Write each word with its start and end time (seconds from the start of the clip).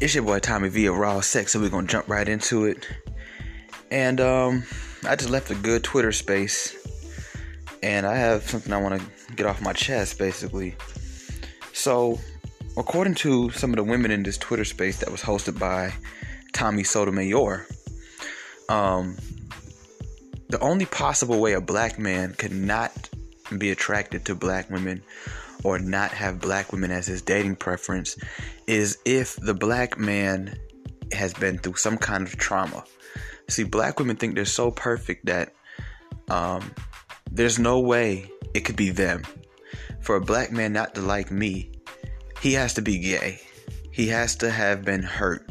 It's 0.00 0.14
your 0.14 0.24
boy 0.24 0.38
Tommy 0.38 0.70
V 0.70 0.86
of 0.86 0.96
Raw 0.96 1.20
Sex, 1.20 1.52
so 1.52 1.60
we're 1.60 1.68
gonna 1.68 1.86
jump 1.86 2.08
right 2.08 2.26
into 2.26 2.64
it. 2.64 2.88
And 3.90 4.18
um, 4.18 4.64
I 5.06 5.14
just 5.14 5.28
left 5.28 5.50
a 5.50 5.54
good 5.54 5.84
Twitter 5.84 6.10
space, 6.10 6.74
and 7.82 8.06
I 8.06 8.16
have 8.16 8.48
something 8.48 8.72
I 8.72 8.78
want 8.78 8.98
to 8.98 9.34
get 9.34 9.44
off 9.44 9.60
my 9.60 9.74
chest, 9.74 10.18
basically. 10.18 10.74
So, 11.74 12.18
according 12.78 13.16
to 13.16 13.50
some 13.50 13.72
of 13.72 13.76
the 13.76 13.84
women 13.84 14.10
in 14.10 14.22
this 14.22 14.38
Twitter 14.38 14.64
space 14.64 14.96
that 15.00 15.12
was 15.12 15.20
hosted 15.20 15.58
by 15.58 15.92
Tommy 16.54 16.82
Sotomayor, 16.82 17.66
um, 18.70 19.18
the 20.48 20.58
only 20.60 20.86
possible 20.86 21.42
way 21.42 21.52
a 21.52 21.60
black 21.60 21.98
man 21.98 22.32
could 22.38 22.52
not 22.52 23.10
be 23.58 23.70
attracted 23.70 24.24
to 24.24 24.34
black 24.34 24.70
women 24.70 25.02
or 25.64 25.78
not 25.78 26.10
have 26.10 26.40
black 26.40 26.72
women 26.72 26.90
as 26.90 27.06
his 27.06 27.22
dating 27.22 27.56
preference 27.56 28.16
is 28.66 28.98
if 29.04 29.36
the 29.36 29.54
black 29.54 29.98
man 29.98 30.58
has 31.12 31.34
been 31.34 31.58
through 31.58 31.76
some 31.76 31.98
kind 31.98 32.26
of 32.26 32.36
trauma. 32.36 32.84
See, 33.48 33.64
black 33.64 33.98
women 33.98 34.16
think 34.16 34.34
they're 34.34 34.44
so 34.44 34.70
perfect 34.70 35.26
that 35.26 35.52
um, 36.28 36.72
there's 37.30 37.58
no 37.58 37.80
way 37.80 38.30
it 38.54 38.60
could 38.60 38.76
be 38.76 38.90
them. 38.90 39.22
For 40.00 40.16
a 40.16 40.20
black 40.20 40.52
man 40.52 40.72
not 40.72 40.94
to 40.94 41.00
like 41.00 41.30
me, 41.30 41.72
he 42.40 42.52
has 42.54 42.74
to 42.74 42.82
be 42.82 42.98
gay. 42.98 43.40
He 43.90 44.06
has 44.08 44.36
to 44.36 44.50
have 44.50 44.84
been 44.84 45.02
hurt. 45.02 45.50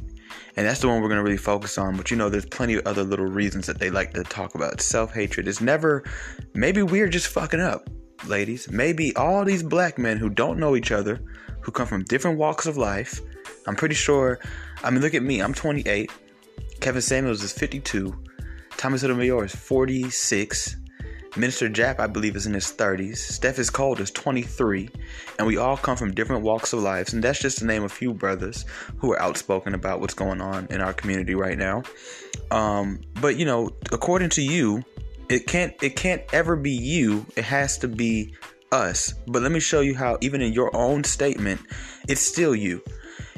And 0.56 0.66
that's 0.66 0.80
the 0.80 0.88
one 0.88 1.02
we're 1.02 1.08
going 1.08 1.20
to 1.20 1.24
really 1.24 1.38
focus 1.38 1.78
on. 1.78 1.96
But 1.96 2.10
you 2.10 2.18
know, 2.18 2.30
there's 2.30 2.46
plenty 2.46 2.76
of 2.76 2.88
other 2.88 3.04
little 3.04 3.28
reasons 3.28 3.68
that 3.68 3.80
they 3.80 3.90
like 3.90 4.14
to 4.14 4.24
talk 4.24 4.56
about. 4.56 4.82
Self 4.82 5.14
hatred 5.14 5.48
is 5.48 5.62
never, 5.62 6.04
maybe 6.54 6.82
we're 6.82 7.10
just 7.10 7.28
fucking 7.28 7.62
up 7.62 7.88
ladies, 8.28 8.70
maybe 8.70 9.16
all 9.16 9.46
these 9.46 9.64
black 9.64 9.98
men 9.98 10.18
who 10.18 10.30
don't 10.30 10.60
know 10.60 10.76
each 10.76 10.92
other, 10.92 11.22
who 11.62 11.72
come 11.72 11.88
from 11.88 12.04
different 12.04 12.38
walks 12.38 12.66
of 12.66 12.78
life. 12.78 13.22
I'm 13.68 13.76
pretty 13.76 13.96
sure. 13.96 14.40
I 14.84 14.90
mean, 14.90 15.02
look 15.02 15.14
at 15.14 15.24
me. 15.24 15.42
I'm 15.42 15.54
28. 15.54 16.12
Kevin 16.80 17.02
Samuels 17.02 17.44
is 17.44 17.52
52. 17.52 18.18
Thomas 18.78 19.02
Sotomayor 19.02 19.46
is 19.46 19.56
46. 19.56 20.78
Minister 21.36 21.70
Jap, 21.70 22.00
I 22.00 22.08
believe, 22.08 22.36
is 22.36 22.48
in 22.48 22.54
his 22.54 22.66
30s. 22.66 23.18
Steph 23.18 23.60
is 23.60 23.70
cold 23.70 24.00
is 24.00 24.10
23. 24.12 24.90
And 25.38 25.48
we 25.48 25.58
all 25.58 25.78
come 25.78 25.96
from 25.96 26.14
different 26.14 26.44
walks 26.44 26.74
of 26.74 26.82
life. 26.82 27.14
And 27.14 27.24
that's 27.24 27.40
just 27.40 27.60
to 27.60 27.66
name 27.66 27.84
a 27.84 27.90
few 27.90 28.14
brothers 28.14 28.66
who 28.98 29.12
are 29.12 29.22
outspoken 29.22 29.76
about 29.76 30.00
what's 30.00 30.14
going 30.14 30.42
on 30.42 30.68
in 30.70 30.82
our 30.82 30.94
community 30.94 31.36
right 31.36 31.58
now. 31.58 31.84
Um, 32.52 33.02
but, 33.22 33.36
you 33.36 33.46
know, 33.46 33.70
according 33.92 34.30
to 34.32 34.42
you, 34.42 34.84
it 35.30 35.46
can't 35.46 35.74
it 35.82 35.96
can't 35.96 36.24
ever 36.34 36.56
be 36.56 36.72
you. 36.72 37.26
It 37.36 37.46
has 37.46 37.78
to 37.80 37.88
be 37.88 38.36
us. 38.72 39.14
But 39.28 39.42
let 39.44 39.52
me 39.52 39.60
show 39.60 39.82
you 39.82 39.96
how 39.96 40.18
even 40.22 40.42
in 40.42 40.54
your 40.54 40.76
own 40.76 41.04
statement 41.04 41.62
it's 42.08 42.22
still 42.22 42.56
you. 42.56 42.84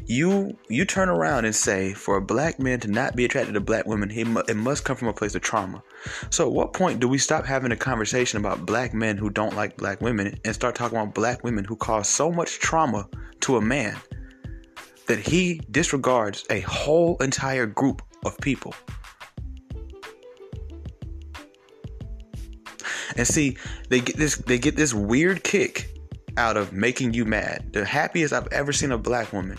You 0.06 0.58
you 0.70 0.86
turn 0.86 1.10
around 1.10 1.46
and 1.46 1.56
say 1.56 1.94
for 1.94 2.18
a 2.18 2.22
black 2.22 2.60
man 2.60 2.80
to 2.80 2.88
not 2.88 3.16
be 3.16 3.26
attracted 3.26 3.54
to 3.54 3.60
black 3.60 3.86
women 3.86 4.10
he 4.10 4.24
mu- 4.24 4.44
it 4.48 4.56
must 4.56 4.84
come 4.84 4.96
from 4.96 5.10
a 5.10 5.14
place 5.14 5.36
of 5.36 5.42
trauma. 5.42 5.84
So 6.30 6.48
at 6.48 6.54
what 6.54 6.74
point 6.74 7.00
do 7.02 7.08
we 7.08 7.18
stop 7.18 7.46
having 7.46 7.72
a 7.72 7.78
conversation 7.78 8.40
about 8.40 8.66
black 8.66 8.94
men 8.94 9.18
who 9.18 9.30
don't 9.30 9.56
like 9.56 9.78
black 9.78 10.02
women 10.02 10.40
and 10.44 10.56
start 10.56 10.76
talking 10.76 10.98
about 10.98 11.14
black 11.14 11.44
women 11.44 11.66
who 11.66 11.76
cause 11.76 12.10
so 12.10 12.32
much 12.32 12.60
trauma 12.60 13.08
to 13.42 13.58
a 13.58 13.62
man 13.62 13.98
that 15.08 15.20
he 15.20 15.62
disregards 15.72 16.46
a 16.50 16.62
whole 16.62 17.18
entire 17.18 17.66
group 17.66 18.02
of 18.26 18.38
people 18.40 18.74
And 23.18 23.28
see, 23.28 23.58
they 23.90 24.00
get 24.00 24.18
this 24.18 24.36
they 24.38 24.58
get 24.58 24.76
this 24.76 24.94
weird 24.94 25.44
kick 25.44 25.98
out 26.38 26.58
of 26.58 26.74
making 26.74 27.14
you 27.14 27.26
mad. 27.26 27.74
The 27.74 27.86
happiest 27.86 28.34
I've 28.34 28.48
ever 28.52 28.72
seen 28.72 28.92
a 28.92 28.98
black 28.98 29.34
woman 29.34 29.58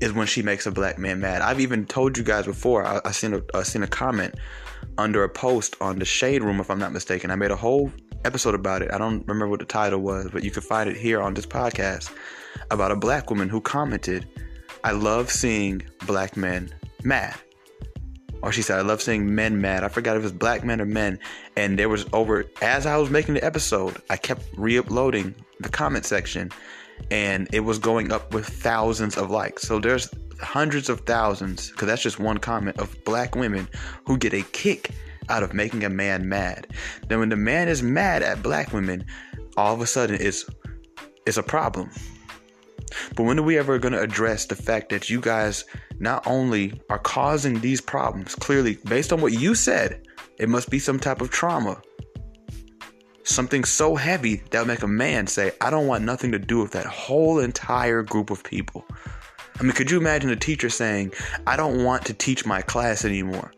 is 0.00 0.12
when 0.12 0.26
she 0.26 0.42
makes 0.42 0.66
a 0.66 0.70
black 0.70 0.98
man 0.98 1.20
mad. 1.20 1.42
I've 1.42 1.60
even 1.60 1.84
told 1.84 2.16
you 2.16 2.24
guys 2.24 2.46
before. 2.46 2.84
I, 2.84 3.00
I 3.04 3.10
seen 3.10 3.34
a 3.34 3.42
I 3.54 3.62
seen 3.62 3.82
a 3.82 3.88
comment 3.88 4.34
under 4.96 5.24
a 5.24 5.28
post 5.28 5.76
on 5.80 5.98
the 5.98 6.04
Shade 6.04 6.42
Room, 6.42 6.60
if 6.60 6.70
I'm 6.70 6.78
not 6.78 6.92
mistaken. 6.92 7.30
I 7.30 7.36
made 7.36 7.50
a 7.50 7.56
whole 7.56 7.92
episode 8.24 8.54
about 8.54 8.82
it. 8.82 8.92
I 8.92 8.98
don't 8.98 9.20
remember 9.26 9.48
what 9.48 9.60
the 9.60 9.66
title 9.66 10.00
was, 10.00 10.28
but 10.32 10.44
you 10.44 10.50
can 10.50 10.62
find 10.62 10.88
it 10.88 10.96
here 10.96 11.20
on 11.20 11.34
this 11.34 11.46
podcast 11.46 12.12
about 12.70 12.90
a 12.90 12.96
black 12.96 13.30
woman 13.30 13.48
who 13.48 13.60
commented, 13.60 14.26
"I 14.84 14.92
love 14.92 15.30
seeing 15.30 15.82
black 16.06 16.36
men 16.36 16.70
mad." 17.04 17.34
Or 18.42 18.52
she 18.52 18.62
said, 18.62 18.78
I 18.78 18.82
love 18.82 19.02
seeing 19.02 19.34
men 19.34 19.60
mad. 19.60 19.84
I 19.84 19.88
forgot 19.88 20.16
if 20.16 20.20
it 20.20 20.24
was 20.24 20.32
black 20.32 20.64
men 20.64 20.80
or 20.80 20.86
men. 20.86 21.18
And 21.56 21.78
there 21.78 21.88
was 21.88 22.06
over, 22.12 22.44
as 22.62 22.86
I 22.86 22.96
was 22.96 23.10
making 23.10 23.34
the 23.34 23.44
episode, 23.44 24.00
I 24.10 24.16
kept 24.16 24.42
re 24.56 24.78
uploading 24.78 25.34
the 25.60 25.68
comment 25.68 26.04
section 26.04 26.50
and 27.10 27.48
it 27.52 27.60
was 27.60 27.78
going 27.78 28.12
up 28.12 28.32
with 28.34 28.46
thousands 28.46 29.16
of 29.16 29.30
likes. 29.30 29.62
So 29.62 29.78
there's 29.78 30.10
hundreds 30.40 30.88
of 30.88 31.00
thousands, 31.00 31.70
because 31.70 31.88
that's 31.88 32.02
just 32.02 32.18
one 32.18 32.38
comment, 32.38 32.78
of 32.78 32.96
black 33.04 33.34
women 33.34 33.68
who 34.06 34.16
get 34.16 34.32
a 34.32 34.42
kick 34.52 34.90
out 35.28 35.42
of 35.42 35.52
making 35.52 35.84
a 35.84 35.88
man 35.88 36.28
mad. 36.28 36.66
Then 37.08 37.18
when 37.18 37.28
the 37.28 37.36
man 37.36 37.68
is 37.68 37.82
mad 37.82 38.22
at 38.22 38.42
black 38.42 38.72
women, 38.72 39.04
all 39.56 39.74
of 39.74 39.80
a 39.80 39.86
sudden 39.86 40.16
it's 40.20 40.44
it's 41.26 41.36
a 41.36 41.42
problem. 41.42 41.90
But 43.16 43.24
when 43.24 43.38
are 43.38 43.42
we 43.42 43.58
ever 43.58 43.78
going 43.78 43.92
to 43.92 44.00
address 44.00 44.46
the 44.46 44.56
fact 44.56 44.88
that 44.90 45.10
you 45.10 45.20
guys 45.20 45.64
not 45.98 46.26
only 46.26 46.80
are 46.90 46.98
causing 46.98 47.60
these 47.60 47.80
problems, 47.80 48.34
clearly, 48.34 48.78
based 48.84 49.12
on 49.12 49.20
what 49.20 49.32
you 49.32 49.54
said, 49.54 50.06
it 50.38 50.48
must 50.48 50.70
be 50.70 50.78
some 50.78 50.98
type 50.98 51.20
of 51.20 51.30
trauma. 51.30 51.80
Something 53.24 53.64
so 53.64 53.94
heavy 53.94 54.42
that 54.50 54.60
would 54.60 54.68
make 54.68 54.82
a 54.82 54.88
man 54.88 55.26
say, 55.26 55.52
I 55.60 55.70
don't 55.70 55.86
want 55.86 56.04
nothing 56.04 56.32
to 56.32 56.38
do 56.38 56.62
with 56.62 56.72
that 56.72 56.86
whole 56.86 57.40
entire 57.40 58.02
group 58.02 58.30
of 58.30 58.42
people. 58.42 58.86
I 59.58 59.64
mean, 59.64 59.72
could 59.72 59.90
you 59.90 59.98
imagine 59.98 60.30
a 60.30 60.36
teacher 60.36 60.70
saying, 60.70 61.12
I 61.46 61.56
don't 61.56 61.84
want 61.84 62.06
to 62.06 62.14
teach 62.14 62.46
my 62.46 62.62
class 62.62 63.04
anymore? 63.04 63.52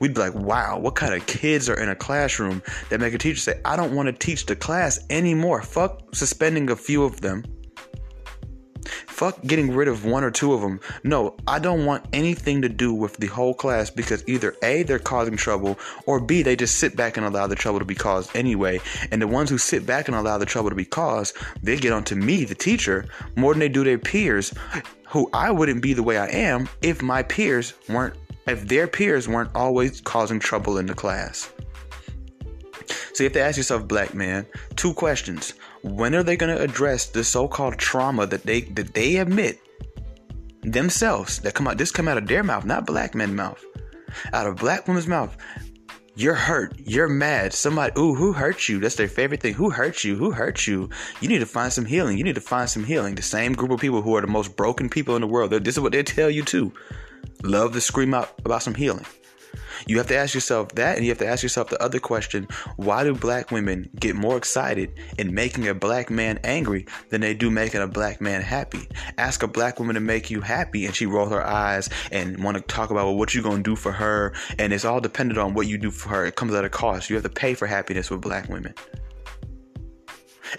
We'd 0.00 0.14
be 0.14 0.20
like, 0.20 0.34
wow, 0.34 0.78
what 0.78 0.94
kind 0.94 1.14
of 1.14 1.26
kids 1.26 1.68
are 1.68 1.80
in 1.80 1.88
a 1.88 1.96
classroom 1.96 2.62
that 2.90 3.00
make 3.00 3.14
a 3.14 3.18
teacher 3.18 3.40
say, 3.40 3.60
I 3.64 3.76
don't 3.76 3.94
want 3.94 4.06
to 4.06 4.12
teach 4.12 4.46
the 4.46 4.56
class 4.56 4.98
anymore? 5.10 5.62
Fuck 5.62 6.14
suspending 6.14 6.70
a 6.70 6.76
few 6.76 7.04
of 7.04 7.20
them. 7.20 7.44
Fuck 9.06 9.42
getting 9.42 9.74
rid 9.74 9.88
of 9.88 10.04
one 10.04 10.22
or 10.22 10.30
two 10.30 10.52
of 10.52 10.60
them. 10.60 10.78
No, 11.02 11.36
I 11.46 11.58
don't 11.58 11.84
want 11.84 12.06
anything 12.12 12.62
to 12.62 12.68
do 12.68 12.94
with 12.94 13.16
the 13.16 13.26
whole 13.26 13.52
class 13.52 13.90
because 13.90 14.22
either 14.28 14.54
A, 14.62 14.84
they're 14.84 15.00
causing 15.00 15.36
trouble, 15.36 15.76
or 16.06 16.20
B, 16.20 16.42
they 16.42 16.54
just 16.54 16.76
sit 16.76 16.96
back 16.96 17.16
and 17.16 17.26
allow 17.26 17.48
the 17.48 17.56
trouble 17.56 17.80
to 17.80 17.84
be 17.84 17.96
caused 17.96 18.34
anyway. 18.36 18.80
And 19.10 19.20
the 19.20 19.26
ones 19.26 19.50
who 19.50 19.58
sit 19.58 19.84
back 19.84 20.06
and 20.06 20.16
allow 20.16 20.38
the 20.38 20.46
trouble 20.46 20.70
to 20.70 20.76
be 20.76 20.84
caused, 20.84 21.36
they 21.62 21.76
get 21.76 21.92
onto 21.92 22.14
me, 22.14 22.44
the 22.44 22.54
teacher, 22.54 23.06
more 23.34 23.52
than 23.52 23.58
they 23.58 23.68
do 23.68 23.82
their 23.82 23.98
peers, 23.98 24.54
who 25.08 25.28
I 25.32 25.50
wouldn't 25.50 25.82
be 25.82 25.94
the 25.94 26.02
way 26.02 26.16
I 26.16 26.28
am 26.28 26.68
if 26.80 27.02
my 27.02 27.22
peers 27.24 27.74
weren't 27.88 28.14
if 28.48 28.66
their 28.66 28.86
peers 28.86 29.28
weren't 29.28 29.50
always 29.54 30.00
causing 30.00 30.40
trouble 30.40 30.78
in 30.78 30.86
the 30.86 30.94
class. 30.94 31.50
So 33.12 33.24
you 33.24 33.26
have 33.26 33.34
to 33.34 33.40
ask 33.40 33.56
yourself, 33.56 33.86
black 33.86 34.14
man, 34.14 34.46
two 34.76 34.94
questions. 34.94 35.54
When 35.82 36.14
are 36.14 36.22
they 36.22 36.36
going 36.36 36.56
to 36.56 36.62
address 36.62 37.06
the 37.06 37.24
so-called 37.24 37.76
trauma 37.76 38.26
that 38.26 38.44
they 38.44 38.62
that 38.62 38.94
they 38.94 39.16
admit 39.16 39.60
themselves 40.62 41.40
that 41.40 41.54
come 41.54 41.68
out 41.68 41.78
this 41.78 41.90
come 41.90 42.08
out 42.08 42.18
of 42.18 42.26
their 42.26 42.42
mouth, 42.42 42.64
not 42.64 42.86
black 42.86 43.14
men's 43.14 43.34
mouth. 43.34 43.64
Out 44.32 44.46
of 44.46 44.56
black 44.56 44.88
women's 44.88 45.06
mouth. 45.06 45.36
You're 46.16 46.34
hurt. 46.34 46.72
You're 46.78 47.08
mad. 47.08 47.52
Somebody, 47.52 47.92
ooh, 47.96 48.14
who 48.14 48.32
hurt 48.32 48.68
you? 48.68 48.80
That's 48.80 48.96
their 48.96 49.06
favorite 49.06 49.40
thing. 49.40 49.54
Who 49.54 49.70
hurt 49.70 50.02
you? 50.02 50.16
Who 50.16 50.32
hurt 50.32 50.66
you? 50.66 50.88
You 51.20 51.28
need 51.28 51.38
to 51.38 51.46
find 51.46 51.72
some 51.72 51.84
healing. 51.84 52.18
You 52.18 52.24
need 52.24 52.34
to 52.34 52.40
find 52.40 52.68
some 52.68 52.82
healing. 52.82 53.14
The 53.14 53.22
same 53.22 53.52
group 53.52 53.70
of 53.70 53.78
people 53.78 54.02
who 54.02 54.16
are 54.16 54.20
the 54.20 54.26
most 54.26 54.56
broken 54.56 54.88
people 54.88 55.14
in 55.14 55.20
the 55.20 55.28
world. 55.28 55.52
This 55.52 55.76
is 55.76 55.80
what 55.80 55.92
they 55.92 56.02
tell 56.02 56.30
you 56.30 56.42
too 56.42 56.72
love 57.42 57.72
to 57.72 57.80
scream 57.80 58.14
out 58.14 58.34
about 58.44 58.62
some 58.62 58.74
healing. 58.74 59.06
You 59.86 59.96
have 59.98 60.08
to 60.08 60.16
ask 60.16 60.34
yourself 60.34 60.70
that, 60.72 60.96
and 60.96 61.04
you 61.04 61.10
have 61.10 61.18
to 61.18 61.26
ask 61.26 61.42
yourself 61.42 61.70
the 61.70 61.82
other 61.82 62.00
question 62.00 62.48
why 62.76 63.04
do 63.04 63.14
black 63.14 63.50
women 63.50 63.88
get 63.98 64.16
more 64.16 64.36
excited 64.36 64.92
in 65.18 65.34
making 65.34 65.68
a 65.68 65.74
black 65.74 66.10
man 66.10 66.38
angry 66.44 66.86
than 67.10 67.20
they 67.20 67.34
do 67.34 67.50
making 67.50 67.80
a 67.80 67.86
black 67.86 68.20
man 68.20 68.42
happy? 68.42 68.88
Ask 69.16 69.42
a 69.42 69.48
black 69.48 69.78
woman 69.78 69.94
to 69.94 70.00
make 70.00 70.30
you 70.30 70.40
happy, 70.40 70.86
and 70.86 70.94
she 70.94 71.06
roll 71.06 71.28
her 71.28 71.44
eyes 71.44 71.88
and 72.10 72.42
want 72.42 72.56
to 72.56 72.62
talk 72.62 72.90
about 72.90 73.06
well, 73.06 73.16
what 73.16 73.34
you're 73.34 73.42
going 73.42 73.62
to 73.62 73.70
do 73.70 73.76
for 73.76 73.92
her, 73.92 74.34
and 74.58 74.72
it's 74.72 74.84
all 74.84 75.00
dependent 75.00 75.38
on 75.38 75.54
what 75.54 75.66
you 75.66 75.78
do 75.78 75.90
for 75.90 76.08
her. 76.10 76.26
It 76.26 76.36
comes 76.36 76.54
at 76.54 76.64
a 76.64 76.68
cost. 76.68 77.08
You 77.08 77.16
have 77.16 77.24
to 77.24 77.30
pay 77.30 77.54
for 77.54 77.66
happiness 77.66 78.10
with 78.10 78.20
black 78.20 78.48
women. 78.48 78.74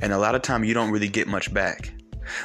And 0.01 0.13
a 0.13 0.17
lot 0.17 0.35
of 0.35 0.41
time, 0.41 0.63
you 0.63 0.73
don't 0.73 0.91
really 0.91 1.09
get 1.09 1.27
much 1.27 1.53
back. 1.53 1.91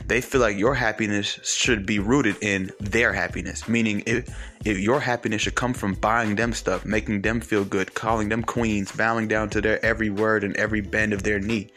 They 0.06 0.20
feel 0.20 0.40
like 0.40 0.56
your 0.56 0.74
happiness 0.74 1.38
should 1.42 1.86
be 1.86 1.98
rooted 1.98 2.36
in 2.40 2.70
their 2.80 3.12
happiness, 3.12 3.68
meaning 3.68 4.02
if, 4.06 4.28
if 4.64 4.78
your 4.78 5.00
happiness 5.00 5.42
should 5.42 5.54
come 5.54 5.74
from 5.74 5.94
buying 5.94 6.36
them 6.36 6.52
stuff, 6.52 6.84
making 6.84 7.22
them 7.22 7.40
feel 7.40 7.64
good, 7.64 7.94
calling 7.94 8.28
them 8.28 8.42
queens, 8.42 8.92
bowing 8.92 9.28
down 9.28 9.50
to 9.50 9.60
their 9.60 9.84
every 9.84 10.10
word 10.10 10.44
and 10.44 10.56
every 10.56 10.80
bend 10.80 11.12
of 11.12 11.22
their 11.22 11.38
knee. 11.38 11.70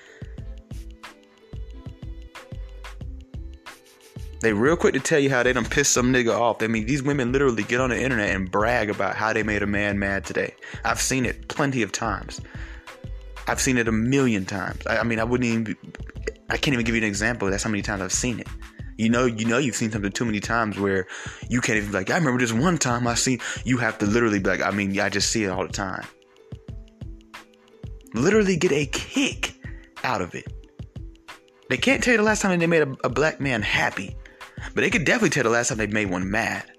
They 4.39 4.54
real 4.54 4.77
quick 4.77 4.94
to 4.94 5.00
tell 5.00 5.19
you 5.19 5.30
how 5.30 5.42
they 5.42 5.51
done 5.51 5.65
pissed 5.65 5.94
some 5.94 6.13
nigga 6.13 6.38
off. 6.38 6.62
I 6.62 6.68
mean, 6.68 6.86
these 6.86 7.01
women 7.01 7.31
literally 7.31 7.63
get 7.63 7.81
on 7.81 7.89
the 7.89 8.00
internet 8.00 8.36
and 8.36 8.50
brag 8.50 8.89
about 8.89 9.15
how 9.15 9.33
they 9.33 9.42
made 9.42 9.63
a 9.63 9.68
man 9.68 9.98
mad 9.98 10.25
today. 10.25 10.54
I've 10.86 11.01
seen 11.01 11.25
it 11.25 11.48
plenty 11.48 11.81
of 11.81 11.92
times. 11.92 12.39
I've 13.48 13.59
seen 13.59 13.77
it 13.77 13.88
a 13.88 13.92
million 13.92 14.45
times. 14.45 14.86
I, 14.86 14.98
I 14.98 15.04
mean, 15.04 15.19
I 15.19 15.24
wouldn't 15.24 15.50
even. 15.50 15.63
Be, 15.63 15.75
I 16.50 16.58
can't 16.58 16.74
even 16.74 16.86
give 16.86 16.96
you 16.96 17.02
an 17.02 17.08
example. 17.08 17.50
That's 17.50 17.64
how 17.64 17.70
many 17.70 17.82
times 17.82 18.02
I've 18.02 18.14
seen 18.14 18.40
it. 18.40 18.48
You 18.98 19.10
know, 19.10 19.26
you 19.26 19.46
know, 19.46 19.60
you've 19.60 19.76
seen 19.76 19.92
something 19.92 20.12
too 20.12 20.26
many 20.26 20.40
times 20.40 20.80
where 20.80 21.08
you 21.50 21.62
can't 21.62 21.78
even 21.78 21.92
be 21.92 21.98
like, 21.98 22.10
I 22.10 22.18
remember 22.18 22.40
this 22.40 22.54
one 22.54 22.78
time 22.78 23.06
I 23.06 23.14
seen. 23.14 23.40
You 23.64 23.78
have 23.78 23.98
to 24.00 24.06
literally 24.06 24.40
be 24.40 24.50
like, 24.50 24.62
I 24.62 24.72
mean, 24.72 25.00
I 25.00 25.10
just 25.10 25.30
see 25.30 25.44
it 25.44 25.50
all 25.50 25.68
the 25.68 25.74
time. 25.74 26.06
Literally 28.14 28.58
get 28.58 28.72
a 28.72 28.88
kick 28.88 29.54
out 30.04 30.22
of 30.22 30.34
it. 30.34 30.52
They 31.70 31.78
can't 31.78 32.04
tell 32.04 32.14
you 32.14 32.18
the 32.18 32.24
last 32.24 32.42
time 32.42 32.58
they 32.60 32.66
made 32.66 32.82
a, 32.82 32.96
a 33.04 33.10
black 33.10 33.40
man 33.40 33.62
happy, 33.62 34.16
but 34.74 34.82
they 34.82 34.90
could 34.90 35.06
definitely 35.06 35.30
tell 35.30 35.44
the 35.44 35.50
last 35.50 35.70
time 35.70 35.78
they 35.78 35.88
made 35.88 36.10
one 36.10 36.32
mad. 36.32 36.72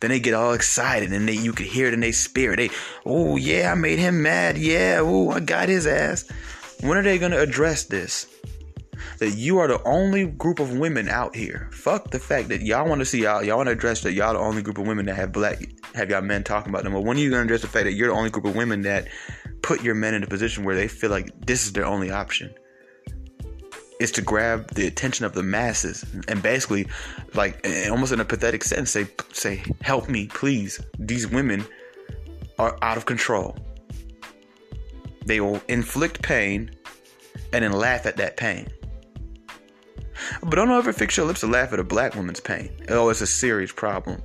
Then 0.00 0.10
they 0.10 0.20
get 0.20 0.34
all 0.34 0.52
excited 0.52 1.12
and 1.12 1.28
they 1.28 1.34
you 1.34 1.52
could 1.52 1.66
hear 1.66 1.86
it 1.86 1.94
in 1.94 2.00
their 2.00 2.12
spirit. 2.12 2.56
They, 2.56 2.70
oh 3.04 3.36
yeah, 3.36 3.72
I 3.72 3.74
made 3.74 3.98
him 3.98 4.22
mad. 4.22 4.58
Yeah, 4.58 5.00
oh 5.02 5.30
I 5.30 5.40
got 5.40 5.68
his 5.68 5.86
ass. 5.86 6.28
When 6.80 6.98
are 6.98 7.02
they 7.02 7.18
gonna 7.18 7.38
address 7.38 7.84
this? 7.84 8.26
That 9.18 9.30
you 9.30 9.58
are 9.58 9.68
the 9.68 9.82
only 9.84 10.26
group 10.26 10.58
of 10.58 10.76
women 10.76 11.08
out 11.08 11.34
here. 11.34 11.68
Fuck 11.72 12.10
the 12.10 12.18
fact 12.18 12.48
that 12.48 12.62
y'all 12.62 12.88
want 12.88 13.00
to 13.00 13.04
see 13.04 13.22
y'all. 13.22 13.42
Y'all 13.42 13.56
want 13.56 13.68
to 13.68 13.72
address 13.72 14.02
that 14.02 14.12
y'all 14.12 14.34
the 14.34 14.38
only 14.38 14.62
group 14.62 14.78
of 14.78 14.86
women 14.86 15.06
that 15.06 15.16
have 15.16 15.32
black 15.32 15.58
have 15.94 16.10
y'all 16.10 16.22
men 16.22 16.44
talking 16.44 16.70
about 16.70 16.84
them. 16.84 16.92
But 16.92 17.02
when 17.02 17.16
are 17.16 17.20
you 17.20 17.30
gonna 17.30 17.42
address 17.42 17.62
the 17.62 17.68
fact 17.68 17.84
that 17.84 17.92
you're 17.92 18.08
the 18.08 18.14
only 18.14 18.30
group 18.30 18.44
of 18.44 18.56
women 18.56 18.82
that 18.82 19.08
put 19.62 19.82
your 19.82 19.94
men 19.94 20.14
in 20.14 20.22
a 20.22 20.26
position 20.26 20.64
where 20.64 20.76
they 20.76 20.88
feel 20.88 21.10
like 21.10 21.46
this 21.46 21.66
is 21.66 21.72
their 21.72 21.86
only 21.86 22.10
option? 22.10 22.54
is 23.98 24.12
to 24.12 24.22
grab 24.22 24.70
the 24.72 24.86
attention 24.86 25.24
of 25.24 25.32
the 25.32 25.42
masses 25.42 26.04
and 26.28 26.42
basically 26.42 26.86
like 27.34 27.66
almost 27.90 28.12
in 28.12 28.20
a 28.20 28.24
pathetic 28.24 28.62
sense 28.62 28.90
say 28.90 29.06
say 29.32 29.62
help 29.80 30.08
me 30.08 30.26
please 30.26 30.80
these 30.98 31.26
women 31.26 31.64
are 32.58 32.78
out 32.82 32.96
of 32.96 33.06
control 33.06 33.56
they 35.24 35.40
will 35.40 35.60
inflict 35.68 36.22
pain 36.22 36.70
and 37.52 37.64
then 37.64 37.72
laugh 37.72 38.06
at 38.06 38.16
that 38.16 38.36
pain 38.36 38.68
but 40.42 40.56
don't 40.56 40.70
ever 40.70 40.92
fix 40.92 41.16
your 41.16 41.26
lips 41.26 41.40
to 41.40 41.46
laugh 41.46 41.72
at 41.72 41.78
a 41.78 41.84
black 41.84 42.14
woman's 42.14 42.40
pain 42.40 42.70
oh 42.88 43.08
it's 43.08 43.20
a 43.20 43.26
serious 43.26 43.72
problem 43.72 44.22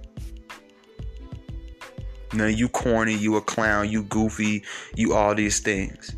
no 2.34 2.48
you 2.48 2.70
corny 2.70 3.14
you 3.14 3.36
a 3.36 3.42
clown 3.42 3.90
you 3.90 4.04
goofy 4.04 4.64
you 4.96 5.14
all 5.14 5.36
these 5.36 5.60
things 5.60 6.16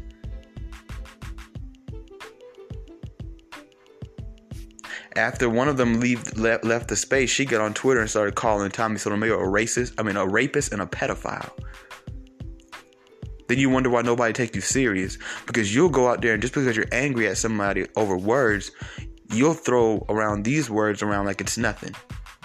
after 5.15 5.49
one 5.49 5.67
of 5.67 5.77
them 5.77 5.99
leave, 5.99 6.37
left, 6.37 6.63
left 6.63 6.87
the 6.87 6.95
space, 6.95 7.29
she 7.29 7.45
got 7.45 7.61
on 7.61 7.73
Twitter 7.73 8.01
and 8.01 8.09
started 8.09 8.35
calling 8.35 8.71
Tommy 8.71 8.97
Sotomayor 8.97 9.43
a 9.43 9.47
racist. 9.47 9.93
I 9.97 10.03
mean, 10.03 10.17
a 10.17 10.25
rapist 10.27 10.73
and 10.73 10.81
a 10.81 10.85
pedophile. 10.85 11.51
Then 13.47 13.59
you 13.59 13.69
wonder 13.69 13.89
why 13.89 14.01
nobody 14.01 14.33
takes 14.33 14.55
you 14.55 14.61
serious 14.61 15.17
because 15.45 15.75
you'll 15.75 15.89
go 15.89 16.07
out 16.07 16.21
there 16.21 16.33
and 16.33 16.41
just 16.41 16.53
because 16.53 16.75
you're 16.75 16.85
angry 16.91 17.27
at 17.27 17.37
somebody 17.37 17.87
over 17.95 18.17
words, 18.17 18.71
you'll 19.33 19.53
throw 19.53 20.05
around 20.09 20.43
these 20.43 20.69
words 20.69 21.01
around 21.01 21.25
like 21.25 21.41
it's 21.41 21.57
nothing. 21.57 21.95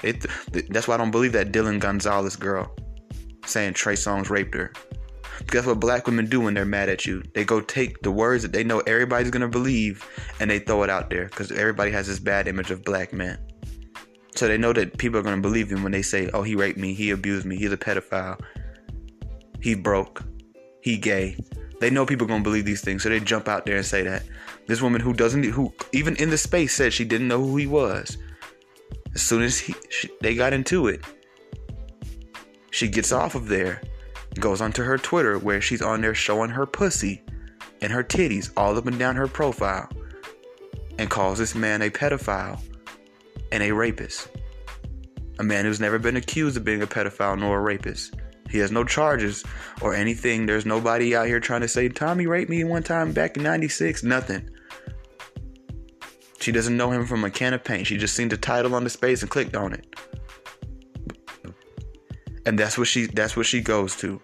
It, 0.03 0.27
that's 0.71 0.87
why 0.87 0.95
I 0.95 0.97
don't 0.99 1.11
believe 1.11 1.33
that 1.33 1.53
Dylan 1.53 1.81
Gonzalez 1.81 2.37
girl 2.37 2.75
saying 3.45 3.75
Trey 3.75 3.95
Songz 3.95 4.31
raped 4.31 4.55
her. 4.55 4.73
Because 5.39 5.61
that's 5.61 5.67
what 5.67 5.81
black 5.81 6.07
women 6.07 6.27
do 6.27 6.41
when 6.41 6.55
they're 6.55 6.65
mad 6.65 6.89
at 6.89 7.07
you. 7.07 7.23
They 7.35 7.45
go 7.45 7.61
take 7.61 8.03
the 8.03 8.11
words 8.11 8.43
that 8.43 8.53
they 8.53 8.65
know 8.65 8.81
everybody's 8.81 9.31
gonna 9.31 9.49
believe 9.49 10.07
and 10.41 10.51
they 10.51 10.59
throw 10.59 10.83
it 10.83 10.91
out 10.91 11.11
there 11.11 11.27
because 11.27 11.53
everybody 11.53 11.91
has 11.93 12.07
this 12.07 12.19
bad 12.19 12.49
image 12.49 12.71
of 12.71 12.85
black 12.85 13.13
men. 13.13 13.39
So 14.35 14.47
they 14.47 14.59
know 14.59 14.73
that 14.73 14.99
people 14.99 15.19
are 15.19 15.23
gonna 15.23 15.41
believe 15.41 15.69
them 15.69 15.83
when 15.83 15.93
they 15.93 16.03
say, 16.03 16.29
"Oh, 16.35 16.43
he 16.43 16.55
raped 16.55 16.79
me, 16.79 16.93
he 16.93 17.11
abused 17.11 17.47
me, 17.47 17.57
he's 17.57 17.73
a 17.73 17.77
pedophile, 17.77 18.39
he 19.61 19.75
broke, 19.75 20.23
he 20.81 20.97
gay." 20.97 21.37
They 21.81 21.91
know 21.91 22.05
people 22.05 22.27
are 22.27 22.29
gonna 22.29 22.45
believe 22.45 22.65
these 22.65 22.81
things, 22.81 23.03
so 23.03 23.09
they 23.09 23.21
jump 23.21 23.49
out 23.49 23.65
there 23.65 23.77
and 23.77 23.87
say 23.87 24.03
that. 24.03 24.25
This 24.69 24.81
woman 24.81 25.01
who 25.01 25.13
doesn't, 25.13 25.45
who 25.45 25.73
even 25.93 26.15
in 26.17 26.31
the 26.31 26.39
space 26.39 26.75
said 26.75 26.93
she 26.93 27.05
didn't 27.05 27.27
know 27.29 27.43
who 27.43 27.57
he 27.57 27.67
was. 27.67 28.19
As 29.15 29.23
soon 29.23 29.43
as 29.43 29.59
he, 29.59 29.75
she, 29.89 30.11
they 30.21 30.35
got 30.35 30.53
into 30.53 30.87
it, 30.87 31.01
she 32.71 32.87
gets 32.87 33.11
off 33.11 33.35
of 33.35 33.49
there 33.49 33.83
goes 34.39 34.61
onto 34.61 34.83
her 34.85 34.99
Twitter 34.99 35.39
where 35.39 35.61
she's 35.61 35.83
on 35.83 36.01
there 36.01 36.15
showing 36.15 36.51
her 36.51 36.67
pussy 36.67 37.23
and 37.81 37.93
her 37.93 38.05
titties 38.05 38.51
all 38.57 38.77
up 38.77 38.87
and 38.87 38.99
down 38.99 39.17
her 39.17 39.27
profile 39.27 39.89
and 40.99 41.11
calls 41.11 41.39
this 41.39 41.55
man 41.55 41.83
a 41.83 41.91
pedophile 41.91 42.61
and 43.53 43.63
a 43.63 43.73
rapist. 43.73 44.29
A 45.39 45.45
man 45.45 45.65
who's 45.65 45.81
never 45.81 45.99
been 45.99 46.17
accused 46.17 46.57
of 46.57 46.65
being 46.65 46.83
a 46.83 46.87
pedophile 46.87 47.39
nor 47.39 47.59
a 47.59 47.63
rapist. 47.63 48.15
He 48.51 48.59
has 48.59 48.73
no 48.73 48.85
charges 48.85 49.45
or 49.81 49.95
anything. 49.95 50.47
There's 50.47 50.67
nobody 50.67 51.15
out 51.15 51.27
here 51.27 51.41
trying 51.41 51.61
to 51.61 51.69
say, 51.69 51.89
Tommy 51.89 52.27
raped 52.27 52.51
me 52.51 52.65
one 52.65 52.83
time 52.83 53.13
back 53.13 53.37
in 53.37 53.43
96. 53.43 54.03
Nothing. 54.03 54.51
She 56.41 56.53
doesn't 56.53 56.77
know 56.77 56.91
him 56.91 57.07
from 57.07 57.25
a 57.25 57.31
can 57.31 57.55
of 57.55 57.65
paint. 57.65 57.87
She 57.87 57.97
just 57.97 58.15
seen 58.15 58.29
the 58.29 58.37
title 58.37 58.75
on 58.75 58.85
the 58.85 58.91
space 58.91 59.23
and 59.23 59.31
clicked 59.31 59.57
on 59.57 59.73
it. 59.73 59.87
And 62.47 62.59
that's 62.59 62.79
what 62.79 62.87
she 62.89 63.07
that's 63.07 63.37
what 63.37 63.47
she 63.47 63.61
goes 63.61 63.97
to. 63.97 64.21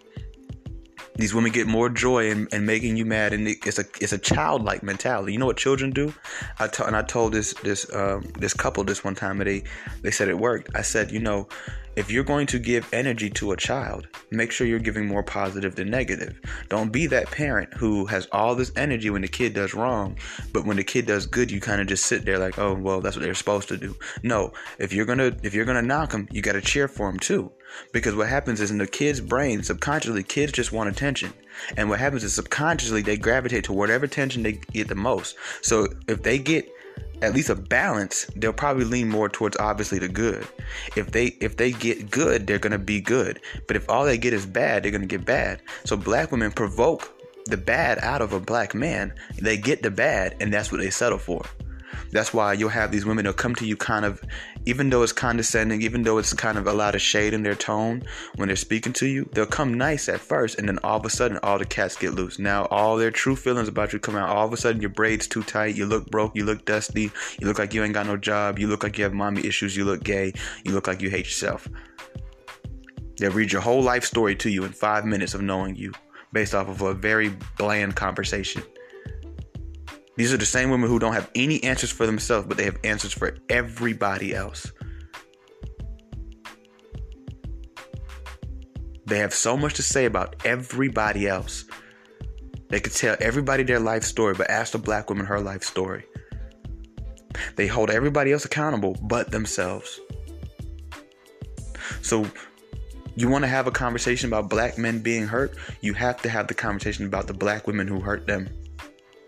These 1.16 1.34
women 1.34 1.52
get 1.52 1.68
more 1.68 1.88
joy 1.88 2.30
in, 2.30 2.48
in 2.50 2.66
making 2.66 2.96
you 2.96 3.04
mad 3.04 3.32
and 3.32 3.46
it's 3.46 3.78
a 3.78 3.84
it's 4.00 4.12
a 4.12 4.18
childlike 4.18 4.82
mentality. 4.82 5.32
You 5.32 5.38
know 5.38 5.46
what 5.46 5.56
children 5.56 5.90
do? 5.90 6.14
I 6.58 6.68
t- 6.68 6.84
and 6.84 6.96
I 6.96 7.02
told 7.02 7.32
this 7.32 7.52
this 7.62 7.92
um, 7.94 8.22
this 8.38 8.54
couple 8.54 8.82
this 8.84 9.04
one 9.04 9.14
time 9.14 9.40
and 9.40 9.48
they 9.48 9.64
they 10.02 10.10
said 10.10 10.28
it 10.28 10.38
worked. 10.38 10.70
I 10.74 10.82
said 10.82 11.10
you 11.10 11.20
know 11.20 11.48
if 11.96 12.10
you're 12.10 12.24
going 12.24 12.46
to 12.48 12.58
give 12.58 12.92
energy 12.92 13.30
to 13.30 13.52
a 13.52 13.56
child, 13.56 14.08
make 14.30 14.50
sure 14.50 14.66
you're 14.66 14.78
giving 14.78 15.06
more 15.06 15.22
positive 15.22 15.74
than 15.74 15.90
negative. 15.90 16.40
Don't 16.68 16.92
be 16.92 17.06
that 17.06 17.30
parent 17.30 17.72
who 17.74 18.06
has 18.06 18.26
all 18.32 18.54
this 18.54 18.72
energy 18.76 19.10
when 19.10 19.22
the 19.22 19.28
kid 19.28 19.54
does 19.54 19.74
wrong, 19.74 20.16
but 20.52 20.64
when 20.64 20.76
the 20.76 20.84
kid 20.84 21.06
does 21.06 21.26
good, 21.26 21.50
you 21.50 21.60
kind 21.60 21.80
of 21.80 21.86
just 21.86 22.06
sit 22.06 22.24
there 22.24 22.38
like, 22.38 22.58
"Oh, 22.58 22.74
well, 22.74 23.00
that's 23.00 23.16
what 23.16 23.22
they're 23.22 23.34
supposed 23.34 23.68
to 23.68 23.76
do." 23.76 23.96
No, 24.22 24.52
if 24.78 24.92
you're 24.92 25.06
going 25.06 25.18
to 25.18 25.36
if 25.42 25.54
you're 25.54 25.64
going 25.64 25.80
to 25.80 25.86
knock 25.86 26.10
them, 26.10 26.28
you 26.30 26.42
got 26.42 26.52
to 26.52 26.60
cheer 26.60 26.88
for 26.88 27.10
them 27.10 27.18
too. 27.18 27.52
Because 27.92 28.14
what 28.14 28.28
happens 28.28 28.60
is 28.60 28.70
in 28.70 28.78
the 28.78 28.86
kid's 28.86 29.20
brain, 29.20 29.62
subconsciously, 29.62 30.22
kids 30.22 30.52
just 30.52 30.72
want 30.72 30.88
attention. 30.88 31.32
And 31.76 31.88
what 31.88 32.00
happens 32.00 32.24
is 32.24 32.34
subconsciously 32.34 33.02
they 33.02 33.16
gravitate 33.16 33.64
to 33.64 33.72
whatever 33.72 34.04
attention 34.04 34.42
they 34.42 34.60
get 34.72 34.88
the 34.88 34.94
most. 34.94 35.36
So 35.62 35.88
if 36.08 36.22
they 36.22 36.38
get 36.38 36.68
at 37.24 37.34
least 37.34 37.50
a 37.50 37.54
balance, 37.54 38.26
they'll 38.36 38.52
probably 38.52 38.84
lean 38.84 39.08
more 39.08 39.28
towards 39.28 39.56
obviously 39.56 39.98
the 39.98 40.08
good. 40.08 40.46
If 40.96 41.12
they 41.12 41.26
if 41.40 41.56
they 41.56 41.72
get 41.72 42.10
good, 42.10 42.46
they're 42.46 42.58
gonna 42.58 42.78
be 42.78 43.00
good. 43.00 43.40
But 43.66 43.76
if 43.76 43.88
all 43.88 44.04
they 44.04 44.18
get 44.18 44.32
is 44.32 44.46
bad, 44.46 44.82
they're 44.82 44.92
gonna 44.92 45.06
get 45.06 45.24
bad. 45.24 45.62
So 45.84 45.96
black 45.96 46.30
women 46.30 46.52
provoke 46.52 47.10
the 47.46 47.56
bad 47.56 47.98
out 47.98 48.22
of 48.22 48.32
a 48.32 48.40
black 48.40 48.74
man. 48.74 49.12
They 49.40 49.56
get 49.56 49.82
the 49.82 49.90
bad, 49.90 50.36
and 50.40 50.52
that's 50.52 50.72
what 50.72 50.80
they 50.80 50.90
settle 50.90 51.18
for. 51.18 51.44
That's 52.10 52.32
why 52.32 52.52
you'll 52.52 52.68
have 52.70 52.92
these 52.92 53.04
women 53.04 53.24
who'll 53.24 53.34
come 53.34 53.54
to 53.56 53.66
you 53.66 53.76
kind 53.76 54.04
of, 54.04 54.22
even 54.66 54.90
though 54.90 55.02
it's 55.02 55.12
condescending, 55.12 55.82
even 55.82 56.02
though 56.02 56.18
it's 56.18 56.32
kind 56.32 56.58
of 56.58 56.66
a 56.66 56.72
lot 56.72 56.94
of 56.94 57.00
shade 57.00 57.34
in 57.34 57.42
their 57.42 57.54
tone 57.54 58.02
when 58.36 58.48
they're 58.48 58.56
speaking 58.56 58.92
to 58.94 59.06
you, 59.06 59.28
they'll 59.32 59.46
come 59.46 59.74
nice 59.74 60.08
at 60.08 60.20
first, 60.20 60.58
and 60.58 60.68
then 60.68 60.78
all 60.84 60.98
of 60.98 61.06
a 61.06 61.10
sudden, 61.10 61.38
all 61.42 61.58
the 61.58 61.64
cats 61.64 61.96
get 61.96 62.14
loose. 62.14 62.38
Now, 62.38 62.66
all 62.66 62.96
their 62.96 63.10
true 63.10 63.36
feelings 63.36 63.68
about 63.68 63.92
you 63.92 63.98
come 63.98 64.16
out. 64.16 64.28
All 64.28 64.46
of 64.46 64.52
a 64.52 64.56
sudden, 64.56 64.80
your 64.80 64.90
braids 64.90 65.26
too 65.26 65.42
tight, 65.42 65.76
you 65.76 65.86
look 65.86 66.10
broke, 66.10 66.34
you 66.34 66.44
look 66.44 66.64
dusty, 66.64 67.10
you 67.40 67.46
look 67.46 67.58
like 67.58 67.74
you 67.74 67.84
ain't 67.84 67.94
got 67.94 68.06
no 68.06 68.16
job, 68.16 68.58
you 68.58 68.66
look 68.66 68.82
like 68.82 68.98
you 68.98 69.04
have 69.04 69.12
mommy 69.12 69.44
issues, 69.46 69.76
you 69.76 69.84
look 69.84 70.02
gay, 70.02 70.32
you 70.64 70.72
look 70.72 70.86
like 70.86 71.00
you 71.00 71.10
hate 71.10 71.26
yourself. 71.26 71.68
They'll 73.18 73.30
read 73.30 73.52
your 73.52 73.62
whole 73.62 73.82
life 73.82 74.04
story 74.04 74.34
to 74.36 74.50
you 74.50 74.64
in 74.64 74.72
five 74.72 75.04
minutes 75.04 75.34
of 75.34 75.42
knowing 75.42 75.76
you 75.76 75.92
based 76.32 76.54
off 76.54 76.68
of 76.68 76.80
a 76.82 76.94
very 76.94 77.30
bland 77.56 77.94
conversation. 77.94 78.62
These 80.16 80.32
are 80.32 80.36
the 80.36 80.46
same 80.46 80.70
women 80.70 80.88
who 80.88 80.98
don't 80.98 81.14
have 81.14 81.30
any 81.34 81.62
answers 81.64 81.90
for 81.90 82.06
themselves, 82.06 82.46
but 82.46 82.56
they 82.56 82.64
have 82.64 82.78
answers 82.84 83.12
for 83.12 83.36
everybody 83.48 84.34
else. 84.34 84.70
They 89.06 89.18
have 89.18 89.34
so 89.34 89.56
much 89.56 89.74
to 89.74 89.82
say 89.82 90.06
about 90.06 90.36
everybody 90.44 91.28
else. 91.28 91.64
They 92.68 92.80
could 92.80 92.94
tell 92.94 93.16
everybody 93.20 93.62
their 93.62 93.80
life 93.80 94.04
story, 94.04 94.34
but 94.34 94.48
ask 94.48 94.72
the 94.72 94.78
black 94.78 95.10
woman 95.10 95.26
her 95.26 95.40
life 95.40 95.62
story. 95.62 96.04
They 97.56 97.66
hold 97.66 97.90
everybody 97.90 98.32
else 98.32 98.44
accountable 98.44 98.96
but 99.02 99.30
themselves. 99.30 100.00
So, 102.02 102.26
you 103.16 103.28
want 103.28 103.44
to 103.44 103.48
have 103.48 103.66
a 103.66 103.70
conversation 103.70 104.28
about 104.28 104.48
black 104.48 104.78
men 104.78 105.00
being 105.00 105.26
hurt? 105.26 105.56
You 105.80 105.92
have 105.94 106.22
to 106.22 106.28
have 106.28 106.48
the 106.48 106.54
conversation 106.54 107.06
about 107.06 107.26
the 107.26 107.34
black 107.34 107.66
women 107.66 107.86
who 107.86 108.00
hurt 108.00 108.26
them. 108.26 108.48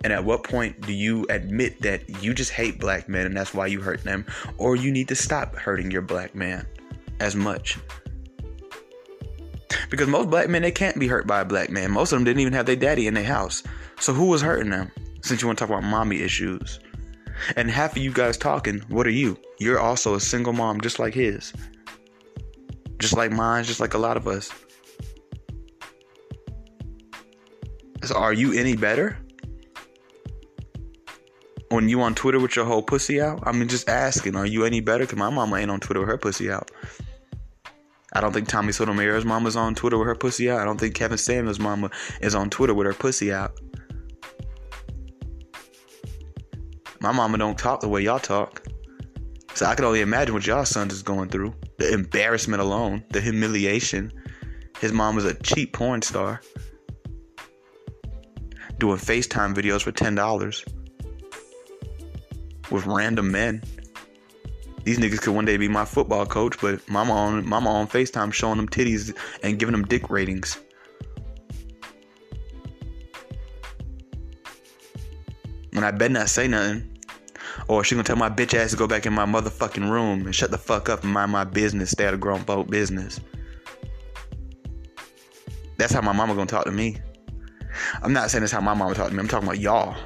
And 0.05 0.12
at 0.12 0.25
what 0.25 0.45
point 0.45 0.81
do 0.83 0.93
you 0.93 1.26
admit 1.31 1.81
that 1.83 2.23
you 2.23 2.35
just 2.35 2.53
hate 2.53 2.79
black 2.79 3.09
men 3.09 3.26
and 3.26 3.37
that's 3.37 3.55
why 3.55 3.67
you 3.67 3.81
hurt 3.81 4.05
them? 4.05 4.25
Or 4.59 4.76
you 4.76 4.93
need 4.93 5.09
to 5.09 5.17
stop 5.17 5.57
hurting 5.57 5.91
your 5.91 6.03
black 6.03 6.35
man 6.35 6.67
as 7.19 7.35
much? 7.35 7.79
Because 9.91 10.09
most 10.09 10.31
black 10.31 10.49
men, 10.49 10.62
they 10.62 10.71
can't 10.71 10.99
be 10.99 11.09
hurt 11.09 11.26
by 11.26 11.41
a 11.41 11.45
black 11.45 11.71
man. 11.71 11.91
Most 11.91 12.12
of 12.12 12.19
them 12.19 12.25
didn't 12.25 12.41
even 12.41 12.53
have 12.53 12.67
their 12.67 12.76
daddy 12.76 13.07
in 13.07 13.15
their 13.15 13.25
house. 13.25 13.62
So 13.99 14.12
who 14.12 14.26
was 14.26 14.43
hurting 14.43 14.71
them? 14.71 14.91
Since 15.23 15.43
you 15.43 15.49
want 15.49 15.59
to 15.59 15.67
talk 15.67 15.76
about 15.76 15.88
mommy 15.88 16.21
issues. 16.23 16.79
And 17.57 17.71
half 17.71 17.93
of 17.93 17.99
you 17.99 18.12
guys 18.12 18.37
talking, 18.37 18.81
what 18.88 19.07
are 19.07 19.11
you? 19.11 19.37
You're 19.59 19.81
also 19.81 20.15
a 20.15 20.21
single 20.21 20.53
mom 20.53 20.81
just 20.81 20.99
like 20.99 21.15
his. 21.15 21.53
Just 22.99 23.17
like 23.17 23.31
mine, 23.31 23.65
just 23.65 23.81
like 23.81 23.95
a 23.95 23.99
lot 23.99 24.17
of 24.17 24.26
us. 24.26 24.50
So 28.05 28.15
are 28.15 28.33
you 28.33 28.53
any 28.53 28.76
better? 28.76 29.19
When 31.71 31.89
you 31.89 32.01
on 32.03 32.15
Twitter 32.15 32.39
with 32.39 32.57
your 32.57 32.65
whole 32.65 32.83
pussy 32.83 33.21
out? 33.21 33.41
I 33.45 33.53
mean, 33.53 33.69
just 33.69 33.89
asking, 33.89 34.37
are 34.37 34.47
you 34.47 34.65
any 34.65 34.81
better? 34.81 35.07
Cause 35.07 35.19
my 35.19 35.31
mama 35.31 35.57
ain't 35.57 35.71
on 35.71 35.81
Twitter 35.81 36.01
with 36.01 36.09
her 36.09 36.19
pussy 36.19 36.51
out. 36.51 36.71
I 38.13 38.21
don't 38.21 38.33
think 38.33 38.49
Tommy 38.49 38.73
Sotomayor's 38.73 39.25
mama's 39.25 39.57
on 39.57 39.75
Twitter 39.75 39.99
with 39.99 40.07
her 40.07 40.15
pussy 40.15 40.51
out. 40.51 40.61
I 40.61 40.65
don't 40.65 40.79
think 40.79 40.95
Kevin 40.95 41.19
Samuels' 41.19 41.59
mama 41.59 41.91
is 42.21 42.35
on 42.35 42.51
Twitter 42.51 42.73
with 42.73 42.87
her 42.87 42.95
pussy 42.95 43.33
out. 43.33 43.59
My 47.01 47.13
mama 47.13 47.39
don't 47.39 47.59
talk 47.59 47.81
the 47.81 47.89
way 47.89 48.03
y'all 48.03 48.19
talk. 48.19 48.63
So 49.55 49.67
I 49.67 49.75
can 49.75 49.85
only 49.85 50.01
imagine 50.01 50.35
what 50.35 50.47
y'all 50.47 50.65
sons 50.65 50.93
is 50.93 51.03
going 51.03 51.29
through. 51.29 51.55
The 51.79 51.93
embarrassment 51.93 52.63
alone, 52.63 53.05
the 53.11 53.21
humiliation. 53.21 54.13
His 54.81 54.93
mom 54.93 55.17
was 55.17 55.25
a 55.25 55.35
cheap 55.35 55.73
porn 55.73 56.03
star. 56.03 56.41
Doing 58.79 58.99
FaceTime 58.99 59.55
videos 59.55 59.83
for 59.83 59.93
$10 59.93 60.65
with 62.71 62.87
random 62.87 63.31
men. 63.31 63.63
These 64.85 64.99
niggas 64.99 65.21
could 65.21 65.35
one 65.35 65.45
day 65.45 65.57
be 65.57 65.69
my 65.69 65.85
football 65.85 66.27
coach, 66.27 66.57
but 66.61 66.89
mama 66.89 67.13
on 67.13 67.47
mama 67.47 67.71
on 67.71 67.89
FaceTime 67.89 68.33
showing 68.33 68.57
them 68.57 68.69
titties 68.69 69.17
and 69.43 69.59
giving 69.59 69.73
them 69.73 69.85
dick 69.85 70.11
ratings. 70.11 70.61
And 75.73 75.85
I 75.85 75.91
better 75.91 76.15
not 76.15 76.31
say 76.31 76.49
nothing. 76.49 76.97
Or 77.69 77.83
she 77.83 77.95
gonna 77.97 78.05
tell 78.05 78.17
my 78.17 78.31
bitch 78.31 78.55
ass 78.55 78.71
to 78.71 78.77
go 78.77 78.87
back 78.87 79.07
in 79.07 79.13
my 79.13 79.27
motherfucking 79.27 79.91
room 79.91 80.25
and 80.25 80.35
shut 80.35 80.51
the 80.51 80.59
fuck 80.59 80.89
up 80.89 81.03
and 81.03 81.13
mind 81.13 81.33
my 81.33 81.45
business, 81.45 81.91
stay 81.91 82.07
out 82.07 82.15
of 82.15 82.21
grown 82.21 82.41
folk 82.41 82.69
business. 82.69 83.21
That's 85.77 85.93
how 85.93 86.01
my 86.01 86.13
mama 86.13 86.35
gonna 86.35 86.47
talk 86.47 86.65
to 86.65 86.73
me. 86.73 86.99
I'm 88.03 88.13
not 88.13 88.31
saying 88.31 88.43
that's 88.43 88.53
how 88.53 88.61
my 88.61 88.75
mama 88.75 88.95
talk 88.95 89.09
to 89.09 89.15
me. 89.15 89.21
I'm 89.21 89.29
talking 89.29 89.49
about 89.49 89.59
y'all. 89.59 89.97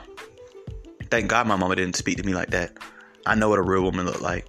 Thank 1.11 1.29
God 1.29 1.47
my 1.47 1.57
mama 1.57 1.77
didn't 1.77 1.97
speak 1.97 2.19
to 2.19 2.25
me 2.25 2.35
like 2.35 2.51
that. 2.51 2.77
I 3.27 3.35
know 3.35 3.49
what 3.49 3.59
a 3.59 3.63
real 3.63 3.83
woman 3.83 4.07
look 4.07 4.21
like. 4.21 4.47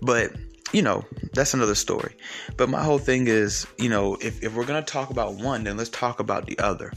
But, 0.00 0.32
you 0.72 0.82
know, 0.82 1.04
that's 1.32 1.54
another 1.54 1.74
story. 1.74 2.14
But 2.56 2.68
my 2.68 2.82
whole 2.82 2.98
thing 2.98 3.26
is, 3.26 3.66
you 3.78 3.88
know, 3.88 4.16
if, 4.20 4.42
if 4.42 4.54
we're 4.54 4.64
gonna 4.64 4.82
talk 4.82 5.10
about 5.10 5.34
one, 5.34 5.64
then 5.64 5.76
let's 5.76 5.90
talk 5.90 6.20
about 6.20 6.46
the 6.46 6.58
other. 6.58 6.92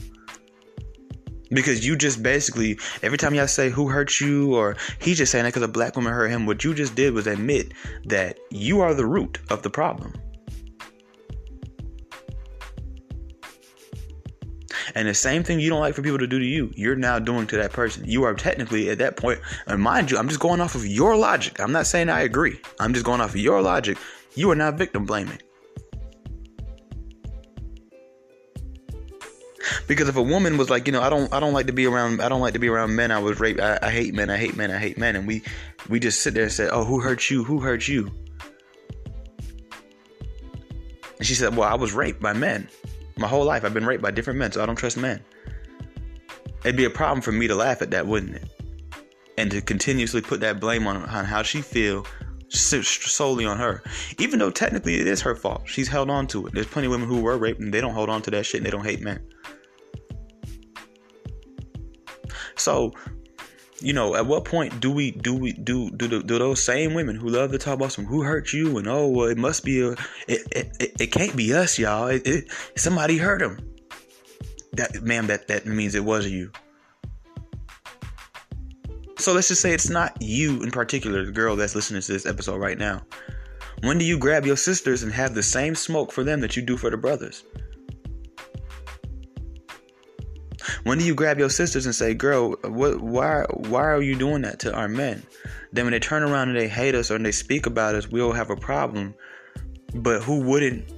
Because 1.50 1.86
you 1.86 1.96
just 1.96 2.24
basically, 2.24 2.78
every 3.02 3.18
time 3.18 3.34
y'all 3.34 3.48
say 3.48 3.70
who 3.70 3.88
hurt 3.88 4.20
you, 4.20 4.56
or 4.56 4.76
he's 5.00 5.18
just 5.18 5.32
saying 5.32 5.44
that 5.44 5.50
because 5.50 5.64
a 5.64 5.68
black 5.68 5.96
woman 5.96 6.12
hurt 6.12 6.30
him, 6.30 6.46
what 6.46 6.64
you 6.64 6.74
just 6.74 6.96
did 6.96 7.14
was 7.14 7.28
admit 7.28 7.72
that 8.06 8.40
you 8.50 8.82
are 8.82 8.94
the 8.94 9.06
root 9.06 9.40
of 9.50 9.62
the 9.62 9.70
problem. 9.70 10.14
And 14.94 15.08
the 15.08 15.14
same 15.14 15.44
thing 15.44 15.60
you 15.60 15.70
don't 15.70 15.80
like 15.80 15.96
for 15.96 16.02
people 16.02 16.20
to 16.20 16.28
do 16.28 16.38
to 16.38 16.46
you, 16.46 16.72
you're 16.76 16.96
now 16.96 17.18
doing 17.20 17.48
to 17.48 17.58
that 17.58 17.74
person. 17.74 18.06
You 18.06 18.24
are 18.24 18.34
technically 18.34 18.90
at 18.90 19.00
that 19.00 19.18
point, 19.18 19.40
and 19.68 19.82
mind 19.82 20.12
you, 20.12 20.18
I'm 20.18 20.28
just 20.28 20.40
going 20.40 20.62
off 20.62 20.76
of 20.76 20.86
your 20.86 21.16
logic. 21.16 21.60
I'm 21.60 21.72
not 21.72 21.88
saying 21.88 22.10
I 22.10 22.22
agree. 22.22 22.60
I'm 22.80 22.94
just 22.94 23.06
going 23.06 23.22
off 23.22 23.32
of 23.32 23.38
your 23.38 23.62
logic. 23.62 23.98
You 24.36 24.52
are 24.52 24.56
not 24.56 24.76
victim 24.76 25.06
blaming. 25.06 25.40
Because 29.88 30.08
if 30.10 30.16
a 30.16 30.22
woman 30.22 30.58
was 30.58 30.70
like, 30.70 30.88
you 30.88 30.94
know, 30.94 31.02
I 31.02 31.10
don't, 31.10 31.32
I 31.34 31.40
don't 31.40 31.54
like 31.54 31.68
to 31.68 31.74
be 31.74 31.86
around, 31.86 32.22
I 32.22 32.30
don't 32.30 32.42
like 32.42 32.54
to 32.54 32.60
be 32.60 32.68
around 32.68 32.96
men. 32.96 33.12
I 33.12 33.20
was 33.20 33.40
raped. 33.40 33.60
I, 33.60 33.80
I 33.82 33.90
hate 33.90 34.14
men. 34.14 34.30
I 34.30 34.38
hate 34.38 34.56
men. 34.56 34.72
I 34.72 34.78
hate 34.78 34.98
men. 34.98 35.16
And 35.16 35.28
we, 35.28 35.42
we 35.90 36.00
just 36.00 36.22
sit 36.22 36.34
there 36.34 36.44
and 36.44 36.52
say, 36.52 36.70
oh, 36.70 36.84
who 36.84 37.00
hurt 37.00 37.30
you? 37.30 37.44
Who 37.44 37.60
hurt 37.60 37.88
you? 37.88 38.12
And 41.18 41.26
she 41.26 41.34
said, 41.34 41.56
well, 41.56 41.68
I 41.68 41.76
was 41.76 41.94
raped 41.94 42.22
by 42.22 42.34
men. 42.34 42.68
My 43.18 43.28
whole 43.28 43.46
life, 43.46 43.64
I've 43.64 43.74
been 43.74 43.86
raped 43.86 44.04
by 44.04 44.12
different 44.12 44.40
men, 44.40 44.52
so 44.52 44.62
I 44.62 44.66
don't 44.66 44.76
trust 44.76 44.98
men. 44.98 45.24
It'd 46.64 46.76
be 46.76 46.86
a 46.86 46.90
problem 46.90 47.22
for 47.22 47.32
me 47.32 47.48
to 47.48 47.56
laugh 47.56 47.82
at 47.82 47.92
that, 47.92 48.08
wouldn't 48.08 48.36
it? 48.36 48.50
And 49.38 49.52
to 49.52 49.62
continuously 49.62 50.22
put 50.22 50.40
that 50.42 50.60
blame 50.60 50.88
on, 50.88 50.98
on 50.98 51.26
how 51.26 51.44
she 51.44 51.62
feel 51.62 52.06
solely 52.50 53.46
on 53.46 53.58
her. 53.58 53.84
Even 54.18 54.40
though 54.40 54.50
technically 54.50 55.00
it 55.00 55.08
is 55.08 55.22
her 55.22 55.36
fault. 55.36 55.64
She's 55.66 55.88
held 55.88 56.10
on 56.10 56.28
to 56.28 56.48
it. 56.48 56.54
There's 56.54 56.68
plenty 56.68 56.88
of 56.88 56.92
women 56.92 57.08
who 57.08 57.22
were 57.22 57.38
raped 57.38 57.60
and 57.60 57.74
they 57.74 57.82
don't 57.82 57.94
hold 57.94 58.10
on 58.10 58.22
to 58.24 58.32
that 58.32 58.46
shit 58.46 58.60
and 58.60 58.66
they 58.66 58.72
don't 58.72 58.86
hate 58.86 59.02
men. 59.02 59.20
So 62.58 62.94
you 63.82 63.94
know, 63.94 64.16
at 64.16 64.26
what 64.26 64.46
point 64.46 64.80
do 64.80 64.90
we 64.90 65.12
do 65.12 65.36
we 65.36 65.52
do 65.54 65.90
do 65.92 66.08
do, 66.08 66.24
do 66.24 66.40
those 66.40 66.64
same 66.64 66.94
women 66.94 67.16
who 67.16 67.28
love 67.28 67.52
to 67.52 67.58
talk 67.58 67.76
about 67.76 67.92
some 67.92 68.06
who 68.06 68.24
hurt 68.24 68.54
you 68.54 68.78
and 68.78 68.88
oh 68.88 69.08
well, 69.08 69.28
it 69.28 69.38
must 69.38 69.66
be 69.66 69.82
a 69.82 69.92
it 70.28 70.48
it, 70.52 70.78
it, 70.80 70.96
it 71.00 71.08
can't 71.12 71.36
be 71.36 71.54
us 71.54 71.78
y'all. 71.78 72.08
It, 72.08 72.26
it, 72.26 72.52
somebody 72.76 73.18
hurt 73.18 73.42
him 73.42 73.60
that 74.74 75.02
ma'am 75.02 75.28
that 75.28 75.48
that 75.48 75.66
means 75.66 75.94
it 75.96 76.06
was 76.06 76.28
you. 76.28 76.52
So 79.18 79.34
let's 79.34 79.48
just 79.48 79.62
say 79.62 79.74
it's 79.74 79.90
not 79.90 80.16
you 80.22 80.62
in 80.64 80.72
particular 80.72 81.26
the 81.26 81.32
girl 81.32 81.56
that's 81.56 81.76
listening 81.76 82.02
to 82.02 82.12
this 82.12 82.26
episode 82.26 82.60
right 82.60 82.78
now. 82.78 83.02
When 83.82 83.98
do 83.98 84.06
you 84.06 84.18
grab 84.18 84.46
your 84.46 84.58
sisters 84.58 85.04
and 85.04 85.12
have 85.12 85.36
the 85.36 85.44
same 85.44 85.76
smoke 85.76 86.12
for 86.12 86.24
them 86.24 86.40
that 86.42 86.56
you 86.56 86.62
do 86.62 86.78
for 86.78 86.90
the 86.90 86.98
brothers 86.98 87.44
When 90.84 90.98
do 90.98 91.06
you 91.06 91.16
grab 91.16 91.40
your 91.40 91.50
sisters 91.50 91.86
and 91.86 91.96
say, 91.96 92.14
"Girl, 92.14 92.52
what? 92.64 93.02
Why? 93.02 93.46
Why 93.50 93.84
are 93.84 94.02
you 94.02 94.16
doing 94.16 94.42
that 94.44 94.60
to 94.60 94.74
our 94.74 94.88
men?" 94.88 95.24
Then 95.72 95.86
when 95.86 95.92
they 95.92 96.00
turn 96.00 96.24
around 96.24 96.50
and 96.50 96.58
they 96.58 96.68
hate 96.68 96.96
us 96.96 97.12
or 97.12 97.20
they 97.20 97.32
speak 97.32 97.66
about 97.66 97.96
us, 97.96 98.08
we'll 98.08 98.32
have 98.32 98.50
a 98.50 98.56
problem. 98.56 99.14
But 99.94 100.24
who 100.24 100.42
wouldn't 100.42 100.92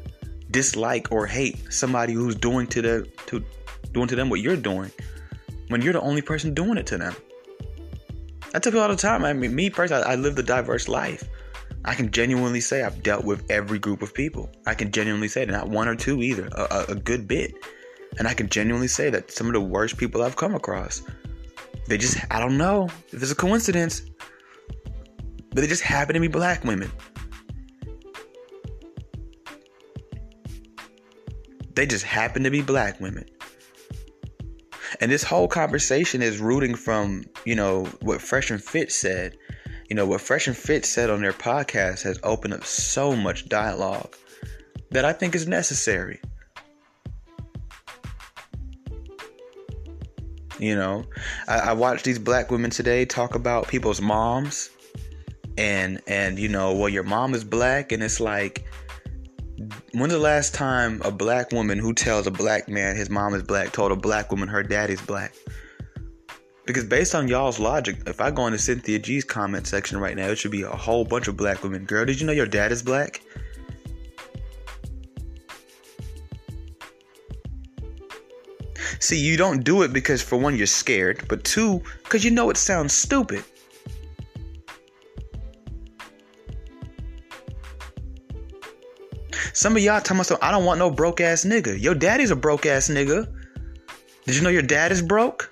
dislike 0.51 1.12
or 1.12 1.25
hate 1.25 1.74
somebody 1.74 2.13
who's 2.13 2.36
doing 2.36 2.67
to 2.67 2.81
the 2.81 3.07
to 3.27 3.43
doing 3.91 4.07
to 4.07 4.15
them 4.15 4.29
what 4.29 4.39
you're 4.41 4.55
doing 4.55 4.91
when 5.69 5.81
you're 5.81 5.93
the 5.93 6.01
only 6.01 6.21
person 6.21 6.53
doing 6.53 6.77
it 6.77 6.86
to 6.88 6.97
them? 6.97 7.15
I 8.53 8.59
tell 8.59 8.71
people 8.71 8.81
all 8.81 8.89
the 8.89 8.95
time. 8.95 9.25
I 9.25 9.33
mean, 9.33 9.53
me 9.53 9.69
personally, 9.69 10.03
I, 10.03 10.13
I 10.13 10.15
live 10.15 10.36
the 10.36 10.43
diverse 10.43 10.88
life. 10.88 11.24
I 11.86 11.93
can 11.93 12.12
genuinely 12.12 12.62
say 12.62 12.83
I've 12.83 13.01
dealt 13.03 13.24
with 13.24 13.50
every 13.50 13.79
group 13.79 14.01
of 14.01 14.13
people. 14.13 14.50
I 14.65 14.74
can 14.74 14.91
genuinely 14.91 15.27
say 15.27 15.45
that, 15.45 15.51
not 15.51 15.69
one 15.69 15.88
or 15.88 15.95
two 15.95 16.21
either, 16.21 16.50
a, 16.51 16.62
a, 16.62 16.86
a 16.89 16.95
good 16.95 17.27
bit. 17.27 17.53
And 18.18 18.28
I 18.28 18.34
can 18.34 18.50
genuinely 18.50 18.88
say 18.88 19.10
that 19.10 19.32
some 19.32 19.48
of 19.48 19.54
the 19.54 19.62
worst 19.62 19.98
people 19.98 20.24
I've 20.24 20.36
come 20.36 20.56
across, 20.56 21.04
they 21.88 21.98
just, 21.98 22.18
I 22.32 22.40
don't 22.40 22.58
know 22.58 22.90
if 23.12 23.22
it's 23.22 23.32
a 23.32 23.36
coincidence, 23.36 24.02
but 25.50 25.62
they 25.62 25.68
just 25.68 25.84
happen 25.84 26.14
to 26.14 26.20
be 26.20 26.28
black 26.28 26.64
women. 26.64 26.92
They 31.74 31.86
just 31.86 32.06
happen 32.06 32.44
to 32.44 32.50
be 32.50 32.62
black 32.62 33.00
women. 33.00 33.26
And 35.00 35.12
this 35.12 35.24
whole 35.24 35.48
conversation 35.48 36.22
is 36.24 36.40
rooting 36.40 36.76
from, 36.76 37.24
you 37.46 37.56
know, 37.56 37.86
what 38.02 38.22
Fresh 38.22 38.50
and 38.50 38.64
Fit 38.64 38.92
said. 38.92 39.38
You 39.90 39.96
know, 39.96 40.06
what 40.06 40.22
Fresh 40.22 40.48
and 40.48 40.58
Fit 40.58 40.86
said 40.86 41.10
on 41.10 41.22
their 41.22 41.34
podcast 41.34 42.02
has 42.02 42.20
opened 42.24 42.56
up 42.56 42.66
so 42.66 43.16
much 43.16 43.48
dialogue 43.48 44.16
that 44.92 45.06
I 45.06 45.14
think 45.14 45.36
is 45.36 45.48
necessary. 45.48 46.20
You 50.60 50.76
know, 50.76 51.06
I, 51.48 51.60
I 51.60 51.74
watched 51.74 52.06
these 52.06 52.20
black 52.20 52.50
women 52.52 52.72
today 52.72 53.06
talk 53.06 53.36
about 53.36 53.68
people's 53.68 54.02
moms, 54.02 54.70
and 55.58 56.02
and 56.08 56.40
you 56.40 56.50
know, 56.50 56.74
well, 56.74 56.90
your 56.90 57.04
mom 57.04 57.34
is 57.34 57.44
black, 57.44 57.92
and 57.92 58.02
it's 58.02 58.20
like, 58.20 58.66
when's 59.94 60.14
the 60.14 60.20
last 60.20 60.56
time 60.56 61.02
a 61.06 61.12
black 61.12 61.52
woman 61.52 61.78
who 61.78 61.94
tells 61.94 62.28
a 62.28 62.32
black 62.32 62.68
man 62.68 62.96
his 62.96 63.10
mom 63.10 63.36
is 63.36 63.44
black 63.44 63.72
told 63.72 63.92
a 63.92 63.96
black 63.96 64.32
woman 64.32 64.48
her 64.48 64.64
daddy's 64.64 65.02
black? 65.02 65.36
Because 66.66 66.84
based 66.84 67.16
on 67.16 67.30
y'all's 67.30 67.60
logic, 67.60 67.98
if 68.08 68.20
I 68.20 68.30
go 68.30 68.46
into 68.46 68.60
Cynthia 68.60 69.00
G's 69.00 69.24
comment 69.24 69.68
section 69.68 70.00
right 70.00 70.18
now, 70.18 70.28
it 70.28 70.38
should 70.38 70.52
be 70.52 70.64
a 70.64 70.70
whole 70.70 71.06
bunch 71.06 71.30
of 71.30 71.38
black 71.38 71.64
women. 71.64 71.86
Girl, 71.86 72.04
did 72.04 72.20
you 72.20 72.28
know 72.28 72.34
your 72.34 72.46
dad 72.46 72.74
is 72.74 72.84
black? 72.84 73.22
See, 79.00 79.20
you 79.20 79.38
don't 79.38 79.63
do 79.63 79.84
it 79.84 79.94
because, 79.94 80.22
for 80.22 80.38
one, 80.38 80.58
you're 80.58 80.68
scared, 80.68 81.27
but 81.27 81.44
two, 81.44 81.82
because 82.04 82.24
you 82.25 82.32
know 82.32 82.50
it 82.50 82.58
sounds 82.58 82.94
stupid. 82.94 83.44
Some 89.54 89.75
of 89.75 89.82
y'all 89.82 90.01
tell 90.01 90.18
myself, 90.18 90.39
I 90.44 90.51
don't 90.51 90.66
want 90.66 90.80
no 90.80 90.92
broke 90.92 91.20
ass 91.20 91.44
nigga. 91.44 91.82
Your 91.82 91.96
daddy's 91.96 92.32
a 92.32 92.36
broke 92.36 92.66
ass 92.66 92.89
nigga. 92.89 93.27
Did 94.25 94.36
you 94.36 94.42
know 94.42 94.50
your 94.50 94.62
dad 94.62 94.92
is 94.92 95.01
broke? 95.01 95.51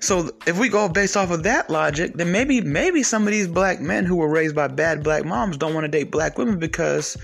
So 0.00 0.30
if 0.46 0.58
we 0.58 0.68
go 0.68 0.88
based 0.88 1.16
off 1.16 1.30
of 1.30 1.44
that 1.44 1.70
logic, 1.70 2.14
then 2.14 2.32
maybe 2.32 2.60
maybe 2.60 3.02
some 3.02 3.28
of 3.28 3.30
these 3.30 3.46
black 3.46 3.80
men 3.80 4.04
who 4.04 4.16
were 4.16 4.28
raised 4.28 4.56
by 4.56 4.66
bad 4.66 5.04
black 5.04 5.24
moms 5.24 5.56
don't 5.56 5.72
want 5.72 5.84
to 5.84 5.88
date 5.88 6.10
black 6.10 6.36
women 6.36 6.58
because 6.58 7.16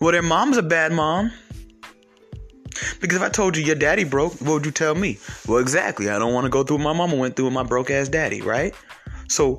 well, 0.00 0.12
their 0.12 0.22
mom's 0.22 0.56
a 0.56 0.62
bad 0.62 0.92
mom. 0.92 1.32
Because 3.00 3.16
if 3.16 3.22
I 3.22 3.28
told 3.28 3.56
you 3.56 3.64
your 3.64 3.76
daddy 3.76 4.04
broke, 4.04 4.40
what 4.40 4.52
would 4.54 4.66
you 4.66 4.72
tell 4.72 4.94
me? 4.94 5.18
Well, 5.46 5.58
exactly. 5.58 6.08
I 6.08 6.18
don't 6.18 6.32
want 6.32 6.44
to 6.44 6.50
go 6.50 6.62
through 6.62 6.76
what 6.78 6.84
my 6.84 6.92
mama 6.92 7.16
went 7.16 7.36
through 7.36 7.46
with 7.46 7.54
my 7.54 7.62
broke 7.62 7.90
ass 7.90 8.08
daddy, 8.08 8.40
right? 8.40 8.74
So 9.28 9.58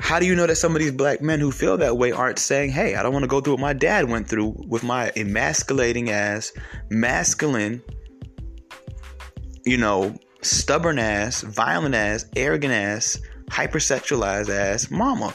How 0.00 0.18
do 0.18 0.26
you 0.26 0.34
know 0.34 0.46
that 0.46 0.56
some 0.56 0.74
of 0.74 0.80
these 0.80 0.92
black 0.92 1.20
men 1.20 1.40
who 1.40 1.50
feel 1.50 1.76
that 1.76 1.98
way 1.98 2.12
aren't 2.12 2.38
saying, 2.38 2.70
hey, 2.70 2.94
I 2.94 3.02
don't 3.02 3.12
want 3.12 3.24
to 3.24 3.28
go 3.28 3.40
through 3.40 3.54
what 3.54 3.60
my 3.60 3.72
dad 3.72 4.08
went 4.08 4.28
through 4.28 4.54
with 4.68 4.82
my 4.82 5.10
emasculating 5.16 6.10
ass, 6.10 6.52
masculine, 6.88 7.82
you 9.66 9.76
know, 9.76 10.14
stubborn 10.40 10.98
ass, 10.98 11.42
violent 11.42 11.94
ass, 11.94 12.24
arrogant 12.36 12.72
ass, 12.72 13.18
hypersexualized 13.50 14.48
ass 14.48 14.90
mama? 14.90 15.34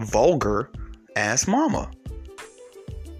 Vulgar 0.00 0.70
ass 1.16 1.46
mama. 1.46 1.90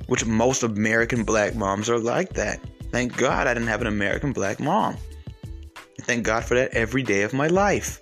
Which 0.07 0.27
most 0.27 0.63
American 0.63 1.25
black 1.25 1.55
moms 1.55 1.89
are 1.89 1.99
like 1.99 2.35
that. 2.35 2.61
Thank 2.91 3.17
God 3.17 3.47
I 3.47 3.55
didn't 3.55 3.69
have 3.69 3.81
an 3.81 3.87
American 3.87 4.33
black 4.33 4.61
mom. 4.61 4.97
Thank 6.03 6.25
God 6.25 6.45
for 6.45 6.55
that 6.55 6.75
every 6.75 7.03
day 7.03 7.23
of 7.23 7.33
my 7.33 7.47
life. 7.47 8.01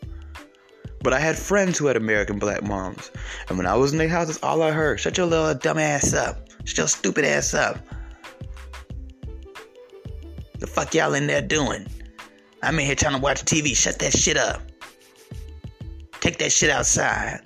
But 1.02 1.12
I 1.12 1.20
had 1.20 1.38
friends 1.38 1.78
who 1.78 1.86
had 1.86 1.96
American 1.96 2.38
black 2.38 2.62
moms. 2.62 3.10
And 3.48 3.56
when 3.56 3.66
I 3.66 3.76
was 3.76 3.92
in 3.92 3.98
their 3.98 4.08
house, 4.08 4.26
that's 4.26 4.42
all 4.42 4.62
I 4.62 4.70
heard. 4.70 5.00
Shut 5.00 5.16
your 5.16 5.26
little 5.26 5.54
dumb 5.54 5.78
ass 5.78 6.12
up. 6.12 6.48
Shut 6.64 6.78
your 6.78 6.88
stupid 6.88 7.24
ass 7.24 7.54
up. 7.54 7.78
The 10.58 10.66
fuck 10.66 10.94
y'all 10.94 11.14
in 11.14 11.26
there 11.26 11.40
doing? 11.40 11.86
I'm 12.62 12.78
in 12.78 12.84
here 12.84 12.94
trying 12.94 13.14
to 13.14 13.20
watch 13.20 13.44
TV. 13.44 13.74
Shut 13.74 13.98
that 14.00 14.12
shit 14.12 14.36
up. 14.36 14.60
Take 16.20 16.38
that 16.38 16.52
shit 16.52 16.68
outside. 16.68 17.40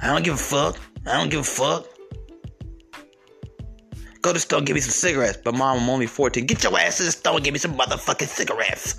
I 0.00 0.06
don't 0.06 0.22
give 0.22 0.34
a 0.34 0.36
fuck. 0.36 0.78
I 1.06 1.18
don't 1.18 1.30
give 1.30 1.40
a 1.40 1.44
fuck. 1.44 1.86
Go 4.22 4.30
to 4.30 4.34
the 4.34 4.40
store 4.40 4.58
and 4.58 4.66
give 4.66 4.74
me 4.74 4.80
some 4.80 4.90
cigarettes. 4.90 5.38
But 5.44 5.54
mom, 5.54 5.82
I'm 5.82 5.90
only 5.90 6.06
14. 6.06 6.46
Get 6.46 6.62
your 6.62 6.78
ass 6.78 6.96
to 6.96 7.02
the 7.02 7.12
store 7.12 7.34
and 7.34 7.44
give 7.44 7.52
me 7.52 7.58
some 7.58 7.76
motherfucking 7.76 8.26
cigarettes. 8.26 8.96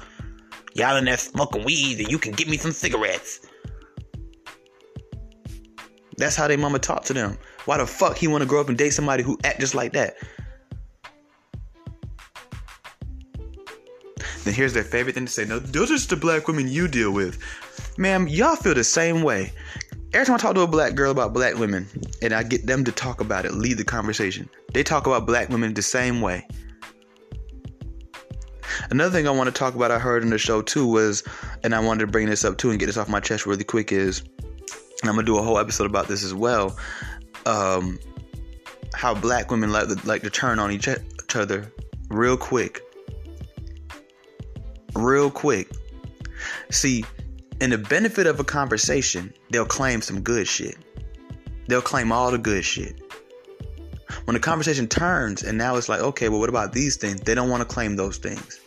Y'all 0.75 0.97
in 0.97 1.05
there 1.05 1.17
smoking 1.17 1.63
weed 1.63 1.99
and 1.99 2.11
you 2.11 2.19
can 2.19 2.33
get 2.33 2.47
me 2.47 2.57
some 2.57 2.71
cigarettes. 2.71 3.47
That's 6.17 6.35
how 6.35 6.47
they 6.47 6.57
mama 6.57 6.79
talk 6.79 7.03
to 7.05 7.13
them. 7.13 7.37
Why 7.65 7.77
the 7.77 7.87
fuck 7.87 8.17
he 8.17 8.27
want 8.27 8.43
to 8.43 8.47
grow 8.47 8.61
up 8.61 8.69
and 8.69 8.77
date 8.77 8.91
somebody 8.91 9.23
who 9.23 9.37
act 9.43 9.59
just 9.59 9.73
like 9.73 9.93
that? 9.93 10.15
Then 14.43 14.53
here's 14.53 14.73
their 14.73 14.83
favorite 14.83 15.15
thing 15.15 15.25
to 15.25 15.31
say. 15.31 15.45
No, 15.45 15.57
those 15.57 15.89
are 15.89 15.95
just 15.95 16.11
the 16.11 16.15
black 16.15 16.47
women 16.47 16.67
you 16.67 16.87
deal 16.87 17.11
with. 17.11 17.39
Ma'am, 17.97 18.27
y'all 18.27 18.55
feel 18.55 18.75
the 18.75 18.83
same 18.83 19.23
way. 19.23 19.51
Every 20.15 20.25
time 20.25 20.35
I 20.35 20.37
talk 20.37 20.55
to 20.55 20.61
a 20.61 20.67
black 20.67 20.95
girl 20.95 21.11
about 21.11 21.33
black 21.33 21.55
women 21.55 21.89
and 22.21 22.31
I 22.31 22.43
get 22.43 22.65
them 22.65 22.85
to 22.85 22.91
talk 22.93 23.19
about 23.19 23.43
it, 23.43 23.51
lead 23.51 23.77
the 23.77 23.83
conversation, 23.83 24.49
they 24.73 24.81
talk 24.81 25.07
about 25.07 25.25
black 25.25 25.49
women 25.49 25.73
the 25.73 25.81
same 25.81 26.21
way. 26.21 26.47
Another 28.89 29.11
thing 29.11 29.27
I 29.27 29.31
want 29.31 29.53
to 29.53 29.53
talk 29.53 29.75
about, 29.75 29.91
I 29.91 29.99
heard 29.99 30.23
in 30.23 30.29
the 30.29 30.37
show 30.37 30.61
too, 30.61 30.87
was, 30.87 31.21
and 31.63 31.75
I 31.75 31.81
wanted 31.81 32.05
to 32.05 32.07
bring 32.07 32.27
this 32.27 32.45
up 32.45 32.57
too 32.57 32.69
and 32.69 32.79
get 32.79 32.85
this 32.85 32.95
off 32.95 33.09
my 33.09 33.19
chest 33.19 33.45
really 33.45 33.65
quick, 33.65 33.91
is, 33.91 34.21
and 35.01 35.09
I'm 35.09 35.15
gonna 35.15 35.23
do 35.23 35.37
a 35.37 35.43
whole 35.43 35.59
episode 35.59 35.85
about 35.85 36.07
this 36.07 36.23
as 36.23 36.33
well. 36.33 36.77
Um, 37.45 37.99
how 38.93 39.13
black 39.13 39.51
women 39.51 39.73
like 39.73 39.89
to, 39.89 40.07
like 40.07 40.21
to 40.21 40.29
turn 40.29 40.59
on 40.59 40.71
each 40.71 40.87
other 41.35 41.69
real 42.09 42.37
quick, 42.37 42.79
real 44.93 45.29
quick. 45.29 45.69
See, 46.71 47.03
in 47.61 47.69
the 47.69 47.77
benefit 47.77 48.27
of 48.27 48.39
a 48.39 48.43
conversation, 48.43 49.33
they'll 49.49 49.65
claim 49.65 50.01
some 50.01 50.21
good 50.21 50.47
shit. 50.47 50.77
They'll 51.67 51.81
claim 51.81 52.11
all 52.11 52.31
the 52.31 52.37
good 52.37 52.65
shit. 52.65 53.01
When 54.25 54.33
the 54.33 54.39
conversation 54.39 54.87
turns 54.87 55.43
and 55.43 55.57
now 55.57 55.75
it's 55.75 55.89
like, 55.89 56.01
okay, 56.01 56.29
well, 56.29 56.39
what 56.39 56.49
about 56.49 56.73
these 56.73 56.97
things? 56.97 57.21
They 57.21 57.35
don't 57.35 57.49
want 57.49 57.61
to 57.61 57.73
claim 57.73 57.95
those 57.95 58.17
things. 58.17 58.59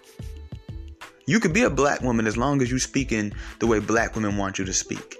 You 1.26 1.40
could 1.40 1.52
be 1.52 1.62
a 1.62 1.70
black 1.70 2.00
woman 2.00 2.26
as 2.26 2.36
long 2.36 2.62
as 2.62 2.70
you 2.70 2.78
speak 2.78 3.12
in 3.12 3.34
the 3.58 3.66
way 3.66 3.80
black 3.80 4.14
women 4.14 4.36
want 4.36 4.58
you 4.58 4.64
to 4.64 4.72
speak. 4.72 5.16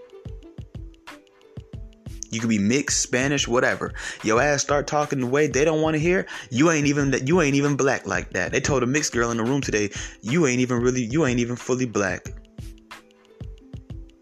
You 2.31 2.41
could 2.41 2.49
be 2.49 2.59
mixed, 2.59 3.01
Spanish, 3.03 3.49
whatever. 3.49 3.95
Your 4.23 4.41
ass 4.41 4.63
start 4.63 4.87
talking 4.87 5.21
the 5.21 5.27
way 5.27 5.47
they 5.47 5.65
don't 5.65 5.81
want 5.81 5.95
to 5.95 6.01
hear. 6.01 6.27
You 6.51 6.71
ain't 6.71 6.87
even 6.87 7.11
that. 7.13 7.27
You 7.27 7.41
ain't 7.41 7.55
even 7.55 7.77
black 7.77 8.07
like 8.07 8.31
that. 8.31 8.53
They 8.53 8.61
told 8.61 8.83
a 8.83 8.87
mixed 8.87 9.13
girl 9.13 9.31
in 9.31 9.39
the 9.39 9.45
room 9.45 9.61
today, 9.61 9.91
you 10.21 10.47
ain't 10.47 10.61
even 10.61 10.81
really. 10.81 11.03
You 11.03 11.27
ain't 11.27 11.41
even 11.41 11.57
fully 11.57 11.87
black. 11.87 12.29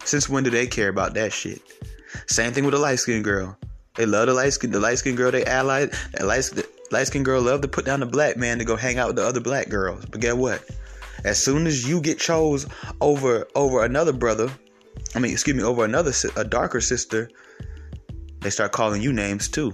Since 0.07 0.29
when 0.29 0.45
do 0.45 0.51
they 0.51 0.69
care 0.69 0.88
about 0.88 1.14
that 1.14 1.33
shit? 1.33 1.61
Same 2.29 2.53
thing 2.53 2.64
with 2.64 2.75
the 2.75 2.81
light 2.81 3.01
skinned 3.01 3.25
girl. 3.25 3.59
They 3.97 4.07
love 4.07 4.27
the 4.27 4.35
light 4.35 4.53
skin. 4.53 4.71
The 4.71 4.79
light 4.79 4.99
skinned 4.99 5.16
girl 5.16 5.33
they 5.33 5.45
allied. 5.45 5.92
That 6.12 6.27
light, 6.27 6.49
light 6.92 7.09
skinned 7.09 7.25
girl 7.25 7.42
love 7.42 7.61
to 7.62 7.69
put 7.69 7.85
down 7.85 8.01
the 8.01 8.07
black 8.07 8.37
man 8.37 8.59
to 8.59 8.64
go 8.64 8.77
hang 8.77 8.99
out 8.99 9.09
with 9.09 9.16
the 9.16 9.27
other 9.27 9.40
black 9.40 9.69
girls. 9.69 10.05
But 10.07 10.21
get 10.21 10.37
what? 10.37 10.64
As 11.25 11.42
soon 11.42 11.66
as 11.66 11.88
you 11.88 12.01
get 12.01 12.21
chose 12.21 12.66
over 13.01 13.49
over 13.57 13.85
another 13.85 14.12
brother, 14.12 14.49
I 15.16 15.19
mean, 15.19 15.33
excuse 15.33 15.57
me, 15.57 15.64
over 15.64 15.85
another 15.85 16.12
a 16.37 16.45
darker 16.45 16.81
sister, 16.81 17.29
they 18.40 18.51
start 18.51 18.71
calling 18.71 19.03
you 19.03 19.12
names 19.12 19.49
too. 19.49 19.73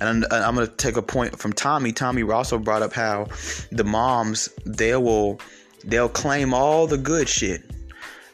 And 0.00 0.24
I'm, 0.30 0.32
I'm, 0.32 0.54
gonna 0.54 0.66
take 0.66 0.96
a 0.96 1.02
point 1.02 1.38
from 1.38 1.52
Tommy. 1.52 1.92
Tommy 1.92 2.22
also 2.22 2.58
brought 2.58 2.82
up 2.82 2.92
how 2.92 3.28
the 3.70 3.84
moms 3.84 4.48
they 4.64 4.96
will 4.96 5.40
they'll 5.84 6.08
claim 6.08 6.54
all 6.54 6.86
the 6.86 6.98
good 6.98 7.28
shit. 7.28 7.62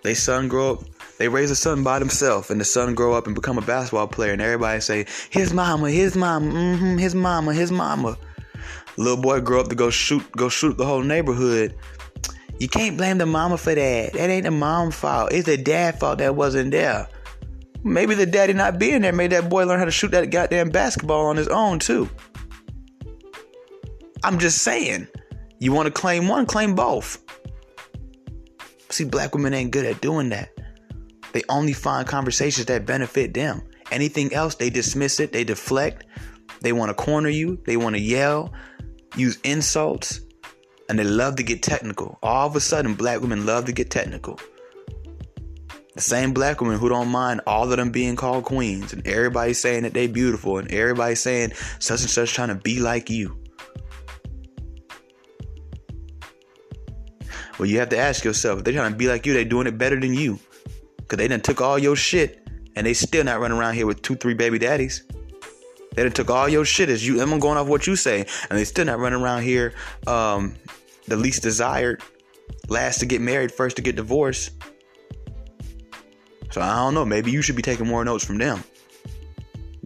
They 0.03 0.15
son 0.15 0.49
grow 0.49 0.75
up 0.75 0.85
they 1.19 1.29
raise 1.29 1.51
a 1.51 1.57
son 1.57 1.83
by 1.83 1.99
themselves, 1.99 2.51
and 2.51 2.61
the 2.61 2.65
son 2.65 2.95
grow 2.95 3.15
up 3.15 3.27
and 3.27 3.35
become 3.35 3.57
a 3.57 3.63
basketball 3.63 4.07
player, 4.07 4.33
and 4.33 4.43
everybody 4.43 4.81
say, 4.81 5.07
"His 5.31 5.53
mama, 5.53 5.91
his 5.91 6.15
mama, 6.15 6.53
mm-hmm, 6.53 6.99
his 6.99 7.15
mama, 7.15 7.55
his 7.55 7.73
mama." 7.73 8.19
Little 8.99 9.17
boy 9.17 9.41
grow 9.41 9.61
up 9.61 9.69
to 9.69 9.75
go 9.75 9.91
shoot, 9.91 10.25
go 10.33 10.49
shoot 10.49 10.77
the 10.77 10.85
whole 10.85 11.03
neighborhood. 11.03 11.75
You 12.59 12.69
can't 12.69 12.97
blame 12.97 13.19
the 13.19 13.27
mama 13.27 13.59
for 13.59 13.75
that. 13.75 14.13
That 14.15 14.31
ain't 14.31 14.45
the 14.45 14.51
mom's 14.51 14.95
fault. 14.95 15.33
It's 15.33 15.47
the 15.47 15.57
dad 15.57 16.01
fault 16.01 16.19
that 16.19 16.35
wasn't 16.35 16.71
there. 16.71 17.09
Maybe 17.85 18.15
the 18.15 18.27
daddy 18.27 18.53
not 18.53 18.79
being 18.79 19.03
there 19.03 19.13
made 19.13 19.33
that 19.33 19.49
boy 19.49 19.65
learn 19.65 19.79
how 19.79 19.85
to 19.85 19.91
shoot 19.91 20.11
that 20.11 20.31
goddamn 20.31 20.71
basketball 20.71 21.27
on 21.27 21.37
his 21.37 21.49
own 21.49 21.79
too. 21.79 22.09
I'm 24.25 24.39
just 24.39 24.63
saying. 24.63 25.09
You 25.59 25.73
want 25.73 25.87
to 25.87 25.93
claim 25.93 26.29
one, 26.29 26.47
claim 26.47 26.75
both. 26.75 27.23
See, 28.91 29.05
black 29.05 29.35
women 29.35 29.55
ain't 29.55 29.71
good 29.71 29.87
at 29.87 30.01
doing 30.01 30.31
that. 30.31 30.51
They 31.33 31.43
only 31.49 31.73
find 31.73 32.07
conversations 32.07 32.67
that 32.67 32.87
benefit 32.87 33.35
them. 33.35 33.63
Anything 33.91 34.33
else, 34.33 34.55
they 34.55 34.71
dismiss 34.71 35.21
it, 35.21 35.33
they 35.33 35.45
deflect, 35.45 36.05
they 36.61 36.73
want 36.73 36.91
to 36.91 36.95
corner 36.95 37.29
you, 37.29 37.59
they 37.67 37.77
want 37.77 37.95
to 37.95 38.01
yell, 38.01 38.53
use 39.17 39.39
insults, 39.45 40.21
and 40.89 40.99
they 40.99 41.05
love 41.05 41.37
to 41.37 41.43
get 41.43 41.63
technical. 41.63 42.19
All 42.23 42.47
of 42.47 42.57
a 42.57 42.61
sudden, 42.61 42.95
black 42.95 43.21
women 43.21 43.47
love 43.47 43.67
to 43.67 43.73
get 43.73 43.91
technical. 43.91 44.41
The 45.97 46.03
same 46.03 46.35
black 46.35 46.61
women 46.61 46.79
who 46.79 46.91
don't 46.91 47.09
mind 47.09 47.41
all 47.47 47.71
of 47.71 47.77
them 47.79 47.91
being 47.91 48.17
called 48.17 48.45
queens 48.45 48.93
and 48.93 49.07
everybody 49.07 49.55
saying 49.55 49.85
that 49.85 49.95
they 49.95 50.07
beautiful 50.07 50.59
and 50.59 50.71
everybody 50.71 51.15
saying 51.15 51.53
such 51.79 52.03
and 52.03 52.11
such 52.11 52.35
trying 52.35 52.49
to 52.49 52.55
be 52.55 52.81
like 52.81 53.09
you. 53.09 53.39
Well, 57.59 57.67
you 57.67 57.79
have 57.79 57.89
to 57.89 57.97
ask 57.97 58.25
yourself, 58.25 58.59
if 58.59 58.65
they're 58.65 58.75
trying 58.75 58.93
to 58.93 58.99
be 58.99 59.09
like 59.09 59.25
you, 59.25 59.33
they're 59.33 59.47
doing 59.47 59.67
it 59.67 59.79
better 59.79 59.99
than 59.99 60.13
you. 60.13 60.39
Cause 61.09 61.17
they 61.17 61.29
done 61.29 61.41
took 61.41 61.63
all 61.63 61.79
your 61.79 61.97
shit 61.97 62.47
and 62.77 62.87
they 62.87 62.93
still 62.93 63.25
not 63.25 63.41
running 63.41 63.57
around 63.57 63.73
here 63.73 63.87
with 63.87 64.03
two, 64.03 64.17
three 64.17 64.35
baby 64.35 64.59
daddies. 64.59 65.03
They 65.95 66.03
done 66.03 66.13
took 66.13 66.29
all 66.29 66.47
your 66.47 66.67
shit 66.67 66.91
as 66.91 67.07
you. 67.07 67.23
I'm 67.23 67.39
going 67.41 67.57
off 67.57 67.69
what 67.69 67.87
you 67.87 67.97
say, 67.97 68.27
and 68.51 68.59
they 68.59 68.65
still 68.65 68.85
not 68.85 68.99
running 68.99 69.23
around 69.23 69.45
here. 69.45 69.73
Um, 70.07 70.57
the 71.09 71.17
least 71.17 71.43
desired, 71.43 72.03
last 72.69 72.99
to 72.99 73.07
get 73.07 73.23
married, 73.23 73.51
first 73.51 73.77
to 73.77 73.83
get 73.83 73.97
divorced. 73.97 74.51
So 76.51 76.61
I 76.61 76.77
don't 76.77 76.95
know. 76.95 77.05
Maybe 77.05 77.31
you 77.31 77.43
should 77.43 77.57
be 77.57 77.63
taking 77.63 77.87
more 77.87 78.05
notes 78.05 78.25
from 78.25 78.39
them. 78.39 78.63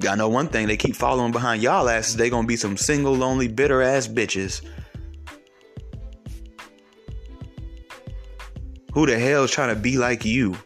I 0.08 0.14
know 0.14 0.28
one 0.28 0.48
thing: 0.48 0.66
they 0.66 0.76
keep 0.76 0.96
following 0.96 1.32
behind 1.32 1.62
y'all 1.62 1.88
asses. 1.88 2.16
They 2.16 2.30
gonna 2.30 2.46
be 2.46 2.56
some 2.56 2.76
single, 2.76 3.12
lonely, 3.12 3.48
bitter 3.48 3.82
ass 3.82 4.08
bitches. 4.08 4.62
Who 8.92 9.06
the 9.06 9.18
hell 9.18 9.44
is 9.44 9.50
trying 9.50 9.74
to 9.74 9.80
be 9.80 9.98
like 9.98 10.24
you? 10.24 10.56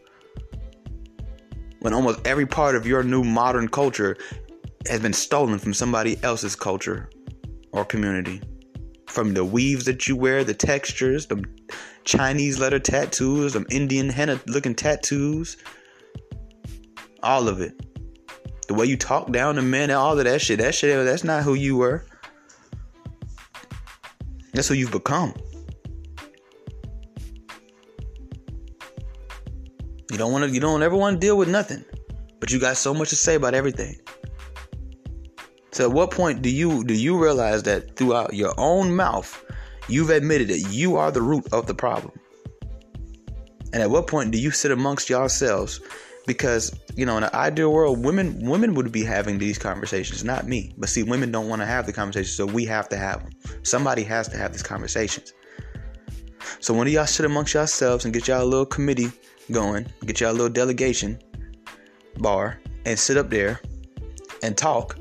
when 1.85 1.93
almost 1.93 2.27
every 2.27 2.47
part 2.47 2.75
of 2.75 2.87
your 2.87 3.03
new 3.03 3.23
modern 3.23 3.69
culture 3.69 4.17
has 4.89 5.01
been 5.01 5.13
stolen 5.13 5.59
from 5.59 5.75
somebody 5.75 6.17
else's 6.23 6.57
culture 6.57 7.11
or 7.73 7.85
community. 7.85 8.41
From 9.07 9.35
the 9.35 9.45
weaves 9.45 9.85
that 9.85 10.09
you 10.09 10.17
wear, 10.17 10.45
the 10.45 10.55
textures, 10.55 11.27
the 11.27 11.45
Chinese 12.05 12.59
letter 12.59 12.79
tattoos, 12.79 13.53
the 13.53 13.67
Indian 13.71 14.09
henna 14.09 14.41
looking 14.47 14.75
tattoos, 14.75 15.59
all 17.25 17.49
of 17.49 17.61
it. 17.61 17.81
The 18.69 18.75
way 18.75 18.87
you 18.87 18.97
talk 18.97 19.33
down 19.33 19.57
to 19.57 19.63
men, 19.63 19.91
and 19.91 19.99
all 19.99 20.19
of 20.19 20.25
that 20.25 20.41
shit, 20.41 20.59
that 20.59 20.75
shit, 20.75 21.05
that's 21.05 21.25
not 21.25 21.43
who 21.43 21.55
you 21.55 21.77
were. 21.77 22.05
That's 24.53 24.69
who 24.69 24.75
you've 24.75 24.93
become. 24.93 25.35
You 30.11 30.19
don't 30.19 30.33
want 30.33 30.45
to. 30.45 30.51
You 30.51 30.61
don't 30.61 30.83
ever 30.83 30.97
want 30.97 31.21
to 31.21 31.27
deal 31.27 31.37
with 31.37 31.49
nothing, 31.49 31.85
but 32.39 32.53
you 32.53 32.61
got 32.61 32.77
so 32.77 32.95
much 32.95 33.09
to 33.11 33.17
say 33.17 33.35
about 33.35 33.55
everything. 33.55 34.01
So, 35.73 35.89
at 35.89 35.93
what 35.93 36.13
point 36.13 36.41
do 36.41 36.51
you 36.51 36.85
do 36.85 36.95
you 36.95 37.21
realize 37.21 37.65
that 37.65 37.97
throughout 37.97 38.33
your 38.35 38.55
own 38.57 38.95
mouth, 38.95 39.45
You've 39.87 40.11
admitted 40.11 40.49
that 40.49 40.61
you 40.71 40.97
are 40.97 41.11
the 41.11 41.21
root 41.21 41.47
of 41.53 41.67
the 41.67 41.75
problem. 41.75 42.13
And 43.73 43.83
at 43.83 43.91
what 43.91 44.07
point 44.07 44.31
do 44.31 44.39
you 44.39 44.51
sit 44.51 44.71
amongst 44.71 45.11
yourselves? 45.11 45.81
Because 46.27 46.79
you 46.97 47.05
know, 47.05 47.17
in 47.19 47.25
an 47.25 47.31
ideal 47.35 47.73
world, 47.73 48.05
women 48.05 48.39
women 48.49 48.75
would 48.75 48.91
be 48.93 49.05
having 49.05 49.39
these 49.39 49.59
conversations, 49.59 50.25
not 50.25 50.47
me. 50.47 50.73
But 50.79 50.89
see, 50.89 51.03
women 51.03 51.31
don't 51.31 51.49
want 51.49 51.61
to 51.63 51.67
have 51.67 51.87
the 51.87 51.93
conversations, 51.93 52.35
so 52.35 52.47
we 52.47 52.65
have 52.67 52.89
to 52.91 52.97
have 52.97 53.23
them. 53.23 53.33
Somebody 53.63 54.03
has 54.05 54.29
to 54.29 54.37
have 54.37 54.53
these 54.53 54.63
conversations. 54.63 55.35
So 56.61 56.73
when 56.73 56.89
y'all 56.89 57.07
sit 57.07 57.27
amongst 57.27 57.55
yourselves 57.55 58.05
and 58.05 58.15
get 58.15 58.29
y'all 58.29 58.43
a 58.43 58.45
little 58.45 58.67
committee 58.67 59.13
going, 59.51 59.87
get 60.07 60.21
y'all 60.21 60.31
a 60.31 60.33
little 60.33 60.49
delegation 60.49 61.19
bar, 62.19 62.61
and 62.87 62.99
sit 62.99 63.17
up 63.17 63.31
there 63.31 63.61
and 64.43 64.57
talk 64.57 64.97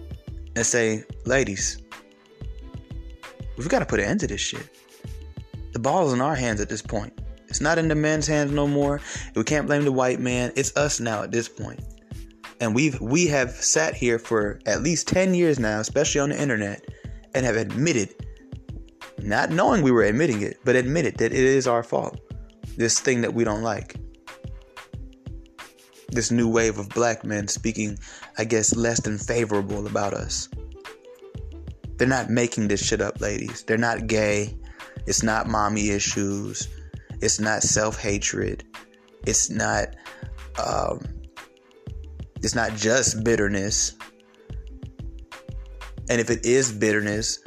and 0.55 0.65
say, 0.65 1.03
ladies, 1.25 1.81
we've 3.57 3.69
got 3.69 3.79
to 3.79 3.85
put 3.85 3.99
an 3.99 4.05
end 4.05 4.19
to 4.21 4.27
this 4.27 4.41
shit. 4.41 4.67
The 5.73 5.79
ball 5.79 6.07
is 6.07 6.13
in 6.13 6.21
our 6.21 6.35
hands 6.35 6.61
at 6.61 6.69
this 6.69 6.81
point. 6.81 7.13
It's 7.53 7.61
not 7.61 7.77
in 7.77 7.87
the 7.87 7.93
men's 7.93 8.25
hands 8.25 8.51
no 8.51 8.65
more. 8.65 8.99
We 9.35 9.43
can't 9.43 9.67
blame 9.67 9.83
the 9.83 9.91
white 9.91 10.19
man. 10.19 10.51
It's 10.55 10.75
us 10.75 10.99
now 10.99 11.21
at 11.21 11.29
this 11.29 11.47
point. 11.47 11.81
And 12.59 12.73
we've 12.73 12.99
we 12.99 13.27
have 13.27 13.51
sat 13.51 13.93
here 13.93 14.17
for 14.17 14.59
at 14.65 14.81
least 14.81 15.07
10 15.09 15.35
years 15.35 15.59
now, 15.59 15.79
especially 15.79 16.21
on 16.21 16.29
the 16.29 16.41
internet, 16.41 16.83
and 17.35 17.45
have 17.45 17.55
admitted, 17.55 18.15
not 19.21 19.51
knowing 19.51 19.83
we 19.83 19.91
were 19.91 20.01
admitting 20.01 20.41
it, 20.41 20.61
but 20.65 20.75
admitted 20.75 21.17
that 21.17 21.31
it 21.31 21.37
is 21.37 21.67
our 21.67 21.83
fault. 21.83 22.19
This 22.75 22.99
thing 22.99 23.21
that 23.21 23.35
we 23.35 23.43
don't 23.43 23.61
like. 23.61 23.97
This 26.09 26.31
new 26.31 26.49
wave 26.49 26.79
of 26.79 26.89
black 26.89 27.23
men 27.23 27.47
speaking, 27.47 27.99
I 28.39 28.45
guess, 28.45 28.75
less 28.75 28.99
than 28.99 29.19
favorable 29.19 29.85
about 29.85 30.15
us. 30.15 30.49
They're 31.97 32.07
not 32.07 32.31
making 32.31 32.69
this 32.69 32.83
shit 32.83 32.99
up, 32.99 33.21
ladies. 33.21 33.61
They're 33.61 33.77
not 33.77 34.07
gay. 34.07 34.57
It's 35.05 35.21
not 35.21 35.47
mommy 35.47 35.91
issues. 35.91 36.67
It's 37.23 37.39
not 37.39 37.63
self 37.63 37.97
hatred. 37.97 38.65
It's 39.25 39.49
not. 39.49 39.95
Um, 40.61 40.99
it's 42.41 42.53
not 42.53 42.75
just 42.75 43.23
bitterness. 43.23 43.93
And 46.09 46.19
if 46.19 46.29
it 46.29 46.45
is 46.45 46.73
bitterness, 46.73 47.39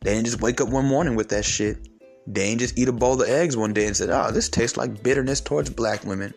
they 0.00 0.14
didn't 0.14 0.24
just 0.24 0.40
wake 0.40 0.62
up 0.62 0.70
one 0.70 0.86
morning 0.86 1.14
with 1.14 1.28
that 1.28 1.44
shit. 1.44 1.76
They 2.26 2.44
ain't 2.44 2.60
just 2.60 2.78
eat 2.78 2.88
a 2.88 2.92
bowl 2.92 3.20
of 3.20 3.28
eggs 3.28 3.54
one 3.54 3.74
day 3.74 3.84
and 3.84 3.94
said, 3.94 4.08
"Oh, 4.08 4.30
this 4.30 4.48
tastes 4.48 4.78
like 4.78 5.02
bitterness 5.02 5.42
towards 5.42 5.68
black 5.68 6.02
women." 6.06 6.32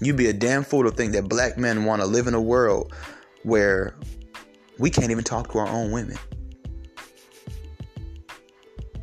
You'd 0.00 0.16
be 0.16 0.28
a 0.28 0.32
damn 0.32 0.62
fool 0.62 0.84
to 0.84 0.92
think 0.92 1.12
that 1.14 1.28
black 1.28 1.58
men 1.58 1.84
want 1.84 2.02
to 2.02 2.06
live 2.06 2.28
in 2.28 2.34
a 2.34 2.40
world 2.40 2.94
where 3.42 3.96
we 4.78 4.90
can't 4.90 5.10
even 5.10 5.24
talk 5.24 5.50
to 5.50 5.58
our 5.58 5.66
own 5.66 5.90
women. 5.90 6.18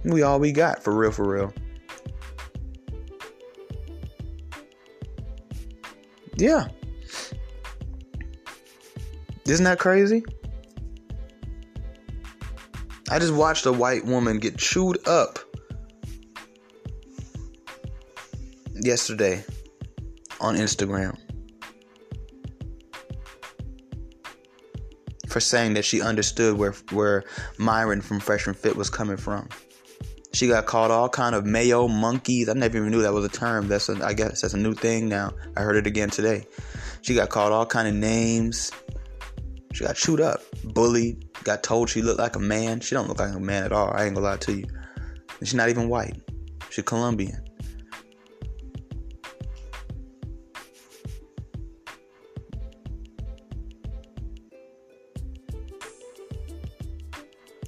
We 0.05 0.21
all 0.21 0.39
we 0.39 0.51
got, 0.51 0.83
for 0.83 0.95
real, 0.95 1.11
for 1.11 1.27
real. 1.27 1.53
Yeah. 6.37 6.67
Isn't 9.47 9.63
that 9.63 9.79
crazy? 9.79 10.23
I 13.09 13.19
just 13.19 13.33
watched 13.33 13.65
a 13.65 13.71
white 13.71 14.05
woman 14.05 14.39
get 14.39 14.57
chewed 14.57 15.07
up 15.07 15.39
yesterday 18.73 19.43
on 20.41 20.55
Instagram 20.55 21.17
for 25.29 25.39
saying 25.39 25.73
that 25.75 25.85
she 25.85 26.01
understood 26.01 26.57
where 26.57 26.73
where 26.91 27.23
Myron 27.57 28.01
from 28.01 28.19
Fresh 28.19 28.47
and 28.47 28.55
Fit 28.55 28.75
was 28.75 28.89
coming 28.89 29.17
from. 29.17 29.49
She 30.36 30.48
got 30.48 30.65
called 30.65 30.91
all 30.91 31.08
kind 31.08 31.34
of 31.34 31.45
mayo 31.45 31.88
monkeys. 31.88 32.50
I 32.50 32.54
never 32.54 32.76
even 32.78 32.91
knew 32.91 33.02
that 33.04 33.13
was 33.13 33.24
a 33.24 33.30
term. 33.30 33.69
That's 33.69 33.88
a, 33.88 34.06
I 34.06 34.12
guess 34.12 34.41
that's 34.41 34.54
a 34.54 34.58
new 34.58 34.74
thing 34.74 35.08
now. 35.08 35.32
I 35.56 35.62
heard 35.62 35.78
it 35.78 35.88
again 35.88 36.10
today. 36.10 36.45
She 37.04 37.15
got 37.15 37.30
called 37.30 37.54
all 37.54 37.65
kind 37.65 37.88
of 37.88 37.93
names. 37.93 38.69
She 39.71 39.86
got 39.86 39.95
chewed 39.95 40.19
up, 40.19 40.41
bullied, 40.65 41.26
got 41.45 41.63
told 41.63 41.89
she 41.89 42.02
looked 42.02 42.19
like 42.19 42.36
a 42.36 42.39
man. 42.39 42.82
She 42.82 42.95
don't 42.95 43.08
look 43.08 43.19
like 43.19 43.34
a 43.34 43.39
man 43.39 43.63
at 43.63 43.71
all. 43.71 43.93
I 43.95 44.04
ain't 44.04 44.15
gonna 44.15 44.28
lie 44.28 44.36
to 44.36 44.58
you. 44.58 44.65
And 45.39 45.48
she's 45.48 45.54
not 45.54 45.69
even 45.69 45.88
white. 45.88 46.21
She's 46.69 46.84
Colombian. 46.84 47.44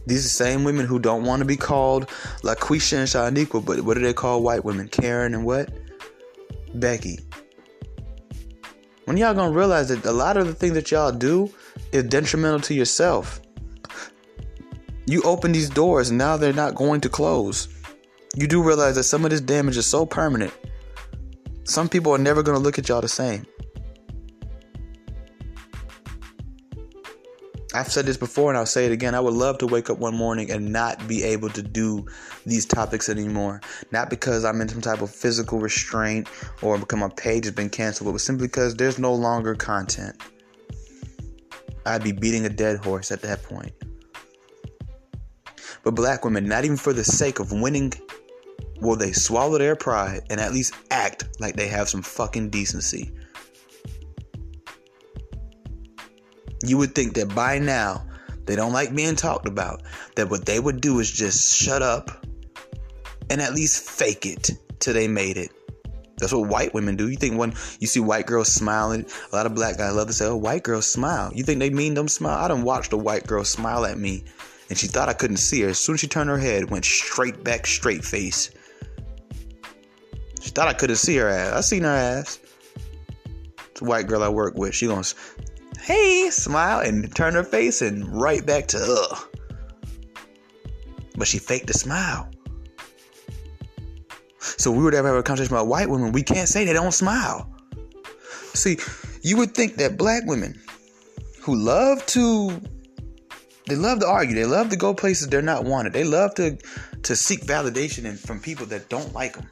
These 0.08 0.26
are 0.26 0.30
same 0.30 0.64
women 0.64 0.86
who 0.86 1.00
don't 1.00 1.26
want 1.26 1.42
to 1.42 1.46
be 1.46 1.58
called 1.58 2.08
LaQuisha 2.42 2.98
and 2.98 3.36
Shaniqua, 3.36 3.64
but 3.66 3.82
what 3.82 3.96
do 3.96 4.00
they 4.00 4.14
call 4.14 4.42
white 4.42 4.64
women? 4.64 4.88
Karen 4.88 5.34
and 5.34 5.46
what? 5.46 5.70
Becky. 6.76 7.20
When 9.04 9.18
y'all 9.18 9.34
gonna 9.34 9.52
realize 9.52 9.90
that 9.90 10.06
a 10.06 10.14
lot 10.14 10.38
of 10.38 10.48
the 10.48 10.54
things 10.54 10.76
that 10.76 10.92
y'all 10.92 11.12
do 11.12 11.54
is 11.92 12.04
detrimental 12.04 12.62
to 12.62 12.74
yourself. 12.74 13.42
You 15.06 15.22
open 15.24 15.52
these 15.52 15.70
doors 15.70 16.10
and 16.10 16.18
now 16.18 16.38
they're 16.38 16.54
not 16.54 16.76
going 16.76 17.02
to 17.02 17.10
close. 17.10 17.68
You 18.36 18.48
do 18.48 18.64
realize 18.64 18.96
that 18.96 19.04
some 19.04 19.26
of 19.26 19.32
this 19.32 19.42
damage 19.42 19.76
is 19.76 19.86
so 19.86 20.06
permanent. 20.06 20.54
Some 21.66 21.90
people 21.90 22.14
are 22.14 22.18
never 22.18 22.44
gonna 22.44 22.60
look 22.60 22.80
at 22.80 22.88
y'all 22.88 23.02
the 23.02 23.10
same. 23.10 23.46
I've 27.78 27.92
said 27.92 28.08
this 28.08 28.18
before 28.18 28.50
and 28.50 28.58
I'll 28.58 28.66
say 28.66 28.88
it 28.88 28.92
again. 28.92 29.14
I 29.14 29.20
would 29.20 29.36
love 29.36 29.60
to 29.60 29.68
wake 29.68 29.92
up 29.92 30.00
one 30.00 30.16
morning 30.16 30.50
and 30.50 30.74
not 30.74 31.08
be 31.08 31.24
able 31.24 31.50
to 31.50 31.62
do 31.62 32.08
these 32.44 32.66
topics 32.66 33.08
anymore. 33.08 33.62
Not 33.92 34.10
because 34.10 34.46
I'm 34.46 34.60
in 34.62 34.68
some 34.68 34.82
type 34.82 35.02
of 35.02 35.12
physical 35.12 35.60
restraint 35.60 36.28
or 36.64 36.80
because 36.80 37.00
my 37.00 37.10
page 37.10 37.46
has 37.46 37.54
been 37.54 37.70
canceled, 37.70 38.12
but 38.12 38.22
simply 38.22 38.48
because 38.48 38.76
there's 38.76 38.98
no 38.98 39.14
longer 39.14 39.54
content. 39.54 40.20
I'd 41.86 42.04
be 42.04 42.12
beating 42.12 42.46
a 42.46 42.50
dead 42.50 42.84
horse 42.84 43.12
at 43.12 43.22
that 43.22 43.44
point. 43.44 43.74
But 45.84 45.92
black 45.92 46.26
women, 46.26 46.48
not 46.48 46.66
even 46.66 46.78
for 46.78 46.94
the 46.94 47.04
sake 47.04 47.40
of 47.40 47.52
winning, 47.52 47.94
will 48.82 48.96
they 48.96 49.12
swallow 49.12 49.58
their 49.60 49.76
pride 49.76 50.22
and 50.32 50.40
at 50.40 50.52
least 50.52 50.74
act 50.90 51.26
like 51.40 51.56
they 51.56 51.68
have 51.68 51.90
some 51.90 52.02
fucking 52.02 52.50
decency. 52.50 53.14
You 56.64 56.78
would 56.78 56.96
think 56.96 57.14
that 57.16 57.34
by 57.34 57.60
now 57.60 58.06
they 58.46 58.56
don't 58.56 58.74
like 58.74 58.96
being 58.96 59.16
talked 59.16 59.48
about, 59.48 59.84
that 60.16 60.30
what 60.30 60.46
they 60.46 60.60
would 60.60 60.82
do 60.82 61.00
is 61.00 61.12
just 61.12 61.56
shut 61.56 61.82
up 61.82 62.26
and 63.30 63.42
at 63.42 63.54
least 63.54 63.90
fake 63.90 64.26
it 64.26 64.52
till 64.80 64.94
they 64.94 65.08
made 65.08 65.38
it. 65.38 65.52
That's 66.18 66.34
what 66.34 66.50
white 66.50 66.74
women 66.74 66.96
do. 66.96 67.10
You 67.10 67.18
think 67.18 67.38
when 67.38 67.54
you 67.80 67.86
see 67.86 68.00
white 68.00 68.26
girls 68.26 68.52
smiling, 68.52 69.06
a 69.32 69.36
lot 69.36 69.46
of 69.46 69.54
black 69.54 69.78
guys 69.78 69.94
love 69.94 70.08
to 70.08 70.14
say, 70.14 70.26
"Oh, 70.26 70.36
white 70.36 70.64
girls 70.64 70.88
smile." 70.88 71.32
You 71.34 71.44
think 71.44 71.60
they 71.60 71.70
mean 71.70 71.94
them 71.94 72.08
smile? 72.08 72.44
I 72.44 72.48
done 72.48 72.64
watched 72.64 72.92
a 72.94 72.98
white 72.98 73.28
girl 73.28 73.44
smile 73.44 73.86
at 73.86 74.00
me, 74.00 74.24
and 74.70 74.78
she 74.78 74.88
thought 74.88 75.10
I 75.10 75.14
couldn't 75.14 75.38
see 75.38 75.62
her. 75.62 75.70
As 75.70 75.80
soon 75.80 75.94
as 75.94 76.00
she 76.00 76.08
turned 76.08 76.30
her 76.32 76.40
head, 76.40 76.72
went 76.72 76.86
straight 76.86 77.44
back, 77.44 77.68
straight 77.68 78.04
face. 78.04 78.50
She 80.42 80.50
thought 80.50 80.68
I 80.68 80.74
couldn't 80.74 80.96
see 80.96 81.18
her 81.18 81.30
ass. 81.30 81.54
I 81.54 81.62
seen 81.62 81.84
her 81.84 81.90
ass. 81.90 82.40
It's 83.72 83.82
a 83.82 83.86
white 83.86 84.08
girl 84.08 84.24
I 84.24 84.30
work 84.30 84.56
with. 84.58 84.74
She 84.74 84.88
gonna 84.88 85.04
hey, 85.82 86.30
smile, 86.32 86.80
and 86.80 87.14
turn 87.16 87.34
her 87.34 87.44
face 87.44 87.82
and 87.82 88.08
right 88.08 88.46
back 88.46 88.68
to 88.68 88.78
ugh. 88.80 89.40
But 91.16 91.28
she 91.28 91.40
faked 91.40 91.70
a 91.70 91.74
smile. 91.74 92.30
So 94.40 94.72
we 94.72 94.84
would 94.84 94.92
to 94.92 94.98
have 94.98 95.06
a 95.06 95.24
conversation 95.24 95.54
about 95.54 95.68
white 95.68 95.90
women. 95.90 96.12
We 96.12 96.24
can't 96.24 96.48
say 96.48 96.66
they 96.66 96.74
don't 96.74 96.92
smile. 96.92 97.52
See, 98.54 98.78
you 99.22 99.38
would 99.38 99.54
think 99.54 99.76
that 99.76 99.98
black 99.98 100.24
women 100.26 100.60
who 101.42 101.56
love 101.56 102.06
to 102.08 102.62
they 103.68 103.76
love 103.76 104.00
to 104.00 104.08
argue, 104.08 104.36
they 104.36 104.46
love 104.46 104.70
to 104.70 104.78
go 104.78 104.94
places 104.94 105.28
they're 105.28 105.42
not 105.42 105.66
wanted. 105.66 105.94
They 105.94 106.04
love 106.04 106.34
to 106.36 106.58
to 107.04 107.16
seek 107.16 107.42
validation 107.42 108.18
from 108.18 108.40
people 108.40 108.66
that 108.68 108.90
don't 108.90 109.14
like 109.14 109.36
them. 109.36 109.50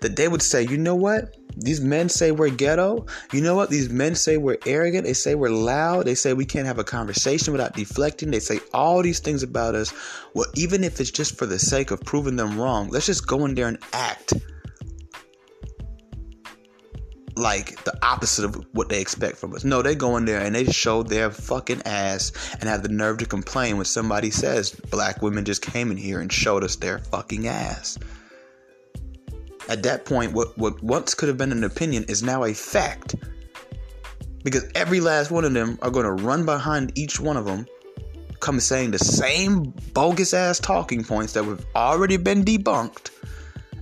That 0.00 0.16
they 0.16 0.28
would 0.28 0.42
say, 0.42 0.62
you 0.62 0.76
know 0.76 0.94
what? 0.94 1.36
These 1.56 1.80
men 1.80 2.08
say 2.08 2.32
we're 2.32 2.50
ghetto. 2.50 3.06
You 3.32 3.40
know 3.40 3.54
what? 3.54 3.70
These 3.70 3.90
men 3.90 4.14
say 4.14 4.36
we're 4.36 4.58
arrogant. 4.66 5.04
They 5.04 5.12
say 5.12 5.34
we're 5.34 5.50
loud. 5.50 6.06
They 6.06 6.14
say 6.14 6.32
we 6.32 6.44
can't 6.44 6.66
have 6.66 6.78
a 6.78 6.84
conversation 6.84 7.52
without 7.52 7.74
deflecting. 7.74 8.30
They 8.30 8.40
say 8.40 8.60
all 8.72 9.02
these 9.02 9.20
things 9.20 9.42
about 9.42 9.74
us. 9.74 9.92
Well, 10.34 10.46
even 10.54 10.84
if 10.84 11.00
it's 11.00 11.10
just 11.10 11.38
for 11.38 11.46
the 11.46 11.58
sake 11.58 11.90
of 11.90 12.00
proving 12.00 12.36
them 12.36 12.60
wrong, 12.60 12.88
let's 12.88 13.06
just 13.06 13.26
go 13.26 13.44
in 13.44 13.54
there 13.54 13.68
and 13.68 13.78
act 13.92 14.34
like 17.36 17.82
the 17.84 17.96
opposite 18.04 18.44
of 18.44 18.64
what 18.72 18.88
they 18.88 19.00
expect 19.00 19.36
from 19.36 19.54
us. 19.54 19.64
No, 19.64 19.82
they 19.82 19.94
go 19.94 20.16
in 20.16 20.24
there 20.24 20.40
and 20.40 20.54
they 20.54 20.66
show 20.66 21.02
their 21.02 21.30
fucking 21.30 21.82
ass 21.84 22.32
and 22.54 22.68
have 22.68 22.82
the 22.82 22.88
nerve 22.88 23.18
to 23.18 23.26
complain 23.26 23.76
when 23.76 23.86
somebody 23.86 24.30
says 24.30 24.70
black 24.90 25.22
women 25.22 25.44
just 25.44 25.62
came 25.62 25.90
in 25.90 25.96
here 25.96 26.20
and 26.20 26.32
showed 26.32 26.64
us 26.64 26.76
their 26.76 26.98
fucking 26.98 27.48
ass. 27.48 27.98
At 29.68 29.82
that 29.84 30.04
point, 30.04 30.32
what, 30.32 30.56
what 30.58 30.82
once 30.82 31.14
could 31.14 31.28
have 31.28 31.38
been 31.38 31.52
an 31.52 31.64
opinion 31.64 32.04
is 32.04 32.22
now 32.22 32.44
a 32.44 32.52
fact. 32.52 33.14
Because 34.42 34.64
every 34.74 35.00
last 35.00 35.30
one 35.30 35.44
of 35.44 35.54
them 35.54 35.78
are 35.80 35.90
going 35.90 36.04
to 36.04 36.22
run 36.22 36.44
behind 36.44 36.96
each 36.98 37.18
one 37.18 37.36
of 37.36 37.46
them, 37.46 37.66
come 38.40 38.60
saying 38.60 38.90
the 38.90 38.98
same 38.98 39.72
bogus 39.94 40.34
ass 40.34 40.58
talking 40.58 41.02
points 41.02 41.32
that 41.32 41.44
have 41.44 41.64
already 41.74 42.18
been 42.18 42.44
debunked 42.44 43.10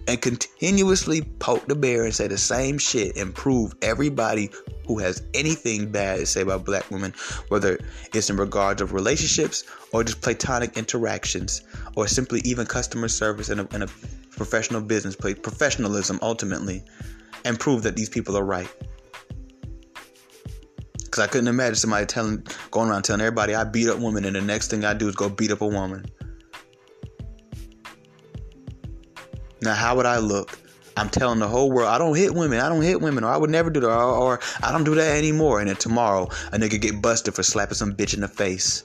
and 0.07 0.21
continuously 0.21 1.23
poke 1.39 1.67
the 1.67 1.75
bear 1.75 2.05
and 2.05 2.15
say 2.15 2.29
the 2.29 2.39
same 2.39 2.79
shit 2.79 3.17
and 3.17 3.35
prove 3.35 3.75
everybody 3.83 4.51
who 4.87 4.99
has 4.99 5.23
anything 5.35 5.91
bad 5.91 6.19
to 6.19 6.27
say 6.27 6.43
about 6.43 6.65
black 6.65 6.89
women, 6.91 7.13
whether 7.49 7.79
it's 8.13 8.31
in 8.31 8.37
regards 8.37 8.83
of 8.83 8.93
relationships 8.93 9.65
or 9.93 10.03
just 10.05 10.21
platonic 10.21 10.77
interactions 10.77 11.63
or 11.97 12.07
simply 12.07 12.41
even 12.45 12.67
customer 12.67 13.09
service 13.09 13.49
in 13.49 13.61
a, 13.61 13.69
in 13.75 13.83
a 13.83 13.87
professional 14.45 14.81
business, 14.81 15.15
play 15.15 15.35
professionalism 15.35 16.19
ultimately, 16.21 16.83
and 17.45 17.61
prove 17.61 17.85
that 17.85 17.95
these 17.95 18.09
people 18.09 18.37
are 18.37 18.45
right. 18.45 18.69
Because 21.05 21.21
I 21.21 21.27
couldn't 21.29 21.47
imagine 21.47 21.77
somebody 21.77 22.07
telling, 22.07 22.45
going 22.73 22.89
around 22.91 23.03
telling 23.03 23.21
everybody 23.21 23.55
I 23.55 23.63
beat 23.63 23.89
up 23.89 23.99
women, 24.01 24.25
and 24.25 24.35
the 24.35 24.41
next 24.41 24.69
thing 24.69 24.85
I 24.85 24.95
do 24.95 25.09
is 25.09 25.15
go 25.15 25.29
beat 25.29 25.53
up 25.53 25.61
a 25.61 25.67
woman. 25.67 26.05
Now, 29.61 29.75
how 29.75 29.95
would 29.95 30.07
I 30.07 30.19
look? 30.19 30.59
I'm 30.97 31.09
telling 31.09 31.39
the 31.39 31.49
whole 31.49 31.71
world 31.71 31.89
I 31.89 31.99
don't 31.99 32.17
hit 32.17 32.35
women. 32.35 32.59
I 32.59 32.69
don't 32.69 32.83
hit 32.83 33.01
women, 33.01 33.23
or 33.23 33.29
I 33.29 33.37
would 33.37 33.51
never 33.51 33.71
do 33.71 33.81
that, 33.81 33.91
or, 33.91 34.17
or 34.17 34.41
I 34.63 34.73
don't 34.73 34.85
do 34.85 34.97
that 34.97 35.17
anymore. 35.17 35.61
And 35.61 35.69
then 35.69 35.77
tomorrow, 35.77 36.25
a 36.51 36.59
nigga 36.59 36.81
get 36.81 37.01
busted 37.01 37.35
for 37.35 37.45
slapping 37.45 37.77
some 37.77 37.95
bitch 37.95 38.15
in 38.15 38.21
the 38.21 38.29
face. 38.29 38.83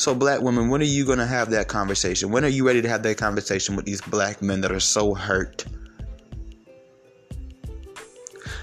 So, 0.00 0.14
black 0.14 0.40
women, 0.40 0.70
when 0.70 0.80
are 0.80 0.84
you 0.84 1.04
gonna 1.04 1.26
have 1.26 1.50
that 1.50 1.68
conversation? 1.68 2.30
When 2.30 2.42
are 2.42 2.48
you 2.48 2.66
ready 2.66 2.80
to 2.80 2.88
have 2.88 3.02
that 3.02 3.18
conversation 3.18 3.76
with 3.76 3.84
these 3.84 4.00
black 4.00 4.40
men 4.40 4.62
that 4.62 4.72
are 4.72 4.80
so 4.80 5.12
hurt? 5.12 5.66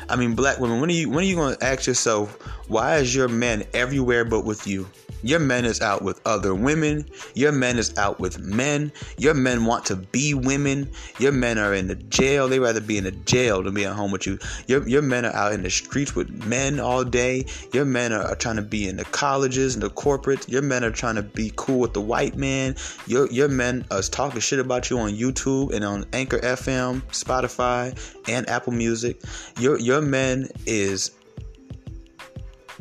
I 0.10 0.16
mean, 0.16 0.34
black 0.34 0.60
women, 0.60 0.82
when 0.82 0.90
are 0.90 0.94
you 0.94 1.12
when 1.12 1.20
are 1.20 1.28
you 1.28 1.36
gonna 1.36 1.58
ask 1.62 1.86
yourself 1.86 2.42
why 2.70 2.98
is 2.98 3.14
your 3.14 3.28
man 3.28 3.66
everywhere 3.76 4.26
but 4.26 4.46
with 4.46 4.66
you? 4.66 4.90
Your 5.24 5.40
men 5.40 5.66
is 5.66 5.82
out 5.82 6.02
with 6.02 6.22
other 6.26 6.54
women. 6.54 7.06
Your 7.34 7.52
men 7.52 7.78
is 7.78 7.96
out 7.98 8.20
with 8.20 8.40
men. 8.40 8.92
Your 9.18 9.34
men 9.34 9.66
want 9.66 9.86
to 9.86 9.96
be 9.96 10.34
women. 10.34 10.90
Your 11.20 11.32
men 11.32 11.58
are 11.58 11.74
in 11.74 11.88
the 11.88 11.96
jail. 11.96 12.48
They 12.48 12.60
rather 12.60 12.82
be 12.82 12.98
in 12.98 13.04
the 13.04 13.12
jail 13.12 13.64
than 13.64 13.74
be 13.74 13.86
at 13.86 13.94
home 13.94 14.12
with 14.12 14.28
you. 14.28 14.38
Your, 14.68 14.88
your 14.88 15.02
men 15.02 15.26
are 15.26 15.34
out 15.34 15.54
in 15.54 15.64
the 15.64 15.70
streets 15.70 16.16
with 16.16 16.30
men 16.46 16.80
all 16.80 17.04
day. 17.04 17.46
Your 17.74 17.86
men 17.86 18.14
are, 18.14 18.24
are 18.24 18.36
trying 18.36 18.58
to 18.58 18.62
be 18.62 18.88
in 18.88 18.98
the 18.98 19.06
colleges 19.06 19.74
and 19.74 19.84
the 19.84 19.90
corporates. 19.90 20.48
Your 20.48 20.62
men 20.62 20.84
are 20.84 20.92
trying 20.92 21.16
to 21.16 21.24
be 21.24 21.52
cool 21.56 21.80
with 21.80 21.94
the 21.94 22.02
white 22.02 22.36
man. 22.36 22.76
Your, 23.08 23.28
your 23.32 23.48
men 23.48 23.86
are 23.92 24.02
talking 24.02 24.40
shit 24.40 24.60
about 24.60 24.90
you 24.90 25.00
on 25.00 25.12
YouTube 25.12 25.74
and 25.74 25.84
on 25.84 26.06
Anchor 26.14 26.40
FM, 26.40 27.02
Spotify, 27.08 27.98
and 28.30 28.48
Apple 28.50 28.74
Music. 28.74 29.22
Your, 29.60 29.80
your 29.80 30.02
men 30.02 30.50
is 30.66 31.12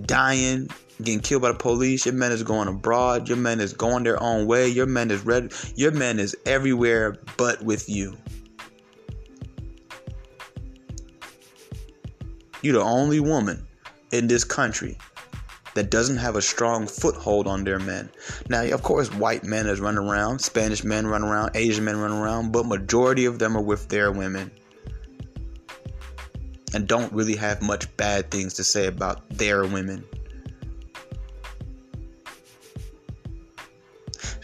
dying 0.05 0.68
getting 1.02 1.20
killed 1.20 1.42
by 1.42 1.52
the 1.52 1.59
police. 1.59 2.06
Your 2.06 2.14
man 2.14 2.32
is 2.32 2.42
going 2.42 2.68
abroad. 2.68 3.28
Your 3.28 3.37
man 3.37 3.61
is 3.61 3.72
going 3.72 4.04
their 4.04 4.22
own 4.22 4.46
way. 4.46 4.68
Your 4.68 4.87
man 4.87 5.11
is 5.11 5.24
red. 5.24 5.52
Your 5.74 5.92
man 5.92 6.18
is 6.18 6.37
everywhere 6.46 7.16
but 7.37 7.62
with 7.62 7.88
you. 7.88 8.16
You're 12.62 12.74
the 12.74 12.82
only 12.82 13.20
woman 13.20 13.66
in 14.12 14.26
this 14.26 14.44
country 14.44 14.98
that 15.74 15.90
doesn't 15.90 16.16
have 16.16 16.37
a 16.37 16.42
strong 16.42 16.87
foothold 16.87 17.46
on 17.46 17.62
their 17.62 17.78
men. 17.78 18.09
Now, 18.48 18.64
of 18.64 18.82
course, 18.82 19.12
white 19.12 19.44
men 19.44 19.66
is 19.66 19.78
running 19.78 19.98
around, 19.98 20.40
Spanish 20.40 20.82
men 20.82 21.06
run 21.06 21.22
around, 21.22 21.50
Asian 21.54 21.85
men 21.85 21.98
run 21.98 22.12
around, 22.12 22.50
but 22.50 22.66
majority 22.66 23.26
of 23.26 23.38
them 23.38 23.56
are 23.56 23.62
with 23.62 23.88
their 23.88 24.11
women 24.11 24.50
and 26.74 26.88
don't 26.88 27.12
really 27.12 27.37
have 27.37 27.62
much 27.62 27.94
bad 27.96 28.30
things 28.30 28.54
to 28.54 28.64
say 28.64 28.87
about 28.87 29.28
their 29.28 29.64
women. 29.64 30.04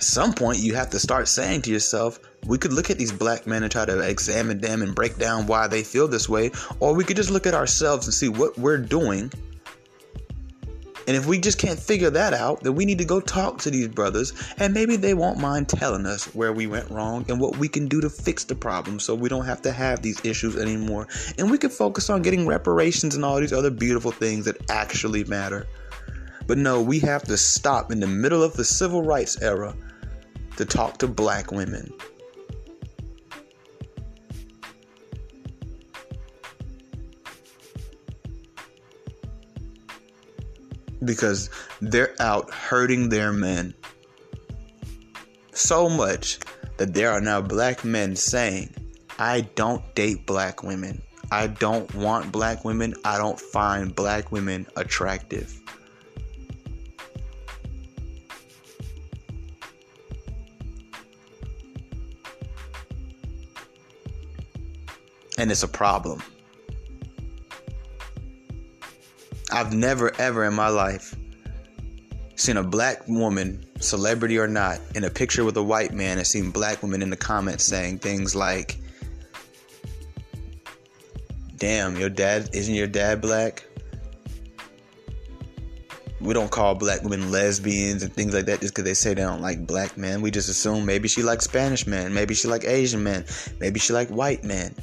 At 0.02 0.06
some 0.06 0.32
point, 0.32 0.58
you 0.58 0.74
have 0.74 0.90
to 0.90 0.98
start 0.98 1.28
saying 1.28 1.62
to 1.62 1.70
yourself, 1.70 2.18
we 2.46 2.58
could 2.58 2.72
look 2.72 2.90
at 2.90 2.98
these 2.98 3.12
black 3.12 3.46
men 3.46 3.62
and 3.62 3.70
try 3.70 3.84
to 3.84 4.00
examine 4.00 4.58
them 4.58 4.82
and 4.82 4.96
break 4.96 5.16
down 5.16 5.46
why 5.46 5.68
they 5.68 5.84
feel 5.84 6.08
this 6.08 6.28
way, 6.28 6.50
or 6.80 6.92
we 6.92 7.04
could 7.04 7.14
just 7.14 7.30
look 7.30 7.46
at 7.46 7.54
ourselves 7.54 8.08
and 8.08 8.12
see 8.12 8.28
what 8.28 8.58
we're 8.58 8.78
doing. 8.78 9.32
And 11.06 11.16
if 11.16 11.26
we 11.26 11.38
just 11.38 11.56
can't 11.56 11.78
figure 11.78 12.10
that 12.10 12.34
out, 12.34 12.64
then 12.64 12.74
we 12.74 12.84
need 12.84 12.98
to 12.98 13.04
go 13.04 13.20
talk 13.20 13.58
to 13.58 13.70
these 13.70 13.86
brothers, 13.86 14.32
and 14.58 14.74
maybe 14.74 14.96
they 14.96 15.14
won't 15.14 15.38
mind 15.38 15.68
telling 15.68 16.04
us 16.04 16.24
where 16.34 16.52
we 16.52 16.66
went 16.66 16.90
wrong 16.90 17.24
and 17.28 17.38
what 17.40 17.58
we 17.58 17.68
can 17.68 17.86
do 17.86 18.00
to 18.00 18.10
fix 18.10 18.42
the 18.42 18.56
problem 18.56 18.98
so 18.98 19.14
we 19.14 19.28
don't 19.28 19.46
have 19.46 19.62
to 19.62 19.70
have 19.70 20.02
these 20.02 20.20
issues 20.24 20.56
anymore. 20.56 21.06
And 21.38 21.48
we 21.48 21.58
can 21.58 21.70
focus 21.70 22.10
on 22.10 22.22
getting 22.22 22.44
reparations 22.44 23.14
and 23.14 23.24
all 23.24 23.38
these 23.38 23.52
other 23.52 23.70
beautiful 23.70 24.10
things 24.10 24.46
that 24.46 24.68
actually 24.68 25.22
matter. 25.22 25.68
But 26.48 26.58
no, 26.58 26.82
we 26.82 26.98
have 26.98 27.22
to 27.22 27.36
stop 27.36 27.92
in 27.92 28.00
the 28.00 28.08
middle 28.08 28.42
of 28.42 28.54
the 28.54 28.64
civil 28.64 29.04
rights 29.04 29.40
era 29.40 29.76
to 30.56 30.64
talk 30.64 30.98
to 30.98 31.08
black 31.08 31.50
women. 31.52 31.92
Because 41.04 41.50
they're 41.80 42.14
out 42.20 42.50
hurting 42.52 43.08
their 43.08 43.32
men 43.32 43.74
so 45.52 45.88
much 45.88 46.38
that 46.76 46.94
there 46.94 47.10
are 47.10 47.20
now 47.20 47.40
black 47.40 47.84
men 47.84 48.16
saying, 48.16 48.74
I 49.18 49.42
don't 49.54 49.82
date 49.94 50.26
black 50.26 50.62
women. 50.62 51.02
I 51.30 51.46
don't 51.46 51.92
want 51.94 52.32
black 52.32 52.64
women. 52.64 52.94
I 53.04 53.18
don't 53.18 53.40
find 53.40 53.94
black 53.94 54.32
women 54.32 54.66
attractive. 54.76 55.61
And 65.38 65.50
it's 65.50 65.62
a 65.62 65.68
problem. 65.68 66.22
I've 69.50 69.72
never, 69.72 70.12
ever 70.18 70.44
in 70.44 70.54
my 70.54 70.68
life 70.68 71.14
seen 72.36 72.56
a 72.56 72.62
black 72.62 73.06
woman, 73.06 73.64
celebrity 73.80 74.38
or 74.38 74.48
not, 74.48 74.80
in 74.94 75.04
a 75.04 75.10
picture 75.10 75.44
with 75.44 75.56
a 75.56 75.62
white 75.62 75.92
man 75.92 76.18
and 76.18 76.26
seen 76.26 76.50
black 76.50 76.82
women 76.82 77.02
in 77.02 77.10
the 77.10 77.16
comments 77.16 77.64
saying 77.64 77.98
things 77.98 78.34
like, 78.34 78.78
Damn, 81.56 81.96
your 81.96 82.08
dad, 82.08 82.50
isn't 82.52 82.74
your 82.74 82.88
dad 82.88 83.20
black? 83.20 83.64
We 86.20 86.34
don't 86.34 86.50
call 86.50 86.74
black 86.74 87.02
women 87.02 87.30
lesbians 87.30 88.02
and 88.02 88.12
things 88.12 88.34
like 88.34 88.46
that 88.46 88.60
just 88.60 88.74
because 88.74 88.84
they 88.84 88.94
say 88.94 89.14
they 89.14 89.22
don't 89.22 89.42
like 89.42 89.64
black 89.66 89.96
men. 89.96 90.22
We 90.22 90.30
just 90.30 90.48
assume 90.48 90.86
maybe 90.86 91.08
she 91.08 91.22
likes 91.22 91.44
Spanish 91.44 91.86
men, 91.86 92.14
maybe 92.14 92.34
she 92.34 92.48
like 92.48 92.64
Asian 92.64 93.02
men, 93.02 93.24
maybe 93.60 93.78
she 93.78 93.92
like 93.92 94.08
white 94.08 94.42
men. 94.42 94.74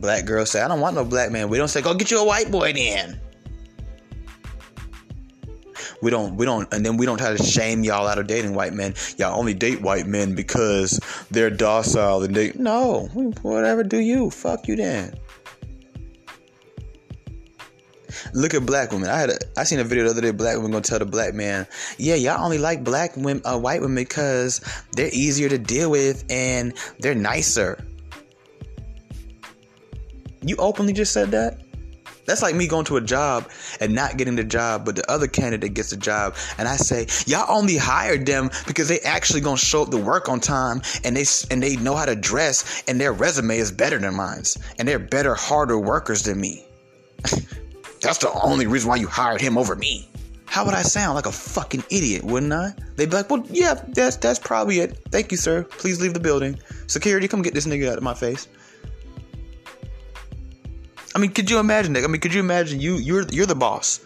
Black 0.00 0.24
girls 0.24 0.50
say, 0.50 0.62
I 0.62 0.68
don't 0.68 0.80
want 0.80 0.94
no 0.94 1.04
black 1.04 1.30
man. 1.30 1.48
We 1.48 1.58
don't 1.58 1.68
say, 1.68 1.82
go 1.82 1.94
get 1.94 2.10
you 2.10 2.18
a 2.18 2.24
white 2.24 2.50
boy 2.50 2.72
then. 2.72 3.20
We 6.00 6.10
don't, 6.10 6.36
we 6.36 6.46
don't, 6.46 6.72
and 6.72 6.86
then 6.86 6.96
we 6.96 7.06
don't 7.06 7.18
try 7.18 7.36
to 7.36 7.42
shame 7.42 7.82
y'all 7.82 8.06
out 8.06 8.18
of 8.18 8.28
dating 8.28 8.54
white 8.54 8.72
men. 8.72 8.94
Y'all 9.16 9.38
only 9.38 9.54
date 9.54 9.82
white 9.82 10.06
men 10.06 10.34
because 10.34 11.00
they're 11.30 11.50
docile 11.50 12.22
and 12.22 12.34
they, 12.34 12.52
no, 12.54 13.06
whatever 13.42 13.82
do 13.82 13.98
you. 13.98 14.30
Fuck 14.30 14.68
you 14.68 14.76
then. 14.76 15.18
Look 18.34 18.54
at 18.54 18.64
black 18.64 18.92
women. 18.92 19.08
I 19.08 19.18
had 19.18 19.30
a, 19.30 19.38
I 19.56 19.64
seen 19.64 19.80
a 19.80 19.84
video 19.84 20.04
the 20.04 20.10
other 20.10 20.20
day. 20.20 20.30
Black 20.30 20.56
women 20.56 20.70
gonna 20.72 20.82
tell 20.82 20.98
the 20.98 21.06
black 21.06 21.34
man, 21.34 21.66
"Yeah, 21.98 22.14
y'all 22.14 22.44
only 22.44 22.58
like 22.58 22.84
black 22.84 23.16
women, 23.16 23.42
uh, 23.44 23.58
white 23.58 23.80
women 23.80 23.96
because 23.96 24.60
they're 24.92 25.10
easier 25.12 25.48
to 25.48 25.58
deal 25.58 25.90
with 25.90 26.24
and 26.30 26.74
they're 27.00 27.14
nicer." 27.14 27.87
You 30.42 30.56
openly 30.56 30.92
just 30.92 31.12
said 31.12 31.30
that? 31.32 31.60
That's 32.28 32.42
like 32.42 32.54
me 32.54 32.68
going 32.68 32.84
to 32.84 32.98
a 32.98 33.00
job 33.00 33.48
and 33.80 33.94
not 33.94 34.18
getting 34.18 34.36
the 34.36 34.44
job, 34.44 34.84
but 34.84 34.96
the 34.96 35.10
other 35.10 35.26
candidate 35.26 35.72
gets 35.72 35.90
the 35.90 35.96
job, 35.96 36.36
and 36.58 36.68
I 36.68 36.76
say, 36.76 37.06
"Y'all 37.26 37.46
only 37.48 37.78
hired 37.78 38.26
them 38.26 38.50
because 38.66 38.86
they 38.86 39.00
actually 39.00 39.40
gonna 39.40 39.56
show 39.56 39.82
up 39.82 39.90
to 39.92 39.96
work 39.96 40.28
on 40.28 40.38
time, 40.38 40.82
and 41.04 41.16
they 41.16 41.24
and 41.50 41.62
they 41.62 41.76
know 41.76 41.96
how 41.96 42.04
to 42.04 42.14
dress, 42.14 42.82
and 42.86 43.00
their 43.00 43.14
resume 43.14 43.56
is 43.58 43.72
better 43.72 43.98
than 43.98 44.14
mine's, 44.14 44.58
and 44.78 44.86
they're 44.86 44.98
better, 44.98 45.34
harder 45.34 45.78
workers 45.78 46.24
than 46.24 46.38
me." 46.38 46.66
That's 48.02 48.18
the 48.18 48.30
only 48.42 48.66
reason 48.66 48.90
why 48.90 48.96
you 48.96 49.08
hired 49.08 49.40
him 49.40 49.56
over 49.56 49.74
me. 49.74 50.10
How 50.44 50.66
would 50.66 50.74
I 50.74 50.82
sound 50.82 51.14
like 51.14 51.26
a 51.26 51.32
fucking 51.32 51.84
idiot, 51.90 52.24
wouldn't 52.24 52.52
I? 52.52 52.74
They'd 52.96 53.08
be 53.08 53.16
like, 53.16 53.30
"Well, 53.30 53.42
yeah, 53.48 53.80
that's 53.88 54.16
that's 54.16 54.38
probably 54.38 54.80
it. 54.80 54.98
Thank 55.10 55.32
you, 55.32 55.38
sir. 55.38 55.64
Please 55.64 55.98
leave 55.98 56.12
the 56.12 56.20
building. 56.20 56.58
Security, 56.88 57.26
come 57.26 57.40
get 57.40 57.54
this 57.54 57.66
nigga 57.66 57.90
out 57.90 57.96
of 57.96 58.02
my 58.02 58.14
face." 58.14 58.48
I 61.18 61.20
mean, 61.20 61.32
could 61.32 61.50
you 61.50 61.58
imagine 61.58 61.94
that? 61.94 62.04
I 62.04 62.06
mean, 62.06 62.20
could 62.20 62.32
you 62.32 62.38
imagine 62.38 62.78
you 62.78 62.94
you're 62.94 63.26
you're 63.32 63.44
the 63.44 63.56
boss. 63.56 63.98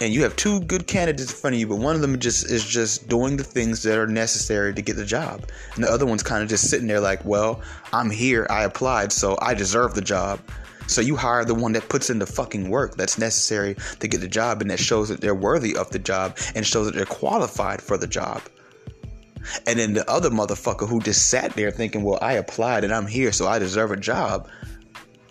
and 0.00 0.14
you 0.14 0.22
have 0.22 0.36
two 0.36 0.60
good 0.60 0.86
candidates 0.86 1.32
in 1.32 1.36
front 1.36 1.54
of 1.54 1.60
you, 1.60 1.66
but 1.66 1.78
one 1.78 1.96
of 1.96 2.00
them 2.00 2.16
just 2.20 2.48
is 2.48 2.64
just 2.64 3.08
doing 3.08 3.36
the 3.36 3.42
things 3.42 3.82
that 3.82 3.98
are 3.98 4.06
necessary 4.06 4.72
to 4.72 4.82
get 4.82 4.94
the 4.94 5.04
job, 5.04 5.50
and 5.74 5.82
the 5.82 5.90
other 5.90 6.06
one's 6.06 6.22
kind 6.22 6.40
of 6.40 6.48
just 6.48 6.70
sitting 6.70 6.86
there 6.86 7.00
like, 7.00 7.24
well, 7.24 7.60
I'm 7.92 8.08
here, 8.08 8.46
I 8.50 8.62
applied, 8.62 9.10
so 9.10 9.36
I 9.42 9.54
deserve 9.54 9.94
the 9.94 10.00
job. 10.00 10.38
So 10.86 11.00
you 11.00 11.16
hire 11.16 11.44
the 11.44 11.56
one 11.56 11.72
that 11.72 11.88
puts 11.88 12.08
in 12.08 12.20
the 12.20 12.26
fucking 12.26 12.70
work 12.70 12.96
that's 12.96 13.18
necessary 13.18 13.74
to 13.98 14.06
get 14.06 14.20
the 14.20 14.28
job, 14.28 14.62
and 14.62 14.70
that 14.70 14.78
shows 14.78 15.08
that 15.08 15.20
they're 15.20 15.34
worthy 15.34 15.74
of 15.74 15.90
the 15.90 15.98
job 15.98 16.38
and 16.54 16.64
shows 16.64 16.86
that 16.86 16.94
they're 16.94 17.04
qualified 17.04 17.82
for 17.82 17.98
the 17.98 18.06
job. 18.06 18.42
And 19.66 19.80
then 19.80 19.94
the 19.94 20.08
other 20.08 20.30
motherfucker 20.30 20.88
who 20.88 21.00
just 21.00 21.30
sat 21.30 21.54
there 21.54 21.72
thinking, 21.72 22.04
well, 22.04 22.20
I 22.22 22.34
applied 22.34 22.84
and 22.84 22.94
I'm 22.94 23.08
here, 23.08 23.32
so 23.32 23.48
I 23.48 23.58
deserve 23.58 23.90
a 23.90 23.96
job 23.96 24.48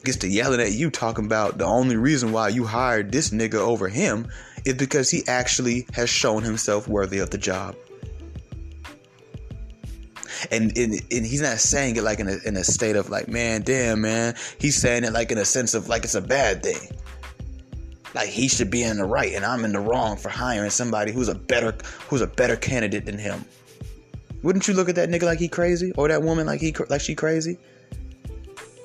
gets 0.03 0.17
to 0.17 0.27
yelling 0.27 0.59
at 0.61 0.71
you 0.71 0.89
talking 0.89 1.25
about 1.25 1.57
the 1.57 1.65
only 1.65 1.95
reason 1.95 2.31
why 2.31 2.49
you 2.49 2.65
hired 2.65 3.11
this 3.11 3.29
nigga 3.29 3.55
over 3.55 3.87
him 3.87 4.27
is 4.65 4.75
because 4.75 5.09
he 5.09 5.23
actually 5.27 5.87
has 5.93 6.09
shown 6.09 6.43
himself 6.43 6.87
worthy 6.87 7.19
of 7.19 7.29
the 7.29 7.37
job. 7.37 7.75
And, 10.49 10.75
and, 10.75 10.93
and 11.11 11.25
he's 11.25 11.41
not 11.41 11.59
saying 11.59 11.97
it 11.97 12.03
like 12.03 12.19
in 12.19 12.27
a, 12.27 12.37
in 12.45 12.57
a 12.57 12.63
state 12.63 12.95
of 12.95 13.09
like, 13.09 13.27
man, 13.27 13.61
damn, 13.61 14.01
man. 14.01 14.35
He's 14.59 14.75
saying 14.75 15.03
it 15.03 15.13
like 15.13 15.31
in 15.31 15.37
a 15.37 15.45
sense 15.45 15.75
of 15.75 15.87
like 15.87 16.03
it's 16.03 16.15
a 16.15 16.21
bad 16.21 16.63
thing. 16.63 16.89
Like 18.15 18.27
he 18.27 18.47
should 18.47 18.71
be 18.71 18.83
in 18.83 18.97
the 18.97 19.05
right 19.05 19.33
and 19.33 19.45
I'm 19.45 19.63
in 19.65 19.71
the 19.71 19.79
wrong 19.79 20.17
for 20.17 20.29
hiring 20.29 20.71
somebody 20.71 21.11
who's 21.11 21.27
a 21.27 21.35
better 21.35 21.75
who's 22.09 22.21
a 22.21 22.27
better 22.27 22.55
candidate 22.55 23.05
than 23.05 23.17
him. 23.17 23.45
Wouldn't 24.41 24.67
you 24.67 24.73
look 24.73 24.89
at 24.89 24.95
that 24.95 25.09
nigga 25.09 25.23
like 25.23 25.39
he 25.39 25.47
crazy 25.47 25.91
or 25.95 26.07
that 26.07 26.23
woman 26.23 26.47
like 26.47 26.59
he 26.59 26.73
like 26.89 27.01
she 27.01 27.13
crazy? 27.13 27.57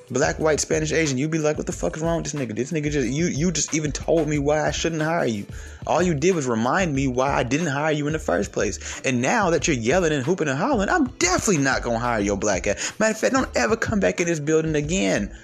Black, 0.09 0.39
white, 0.39 0.59
Spanish, 0.59 0.91
Asian, 0.91 1.17
you'd 1.17 1.31
be 1.31 1.37
like, 1.37 1.57
what 1.57 1.65
the 1.65 1.71
fuck 1.71 1.95
is 1.97 2.03
wrong 2.03 2.21
with 2.21 2.31
this 2.31 2.41
nigga? 2.41 2.55
This 2.55 2.71
nigga 2.71 2.91
just 2.91 3.07
you 3.07 3.25
you 3.25 3.51
just 3.51 3.73
even 3.73 3.91
told 3.91 4.27
me 4.27 4.39
why 4.39 4.65
I 4.65 4.71
shouldn't 4.71 5.01
hire 5.01 5.25
you. 5.25 5.45
All 5.85 6.01
you 6.01 6.13
did 6.13 6.35
was 6.35 6.47
remind 6.47 6.93
me 6.93 7.07
why 7.07 7.33
I 7.33 7.43
didn't 7.43 7.67
hire 7.67 7.91
you 7.91 8.07
in 8.07 8.13
the 8.13 8.19
first 8.19 8.51
place. 8.51 9.01
And 9.01 9.21
now 9.21 9.49
that 9.49 9.67
you're 9.67 9.77
yelling 9.77 10.13
and 10.13 10.23
hooping 10.23 10.47
and 10.47 10.57
hollering, 10.57 10.89
I'm 10.89 11.07
definitely 11.17 11.63
not 11.63 11.83
gonna 11.83 11.99
hire 11.99 12.19
your 12.19 12.37
black 12.37 12.67
ass. 12.67 12.93
Matter 12.99 13.11
of 13.11 13.19
fact, 13.19 13.33
don't 13.33 13.55
ever 13.55 13.75
come 13.75 13.99
back 13.99 14.19
in 14.19 14.27
this 14.27 14.39
building 14.39 14.75
again. 14.75 15.35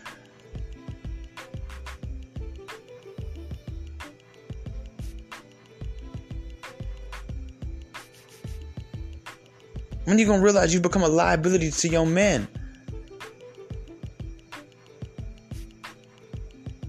When 10.06 10.20
you 10.20 10.26
gonna 10.26 10.44
realize 10.44 10.74
you've 10.74 10.84
become 10.84 11.04
a 11.04 11.08
liability 11.08 11.72
to 11.72 11.88
your 11.88 12.06
men? 12.06 12.48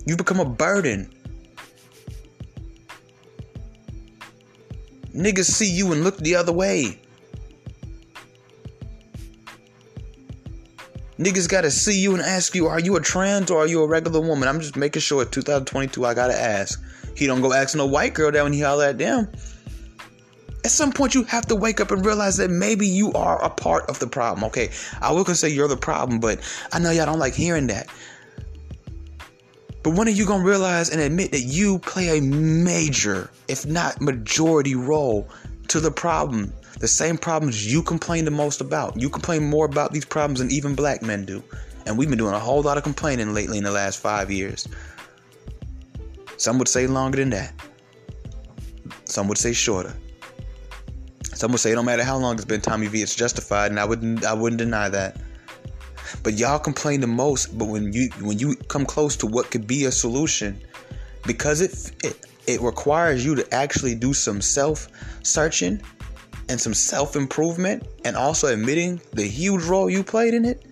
You 0.07 0.17
become 0.17 0.41
a 0.41 0.45
burden. 0.45 1.11
Niggas 5.15 5.45
see 5.45 5.71
you 5.71 5.93
and 5.93 6.03
look 6.03 6.17
the 6.19 6.35
other 6.35 6.53
way. 6.53 6.99
Niggas 11.19 11.49
gotta 11.49 11.71
see 11.71 11.97
you 11.97 12.13
and 12.15 12.23
ask 12.23 12.57
you, 12.57 12.67
are 12.67 12.81
you 12.81 12.97
a 12.97 13.01
trans 13.01 13.49
or 13.49 13.61
are 13.61 13.67
you 13.69 13.83
a 13.83 13.87
regular 13.87 14.21
woman? 14.21 14.49
I'm 14.49 14.59
just 14.59 14.77
making 14.77 15.01
sure 15.01 15.25
2022 15.25 16.05
I 16.05 16.13
gotta 16.13 16.39
ask. 16.39 16.83
He 17.17 17.27
don't 17.29 17.41
go 17.41 17.53
ask 17.53 17.77
no 17.77 17.87
white 17.87 18.15
girl 18.15 18.33
that 18.33 18.43
when 18.43 18.53
he 18.53 18.61
holler 18.61 18.87
at 18.87 18.99
them. 18.99 19.29
At 20.65 20.73
some 20.73 20.91
point 20.91 21.15
you 21.15 21.23
have 21.25 21.47
to 21.47 21.55
wake 21.55 21.81
up 21.81 21.93
and 21.93 22.05
realize 22.05 22.37
that 22.39 22.51
maybe 22.51 22.87
you 22.87 23.13
are 23.13 23.41
a 23.45 23.51
part 23.51 23.89
of 23.89 24.01
the 24.01 24.09
problem. 24.09 24.43
Okay, 24.45 24.71
I 25.01 25.13
will 25.13 25.25
say 25.27 25.49
you're 25.49 25.69
the 25.69 25.77
problem, 25.77 26.19
but 26.19 26.41
I 26.73 26.81
know 26.81 26.91
y'all 26.91 27.07
don't 27.07 27.21
like 27.21 27.35
hearing 27.35 27.69
that. 27.69 27.87
But 29.85 29.91
when 29.91 30.09
are 30.09 30.13
you 30.13 30.25
gonna 30.25 30.43
realize 30.43 30.89
and 30.89 30.99
admit 30.99 31.31
that 31.33 31.43
you 31.43 31.79
play 31.79 32.19
a 32.19 32.23
major, 32.23 33.31
if 33.49 33.67
not 33.67 34.01
majority 34.01 34.75
role 34.75 35.29
to 35.69 35.79
the 35.79 35.91
problem? 35.91 36.55
The 36.81 36.89
same 36.89 37.19
problems 37.19 37.71
you 37.71 37.83
complain 37.83 38.25
the 38.25 38.31
most 38.31 38.63
about. 38.63 38.99
You 38.99 39.11
complain 39.11 39.45
more 39.45 39.67
about 39.67 39.93
these 39.93 40.07
problems 40.07 40.41
than 40.41 40.51
even 40.51 40.75
black 40.75 41.03
men 41.03 41.27
do. 41.27 41.45
And 41.85 41.99
we've 41.99 42.09
been 42.09 42.19
doing 42.19 42.33
a 42.33 42.39
whole 42.39 42.63
lot 42.63 42.79
of 42.79 42.83
complaining 42.83 43.35
lately 43.35 43.59
in 43.59 43.65
the 43.65 43.71
last 43.71 44.01
five 44.01 44.31
years. 44.31 44.67
Some 46.39 46.59
would 46.59 46.69
say 46.69 46.87
longer 46.87 47.19
than 47.19 47.29
that. 47.31 47.53
Some 49.05 49.29
would 49.29 49.39
say 49.39 49.53
shorter. 49.53 49.95
Some 51.35 51.53
would 51.53 51.61
say 51.61 51.73
it 51.73 51.75
don't 51.75 51.85
matter 51.85 52.05
how 52.05 52.17
long 52.17 52.37
it's 52.37 52.47
been, 52.47 52.63
Tommy 52.63 52.87
V, 52.87 53.03
it's 53.03 53.15
justified, 53.15 53.71
and 53.71 53.79
I 53.79 53.85
wouldn't 53.85 54.25
I 54.25 54.33
wouldn't 54.33 54.59
deny 54.59 54.89
that. 54.89 55.19
But 56.23 56.35
y'all 56.35 56.59
complain 56.59 57.01
the 57.01 57.07
most. 57.07 57.59
But 57.59 57.67
when 57.67 57.93
you 57.93 58.09
when 58.21 58.39
you 58.39 58.57
come 58.69 58.87
close 58.87 59.17
to 59.17 59.27
what 59.27 59.51
could 59.51 59.67
be 59.67 59.85
a 59.85 59.93
solution, 59.93 60.61
because 61.27 61.61
it 61.61 61.93
it, 62.05 62.27
it 62.47 62.61
requires 62.61 63.25
you 63.25 63.35
to 63.35 63.55
actually 63.55 63.95
do 63.95 64.15
some 64.15 64.41
self 64.41 64.89
searching 65.23 65.81
and 66.49 66.61
some 66.61 66.75
self 66.75 67.17
improvement, 67.17 67.87
and 68.05 68.17
also 68.17 68.53
admitting 68.53 69.01
the 69.13 69.25
huge 69.25 69.65
role 69.65 69.91
you 69.91 70.03
played 70.03 70.35
in 70.35 70.45
it. 70.45 70.65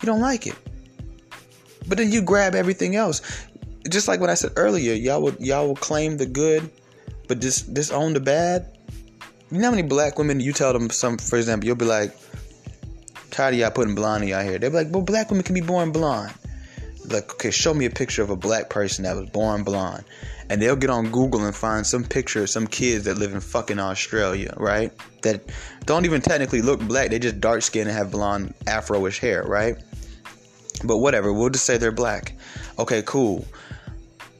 You 0.00 0.06
don't 0.06 0.20
like 0.20 0.46
it. 0.46 0.54
But 1.88 1.98
then 1.98 2.12
you 2.12 2.22
grab 2.22 2.54
everything 2.54 2.96
else. 2.96 3.22
Just 3.88 4.06
like 4.06 4.20
what 4.20 4.30
I 4.30 4.34
said 4.34 4.52
earlier, 4.56 4.92
y'all 4.94 5.22
would 5.22 5.40
y'all 5.40 5.66
will 5.66 5.76
claim 5.76 6.16
the 6.16 6.26
good, 6.26 6.70
but 7.26 7.40
just 7.40 7.72
disown 7.72 8.12
the 8.12 8.20
bad. 8.20 8.76
You 9.50 9.58
know 9.58 9.64
how 9.64 9.70
many 9.70 9.82
black 9.82 10.18
women 10.18 10.40
you 10.40 10.52
tell 10.52 10.72
them 10.72 10.90
some 10.90 11.16
for 11.16 11.36
example, 11.36 11.66
you'll 11.66 11.76
be 11.76 11.86
like, 11.86 12.14
tired 13.30 13.54
of 13.54 13.60
y'all 13.60 13.70
putting 13.70 13.94
blondie 13.94 14.34
out 14.34 14.44
here. 14.44 14.58
They're 14.58 14.70
like, 14.70 14.88
well, 14.90 15.02
black 15.02 15.30
women 15.30 15.44
can 15.44 15.54
be 15.54 15.60
born 15.60 15.92
blonde. 15.92 16.32
Like, 17.06 17.32
okay, 17.34 17.50
show 17.50 17.72
me 17.72 17.86
a 17.86 17.90
picture 17.90 18.22
of 18.22 18.30
a 18.30 18.36
black 18.36 18.68
person 18.68 19.04
that 19.04 19.16
was 19.16 19.30
born 19.30 19.64
blonde. 19.64 20.04
And 20.50 20.60
they'll 20.62 20.76
get 20.76 20.90
on 20.90 21.10
Google 21.10 21.44
and 21.44 21.54
find 21.54 21.86
some 21.86 22.04
picture 22.04 22.42
of 22.42 22.50
some 22.50 22.66
kids 22.66 23.04
that 23.04 23.18
live 23.18 23.32
in 23.32 23.40
fucking 23.40 23.78
Australia, 23.78 24.54
right? 24.56 24.92
That 25.22 25.42
don't 25.84 26.04
even 26.04 26.20
technically 26.20 26.62
look 26.62 26.80
black. 26.80 27.10
They 27.10 27.18
just 27.18 27.40
dark 27.40 27.62
skin 27.62 27.86
and 27.86 27.96
have 27.96 28.10
blonde 28.10 28.54
afro-ish 28.66 29.18
hair, 29.18 29.42
right? 29.44 29.76
But 30.84 30.98
whatever, 30.98 31.32
we'll 31.32 31.50
just 31.50 31.66
say 31.66 31.76
they're 31.76 31.92
black. 31.92 32.34
Okay, 32.78 33.02
cool. 33.02 33.46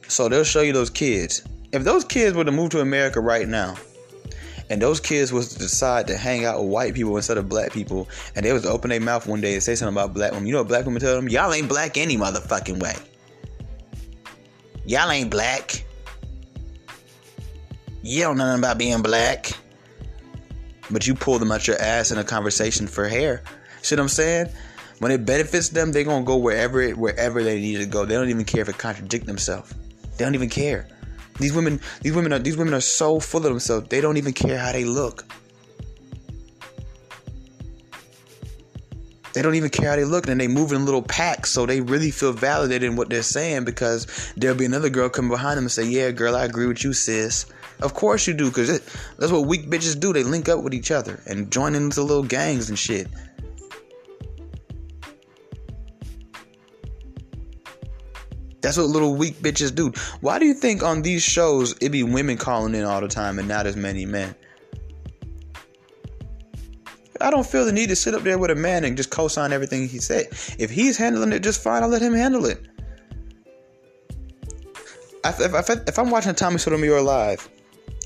So 0.07 0.29
they'll 0.29 0.43
show 0.43 0.61
you 0.61 0.73
those 0.73 0.89
kids. 0.89 1.43
If 1.71 1.83
those 1.83 2.03
kids 2.03 2.35
were 2.35 2.45
to 2.45 2.51
move 2.51 2.71
to 2.71 2.81
America 2.81 3.19
right 3.19 3.47
now, 3.47 3.75
and 4.69 4.81
those 4.81 4.99
kids 4.99 5.33
was 5.33 5.49
to 5.49 5.59
decide 5.59 6.07
to 6.07 6.17
hang 6.17 6.45
out 6.45 6.61
with 6.61 6.71
white 6.71 6.93
people 6.93 7.15
instead 7.15 7.37
of 7.37 7.49
black 7.49 7.71
people, 7.71 8.07
and 8.35 8.45
they 8.45 8.53
was 8.53 8.63
to 8.63 8.69
open 8.69 8.89
their 8.89 9.01
mouth 9.01 9.27
one 9.27 9.41
day 9.41 9.53
and 9.53 9.63
say 9.63 9.75
something 9.75 9.95
about 9.95 10.13
black 10.13 10.31
women. 10.31 10.47
You 10.47 10.53
know 10.53 10.59
what 10.59 10.67
black 10.67 10.85
women 10.85 11.01
tell 11.01 11.15
them? 11.15 11.27
Y'all 11.29 11.53
ain't 11.53 11.67
black 11.67 11.97
any 11.97 12.17
motherfucking 12.17 12.81
way. 12.81 12.95
Y'all 14.85 15.09
ain't 15.11 15.29
black. 15.29 15.83
You 18.01 18.23
don't 18.23 18.37
know 18.37 18.45
nothing 18.45 18.61
about 18.61 18.77
being 18.77 19.01
black. 19.01 19.51
But 20.91 21.05
you 21.05 21.13
pull 21.13 21.37
them 21.37 21.51
out 21.51 21.67
your 21.67 21.79
ass 21.79 22.11
in 22.11 22.17
a 22.17 22.23
conversation 22.23 22.87
for 22.87 23.07
hair. 23.07 23.43
See 23.81 23.95
what 23.95 24.01
I'm 24.01 24.07
saying? 24.07 24.47
When 24.99 25.11
it 25.11 25.25
benefits 25.25 25.69
them, 25.69 25.91
they're 25.91 26.03
gonna 26.03 26.25
go 26.25 26.37
wherever 26.37 26.89
wherever 26.91 27.43
they 27.43 27.59
need 27.59 27.77
to 27.77 27.85
go. 27.85 28.05
They 28.05 28.15
don't 28.15 28.29
even 28.29 28.45
care 28.45 28.61
if 28.61 28.69
it 28.69 28.77
contradict 28.77 29.25
themselves. 29.25 29.73
They 30.17 30.25
don't 30.25 30.35
even 30.35 30.49
care. 30.49 30.87
These 31.39 31.53
women, 31.53 31.79
these 32.01 32.13
women 32.13 32.33
are 32.33 32.39
these 32.39 32.57
women 32.57 32.73
are 32.73 32.81
so 32.81 33.19
full 33.19 33.45
of 33.45 33.51
themselves. 33.51 33.87
They 33.89 34.01
don't 34.01 34.17
even 34.17 34.33
care 34.33 34.57
how 34.57 34.71
they 34.71 34.85
look. 34.85 35.25
They 39.33 39.41
don't 39.43 39.55
even 39.55 39.69
care 39.69 39.91
how 39.91 39.95
they 39.95 40.05
look, 40.05 40.27
and 40.27 40.41
they 40.41 40.47
move 40.47 40.71
in 40.71 40.85
little 40.85 41.03
packs, 41.03 41.51
so 41.51 41.65
they 41.65 41.81
really 41.81 42.11
feel 42.11 42.33
validated 42.33 42.89
in 42.89 42.95
what 42.95 43.09
they're 43.09 43.21
saying 43.21 43.63
because 43.63 44.07
there'll 44.35 44.57
be 44.57 44.65
another 44.65 44.89
girl 44.89 45.07
come 45.07 45.29
behind 45.29 45.57
them 45.57 45.65
and 45.65 45.71
say, 45.71 45.85
"Yeah, 45.85 46.11
girl, 46.11 46.35
I 46.35 46.45
agree 46.45 46.65
with 46.65 46.83
you, 46.83 46.93
sis." 46.93 47.45
Of 47.81 47.93
course 47.93 48.27
you 48.27 48.33
do, 48.33 48.49
because 48.49 48.81
that's 49.17 49.31
what 49.31 49.47
weak 49.47 49.69
bitches 49.69 49.97
do. 49.97 50.11
They 50.11 50.23
link 50.23 50.49
up 50.49 50.61
with 50.61 50.73
each 50.73 50.91
other 50.91 51.21
and 51.25 51.49
join 51.49 51.75
into 51.75 52.01
little 52.01 52.23
gangs 52.23 52.69
and 52.69 52.77
shit. 52.77 53.07
That's 58.61 58.77
what 58.77 58.87
little 58.87 59.15
weak 59.15 59.35
bitches 59.35 59.73
do. 59.73 59.91
Why 60.21 60.39
do 60.39 60.45
you 60.45 60.53
think 60.53 60.83
on 60.83 61.01
these 61.01 61.23
shows 61.23 61.75
it 61.81 61.89
be 61.89 62.03
women 62.03 62.37
calling 62.37 62.75
in 62.75 62.83
all 62.83 63.01
the 63.01 63.07
time 63.07 63.39
and 63.39 63.47
not 63.47 63.65
as 63.65 63.75
many 63.75 64.05
men? 64.05 64.35
I 67.21 67.31
don't 67.31 67.45
feel 67.45 67.65
the 67.65 67.71
need 67.71 67.89
to 67.89 67.95
sit 67.95 68.13
up 68.13 68.23
there 68.23 68.37
with 68.37 68.51
a 68.51 68.55
man 68.55 68.85
and 68.85 68.95
just 68.95 69.09
co-sign 69.09 69.51
everything 69.51 69.87
he 69.87 69.99
said. 69.99 70.27
If 70.57 70.69
he's 70.69 70.97
handling 70.97 71.33
it 71.33 71.43
just 71.43 71.61
fine, 71.61 71.83
I'll 71.83 71.89
let 71.89 72.01
him 72.01 72.13
handle 72.13 72.45
it. 72.45 72.65
If, 75.25 75.39
if, 75.39 75.69
if 75.87 75.99
I'm 75.99 76.09
watching 76.09 76.33
Tommy 76.33 76.57
Sotomayor 76.59 77.01
live, 77.01 77.49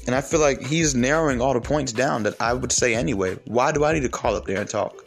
and 0.08 0.16
I 0.16 0.22
feel 0.22 0.40
like 0.40 0.62
he's 0.62 0.96
narrowing 0.96 1.42
all 1.42 1.54
the 1.54 1.62
points 1.62 1.92
down 1.92 2.24
that 2.24 2.36
I 2.42 2.54
would 2.54 2.72
say 2.72 2.96
anyway, 2.96 3.38
why 3.46 3.72
do 3.72 3.86
I 3.86 3.94
need 3.94 4.02
to 4.02 4.10
call 4.10 4.36
up 4.36 4.46
there 4.46 4.60
and 4.60 4.70
talk? 4.70 5.06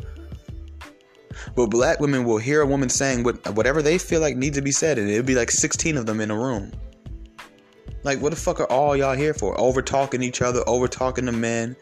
But 1.54 1.66
black 1.66 2.00
women 2.00 2.24
will 2.24 2.38
hear 2.38 2.60
a 2.60 2.66
woman 2.66 2.88
saying 2.88 3.24
what, 3.24 3.46
whatever 3.54 3.82
they 3.82 3.98
feel 3.98 4.20
like 4.20 4.36
needs 4.36 4.56
to 4.56 4.62
be 4.62 4.72
said, 4.72 4.98
and 4.98 5.08
it'll 5.08 5.24
be 5.24 5.34
like 5.34 5.50
16 5.50 5.96
of 5.96 6.06
them 6.06 6.20
in 6.20 6.30
a 6.30 6.36
room. 6.36 6.72
Like, 8.02 8.20
what 8.20 8.30
the 8.30 8.36
fuck 8.36 8.60
are 8.60 8.70
all 8.70 8.96
y'all 8.96 9.16
here 9.16 9.34
for? 9.34 9.58
Over 9.60 9.82
talking 9.82 10.22
each 10.22 10.40
other, 10.40 10.62
over 10.68 10.86
talking 10.86 11.26
to 11.26 11.32
men, 11.32 11.76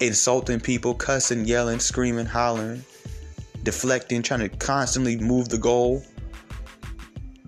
insulting 0.00 0.60
people, 0.60 0.94
cussing, 0.94 1.44
yelling, 1.44 1.80
screaming, 1.80 2.26
hollering, 2.26 2.84
deflecting, 3.62 4.22
trying 4.22 4.40
to 4.40 4.48
constantly 4.48 5.16
move 5.16 5.48
the 5.48 5.58
goal. 5.58 6.04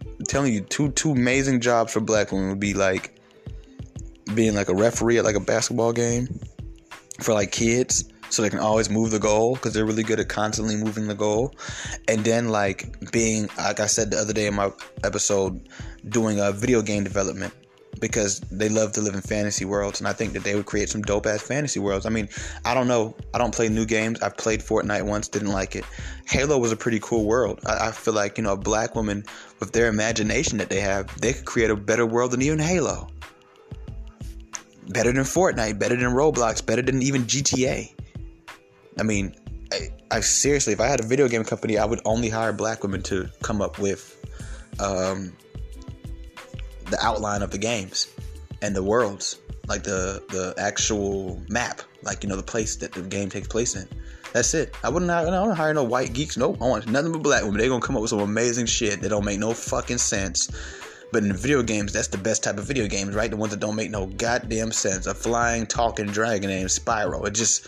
I'm 0.05 0.25
telling 0.25 0.53
you, 0.53 0.63
two 0.63 0.91
two 0.93 1.13
amazing 1.13 1.61
jobs 1.61 1.93
for 1.93 2.01
black 2.01 2.33
women 2.33 2.49
would 2.49 2.61
be 2.61 2.75
like 2.75 3.21
being 4.35 4.55
like 4.55 4.69
a 4.69 4.75
referee 4.75 5.19
at 5.19 5.25
like 5.25 5.37
a 5.37 5.41
basketball 5.41 5.93
game 5.93 6.29
for 7.21 7.35
like 7.35 7.53
kids 7.53 8.11
so 8.31 8.43
they 8.43 8.51
can 8.51 8.59
always 8.59 8.91
move 8.91 9.11
the 9.11 9.19
goal 9.19 9.55
because 9.55 9.73
they're 9.73 9.85
really 9.85 10.03
good 10.03 10.21
at 10.21 10.29
constantly 10.29 10.77
moving 10.77 11.09
the 11.09 11.15
goal. 11.15 11.55
And 12.09 12.25
then 12.25 12.49
like 12.49 13.11
being 13.13 13.49
like 13.59 13.81
I 13.81 13.87
said 13.87 14.11
the 14.11 14.19
other 14.19 14.33
day 14.33 14.47
in 14.47 14.55
my 14.55 14.71
episode, 15.05 15.69
doing 16.09 16.41
a 16.41 16.53
video 16.53 16.83
game 16.83 17.05
development 17.05 17.53
because 18.01 18.41
they 18.51 18.69
love 18.69 18.93
to 18.93 19.01
live 19.01 19.15
in 19.15 19.21
fantasy 19.21 19.65
worlds 19.65 20.01
and 20.01 20.09
I 20.09 20.13
think 20.13 20.33
that 20.35 20.45
they 20.45 20.55
would 20.55 20.67
create 20.67 20.89
some 20.89 21.03
dope 21.03 21.27
ass 21.27 21.43
fantasy 21.43 21.81
worlds. 21.81 22.07
I 22.07 22.11
mean, 22.11 22.29
I 22.65 22.75
don't 22.75 22.89
know. 22.89 23.17
I 23.35 23.39
don't 23.39 23.55
play 23.55 23.69
new 23.69 23.87
games. 23.87 24.21
I've 24.21 24.37
played 24.37 24.61
Fortnite 24.61 25.03
once, 25.05 25.29
didn't 25.29 25.53
like 25.53 25.77
it. 25.77 25.85
Halo 26.27 26.59
was 26.59 26.73
a 26.73 26.77
pretty 26.77 27.01
cool 27.01 27.25
world. 27.25 27.61
I, 27.67 27.89
I 27.89 27.91
feel 27.93 28.15
like, 28.15 28.39
you 28.39 28.45
know, 28.45 28.53
a 28.53 28.57
black 28.57 28.95
woman 28.95 29.25
with 29.61 29.73
their 29.73 29.89
imagination 29.89 30.59
that 30.59 30.69
they 30.69 30.81
have, 30.81 31.19
they 31.21 31.33
could 31.33 31.47
create 31.47 31.71
a 31.71 31.77
better 31.77 32.07
world 32.07 32.33
than 32.33 32.43
even 32.43 32.59
Halo. 32.59 33.09
Better 34.89 35.13
than 35.13 35.25
Fortnite, 35.25 35.79
better 35.79 35.97
than 35.97 36.11
Roblox, 36.13 36.65
better 36.65 36.83
than 36.83 37.03
even 37.03 37.25
GTA. 37.25 37.96
I 38.99 39.03
mean, 39.03 39.35
I, 39.73 39.89
I, 40.11 40.21
seriously, 40.21 40.73
if 40.73 40.81
I 40.81 40.87
had 40.87 41.01
a 41.01 41.07
video 41.07 41.29
game 41.29 41.45
company, 41.45 41.79
I 41.79 41.85
would 41.85 42.01
only 42.05 42.29
hire 42.29 42.53
black 42.53 42.83
women 42.83 43.03
to 43.05 43.31
come 43.43 43.61
up 43.61 43.79
with 43.79 44.17
um, 44.81 45.33
the 46.91 46.99
outline 47.03 47.43
of 47.43 47.51
the 47.51 47.59
games 47.59 48.09
and 48.63 48.75
the 48.75 48.83
worlds, 48.83 49.41
like 49.67 49.83
the 49.83 50.23
the 50.29 50.55
actual 50.59 51.43
map, 51.49 51.83
like 52.03 52.23
you 52.23 52.29
know 52.29 52.37
the 52.37 52.43
place 52.43 52.77
that 52.77 52.93
the 52.93 53.03
game 53.03 53.29
takes 53.29 53.49
place 53.49 53.75
in. 53.75 53.89
That's 54.33 54.55
it. 54.55 54.75
I 54.85 54.89
wouldn't. 54.89 55.11
I 55.11 55.25
don't 55.25 55.57
hire 55.57 55.75
no 55.75 55.85
white 55.85 56.13
geeks. 56.13 56.37
Nope. 56.37 56.59
I 56.61 56.67
want 56.67 56.87
nothing 56.89 57.13
but 57.13 57.23
black 57.23 57.43
women. 57.43 57.59
They're 57.59 57.69
gonna 57.69 57.81
come 57.81 57.97
up 57.97 58.03
with 58.03 58.11
some 58.11 58.21
amazing 58.21 58.67
shit 58.67 59.01
that 59.01 59.09
don't 59.09 59.25
make 59.25 59.39
no 59.39 59.53
fucking 59.53 59.99
sense. 59.99 60.51
But 61.13 61.23
in 61.23 61.33
video 61.35 61.63
games, 61.63 61.93
that's 61.93 62.09
the 62.09 62.19
best 62.19 62.43
type 62.43 62.59
of 62.59 62.65
video 62.65 62.89
games, 62.89 63.15
right? 63.15 63.31
The 63.31 63.37
ones 63.37 63.53
that 63.53 63.61
don't 63.61 63.77
make 63.77 63.91
no 63.91 64.07
goddamn 64.07 64.73
sense. 64.73 65.07
A 65.07 65.15
flying, 65.15 65.67
talking 65.67 66.07
dragon 66.07 66.51
named 66.51 66.69
Spyro. 66.69 67.27
It 67.27 67.31
just 67.31 67.67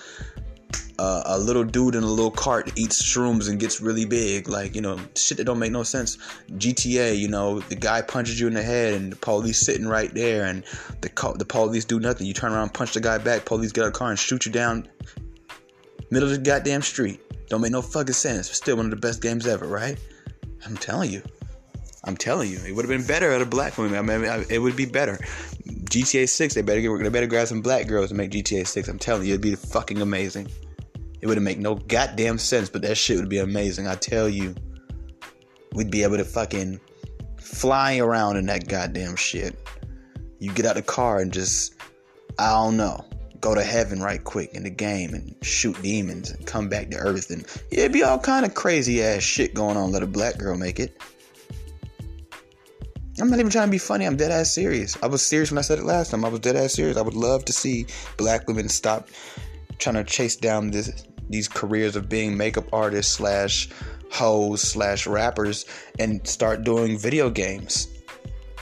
uh, 0.98 1.22
a 1.26 1.38
little 1.38 1.64
dude 1.64 1.94
in 1.94 2.02
a 2.02 2.06
little 2.06 2.30
cart 2.30 2.72
eats 2.76 3.02
shrooms 3.02 3.48
and 3.48 3.60
gets 3.60 3.80
really 3.80 4.04
big. 4.04 4.48
Like, 4.48 4.74
you 4.74 4.80
know, 4.80 4.98
shit 5.14 5.38
that 5.38 5.44
don't 5.44 5.58
make 5.58 5.72
no 5.72 5.82
sense. 5.82 6.16
GTA, 6.52 7.16
you 7.18 7.28
know, 7.28 7.60
the 7.60 7.76
guy 7.76 8.02
punches 8.02 8.40
you 8.40 8.46
in 8.46 8.54
the 8.54 8.62
head 8.62 8.94
and 8.94 9.12
the 9.12 9.16
police 9.16 9.60
sitting 9.60 9.86
right 9.86 10.12
there 10.12 10.44
and 10.44 10.64
the, 11.00 11.34
the 11.38 11.44
police 11.44 11.84
do 11.84 12.00
nothing. 12.00 12.26
You 12.26 12.34
turn 12.34 12.52
around, 12.52 12.74
punch 12.74 12.94
the 12.94 13.00
guy 13.00 13.18
back, 13.18 13.44
police 13.44 13.72
get 13.72 13.82
out 13.82 13.88
of 13.88 13.92
the 13.92 13.98
car 13.98 14.10
and 14.10 14.18
shoot 14.18 14.46
you 14.46 14.52
down 14.52 14.88
middle 16.10 16.28
of 16.28 16.34
the 16.34 16.42
goddamn 16.42 16.82
street. 16.82 17.20
Don't 17.48 17.60
make 17.60 17.72
no 17.72 17.82
fucking 17.82 18.14
sense. 18.14 18.50
Still 18.50 18.76
one 18.76 18.86
of 18.86 18.90
the 18.90 18.96
best 18.96 19.22
games 19.22 19.46
ever, 19.46 19.66
right? 19.66 19.98
I'm 20.66 20.76
telling 20.76 21.10
you. 21.10 21.22
I'm 22.04 22.16
telling 22.16 22.50
you, 22.50 22.58
it 22.66 22.74
would 22.74 22.88
have 22.88 22.96
been 22.96 23.06
better 23.06 23.32
at 23.32 23.42
a 23.42 23.46
black 23.46 23.76
woman. 23.76 23.94
I 23.94 24.02
mean, 24.02 24.46
it 24.48 24.60
would 24.60 24.76
be 24.76 24.86
better. 24.86 25.18
GTA 25.66 26.28
6, 26.28 26.54
they 26.54 26.62
better 26.62 26.80
get, 26.80 27.02
they 27.02 27.08
better 27.08 27.26
grab 27.26 27.48
some 27.48 27.60
black 27.60 27.86
girls 27.86 28.10
and 28.10 28.18
make 28.18 28.30
GTA 28.30 28.66
6. 28.66 28.88
I'm 28.88 28.98
telling 28.98 29.26
you, 29.26 29.34
it'd 29.34 29.42
be 29.42 29.54
fucking 29.54 30.00
amazing. 30.00 30.48
It 31.20 31.26
wouldn't 31.26 31.44
make 31.44 31.58
no 31.58 31.74
goddamn 31.74 32.38
sense, 32.38 32.68
but 32.68 32.82
that 32.82 32.96
shit 32.96 33.18
would 33.18 33.28
be 33.28 33.38
amazing. 33.38 33.88
I 33.88 33.94
tell 33.96 34.28
you, 34.28 34.54
we'd 35.72 35.90
be 35.90 36.02
able 36.02 36.16
to 36.16 36.24
fucking 36.24 36.80
fly 37.38 37.98
around 37.98 38.36
in 38.36 38.46
that 38.46 38.68
goddamn 38.68 39.16
shit. 39.16 39.56
You 40.38 40.52
get 40.52 40.66
out 40.66 40.76
the 40.76 40.82
car 40.82 41.18
and 41.18 41.32
just, 41.32 41.74
I 42.38 42.52
don't 42.52 42.76
know, 42.76 43.04
go 43.40 43.54
to 43.54 43.62
heaven 43.62 44.00
right 44.00 44.22
quick 44.22 44.54
in 44.54 44.62
the 44.62 44.70
game 44.70 45.14
and 45.14 45.34
shoot 45.42 45.80
demons 45.82 46.30
and 46.30 46.46
come 46.46 46.68
back 46.68 46.90
to 46.90 46.96
earth 46.96 47.30
and 47.30 47.44
yeah, 47.70 47.80
it'd 47.80 47.92
be 47.92 48.02
all 48.02 48.18
kind 48.18 48.44
of 48.44 48.54
crazy 48.54 49.02
ass 49.02 49.22
shit 49.22 49.54
going 49.54 49.76
on. 49.76 49.90
Let 49.90 50.02
a 50.02 50.06
black 50.06 50.38
girl 50.38 50.56
make 50.56 50.78
it. 50.78 51.00
I'm 53.20 53.30
not 53.30 53.40
even 53.40 53.50
trying 53.50 53.66
to 53.66 53.70
be 53.70 53.78
funny. 53.78 54.06
I'm 54.06 54.16
dead 54.16 54.30
ass 54.30 54.54
serious. 54.54 54.96
I 55.02 55.08
was 55.08 55.26
serious 55.26 55.50
when 55.50 55.58
I 55.58 55.62
said 55.62 55.80
it 55.80 55.84
last 55.84 56.12
time. 56.12 56.24
I 56.24 56.28
was 56.28 56.38
dead 56.38 56.54
ass 56.54 56.74
serious. 56.74 56.96
I 56.96 57.02
would 57.02 57.14
love 57.14 57.44
to 57.46 57.52
see 57.52 57.86
black 58.16 58.46
women 58.46 58.68
stop 58.68 59.08
trying 59.78 59.96
to 59.96 60.04
chase 60.04 60.36
down 60.36 60.70
this 60.70 61.04
these 61.28 61.48
careers 61.48 61.96
of 61.96 62.08
being 62.08 62.36
makeup 62.36 62.66
artists 62.72 63.12
slash 63.12 63.68
hoes 64.10 64.62
slash 64.62 65.06
rappers 65.06 65.66
and 65.98 66.26
start 66.26 66.64
doing 66.64 66.98
video 66.98 67.30
games. 67.30 67.88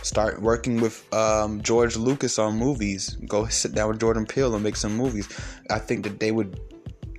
Start 0.03 0.41
working 0.41 0.81
with 0.81 1.03
um, 1.12 1.61
George 1.62 1.97
Lucas 1.97 2.39
on 2.39 2.57
movies. 2.57 3.17
Go 3.27 3.47
sit 3.47 3.75
down 3.75 3.89
with 3.89 4.01
Jordan 4.01 4.25
Peele 4.25 4.55
and 4.55 4.62
make 4.62 4.77
some 4.77 4.97
movies. 4.97 5.29
I 5.71 5.79
think 5.79 6.05
that 6.05 6.21
they 6.21 6.31
would. 6.31 6.61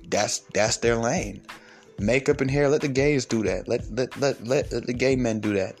That's 0.08 0.38
that's 0.54 0.78
their 0.78 0.96
lane. 0.96 1.42
Makeup 1.98 2.40
and 2.40 2.50
hair. 2.50 2.68
Let 2.68 2.80
the 2.80 2.88
gays 2.88 3.26
do 3.26 3.42
that. 3.42 3.68
Let 3.68 3.90
let 3.90 4.18
let 4.18 4.46
let, 4.46 4.72
let 4.72 4.86
the 4.86 4.94
gay 4.94 5.16
men 5.16 5.40
do 5.40 5.52
that. 5.54 5.78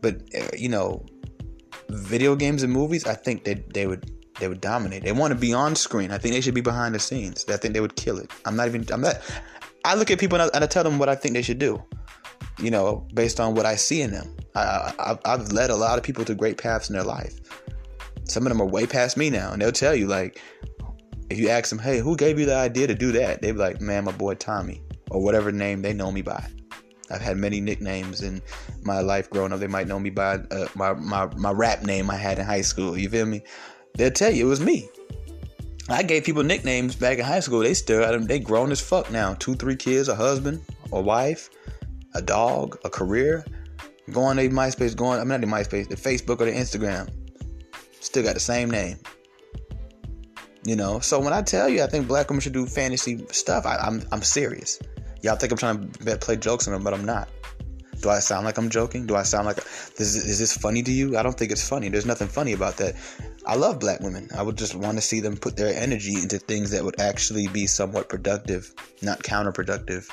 But 0.00 0.22
uh, 0.38 0.54
you 0.56 0.68
know, 0.68 1.04
video 1.88 2.36
games 2.36 2.62
and 2.62 2.72
movies. 2.72 3.04
I 3.04 3.14
think 3.14 3.42
that 3.44 3.74
they, 3.74 3.80
they 3.80 3.86
would 3.88 4.23
they 4.40 4.48
would 4.48 4.60
dominate. 4.60 5.04
They 5.04 5.12
want 5.12 5.32
to 5.32 5.38
be 5.38 5.52
on 5.52 5.76
screen. 5.76 6.10
I 6.10 6.18
think 6.18 6.34
they 6.34 6.40
should 6.40 6.54
be 6.54 6.60
behind 6.60 6.94
the 6.94 6.98
scenes. 6.98 7.44
I 7.48 7.56
think 7.56 7.74
they 7.74 7.80
would 7.80 7.96
kill 7.96 8.18
it. 8.18 8.30
I'm 8.44 8.56
not 8.56 8.68
even. 8.68 8.84
I'm 8.92 9.00
not. 9.00 9.20
I 9.84 9.94
look 9.94 10.10
at 10.10 10.18
people 10.18 10.40
and 10.40 10.50
I, 10.54 10.66
tell 10.66 10.82
them 10.82 10.98
what 10.98 11.08
I 11.08 11.14
think 11.14 11.34
they 11.34 11.42
should 11.42 11.58
do. 11.58 11.82
You 12.58 12.70
know, 12.70 13.06
based 13.14 13.38
on 13.38 13.54
what 13.54 13.66
I 13.66 13.76
see 13.76 14.00
in 14.00 14.12
them. 14.12 14.34
I, 14.54 15.18
I, 15.24 15.30
have 15.30 15.52
led 15.52 15.70
a 15.70 15.76
lot 15.76 15.98
of 15.98 16.04
people 16.04 16.24
to 16.24 16.34
great 16.34 16.56
paths 16.56 16.88
in 16.88 16.94
their 16.94 17.04
life. 17.04 17.38
Some 18.24 18.46
of 18.46 18.50
them 18.50 18.62
are 18.62 18.66
way 18.66 18.86
past 18.86 19.16
me 19.16 19.28
now, 19.28 19.52
and 19.52 19.60
they'll 19.60 19.72
tell 19.72 19.94
you 19.94 20.06
like, 20.06 20.40
if 21.30 21.38
you 21.38 21.48
ask 21.48 21.68
them, 21.70 21.78
"Hey, 21.78 21.98
who 21.98 22.16
gave 22.16 22.38
you 22.38 22.46
the 22.46 22.56
idea 22.56 22.86
to 22.86 22.94
do 22.94 23.12
that?" 23.12 23.42
They'd 23.42 23.52
be 23.52 23.58
like, 23.58 23.80
"Man, 23.80 24.04
my 24.04 24.12
boy 24.12 24.34
Tommy," 24.34 24.82
or 25.10 25.22
whatever 25.22 25.52
name 25.52 25.82
they 25.82 25.92
know 25.92 26.10
me 26.10 26.22
by. 26.22 26.46
I've 27.10 27.20
had 27.20 27.36
many 27.36 27.60
nicknames 27.60 28.22
in 28.22 28.40
my 28.82 29.00
life 29.00 29.28
growing 29.30 29.52
up. 29.52 29.60
They 29.60 29.66
might 29.66 29.86
know 29.86 29.98
me 29.98 30.10
by 30.10 30.36
uh, 30.50 30.68
my, 30.74 30.94
my 30.94 31.26
my 31.36 31.50
rap 31.50 31.82
name 31.82 32.10
I 32.10 32.16
had 32.16 32.38
in 32.38 32.44
high 32.44 32.62
school. 32.62 32.96
You 32.96 33.08
feel 33.08 33.26
me? 33.26 33.42
They'll 33.94 34.10
tell 34.10 34.30
you 34.30 34.46
it 34.46 34.48
was 34.48 34.60
me. 34.60 34.88
I 35.88 36.02
gave 36.02 36.24
people 36.24 36.42
nicknames 36.42 36.96
back 36.96 37.18
in 37.18 37.24
high 37.24 37.40
school. 37.40 37.60
They 37.60 37.74
still 37.74 38.00
got 38.00 38.12
them. 38.12 38.26
They 38.26 38.38
grown 38.38 38.72
as 38.72 38.80
fuck 38.80 39.10
now. 39.10 39.34
Two, 39.34 39.54
three 39.54 39.76
kids, 39.76 40.08
a 40.08 40.14
husband, 40.14 40.62
a 40.92 41.00
wife, 41.00 41.50
a 42.14 42.22
dog, 42.22 42.78
a 42.84 42.90
career. 42.90 43.44
Going 44.10 44.36
to 44.36 44.48
MySpace, 44.48 44.96
going, 44.96 45.20
I'm 45.20 45.28
mean, 45.28 45.40
not 45.40 45.46
the 45.46 45.46
MySpace, 45.46 45.88
the 45.88 45.96
Facebook 45.96 46.40
or 46.40 46.46
the 46.46 46.52
Instagram. 46.52 47.10
Still 48.00 48.22
got 48.22 48.34
the 48.34 48.40
same 48.40 48.70
name. 48.70 48.98
You 50.64 50.76
know, 50.76 50.98
so 51.00 51.20
when 51.20 51.34
I 51.34 51.42
tell 51.42 51.68
you 51.68 51.82
I 51.82 51.86
think 51.86 52.08
black 52.08 52.30
women 52.30 52.40
should 52.40 52.54
do 52.54 52.66
fantasy 52.66 53.24
stuff, 53.30 53.66
I, 53.66 53.76
I'm, 53.76 54.02
I'm 54.10 54.22
serious. 54.22 54.78
Y'all 55.22 55.36
think 55.36 55.52
I'm 55.52 55.58
trying 55.58 55.90
to 55.90 56.16
play 56.16 56.36
jokes 56.36 56.66
on 56.66 56.74
them, 56.74 56.82
but 56.82 56.94
I'm 56.94 57.04
not. 57.04 57.28
Do 58.04 58.10
I 58.10 58.18
sound 58.18 58.44
like 58.44 58.58
I'm 58.58 58.68
joking? 58.68 59.06
Do 59.06 59.16
I 59.16 59.22
sound 59.22 59.46
like 59.46 59.56
this? 59.96 60.14
Is 60.14 60.38
this 60.38 60.54
funny 60.54 60.82
to 60.82 60.92
you? 60.92 61.16
I 61.16 61.22
don't 61.22 61.38
think 61.38 61.50
it's 61.50 61.66
funny. 61.66 61.88
There's 61.88 62.04
nothing 62.04 62.28
funny 62.28 62.52
about 62.52 62.76
that. 62.76 62.96
I 63.46 63.56
love 63.56 63.80
black 63.80 64.00
women. 64.00 64.28
I 64.36 64.42
would 64.42 64.58
just 64.58 64.74
want 64.74 64.98
to 64.98 65.00
see 65.00 65.20
them 65.20 65.38
put 65.38 65.56
their 65.56 65.74
energy 65.74 66.12
into 66.12 66.38
things 66.38 66.70
that 66.72 66.84
would 66.84 67.00
actually 67.00 67.48
be 67.48 67.66
somewhat 67.66 68.10
productive, 68.10 68.74
not 69.00 69.22
counterproductive. 69.22 70.10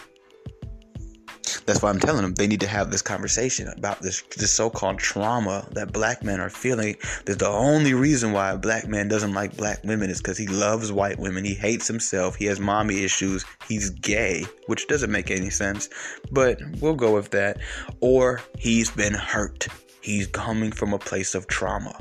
That's 1.71 1.81
why 1.81 1.89
I'm 1.89 2.01
telling 2.01 2.23
them 2.23 2.33
they 2.33 2.47
need 2.47 2.59
to 2.59 2.67
have 2.67 2.91
this 2.91 3.01
conversation 3.01 3.69
about 3.69 4.01
this 4.01 4.23
this 4.35 4.51
so-called 4.51 4.99
trauma 4.99 5.65
that 5.71 5.93
black 5.93 6.21
men 6.21 6.41
are 6.41 6.49
feeling. 6.49 6.97
That 7.27 7.39
the 7.39 7.47
only 7.47 7.93
reason 7.93 8.33
why 8.33 8.51
a 8.51 8.57
black 8.57 8.89
man 8.89 9.07
doesn't 9.07 9.31
like 9.31 9.55
black 9.55 9.81
women 9.85 10.09
is 10.09 10.17
because 10.17 10.37
he 10.37 10.47
loves 10.47 10.91
white 10.91 11.17
women. 11.17 11.45
He 11.45 11.53
hates 11.53 11.87
himself. 11.87 12.35
He 12.35 12.43
has 12.47 12.59
mommy 12.59 13.05
issues. 13.05 13.45
He's 13.69 13.89
gay, 13.89 14.43
which 14.67 14.85
doesn't 14.87 15.13
make 15.13 15.31
any 15.31 15.49
sense, 15.49 15.87
but 16.29 16.59
we'll 16.81 16.93
go 16.93 17.13
with 17.13 17.31
that. 17.31 17.57
Or 18.01 18.41
he's 18.59 18.91
been 18.91 19.13
hurt. 19.13 19.69
He's 20.01 20.27
coming 20.27 20.73
from 20.73 20.93
a 20.93 20.99
place 20.99 21.35
of 21.35 21.47
trauma. 21.47 21.97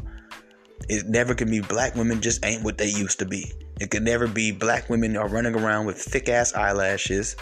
It 0.88 1.06
never 1.06 1.32
can 1.32 1.48
be 1.48 1.60
black 1.60 1.94
women 1.94 2.20
just 2.20 2.44
ain't 2.44 2.64
what 2.64 2.76
they 2.76 2.88
used 2.88 3.20
to 3.20 3.24
be. 3.24 3.52
It 3.80 3.92
can 3.92 4.02
never 4.02 4.26
be 4.26 4.50
black 4.50 4.90
women 4.90 5.16
are 5.16 5.28
running 5.28 5.54
around 5.54 5.86
with 5.86 5.96
thick 5.96 6.28
ass 6.28 6.54
eyelashes 6.54 7.36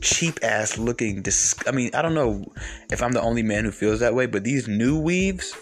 cheap 0.00 0.38
ass 0.42 0.78
looking. 0.78 1.22
Dis- 1.22 1.54
I 1.66 1.70
mean, 1.70 1.90
I 1.94 2.02
don't 2.02 2.14
know 2.14 2.44
if 2.90 3.02
I'm 3.02 3.12
the 3.12 3.20
only 3.20 3.42
man 3.42 3.64
who 3.64 3.70
feels 3.70 4.00
that 4.00 4.14
way, 4.14 4.26
but 4.26 4.44
these 4.44 4.68
new 4.68 4.98
weaves, 4.98 5.54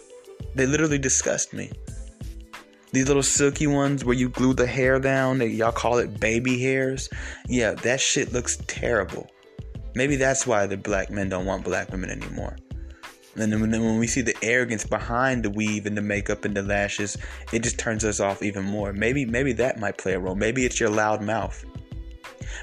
they 0.55 0.66
literally 0.66 0.99
disgust 0.99 1.53
me. 1.53 1.70
These 2.93 3.09
little 3.09 3.24
silky 3.24 3.66
ones 3.66 4.05
where 4.05 4.14
you 4.14 4.28
glue 4.28 4.55
the 4.55 4.66
hair 4.66 5.01
down, 5.01 5.41
y'all 5.41 5.72
call 5.72 5.99
it 5.99 6.20
baby 6.20 6.61
hairs. 6.61 7.09
Yeah, 7.49 7.72
that 7.72 8.01
shit 8.01 8.32
looks 8.32 8.57
terrible. 8.68 9.28
Maybe 9.97 10.16
that's 10.16 10.47
why 10.47 10.66
the 10.66 10.76
black 10.76 11.11
men 11.11 11.28
don't 11.28 11.47
want 11.47 11.64
black 11.64 11.91
women 11.91 12.11
anymore. 12.11 12.57
And 13.37 13.53
then 13.53 13.61
when 13.61 13.99
we 13.99 14.07
see 14.07 14.20
the 14.20 14.37
arrogance 14.43 14.87
behind 14.87 15.43
the 15.43 15.51
weave 15.51 15.87
and 15.87 15.97
the 15.97 16.03
makeup 16.03 16.45
and 16.45 16.57
the 16.57 16.62
lashes, 16.62 17.16
it 17.53 17.62
just 17.64 17.78
turns 17.78 18.05
us 18.05 18.20
off 18.20 18.43
even 18.43 18.64
more. 18.64 18.93
Maybe 18.93 19.26
maybe 19.26 19.53
that 19.55 19.80
might 19.80 19.99
play 19.99 20.12
a 20.12 20.20
role. 20.20 20.37
Maybe 20.37 20.64
it's 20.64 20.78
your 20.78 20.91
loud 20.91 21.20
mouth. 21.20 21.64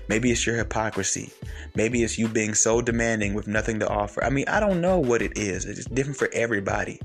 Maybe 0.07 0.31
it's 0.31 0.45
your 0.45 0.55
hypocrisy. 0.55 1.31
Maybe 1.75 2.03
it's 2.03 2.17
you 2.17 2.27
being 2.27 2.53
so 2.53 2.81
demanding 2.81 3.33
with 3.33 3.47
nothing 3.47 3.79
to 3.79 3.89
offer. 3.89 4.23
I 4.23 4.29
mean, 4.29 4.45
I 4.47 4.59
don't 4.59 4.81
know 4.81 4.99
what 4.99 5.21
it 5.21 5.37
is. 5.37 5.65
It's 5.65 5.85
different 5.85 6.17
for 6.17 6.29
everybody 6.33 6.99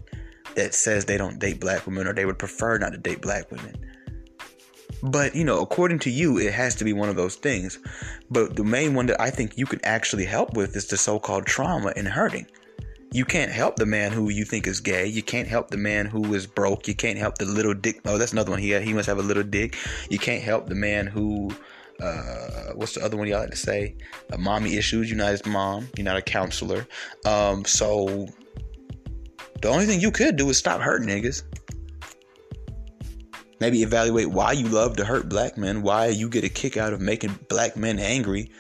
that 0.55 0.75
says 0.75 1.05
they 1.05 1.19
don't 1.19 1.39
date 1.39 1.61
black 1.61 1.87
women 1.87 2.07
or 2.07 2.13
they 2.13 2.27
would 2.27 2.39
prefer 2.39 2.79
not 2.79 2.93
to 2.93 2.99
date 2.99 3.21
black 3.21 3.51
women. 3.51 3.75
But, 5.03 5.35
you 5.35 5.45
know, 5.45 5.61
according 5.61 5.99
to 6.01 6.11
you, 6.11 6.39
it 6.39 6.53
has 6.53 6.75
to 6.77 6.85
be 6.85 6.93
one 6.93 7.09
of 7.09 7.17
those 7.17 7.37
things. 7.37 7.79
But 8.31 8.57
the 8.57 8.65
main 8.65 8.95
one 8.95 9.07
that 9.07 9.21
I 9.21 9.31
think 9.31 9.59
you 9.59 9.67
can 9.67 9.85
actually 9.85 10.25
help 10.25 10.55
with 10.55 10.75
is 10.75 10.87
the 10.87 10.97
so 10.97 11.19
called 11.19 11.47
trauma 11.47 11.93
and 11.97 12.09
hurting. 12.09 12.47
You 13.13 13.25
can't 13.25 13.53
help 13.53 13.77
the 13.77 13.87
man 13.87 14.13
who 14.13 14.31
you 14.31 14.45
think 14.45 14.67
is 14.67 14.81
gay. 14.81 15.07
You 15.07 15.23
can't 15.23 15.47
help 15.47 15.71
the 15.71 15.77
man 15.77 16.07
who 16.07 16.35
is 16.35 16.47
broke. 16.47 16.89
You 16.89 16.95
can't 16.95 17.19
help 17.19 17.39
the 17.39 17.45
little 17.45 17.75
dick. 17.75 18.01
Oh, 18.05 18.19
that's 18.19 18.33
another 18.33 18.51
one. 18.51 18.61
He 18.61 18.79
he 18.81 18.93
must 18.93 19.07
have 19.07 19.19
a 19.19 19.23
little 19.23 19.43
dick. 19.43 19.77
You 20.11 20.19
can't 20.19 20.43
help 20.43 20.67
the 20.69 20.75
man 20.75 21.07
who. 21.07 21.51
Uh, 22.01 22.73
what's 22.75 22.95
the 22.95 23.05
other 23.05 23.17
one 23.17 23.27
y'all 23.27 23.41
like 23.41 23.51
to 23.51 23.57
say? 23.57 23.97
Uh, 24.33 24.37
mommy 24.37 24.77
issues. 24.77 25.09
You're 25.09 25.19
not 25.19 25.31
his 25.31 25.47
mom. 25.47 25.89
You're 25.97 26.05
not 26.05 26.17
a 26.17 26.23
counselor. 26.23 26.87
Um, 27.25 27.65
so 27.65 28.27
the 29.63 29.69
only 29.69 29.87
thing 29.87 30.01
you 30.01 30.11
could 30.11 30.37
do 30.37 30.49
is 30.51 30.59
stop 30.59 30.81
hurting 30.81 31.09
niggas. 31.09 31.43
Maybe 33.59 33.83
evaluate 33.83 34.31
why 34.31 34.53
you 34.53 34.69
love 34.69 34.97
to 34.97 35.05
hurt 35.05 35.29
black 35.31 35.57
men, 35.57 35.81
why 35.83 36.09
you 36.09 36.29
get 36.29 36.45
a 36.45 36.49
kick 36.49 36.77
out 36.77 36.93
of 36.93 37.01
making 37.01 37.39
black 37.49 37.77
men 37.77 37.99
angry. 37.99 38.51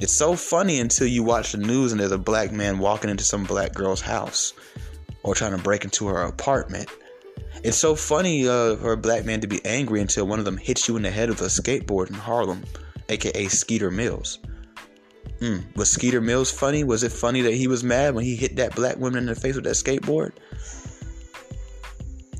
It's 0.00 0.12
so 0.12 0.36
funny 0.36 0.80
until 0.80 1.06
you 1.06 1.22
watch 1.22 1.52
the 1.52 1.58
news 1.58 1.90
and 1.90 2.00
there's 2.00 2.12
a 2.12 2.18
black 2.18 2.52
man 2.52 2.78
walking 2.78 3.10
into 3.10 3.24
some 3.24 3.44
black 3.44 3.74
girl's 3.74 4.00
house 4.00 4.52
or 5.22 5.34
trying 5.34 5.56
to 5.56 5.62
break 5.62 5.84
into 5.84 6.06
her 6.06 6.22
apartment. 6.22 6.88
It's 7.64 7.78
so 7.78 7.94
funny 7.94 8.46
uh, 8.46 8.76
for 8.76 8.92
a 8.92 8.96
black 8.96 9.24
man 9.24 9.40
to 9.40 9.46
be 9.46 9.64
angry 9.64 10.02
until 10.02 10.26
one 10.26 10.38
of 10.38 10.44
them 10.44 10.58
hits 10.58 10.86
you 10.86 10.96
in 10.96 11.02
the 11.02 11.10
head 11.10 11.30
with 11.30 11.40
a 11.40 11.46
skateboard 11.46 12.10
in 12.10 12.14
Harlem, 12.14 12.62
aka 13.08 13.48
Skeeter 13.48 13.90
Mills. 13.90 14.38
Mm. 15.40 15.74
Was 15.74 15.90
Skeeter 15.90 16.20
Mills 16.20 16.50
funny? 16.50 16.84
Was 16.84 17.02
it 17.02 17.10
funny 17.10 17.40
that 17.40 17.54
he 17.54 17.66
was 17.66 17.82
mad 17.82 18.14
when 18.14 18.22
he 18.22 18.36
hit 18.36 18.56
that 18.56 18.76
black 18.76 18.98
woman 18.98 19.20
in 19.20 19.26
the 19.26 19.34
face 19.34 19.54
with 19.54 19.64
that 19.64 19.76
skateboard? 19.76 20.32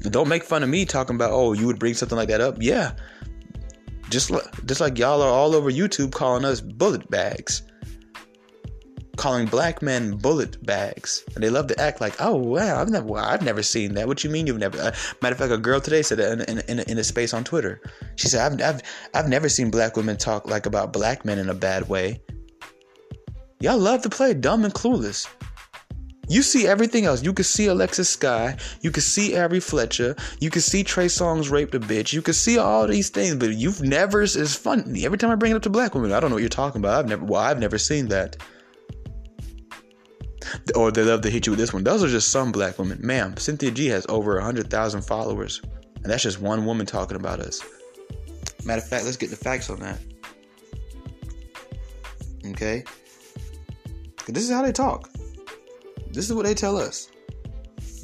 Don't 0.02 0.28
make 0.28 0.44
fun 0.44 0.62
of 0.62 0.68
me 0.68 0.84
talking 0.84 1.16
about, 1.16 1.30
oh, 1.32 1.54
you 1.54 1.66
would 1.66 1.78
bring 1.78 1.94
something 1.94 2.18
like 2.18 2.28
that 2.28 2.42
up. 2.42 2.56
Yeah. 2.60 2.92
Just, 4.10 4.30
just 4.66 4.82
like 4.82 4.98
y'all 4.98 5.22
are 5.22 5.32
all 5.32 5.54
over 5.54 5.70
YouTube 5.70 6.12
calling 6.12 6.44
us 6.44 6.60
bullet 6.60 7.10
bags. 7.10 7.62
Calling 9.16 9.46
black 9.46 9.80
men 9.80 10.16
bullet 10.16 10.64
bags. 10.66 11.24
And 11.34 11.42
they 11.42 11.50
love 11.50 11.68
to 11.68 11.80
act 11.80 12.00
like, 12.00 12.14
oh, 12.20 12.34
wow, 12.34 12.80
I've 12.80 12.90
never, 12.90 13.16
I've 13.16 13.42
never 13.42 13.62
seen 13.62 13.94
that. 13.94 14.08
What 14.08 14.24
you 14.24 14.30
mean 14.30 14.46
you've 14.46 14.58
never? 14.58 14.78
Uh, 14.78 14.92
matter 15.22 15.34
of 15.34 15.38
fact, 15.38 15.52
a 15.52 15.58
girl 15.58 15.80
today 15.80 16.02
said 16.02 16.18
that 16.18 16.48
in, 16.48 16.58
in, 16.60 16.80
in, 16.80 16.98
a 16.98 17.04
space 17.04 17.32
on 17.32 17.44
Twitter. 17.44 17.80
She 18.16 18.28
said, 18.28 18.52
I've, 18.52 18.60
I've, 18.60 18.82
I've 19.14 19.28
never 19.28 19.48
seen 19.48 19.70
black 19.70 19.96
women 19.96 20.16
talk 20.16 20.48
like 20.48 20.66
about 20.66 20.92
black 20.92 21.24
men 21.24 21.38
in 21.38 21.48
a 21.48 21.54
bad 21.54 21.88
way. 21.88 22.20
Y'all 23.60 23.78
love 23.78 24.02
to 24.02 24.10
play 24.10 24.34
dumb 24.34 24.64
and 24.64 24.74
clueless. 24.74 25.28
You 26.28 26.42
see 26.42 26.66
everything 26.66 27.04
else. 27.04 27.22
You 27.22 27.32
can 27.32 27.44
see 27.44 27.66
Alexis 27.66 28.16
Skyy. 28.16 28.58
You 28.82 28.90
can 28.90 29.02
see 29.02 29.36
Ari 29.36 29.60
Fletcher. 29.60 30.16
You 30.40 30.50
can 30.50 30.62
see 30.62 30.82
Trey 30.82 31.06
Songz 31.06 31.50
raped 31.50 31.74
a 31.74 31.80
bitch. 31.80 32.12
You 32.12 32.22
can 32.22 32.34
see 32.34 32.58
all 32.58 32.86
these 32.86 33.10
things, 33.10 33.34
but 33.36 33.50
you've 33.50 33.82
never. 33.82 34.22
It's 34.22 34.54
fun. 34.54 34.96
Every 35.02 35.18
time 35.18 35.30
I 35.30 35.34
bring 35.34 35.52
it 35.52 35.56
up 35.56 35.62
to 35.62 35.70
black 35.70 35.94
women, 35.94 36.12
I 36.12 36.20
don't 36.20 36.30
know 36.30 36.36
what 36.36 36.42
you're 36.42 36.48
talking 36.48 36.80
about. 36.80 36.98
I've 36.98 37.08
never. 37.08 37.24
Well, 37.24 37.40
I've 37.40 37.58
never 37.58 37.78
seen 37.78 38.08
that. 38.08 38.36
Or 40.74 40.90
they 40.90 41.02
love 41.02 41.22
to 41.22 41.30
hit 41.30 41.46
you 41.46 41.52
with 41.52 41.60
this 41.60 41.72
one. 41.72 41.84
Those 41.84 42.02
are 42.02 42.08
just 42.08 42.30
some 42.30 42.52
black 42.52 42.78
women, 42.78 42.98
ma'am. 43.02 43.36
Cynthia 43.36 43.70
G 43.70 43.86
has 43.88 44.06
over 44.08 44.40
hundred 44.40 44.70
thousand 44.70 45.02
followers, 45.02 45.60
and 45.96 46.04
that's 46.04 46.22
just 46.22 46.40
one 46.40 46.64
woman 46.64 46.86
talking 46.86 47.16
about 47.16 47.40
us. 47.40 47.60
Matter 48.64 48.80
of 48.80 48.88
fact, 48.88 49.04
let's 49.04 49.16
get 49.16 49.30
the 49.30 49.36
facts 49.36 49.68
on 49.70 49.80
that. 49.80 49.98
Okay. 52.46 52.84
This 54.26 54.44
is 54.44 54.50
how 54.50 54.62
they 54.62 54.72
talk. 54.72 55.10
This 56.10 56.26
is 56.26 56.34
what 56.34 56.46
they 56.46 56.54
tell 56.54 56.76
us. 56.76 57.10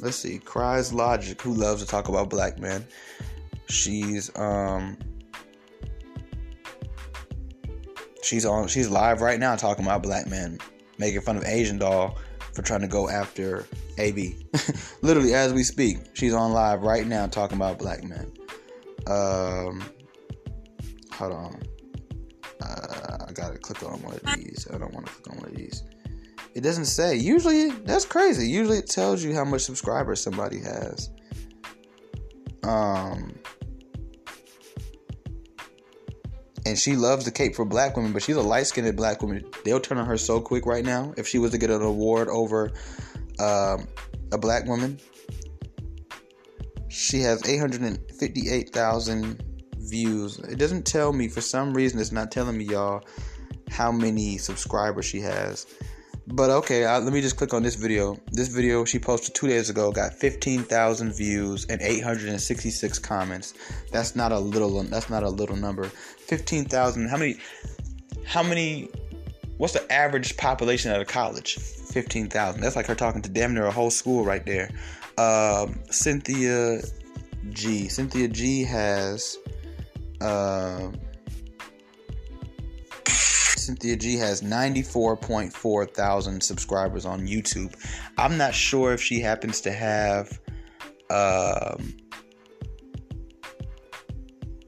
Let's 0.01 0.17
see. 0.17 0.39
Cries 0.39 0.91
Logic, 0.91 1.39
who 1.41 1.53
loves 1.53 1.83
to 1.83 1.87
talk 1.87 2.09
about 2.09 2.29
black 2.29 2.59
men. 2.59 2.85
She's 3.69 4.35
um 4.37 4.97
she's 8.21 8.45
on 8.45 8.67
she's 8.67 8.89
live 8.89 9.21
right 9.21 9.39
now 9.39 9.55
talking 9.55 9.85
about 9.85 10.03
black 10.03 10.27
men, 10.27 10.59
making 10.97 11.21
fun 11.21 11.37
of 11.37 11.45
Asian 11.45 11.77
doll 11.77 12.17
for 12.53 12.61
trying 12.61 12.81
to 12.81 12.87
go 12.87 13.09
after 13.09 13.65
AB. 13.97 14.45
Literally 15.01 15.33
as 15.33 15.53
we 15.53 15.63
speak, 15.63 15.97
she's 16.13 16.33
on 16.33 16.53
live 16.53 16.81
right 16.81 17.07
now 17.07 17.27
talking 17.27 17.57
about 17.57 17.79
black 17.79 18.03
men. 18.03 18.31
Um 19.07 19.83
hold 21.13 21.33
on. 21.33 21.61
Uh, 22.61 23.25
I 23.27 23.31
gotta 23.33 23.57
click 23.57 23.83
on 23.83 24.01
one 24.01 24.13
of 24.13 24.23
these. 24.35 24.67
I 24.73 24.77
don't 24.77 24.93
want 24.93 25.05
to 25.07 25.11
click 25.11 25.29
on 25.31 25.37
one 25.37 25.49
of 25.49 25.55
these. 25.55 25.83
It 26.53 26.61
doesn't 26.61 26.85
say. 26.85 27.15
Usually, 27.15 27.69
that's 27.69 28.05
crazy. 28.05 28.47
Usually, 28.47 28.77
it 28.77 28.87
tells 28.87 29.23
you 29.23 29.33
how 29.33 29.45
much 29.45 29.61
subscribers 29.61 30.21
somebody 30.21 30.59
has. 30.59 31.09
Um, 32.63 33.33
and 36.65 36.77
she 36.77 36.95
loves 36.95 37.25
the 37.25 37.31
cape 37.31 37.55
for 37.55 37.65
black 37.65 37.95
women, 37.95 38.13
but 38.13 38.21
she's 38.21 38.35
a 38.35 38.41
light 38.41 38.67
skinned 38.67 38.95
black 38.95 39.21
woman. 39.21 39.43
They'll 39.63 39.79
turn 39.79 39.97
on 39.97 40.05
her 40.05 40.17
so 40.17 40.39
quick 40.39 40.65
right 40.65 40.85
now. 40.85 41.13
If 41.17 41.27
she 41.27 41.39
was 41.39 41.51
to 41.51 41.57
get 41.57 41.69
an 41.69 41.81
award 41.81 42.27
over 42.27 42.71
um, 43.39 43.87
a 44.31 44.37
black 44.37 44.65
woman, 44.65 44.99
she 46.89 47.21
has 47.21 47.47
858,000 47.47 49.43
views. 49.77 50.39
It 50.39 50.57
doesn't 50.59 50.85
tell 50.85 51.13
me, 51.13 51.27
for 51.27 51.41
some 51.41 51.73
reason, 51.73 51.99
it's 51.99 52.11
not 52.11 52.31
telling 52.31 52.57
me, 52.57 52.65
y'all, 52.65 53.03
how 53.69 53.91
many 53.91 54.37
subscribers 54.37 55.05
she 55.05 55.21
has. 55.21 55.65
But 56.27 56.49
okay, 56.51 56.85
uh, 56.85 56.99
let 56.99 57.11
me 57.11 57.21
just 57.21 57.35
click 57.35 57.53
on 57.53 57.63
this 57.63 57.75
video. 57.75 58.17
This 58.31 58.47
video 58.47 58.85
she 58.85 58.99
posted 58.99 59.33
two 59.33 59.47
days 59.47 59.69
ago 59.69 59.91
got 59.91 60.13
15,000 60.13 61.13
views 61.13 61.65
and 61.65 61.81
866 61.81 62.99
comments. 62.99 63.53
That's 63.91 64.15
not 64.15 64.31
a 64.31 64.39
little. 64.39 64.83
That's 64.83 65.09
not 65.09 65.23
a 65.23 65.29
little 65.29 65.55
number. 65.55 65.89
15,000. 66.31 67.09
How 67.09 67.17
many? 67.17 67.35
How 68.25 68.41
many? 68.41 68.89
What's 69.57 69.73
the 69.73 69.91
average 69.91 70.37
population 70.37 70.89
at 70.89 71.01
a 71.01 71.05
college? 71.05 71.57
15,000. 71.57 72.61
That's 72.61 72.77
like 72.77 72.85
her 72.85 72.95
talking 72.95 73.21
to 73.21 73.29
damn 73.29 73.53
near 73.53 73.65
a 73.65 73.71
whole 73.71 73.91
school 73.91 74.23
right 74.23 74.45
there. 74.45 74.71
Um, 75.17 75.81
Cynthia 75.89 76.81
G. 77.49 77.89
Cynthia 77.89 78.29
G 78.29 78.63
has. 78.63 79.37
Um, 80.21 80.93
Cynthia 83.07 83.97
G 83.97 84.15
has 84.15 84.41
94.4 84.41 85.93
thousand 85.93 86.41
subscribers 86.41 87.05
on 87.05 87.27
YouTube. 87.27 87.75
I'm 88.17 88.37
not 88.37 88.55
sure 88.55 88.93
if 88.93 89.01
she 89.01 89.19
happens 89.19 89.59
to 89.61 89.71
have. 89.73 90.39
Um, 91.09 91.93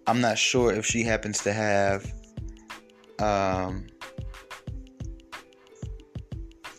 I'm 0.06 0.20
not 0.20 0.38
sure 0.38 0.74
if 0.74 0.86
she 0.86 1.04
happens 1.04 1.42
to 1.44 1.54
have. 1.54 2.12
Um, 3.20 3.88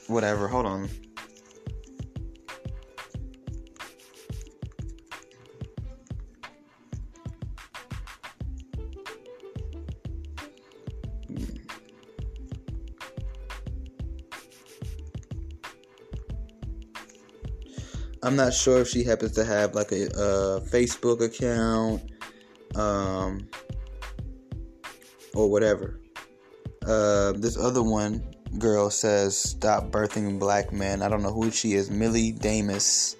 whatever. 0.09 0.47
Hold 0.49 0.67
on. 0.67 0.89
I'm 18.23 18.37
not 18.37 18.55
sure 18.55 18.81
if 18.81 18.89
she 18.89 19.05
happens 19.05 19.33
to 19.33 19.45
have 19.45 19.75
like 19.75 19.93
a, 19.93 20.07
a 20.07 20.61
Facebook 20.63 21.21
account, 21.23 22.11
um, 22.77 23.49
or 25.35 25.51
whatever. 25.51 26.01
Uh, 26.87 27.33
this 27.33 27.57
other 27.57 27.83
one 27.83 28.23
girl 28.59 28.91
says, 28.91 29.37
"Stop 29.37 29.91
birthing 29.91 30.39
black 30.39 30.73
men." 30.73 31.03
I 31.03 31.09
don't 31.09 31.23
know 31.23 31.33
who 31.33 31.51
she 31.51 31.75
is. 31.75 31.91
Millie 31.91 32.33
Damus 32.33 33.17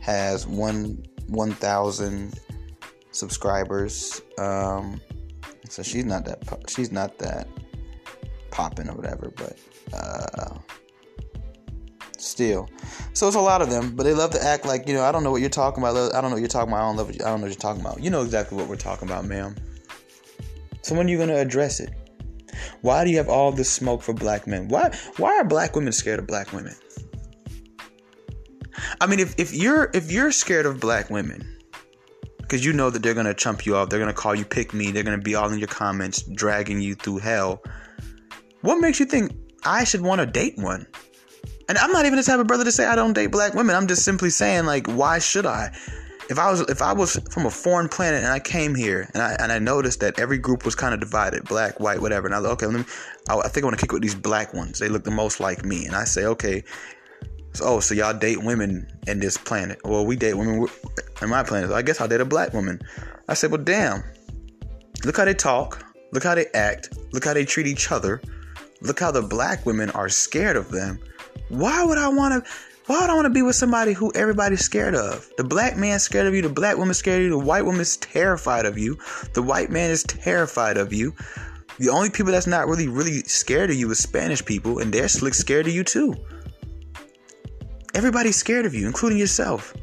has 0.00 0.46
one 0.46 1.04
one 1.28 1.52
thousand 1.52 2.38
subscribers. 3.12 4.20
Um, 4.38 5.00
so 5.68 5.82
she's 5.82 6.04
not 6.04 6.24
that 6.24 6.42
she's 6.68 6.90
not 6.90 7.18
that 7.18 7.48
popping 8.50 8.88
or 8.88 8.94
whatever, 8.94 9.32
but. 9.36 9.58
Uh, 9.92 10.58
still. 12.20 12.68
So 13.12 13.26
it's 13.26 13.36
a 13.36 13.40
lot 13.40 13.62
of 13.62 13.70
them, 13.70 13.94
but 13.96 14.04
they 14.04 14.14
love 14.14 14.30
to 14.30 14.42
act 14.42 14.64
like, 14.66 14.88
you 14.88 14.94
know, 14.94 15.04
I 15.04 15.12
don't 15.12 15.24
know 15.24 15.30
what 15.30 15.40
you're 15.40 15.50
talking 15.50 15.82
about. 15.82 16.14
I 16.14 16.20
don't 16.20 16.30
know 16.30 16.36
what 16.36 16.40
you're 16.40 16.48
talking 16.48 16.72
about. 16.72 16.82
I 16.82 16.86
don't, 16.86 16.96
love 16.96 17.08
I 17.10 17.12
don't 17.12 17.40
know 17.40 17.46
what 17.46 17.50
you're 17.50 17.56
talking 17.56 17.80
about. 17.80 18.02
You 18.02 18.10
know 18.10 18.22
exactly 18.22 18.56
what 18.56 18.68
we're 18.68 18.76
talking 18.76 19.08
about, 19.08 19.24
ma'am. 19.24 19.54
So 20.82 20.94
when 20.94 21.06
are 21.06 21.10
you 21.10 21.16
going 21.16 21.28
to 21.28 21.38
address 21.38 21.80
it? 21.80 21.90
Why 22.80 23.04
do 23.04 23.10
you 23.10 23.16
have 23.18 23.28
all 23.28 23.52
this 23.52 23.70
smoke 23.70 24.02
for 24.02 24.12
black 24.12 24.46
men? 24.46 24.68
Why 24.68 24.96
why 25.16 25.36
are 25.36 25.44
black 25.44 25.76
women 25.76 25.92
scared 25.92 26.18
of 26.18 26.26
black 26.26 26.52
women? 26.52 26.74
I 29.00 29.06
mean, 29.06 29.20
if, 29.20 29.34
if 29.38 29.54
you're 29.54 29.90
if 29.94 30.10
you're 30.10 30.32
scared 30.32 30.66
of 30.66 30.80
black 30.80 31.10
women, 31.10 31.58
because 32.40 32.64
you 32.64 32.72
know 32.72 32.90
that 32.90 33.02
they're 33.02 33.14
gonna 33.14 33.34
chump 33.34 33.66
you 33.66 33.76
off, 33.76 33.88
they're 33.88 33.98
gonna 33.98 34.12
call 34.12 34.34
you 34.34 34.44
pick 34.44 34.72
me, 34.72 34.90
they're 34.90 35.02
gonna 35.02 35.18
be 35.18 35.34
all 35.34 35.50
in 35.50 35.58
your 35.58 35.68
comments, 35.68 36.22
dragging 36.22 36.80
you 36.80 36.94
through 36.94 37.18
hell. 37.18 37.62
What 38.62 38.80
makes 38.80 38.98
you 38.98 39.06
think 39.06 39.32
I 39.64 39.84
should 39.84 40.00
want 40.00 40.20
to 40.20 40.26
date 40.26 40.54
one? 40.56 40.86
And 41.68 41.76
I'm 41.78 41.92
not 41.92 42.06
even 42.06 42.16
the 42.16 42.22
type 42.22 42.40
of 42.40 42.46
brother 42.46 42.64
to 42.64 42.72
say 42.72 42.86
I 42.86 42.94
don't 42.94 43.12
date 43.12 43.26
black 43.28 43.54
women. 43.54 43.76
I'm 43.76 43.86
just 43.86 44.04
simply 44.04 44.30
saying, 44.30 44.64
like, 44.64 44.86
why 44.86 45.18
should 45.18 45.46
I? 45.46 45.70
if 46.28 46.38
I 46.38 46.50
was 46.50 46.60
if 46.62 46.82
I 46.82 46.92
was 46.92 47.16
from 47.30 47.46
a 47.46 47.50
foreign 47.50 47.88
planet 47.88 48.22
and 48.22 48.32
I 48.32 48.38
came 48.38 48.74
here 48.74 49.08
and 49.14 49.22
I 49.22 49.36
and 49.40 49.50
I 49.50 49.58
noticed 49.58 50.00
that 50.00 50.18
every 50.18 50.38
group 50.38 50.64
was 50.64 50.74
kind 50.74 50.92
of 50.92 51.00
divided, 51.00 51.44
black, 51.44 51.80
white, 51.80 52.00
whatever, 52.00 52.26
and 52.26 52.34
I 52.34 52.38
was 52.38 52.44
like, 52.44 52.52
okay, 52.54 52.66
let 52.66 52.86
me, 52.86 52.92
I, 53.28 53.38
I 53.38 53.48
think 53.48 53.64
I 53.64 53.66
want 53.66 53.78
to 53.78 53.82
kick 53.82 53.92
with 53.92 54.02
these 54.02 54.14
black 54.14 54.52
ones. 54.52 54.78
They 54.78 54.88
look 54.88 55.04
the 55.04 55.10
most 55.10 55.40
like 55.40 55.64
me, 55.64 55.86
and 55.86 55.96
I 55.96 56.04
say, 56.04 56.24
okay, 56.26 56.62
so, 57.54 57.64
oh, 57.64 57.80
so 57.80 57.94
y'all 57.94 58.12
date 58.12 58.42
women 58.42 58.86
in 59.06 59.20
this 59.20 59.38
planet? 59.38 59.80
Well, 59.84 60.04
we 60.04 60.16
date 60.16 60.34
women 60.34 60.66
in 61.22 61.28
my 61.28 61.42
planet. 61.42 61.70
I 61.70 61.82
guess 61.82 62.00
I'll 62.00 62.08
date 62.08 62.20
a 62.20 62.26
black 62.26 62.52
woman. 62.52 62.80
I 63.28 63.34
said, 63.34 63.50
well, 63.50 63.62
damn, 63.62 64.04
look 65.04 65.16
how 65.16 65.24
they 65.24 65.34
talk, 65.34 65.84
look 66.12 66.24
how 66.24 66.34
they 66.34 66.46
act, 66.54 66.90
look 67.12 67.24
how 67.24 67.32
they 67.32 67.46
treat 67.46 67.66
each 67.66 67.90
other, 67.90 68.20
look 68.82 69.00
how 69.00 69.10
the 69.10 69.22
black 69.22 69.64
women 69.64 69.90
are 69.90 70.10
scared 70.10 70.56
of 70.56 70.70
them. 70.70 71.00
Why 71.48 71.84
would 71.84 71.98
I 71.98 72.08
want 72.08 72.44
to? 72.44 72.50
Why 72.86 73.00
would 73.02 73.10
I 73.10 73.14
want 73.14 73.26
to 73.26 73.30
be 73.30 73.42
with 73.42 73.56
somebody 73.56 73.92
who 73.92 74.10
everybody's 74.14 74.60
scared 74.60 74.94
of? 74.94 75.28
The 75.36 75.44
black 75.44 75.76
man's 75.76 76.02
scared 76.02 76.26
of 76.26 76.34
you, 76.34 76.40
the 76.40 76.48
black 76.48 76.78
woman's 76.78 76.96
scared 76.96 77.20
of 77.20 77.24
you, 77.24 77.30
the 77.30 77.38
white 77.38 77.66
woman's 77.66 77.98
terrified 77.98 78.64
of 78.64 78.78
you, 78.78 78.96
the 79.34 79.42
white 79.42 79.70
man 79.70 79.90
is 79.90 80.02
terrified 80.04 80.78
of 80.78 80.92
you. 80.92 81.14
The 81.78 81.90
only 81.90 82.08
people 82.08 82.32
that's 82.32 82.46
not 82.46 82.66
really, 82.66 82.88
really 82.88 83.22
scared 83.24 83.70
of 83.70 83.76
you 83.76 83.90
is 83.90 83.98
Spanish 83.98 84.42
people, 84.44 84.78
and 84.78 84.92
they're 84.92 85.08
slick 85.08 85.34
scared 85.34 85.66
of 85.66 85.74
you 85.74 85.84
too. 85.84 86.14
Everybody's 87.94 88.36
scared 88.36 88.64
of 88.64 88.74
you, 88.74 88.86
including 88.86 89.18
yourself. 89.18 89.74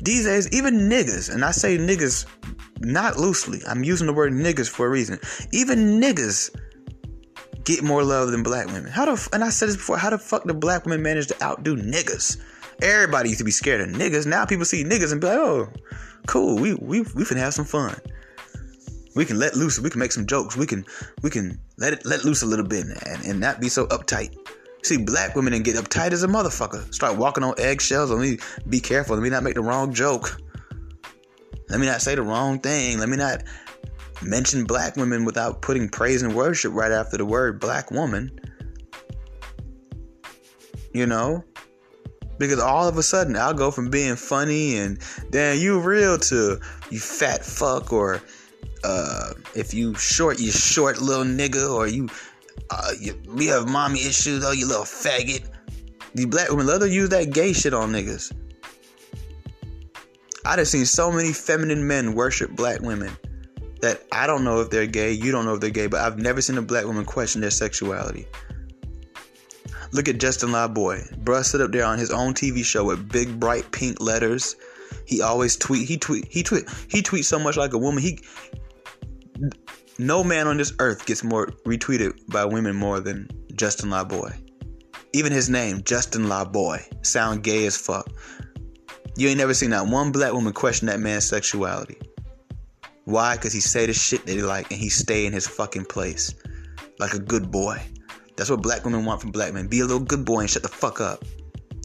These 0.00 0.26
days, 0.26 0.48
even 0.52 0.88
niggas, 0.88 1.32
and 1.32 1.44
I 1.44 1.50
say 1.50 1.76
niggas 1.76 2.26
not 2.80 3.16
loosely, 3.16 3.62
I'm 3.66 3.84
using 3.84 4.06
the 4.06 4.12
word 4.12 4.32
niggas 4.32 4.68
for 4.68 4.86
a 4.86 4.90
reason. 4.90 5.18
Even 5.52 6.00
niggas 6.00 6.54
get 7.64 7.82
more 7.82 8.02
love 8.02 8.30
than 8.30 8.42
black 8.42 8.66
women. 8.66 8.86
How 8.86 9.04
the 9.04 9.28
and 9.32 9.42
I 9.42 9.50
said 9.50 9.68
this 9.68 9.76
before, 9.76 9.96
how 9.96 10.10
the 10.10 10.18
fuck 10.18 10.44
do 10.44 10.54
black 10.54 10.84
women 10.84 11.02
manage 11.02 11.28
to 11.28 11.42
outdo 11.42 11.76
niggas? 11.76 12.38
Everybody 12.82 13.30
used 13.30 13.38
to 13.38 13.44
be 13.44 13.50
scared 13.50 13.80
of 13.80 13.88
niggas. 13.88 14.26
Now 14.26 14.44
people 14.44 14.64
see 14.64 14.84
niggas 14.84 15.12
and 15.12 15.20
be 15.20 15.28
like, 15.28 15.38
oh, 15.38 15.68
cool, 16.26 16.58
we 16.58 16.74
we 16.74 17.02
we 17.14 17.24
can 17.24 17.36
have 17.36 17.54
some 17.54 17.64
fun. 17.64 17.96
We 19.14 19.24
can 19.24 19.38
let 19.38 19.54
loose. 19.54 19.78
We 19.78 19.90
can 19.90 20.00
make 20.00 20.12
some 20.12 20.26
jokes. 20.26 20.56
We 20.56 20.66
can 20.66 20.84
we 21.22 21.30
can 21.30 21.60
let 21.78 21.92
it 21.92 22.04
let 22.04 22.24
loose 22.24 22.42
a 22.42 22.46
little 22.46 22.66
bit 22.66 22.86
and, 22.86 23.24
and 23.24 23.40
not 23.40 23.60
be 23.60 23.68
so 23.68 23.86
uptight. 23.86 24.36
See, 24.82 24.98
black 24.98 25.34
women 25.34 25.54
and 25.54 25.64
get 25.64 25.76
uptight 25.76 26.12
as 26.12 26.24
a 26.24 26.28
motherfucker. 26.28 26.92
Start 26.92 27.16
walking 27.16 27.42
on 27.42 27.54
eggshells. 27.58 28.10
Let 28.10 28.20
me 28.20 28.38
be 28.68 28.80
careful. 28.80 29.16
Let 29.16 29.22
me 29.22 29.30
not 29.30 29.42
make 29.42 29.54
the 29.54 29.62
wrong 29.62 29.94
joke. 29.94 30.38
Let 31.70 31.80
me 31.80 31.86
not 31.86 32.02
say 32.02 32.14
the 32.14 32.22
wrong 32.22 32.58
thing. 32.58 32.98
Let 32.98 33.08
me 33.08 33.16
not 33.16 33.44
mention 34.24 34.64
black 34.64 34.96
women 34.96 35.24
without 35.24 35.62
putting 35.62 35.88
praise 35.88 36.22
and 36.22 36.34
worship 36.34 36.72
right 36.72 36.92
after 36.92 37.16
the 37.16 37.24
word 37.24 37.60
black 37.60 37.90
woman. 37.90 38.30
You 40.92 41.06
know? 41.06 41.44
Because 42.38 42.58
all 42.58 42.88
of 42.88 42.98
a 42.98 43.02
sudden 43.02 43.36
I'll 43.36 43.54
go 43.54 43.70
from 43.70 43.90
being 43.90 44.16
funny 44.16 44.76
and 44.76 44.98
damn 45.30 45.58
you 45.58 45.78
real 45.80 46.18
to 46.18 46.60
you 46.90 46.98
fat 46.98 47.44
fuck 47.44 47.92
or 47.92 48.20
uh, 48.82 49.34
if 49.54 49.72
you 49.72 49.94
short 49.94 50.40
you 50.40 50.50
short 50.50 51.00
little 51.00 51.24
nigga 51.24 51.72
or 51.72 51.86
you 51.86 52.08
uh, 52.70 52.92
you, 52.98 53.14
have 53.48 53.68
mommy 53.68 54.00
issues 54.00 54.44
oh 54.44 54.50
you 54.50 54.66
little 54.66 54.84
faggot. 54.84 55.48
These 56.14 56.26
black 56.26 56.48
women 56.50 56.66
love 56.66 56.80
to 56.80 56.88
use 56.88 57.08
that 57.10 57.32
gay 57.32 57.52
shit 57.52 57.72
on 57.72 57.92
niggas. 57.92 58.32
I 60.44 60.56
have 60.56 60.68
seen 60.68 60.86
so 60.86 61.10
many 61.10 61.32
feminine 61.32 61.86
men 61.86 62.14
worship 62.14 62.50
black 62.50 62.80
women 62.80 63.16
that 63.84 64.02
I 64.10 64.26
don't 64.26 64.44
know 64.44 64.60
if 64.60 64.70
they're 64.70 64.86
gay, 64.86 65.12
you 65.12 65.30
don't 65.30 65.44
know 65.44 65.54
if 65.54 65.60
they're 65.60 65.68
gay, 65.68 65.86
but 65.86 66.00
I've 66.00 66.18
never 66.18 66.40
seen 66.40 66.56
a 66.56 66.62
black 66.62 66.86
woman 66.86 67.04
question 67.04 67.42
their 67.42 67.50
sexuality. 67.50 68.26
Look 69.92 70.08
at 70.08 70.18
Justin 70.18 70.48
LaBoy. 70.48 71.22
Bruh 71.22 71.44
sit 71.44 71.60
up 71.60 71.70
there 71.70 71.84
on 71.84 71.98
his 71.98 72.10
own 72.10 72.32
TV 72.32 72.64
show 72.64 72.84
with 72.84 73.12
big 73.12 73.38
bright 73.38 73.70
pink 73.72 74.00
letters. 74.00 74.56
He 75.06 75.20
always 75.20 75.56
tweet. 75.56 75.86
He 75.86 75.98
tweet. 75.98 76.26
He 76.30 76.42
tweet. 76.42 76.64
He 76.88 77.02
tweets 77.02 77.26
so 77.26 77.38
much 77.38 77.58
like 77.58 77.74
a 77.74 77.78
woman. 77.78 78.02
He 78.02 78.18
no 79.98 80.24
man 80.24 80.48
on 80.48 80.56
this 80.56 80.72
earth 80.78 81.04
gets 81.04 81.22
more 81.22 81.48
retweeted 81.66 82.18
by 82.28 82.44
women 82.46 82.74
more 82.74 83.00
than 83.00 83.28
Justin 83.54 83.90
LaBoy. 83.90 84.34
Even 85.12 85.30
his 85.30 85.50
name, 85.50 85.82
Justin 85.84 86.24
LaBoy, 86.24 87.04
sound 87.04 87.44
gay 87.44 87.66
as 87.66 87.76
fuck. 87.76 88.08
You 89.16 89.28
ain't 89.28 89.38
never 89.38 89.54
seen 89.54 89.70
that 89.70 89.86
one 89.86 90.10
black 90.10 90.32
woman 90.32 90.54
question 90.54 90.86
that 90.86 90.98
man's 90.98 91.28
sexuality. 91.28 91.98
Why? 93.04 93.36
Because 93.36 93.52
he 93.52 93.60
say 93.60 93.86
the 93.86 93.92
shit 93.92 94.26
that 94.26 94.32
he 94.32 94.42
like 94.42 94.70
and 94.70 94.80
he 94.80 94.88
stay 94.88 95.26
in 95.26 95.32
his 95.32 95.46
fucking 95.46 95.86
place. 95.86 96.34
Like 96.98 97.14
a 97.14 97.18
good 97.18 97.50
boy. 97.50 97.82
That's 98.36 98.50
what 98.50 98.62
black 98.62 98.84
women 98.84 99.04
want 99.04 99.20
from 99.20 99.30
black 99.30 99.52
men. 99.52 99.66
Be 99.66 99.80
a 99.80 99.84
little 99.84 100.00
good 100.00 100.24
boy 100.24 100.40
and 100.40 100.50
shut 100.50 100.62
the 100.62 100.68
fuck 100.68 101.00
up. 101.00 101.24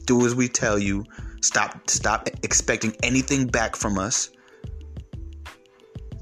Do 0.06 0.26
as 0.26 0.34
we 0.34 0.48
tell 0.48 0.78
you. 0.78 1.04
Stop 1.42 1.88
stop 1.88 2.28
expecting 2.42 2.94
anything 3.02 3.46
back 3.46 3.76
from 3.76 3.98
us. 3.98 4.30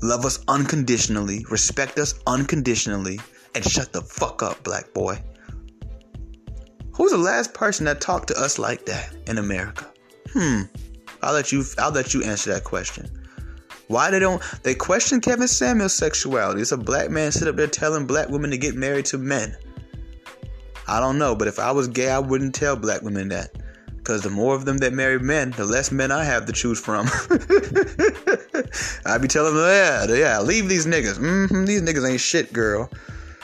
Love 0.01 0.24
us 0.24 0.38
unconditionally, 0.46 1.44
respect 1.51 1.99
us 1.99 2.14
unconditionally, 2.26 3.18
and 3.57 3.64
shut 3.64 3.92
the 3.92 4.01
fuck 4.01 4.44
up, 4.44 4.62
black 4.62 4.92
boy. 4.94 5.20
Who's 6.92 7.11
the 7.11 7.18
last 7.18 7.53
person 7.53 7.84
that 7.86 8.01
talked 8.01 8.28
to 8.28 8.40
us 8.40 8.61
like 8.61 8.86
that 8.86 9.16
in 9.26 9.38
America? 9.38 9.92
Hmm. 10.32 10.62
I'll 11.22 11.32
let 11.32 11.51
you 11.51 11.64
I'll 11.78 11.90
let 11.90 12.14
you 12.14 12.22
answer 12.22 12.53
that 12.53 12.62
question. 12.62 13.11
Why 13.89 14.11
they 14.11 14.18
don't 14.18 14.43
they 14.62 14.74
question 14.74 15.20
Kevin 15.20 15.49
Samuels' 15.49 15.95
sexuality? 15.95 16.61
It's 16.61 16.72
a 16.72 16.76
black 16.76 17.11
man 17.11 17.32
sit 17.32 17.49
up 17.49 17.57
there 17.57 17.66
telling 17.66 18.07
black 18.07 18.28
women 18.28 18.51
to 18.51 18.59
get 18.59 18.74
married 18.74 19.07
to 19.07 19.18
men. 19.18 19.57
I 20.86 21.01
don't 21.01 21.18
know, 21.18 21.34
but 21.34 21.49
if 21.49 21.59
I 21.59 21.72
was 21.72 21.89
gay, 21.89 22.11
I 22.11 22.18
wouldn't 22.18 22.55
tell 22.55 22.76
black 22.76 23.03
women 23.03 23.28
that. 23.28 23.51
Because 23.97 24.22
the 24.22 24.30
more 24.30 24.55
of 24.55 24.64
them 24.64 24.78
that 24.78 24.95
marry 24.95 25.18
men, 25.18 25.51
the 25.51 25.66
less 25.66 25.93
men 25.93 26.11
I 26.11 26.24
have 26.24 26.47
to 26.47 26.53
choose 26.53 26.80
from. 26.80 27.07
I'd 29.05 29.20
be 29.20 29.28
telling 29.28 29.55
them, 29.55 29.64
yeah, 29.64 30.07
yeah, 30.14 30.41
leave 30.41 30.68
these 30.68 30.86
niggas. 30.86 31.18
Mm-hmm, 31.18 31.66
these 31.66 31.82
niggas 31.82 32.11
ain't 32.11 32.20
shit, 32.20 32.53
girl. 32.53 32.91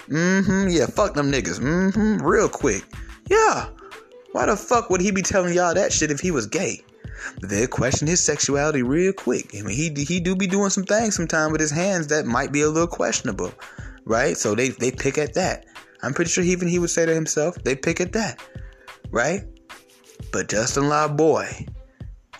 Mm-hmm, 0.08 0.68
yeah, 0.70 0.86
fuck 0.86 1.12
them 1.14 1.30
niggas. 1.30 1.60
Mm-hmm, 1.60 2.24
real 2.24 2.48
quick. 2.48 2.84
Yeah. 3.28 3.68
Why 4.32 4.46
the 4.46 4.56
fuck 4.56 4.88
would 4.88 5.02
he 5.02 5.10
be 5.10 5.20
telling 5.20 5.52
y'all 5.52 5.74
that 5.74 5.92
shit 5.92 6.10
if 6.10 6.20
he 6.20 6.30
was 6.30 6.46
gay? 6.46 6.82
They'll 7.40 7.66
question 7.66 8.06
his 8.06 8.22
sexuality 8.22 8.82
real 8.82 9.12
quick. 9.12 9.54
I 9.54 9.62
mean, 9.62 9.76
he 9.76 10.04
he 10.04 10.20
do 10.20 10.34
be 10.36 10.46
doing 10.46 10.70
some 10.70 10.84
things 10.84 11.16
sometimes 11.16 11.52
with 11.52 11.60
his 11.60 11.70
hands 11.70 12.08
that 12.08 12.26
might 12.26 12.52
be 12.52 12.62
a 12.62 12.68
little 12.68 12.86
questionable, 12.86 13.52
right? 14.04 14.36
So 14.36 14.54
they 14.54 14.70
they 14.70 14.90
pick 14.90 15.18
at 15.18 15.34
that. 15.34 15.66
I'm 16.02 16.12
pretty 16.12 16.30
sure 16.30 16.44
even 16.44 16.68
he 16.68 16.78
would 16.78 16.90
say 16.90 17.06
to 17.06 17.14
himself, 17.14 17.56
they 17.64 17.74
pick 17.74 18.00
at 18.00 18.12
that, 18.12 18.40
right? 19.10 19.42
But 20.32 20.48
Justin 20.48 20.84
LaBoy, 20.84 21.68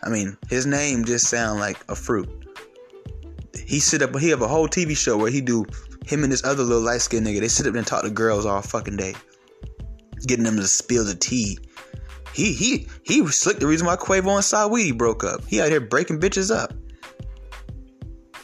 I 0.02 0.08
mean, 0.10 0.36
his 0.48 0.66
name 0.66 1.04
just 1.04 1.28
sound 1.28 1.60
like 1.60 1.82
a 1.88 1.94
fruit. 1.94 2.28
He 3.66 3.80
sit 3.80 4.02
up, 4.02 4.16
he 4.18 4.28
have 4.28 4.42
a 4.42 4.48
whole 4.48 4.68
TV 4.68 4.96
show 4.96 5.16
where 5.16 5.30
he 5.30 5.40
do 5.40 5.64
him 6.04 6.22
and 6.22 6.32
this 6.32 6.44
other 6.44 6.62
little 6.62 6.82
light 6.82 7.00
skinned 7.00 7.26
nigga. 7.26 7.40
They 7.40 7.48
sit 7.48 7.66
up 7.66 7.74
and 7.74 7.86
talk 7.86 8.04
to 8.04 8.10
girls 8.10 8.44
all 8.44 8.60
fucking 8.60 8.96
day, 8.96 9.14
getting 10.26 10.44
them 10.44 10.56
to 10.56 10.68
spill 10.68 11.04
the 11.04 11.14
tea 11.14 11.58
he 12.34 12.52
he 12.52 12.88
he 13.04 13.26
slick 13.28 13.60
the 13.60 13.66
reason 13.66 13.86
why 13.86 13.96
Quavo 13.96 14.34
and 14.34 14.42
Saweetie 14.42 14.96
broke 14.96 15.22
up. 15.22 15.44
He 15.46 15.60
out 15.60 15.70
here 15.70 15.80
breaking 15.80 16.18
bitches 16.20 16.54
up. 16.54 16.74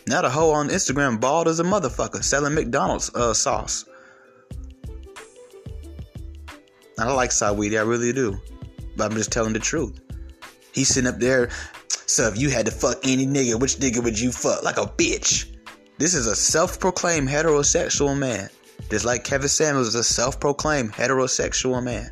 Now 0.06 0.22
the 0.22 0.30
hoe 0.30 0.52
on 0.52 0.68
Instagram 0.68 1.20
bald 1.20 1.48
as 1.48 1.58
a 1.60 1.64
motherfucker 1.64 2.22
selling 2.22 2.54
McDonald's 2.54 3.12
uh, 3.14 3.34
sauce. 3.34 3.84
I 6.98 7.10
like 7.12 7.30
Saweetie, 7.30 7.78
I 7.78 7.82
really 7.82 8.12
do. 8.12 8.38
But 8.96 9.10
I'm 9.10 9.16
just 9.16 9.32
telling 9.32 9.54
the 9.54 9.58
truth. 9.58 10.00
He's 10.72 10.88
sitting 10.88 11.08
up 11.08 11.18
there. 11.18 11.50
So 12.06 12.28
if 12.28 12.38
you 12.38 12.50
had 12.50 12.66
to 12.66 12.72
fuck 12.72 12.98
any 13.04 13.26
nigga, 13.26 13.58
which 13.58 13.76
nigga 13.76 14.02
would 14.02 14.18
you 14.18 14.30
fuck? 14.30 14.62
Like 14.62 14.76
a 14.76 14.86
bitch. 14.86 15.56
This 15.98 16.14
is 16.14 16.26
a 16.26 16.36
self-proclaimed 16.36 17.28
heterosexual 17.28 18.16
man. 18.16 18.50
Just 18.90 19.04
like 19.04 19.24
Kevin 19.24 19.48
Samuels 19.48 19.88
is 19.88 19.94
a 19.94 20.04
self-proclaimed 20.04 20.92
heterosexual 20.92 21.82
man. 21.82 22.10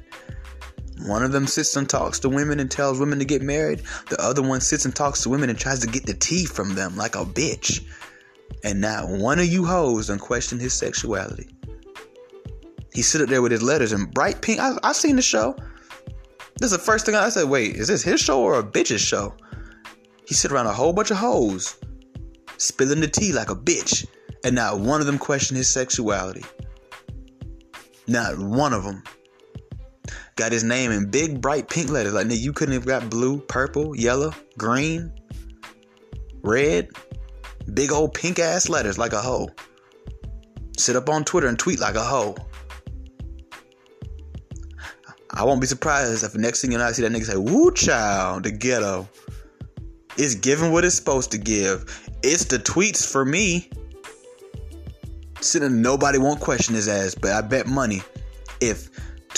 One 1.07 1.23
of 1.23 1.33
them 1.33 1.47
sits 1.47 1.77
and 1.77 1.89
talks 1.89 2.19
to 2.21 2.29
women 2.29 2.61
and 2.61 2.71
tells 2.71 2.99
women 2.99 3.19
to 3.19 3.25
get 3.25 3.43
married. 3.43 3.83
The 4.11 4.21
other 4.21 4.43
one 4.43 4.61
sits 4.61 4.85
and 4.85 4.95
talks 4.95 5.23
to 5.23 5.29
women 5.29 5.51
and 5.51 5.59
tries 5.59 5.79
to 5.81 5.87
get 5.87 6.07
the 6.07 6.15
tea 6.15 6.45
from 6.45 6.75
them 6.75 6.97
like 6.97 7.15
a 7.15 7.25
bitch. 7.25 7.85
And 8.65 8.81
not 8.81 9.09
one 9.09 9.39
of 9.39 9.47
you 9.47 9.65
hoes 9.65 10.09
don't 10.09 10.19
question 10.19 10.59
his 10.59 10.75
sexuality. 10.75 11.49
He 12.93 13.03
sit 13.03 13.21
up 13.21 13.29
there 13.29 13.43
with 13.43 13.53
his 13.53 13.63
letters 13.63 13.93
in 13.93 14.07
bright 14.07 14.43
pink. 14.43 14.59
I, 14.59 14.77
I 14.83 14.93
seen 14.93 15.17
the 15.17 15.23
show. 15.23 15.55
This 16.59 16.73
is 16.73 16.79
the 16.79 16.85
first 16.85 17.07
thing 17.07 17.15
I 17.15 17.29
said. 17.29 17.49
Wait, 17.49 17.77
is 17.77 17.87
this 17.87 18.03
his 18.03 18.21
show 18.21 18.41
or 18.41 18.59
a 18.59 18.63
bitch's 18.65 19.01
show? 19.01 19.35
He 20.27 20.35
sit 20.35 20.51
around 20.51 20.67
a 20.67 20.73
whole 20.73 20.93
bunch 20.93 21.13
of 21.13 21.17
hoes, 21.17 21.77
spilling 22.57 23.01
the 23.01 23.07
tea 23.07 23.33
like 23.33 23.51
a 23.51 23.55
bitch, 23.55 24.07
and 24.45 24.57
not 24.57 24.81
one 24.81 25.01
of 25.01 25.07
them 25.07 25.19
question 25.19 25.57
his 25.57 25.73
sexuality. 25.73 26.45
Not 28.09 28.39
one 28.39 28.73
of 28.73 28.83
them 28.83 29.05
got 30.39 30.53
his 30.53 30.65
name 30.65 30.93
in 30.93 31.11
big 31.11 31.41
bright 31.41 31.69
pink 31.69 31.91
letters. 31.91 32.15
Like 32.15 32.29
nigga, 32.29 32.39
you 32.39 32.53
couldn't 32.53 32.75
have 32.75 32.87
got 32.87 33.11
blue, 33.11 33.41
purple, 33.41 33.95
yellow, 33.95 34.33
green, 34.57 35.13
red, 36.43 36.89
big 37.75 37.93
old 37.93 38.15
pink 38.15 38.39
ass 38.39 38.69
letters 38.69 38.97
like 38.97 39.13
a 39.13 39.21
hoe. 39.21 39.51
Sit 40.79 40.95
up 40.95 41.09
on 41.09 41.25
Twitter 41.25 41.49
and 41.49 41.59
tweet 41.59 41.81
like 41.81 41.97
a 41.97 42.05
hoe. 42.05 42.37
I 45.31 45.45
won't 45.45 45.61
be 45.61 45.67
surprised 45.67 46.25
if 46.25 46.33
the 46.33 46.39
next 46.39 46.63
thing 46.63 46.73
you 46.73 46.79
know, 46.79 46.85
I 46.85 46.93
see 46.93 47.03
that 47.03 47.13
nigga 47.13 47.25
say, 47.25 47.37
"Woo, 47.37 47.73
child, 47.73 48.45
the 48.45 48.53
ghetto." 48.53 49.09
It's 50.17 50.35
giving 50.35 50.73
what 50.73 50.85
it's 50.85 50.97
supposed 50.97 51.31
to 51.33 51.39
give. 51.39 52.11
It's 52.23 52.45
the 52.45 52.59
tweets 52.59 53.07
for 53.07 53.25
me. 53.25 53.71
Sitting, 55.41 55.83
nobody 55.83 56.19
won't 56.19 56.41
question 56.41 56.75
his 56.75 56.89
ass, 56.89 57.15
but 57.15 57.33
I 57.33 57.41
bet 57.41 57.67
money 57.67 58.03
if 58.61 58.88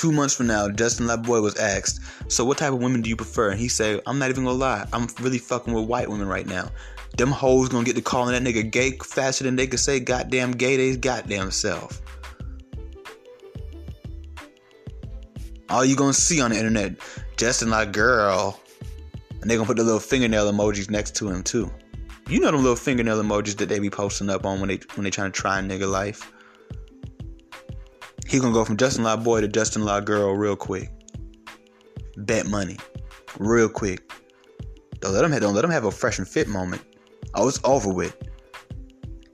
two 0.01 0.11
months 0.11 0.34
from 0.34 0.46
now 0.46 0.66
Justin 0.66 1.09
LaBoy 1.09 1.42
was 1.42 1.57
asked, 1.57 2.01
"So 2.28 2.42
what 2.42 2.57
type 2.57 2.72
of 2.72 2.78
women 2.78 3.03
do 3.03 3.11
you 3.11 3.16
prefer?" 3.16 3.51
and 3.51 3.61
he 3.61 3.68
said, 3.68 4.01
"I'm 4.07 4.18
not 4.18 4.30
even 4.30 4.44
gonna 4.44 4.57
lie, 4.57 4.88
I'm 4.94 5.07
really 5.20 5.36
fucking 5.36 5.74
with 5.74 5.84
white 5.84 6.09
women 6.09 6.26
right 6.26 6.46
now." 6.46 6.70
Them 7.18 7.30
hoes 7.30 7.68
gonna 7.68 7.84
get 7.84 7.96
to 7.96 8.01
calling 8.01 8.32
that 8.32 8.42
nigga 8.42 8.70
gay 8.70 8.96
faster 9.05 9.44
than 9.44 9.57
they 9.57 9.66
could 9.66 9.78
say 9.78 10.01
goddamn 10.01 10.53
gay 10.53 10.78
they 10.78 10.96
goddamn 10.96 11.51
self. 11.51 12.01
All 15.68 15.84
you 15.84 15.96
gonna 15.96 16.14
see 16.14 16.40
on 16.40 16.51
the 16.51 16.57
internet, 16.57 16.94
Justin 17.36 17.68
like 17.68 17.92
girl, 17.92 18.59
and 19.42 19.51
they 19.51 19.57
gonna 19.57 19.66
put 19.66 19.76
the 19.76 19.84
little 19.84 20.01
fingernail 20.01 20.51
emojis 20.51 20.88
next 20.88 21.14
to 21.16 21.28
him 21.28 21.42
too. 21.42 21.70
You 22.26 22.40
know 22.40 22.51
them 22.53 22.62
little 22.62 22.74
fingernail 22.74 23.22
emojis 23.22 23.59
that 23.59 23.68
they 23.68 23.78
be 23.78 23.90
posting 23.90 24.30
up 24.30 24.46
on 24.46 24.61
when 24.61 24.68
they 24.68 24.80
when 24.94 25.05
they 25.05 25.11
trying 25.11 25.30
to 25.30 25.38
try 25.38 25.59
a 25.59 25.62
nigga 25.62 25.90
life. 25.90 26.32
He 28.31 28.39
gonna 28.39 28.53
go 28.53 28.64
from 28.64 28.76
Justin 28.76 29.03
LaBoy 29.03 29.41
to 29.41 29.49
Justin 29.49 29.85
Law 29.85 29.99
girl 29.99 30.37
real 30.37 30.55
quick. 30.55 30.89
Bet 32.16 32.47
money, 32.47 32.76
real 33.41 33.68
quick. 33.68 34.09
Don't 35.01 35.12
let 35.12 35.24
him 35.24 35.33
have, 35.33 35.41
don't 35.41 35.53
let 35.53 35.64
him 35.64 35.70
have 35.72 35.85
a 35.85 35.91
fresh 35.91 36.20
and 36.20 36.28
fit 36.28 36.47
moment. 36.47 36.81
Oh, 37.35 37.49
it's 37.49 37.59
over 37.64 37.93
with. 37.93 38.16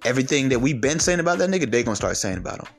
Everything 0.06 0.48
that 0.48 0.60
we've 0.60 0.80
been 0.80 0.98
saying 0.98 1.20
about 1.20 1.36
that 1.36 1.50
nigga, 1.50 1.70
they 1.70 1.82
gonna 1.82 1.94
start 1.94 2.16
saying 2.16 2.38
about 2.38 2.60
him. 2.60 2.74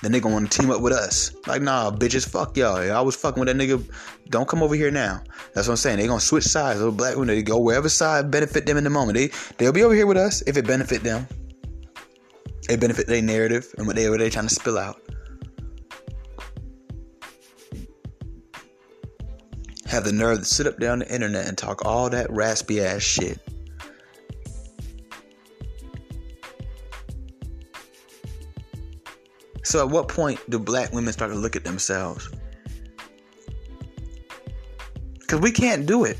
Then 0.00 0.12
they 0.12 0.20
gonna 0.20 0.34
want 0.34 0.50
to 0.50 0.58
team 0.58 0.70
up 0.70 0.80
with 0.80 0.94
us. 0.94 1.34
Like, 1.46 1.60
nah, 1.60 1.90
bitches, 1.90 2.26
fuck 2.26 2.56
y'all. 2.56 2.90
I 2.90 3.02
was 3.02 3.14
fucking 3.14 3.38
with 3.38 3.54
that 3.54 3.62
nigga. 3.62 3.84
Don't 4.30 4.48
come 4.48 4.62
over 4.62 4.74
here 4.74 4.90
now. 4.90 5.22
That's 5.52 5.68
what 5.68 5.72
I'm 5.72 5.76
saying. 5.76 5.98
They 5.98 6.06
gonna 6.06 6.20
switch 6.20 6.44
sides. 6.44 6.78
Little 6.78 6.90
black 6.90 7.16
women, 7.16 7.36
they 7.36 7.42
go 7.42 7.58
wherever 7.58 7.90
side 7.90 8.30
benefit 8.30 8.64
them 8.64 8.78
in 8.78 8.84
the 8.84 8.88
moment. 8.88 9.18
They 9.18 9.30
they'll 9.58 9.72
be 9.72 9.82
over 9.82 9.94
here 9.94 10.06
with 10.06 10.16
us 10.16 10.42
if 10.46 10.56
it 10.56 10.66
benefit 10.66 11.02
them. 11.02 11.28
It 12.70 12.80
benefit 12.80 13.08
their 13.08 13.20
narrative 13.20 13.66
and 13.76 13.86
what 13.86 13.96
they 13.96 14.08
what 14.08 14.20
they 14.20 14.30
trying 14.30 14.48
to 14.48 14.54
spill 14.54 14.78
out. 14.78 15.01
Have 19.92 20.04
the 20.04 20.12
nerve 20.12 20.38
to 20.38 20.44
sit 20.46 20.66
up 20.66 20.78
there 20.78 20.90
on 20.90 21.00
the 21.00 21.14
internet 21.14 21.46
and 21.46 21.58
talk 21.58 21.84
all 21.84 22.08
that 22.08 22.30
raspy 22.30 22.80
ass 22.80 23.02
shit. 23.02 23.38
So, 29.62 29.84
at 29.84 29.90
what 29.90 30.08
point 30.08 30.40
do 30.48 30.58
black 30.58 30.94
women 30.94 31.12
start 31.12 31.30
to 31.30 31.36
look 31.36 31.56
at 31.56 31.64
themselves? 31.64 32.30
Because 35.18 35.40
we 35.40 35.50
can't 35.50 35.84
do 35.84 36.04
it. 36.04 36.16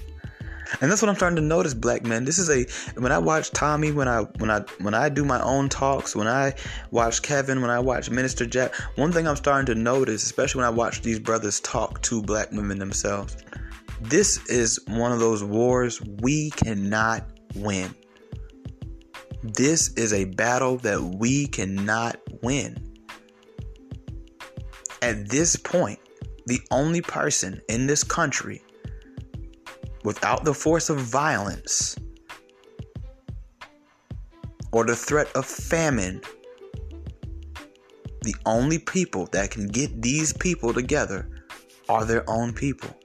And 0.83 0.91
that's 0.91 1.01
what 1.01 1.09
I'm 1.09 1.15
starting 1.17 1.37
to 1.37 1.43
notice, 1.43 1.73
black 1.73 2.05
men. 2.05 2.25
This 2.25 2.39
is 2.39 2.51
a 2.51 2.67
when 3.01 3.13
I 3.13 3.19
watch 3.19 3.53
Tommy, 3.53 3.91
when 3.93 4.09
I 4.09 4.23
when 4.39 4.51
I 4.51 4.61
when 4.81 4.95
I 4.95 5.09
do 5.09 5.25
my 5.25 5.41
own 5.43 5.69
talks, 5.69 6.17
when 6.17 6.27
I 6.27 6.55
watch 6.91 7.23
Kevin, 7.23 7.61
when 7.63 7.71
I 7.71 7.79
watch 7.79 8.11
Minister 8.11 8.45
Jack, 8.45 8.75
one 8.97 9.13
thing 9.13 9.27
I'm 9.27 9.37
starting 9.37 9.67
to 9.75 9.75
notice, 9.75 10.25
especially 10.25 10.59
when 10.59 10.67
I 10.67 10.71
watch 10.71 11.03
these 11.03 11.19
brothers 11.19 11.61
talk 11.61 12.03
to 12.03 12.21
black 12.21 12.51
women 12.53 12.79
themselves, 12.79 13.37
this 14.03 14.45
is 14.49 14.81
one 14.89 15.13
of 15.13 15.21
those 15.21 15.45
wars 15.45 16.01
we 16.21 16.51
cannot 16.51 17.25
win. 17.55 17.95
This 19.43 19.93
is 19.95 20.13
a 20.13 20.25
battle 20.25 20.77
that 20.79 21.01
we 21.01 21.47
cannot 21.47 22.17
win. 22.43 22.95
At 25.01 25.29
this 25.29 25.57
point, 25.57 25.99
the 26.47 26.61
only 26.71 27.01
person 27.01 27.61
in 27.69 27.87
this 27.87 28.03
country 28.03 28.63
without 30.05 30.45
the 30.45 30.55
force 30.55 30.91
of 30.91 30.99
violence 30.99 31.97
or 34.73 34.85
the 34.85 34.97
threat 34.97 35.31
of 35.37 35.47
famine, 35.47 36.21
the 38.23 38.35
only 38.47 38.79
people 38.79 39.27
that 39.33 39.51
can 39.51 39.69
get 39.69 40.03
these 40.03 40.33
people 40.33 40.75
together 40.75 41.29
are 41.89 42.05
their 42.05 42.29
own 42.29 42.53
people. 42.53 42.97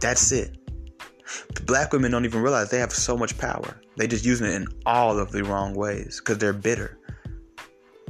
That's 0.00 0.32
it. 0.32 0.56
Black 1.64 1.92
women 1.92 2.12
don't 2.12 2.24
even 2.24 2.42
realize 2.42 2.70
they 2.70 2.78
have 2.78 2.92
so 2.92 3.16
much 3.16 3.36
power. 3.38 3.80
They 3.96 4.06
just 4.06 4.24
using 4.24 4.46
it 4.46 4.54
in 4.54 4.66
all 4.84 5.18
of 5.18 5.32
the 5.32 5.42
wrong 5.42 5.74
ways 5.74 6.20
because 6.20 6.38
they're 6.38 6.52
bitter. 6.52 6.98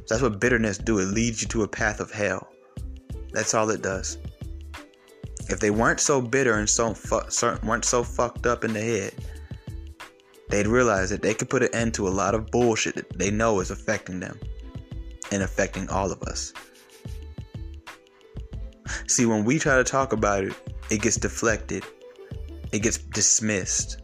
That's 0.08 0.22
what 0.22 0.40
bitterness 0.40 0.78
do. 0.78 0.98
It 0.98 1.06
leads 1.06 1.42
you 1.42 1.48
to 1.48 1.62
a 1.62 1.68
path 1.68 2.00
of 2.00 2.10
hell. 2.12 2.48
That's 3.32 3.54
all 3.54 3.70
it 3.70 3.82
does. 3.82 4.18
If 5.48 5.60
they 5.60 5.70
weren't 5.70 6.00
so 6.00 6.20
bitter 6.20 6.54
and 6.54 6.68
so 6.68 6.94
fu- 6.94 7.20
weren't 7.66 7.84
so 7.84 8.02
fucked 8.02 8.46
up 8.46 8.64
in 8.64 8.72
the 8.72 8.80
head, 8.80 9.14
they'd 10.48 10.66
realize 10.66 11.10
that 11.10 11.22
they 11.22 11.34
could 11.34 11.48
put 11.48 11.62
an 11.62 11.74
end 11.74 11.94
to 11.94 12.08
a 12.08 12.10
lot 12.10 12.34
of 12.34 12.50
bullshit 12.50 12.96
that 12.96 13.18
they 13.18 13.30
know 13.30 13.60
is 13.60 13.70
affecting 13.70 14.20
them 14.20 14.38
and 15.32 15.42
affecting 15.42 15.88
all 15.88 16.10
of 16.10 16.22
us. 16.22 16.52
See, 19.06 19.26
when 19.26 19.44
we 19.44 19.58
try 19.58 19.76
to 19.76 19.84
talk 19.84 20.12
about 20.12 20.44
it, 20.44 20.54
it 20.90 21.02
gets 21.02 21.16
deflected, 21.16 21.84
it 22.72 22.80
gets 22.80 22.98
dismissed. 22.98 24.02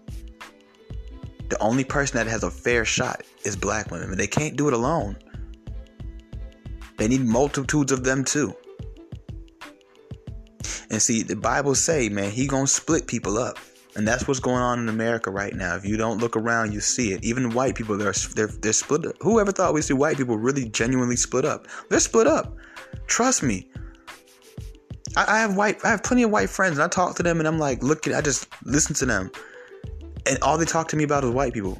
The 1.48 1.58
only 1.58 1.84
person 1.84 2.16
that 2.16 2.26
has 2.28 2.42
a 2.44 2.50
fair 2.50 2.84
shot 2.84 3.22
is 3.44 3.56
black 3.56 3.90
women, 3.90 4.10
and 4.10 4.18
they 4.18 4.26
can't 4.26 4.56
do 4.56 4.68
it 4.68 4.74
alone. 4.74 5.16
They 6.96 7.08
need 7.08 7.24
multitudes 7.24 7.92
of 7.92 8.04
them 8.04 8.24
too. 8.24 8.54
And 10.90 11.00
see, 11.00 11.22
the 11.22 11.36
Bible 11.36 11.74
say, 11.74 12.08
man, 12.08 12.30
he 12.30 12.46
gonna 12.46 12.66
split 12.66 13.06
people 13.06 13.38
up. 13.38 13.58
And 13.94 14.08
that's 14.08 14.26
what's 14.26 14.40
going 14.40 14.62
on 14.62 14.78
in 14.78 14.88
America 14.88 15.30
right 15.30 15.54
now. 15.54 15.76
If 15.76 15.84
you 15.84 15.96
don't 15.96 16.18
look 16.18 16.36
around, 16.36 16.72
you 16.72 16.80
see 16.80 17.12
it. 17.12 17.22
Even 17.24 17.50
white 17.50 17.74
people, 17.74 17.98
they're 17.98 18.14
they're 18.34 18.46
they're 18.46 18.72
split 18.72 19.04
up. 19.06 19.16
Whoever 19.20 19.52
thought 19.52 19.74
we 19.74 19.82
see 19.82 19.94
white 19.94 20.16
people 20.16 20.38
really 20.38 20.68
genuinely 20.68 21.16
split 21.16 21.44
up? 21.44 21.66
They're 21.90 22.00
split 22.00 22.26
up. 22.26 22.56
Trust 23.06 23.42
me. 23.42 23.68
I, 25.16 25.36
I 25.36 25.40
have 25.40 25.56
white, 25.56 25.84
I 25.84 25.90
have 25.90 26.02
plenty 26.02 26.22
of 26.22 26.30
white 26.30 26.50
friends, 26.50 26.78
and 26.78 26.82
I 26.82 26.88
talk 26.88 27.16
to 27.16 27.22
them, 27.22 27.38
and 27.38 27.46
I'm 27.46 27.58
like, 27.58 27.82
look 27.82 28.06
at, 28.06 28.14
I 28.14 28.20
just 28.20 28.48
listen 28.64 28.94
to 28.96 29.06
them, 29.06 29.30
and 30.26 30.38
all 30.42 30.58
they 30.58 30.64
talk 30.64 30.88
to 30.88 30.96
me 30.96 31.04
about 31.04 31.24
is 31.24 31.30
white 31.30 31.52
people, 31.52 31.78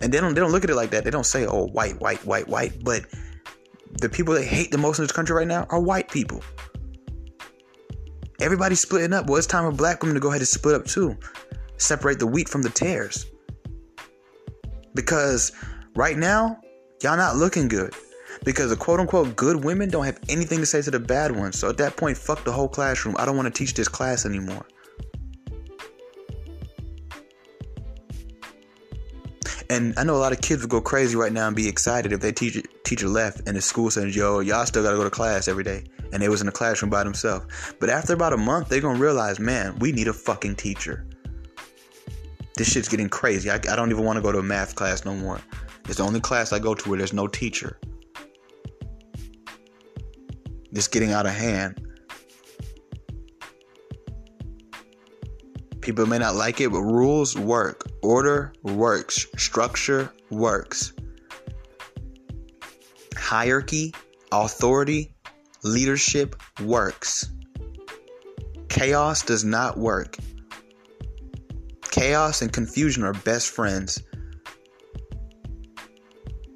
and 0.00 0.12
they 0.12 0.20
don't 0.20 0.34
they 0.34 0.40
don't 0.40 0.52
look 0.52 0.64
at 0.64 0.70
it 0.70 0.76
like 0.76 0.90
that. 0.90 1.04
They 1.04 1.10
don't 1.10 1.26
say, 1.26 1.46
oh, 1.46 1.66
white, 1.66 2.00
white, 2.00 2.24
white, 2.24 2.48
white, 2.48 2.82
but 2.84 3.04
the 4.00 4.08
people 4.08 4.34
they 4.34 4.44
hate 4.44 4.70
the 4.70 4.78
most 4.78 4.98
in 4.98 5.04
this 5.04 5.12
country 5.12 5.34
right 5.36 5.46
now 5.46 5.66
are 5.70 5.80
white 5.80 6.10
people. 6.10 6.42
Everybody's 8.40 8.80
splitting 8.80 9.12
up. 9.12 9.26
Well, 9.26 9.36
it's 9.36 9.46
time 9.46 9.64
for 9.64 9.74
black 9.74 10.02
women 10.02 10.14
to 10.14 10.20
go 10.20 10.28
ahead 10.28 10.40
and 10.40 10.48
split 10.48 10.74
up 10.74 10.84
too. 10.84 11.16
Separate 11.78 12.18
the 12.18 12.26
wheat 12.26 12.48
from 12.48 12.62
the 12.62 12.68
tares. 12.68 13.26
Because 14.94 15.52
right 15.94 16.16
now, 16.16 16.58
y'all 17.02 17.16
not 17.16 17.36
looking 17.36 17.68
good. 17.68 17.94
Because 18.46 18.70
the 18.70 18.76
quote 18.76 19.00
unquote 19.00 19.34
good 19.34 19.64
women 19.64 19.90
don't 19.90 20.04
have 20.06 20.20
anything 20.28 20.60
to 20.60 20.66
say 20.66 20.80
to 20.80 20.90
the 20.90 21.00
bad 21.00 21.36
ones. 21.36 21.58
So 21.58 21.68
at 21.68 21.76
that 21.78 21.96
point, 21.96 22.16
fuck 22.16 22.44
the 22.44 22.52
whole 22.52 22.68
classroom. 22.68 23.16
I 23.18 23.26
don't 23.26 23.36
want 23.36 23.52
to 23.52 23.58
teach 23.58 23.74
this 23.74 23.88
class 23.88 24.24
anymore. 24.24 24.64
And 29.68 29.98
I 29.98 30.04
know 30.04 30.14
a 30.14 30.22
lot 30.22 30.32
of 30.32 30.40
kids 30.40 30.62
would 30.62 30.70
go 30.70 30.80
crazy 30.80 31.16
right 31.16 31.32
now 31.32 31.48
and 31.48 31.56
be 31.56 31.66
excited 31.66 32.12
if 32.12 32.20
their 32.20 32.30
teacher 32.30 32.62
teacher 32.84 33.08
left 33.08 33.48
and 33.48 33.56
the 33.56 33.60
school 33.60 33.90
says, 33.90 34.14
"Yo, 34.14 34.38
y'all 34.38 34.64
still 34.64 34.84
gotta 34.84 34.96
go 34.96 35.02
to 35.02 35.10
class 35.10 35.48
every 35.48 35.64
day," 35.64 35.82
and 36.12 36.22
they 36.22 36.28
was 36.28 36.40
in 36.40 36.46
the 36.46 36.52
classroom 36.52 36.88
by 36.88 37.02
themselves. 37.02 37.46
But 37.80 37.90
after 37.90 38.12
about 38.12 38.32
a 38.32 38.36
month, 38.36 38.68
they're 38.68 38.80
gonna 38.80 39.00
realize, 39.00 39.40
man, 39.40 39.76
we 39.80 39.90
need 39.90 40.06
a 40.06 40.12
fucking 40.12 40.54
teacher. 40.54 41.04
This 42.56 42.70
shit's 42.70 42.88
getting 42.88 43.08
crazy. 43.08 43.50
I, 43.50 43.56
I 43.56 43.74
don't 43.74 43.90
even 43.90 44.04
want 44.04 44.18
to 44.18 44.22
go 44.22 44.30
to 44.30 44.38
a 44.38 44.42
math 44.42 44.76
class 44.76 45.04
no 45.04 45.16
more. 45.16 45.40
It's 45.88 45.96
the 45.96 46.04
only 46.04 46.20
class 46.20 46.52
I 46.52 46.60
go 46.60 46.76
to 46.76 46.88
where 46.88 46.96
there's 46.96 47.12
no 47.12 47.26
teacher. 47.26 47.76
It's 50.76 50.88
getting 50.88 51.12
out 51.12 51.24
of 51.24 51.32
hand. 51.32 51.80
People 55.80 56.04
may 56.04 56.18
not 56.18 56.34
like 56.34 56.60
it, 56.60 56.70
but 56.70 56.82
rules 56.82 57.34
work. 57.34 57.90
Order 58.02 58.52
works. 58.62 59.26
Structure 59.38 60.12
works. 60.28 60.92
Hierarchy, 63.16 63.94
authority, 64.30 65.14
leadership 65.64 66.36
works. 66.62 67.30
Chaos 68.68 69.22
does 69.22 69.44
not 69.44 69.78
work. 69.78 70.18
Chaos 71.90 72.42
and 72.42 72.52
confusion 72.52 73.02
are 73.02 73.14
best 73.14 73.48
friends 73.48 74.02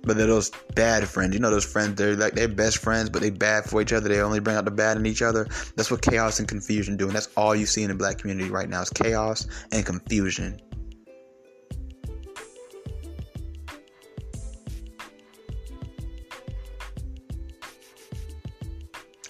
but 0.03 0.16
they're 0.16 0.26
those 0.26 0.51
bad 0.74 1.07
friends. 1.09 1.34
You 1.34 1.40
know 1.40 1.51
those 1.51 1.64
friends. 1.64 1.96
They're 1.96 2.16
like 2.16 2.34
they're 2.34 2.48
best 2.48 2.78
friends, 2.78 3.11
but 3.11 3.22
they 3.22 3.30
bad 3.30 3.64
for 3.64 3.82
each 3.82 3.92
other. 3.92 4.09
They 4.09 4.20
only 4.20 4.40
bring 4.40 4.57
out 4.57 4.64
the 4.64 4.70
bad 4.70 4.96
in 4.96 5.07
each 5.07 5.22
other. 5.22 5.46
That's 5.76 5.90
what 5.90 6.03
chaos 6.03 6.38
and 6.38 6.48
confusion 6.48 6.96
do, 6.96 7.07
and 7.07 7.14
that's 7.14 7.28
all 7.36 7.55
you 7.55 7.66
see 7.66 7.82
in 7.82 7.88
the 7.88 7.94
black 7.94 8.18
community 8.18 8.51
right 8.51 8.68
now 8.68 8.82
is 8.82 8.90
chaos 8.90 9.46
and 9.72 9.84
confusion. 9.84 10.61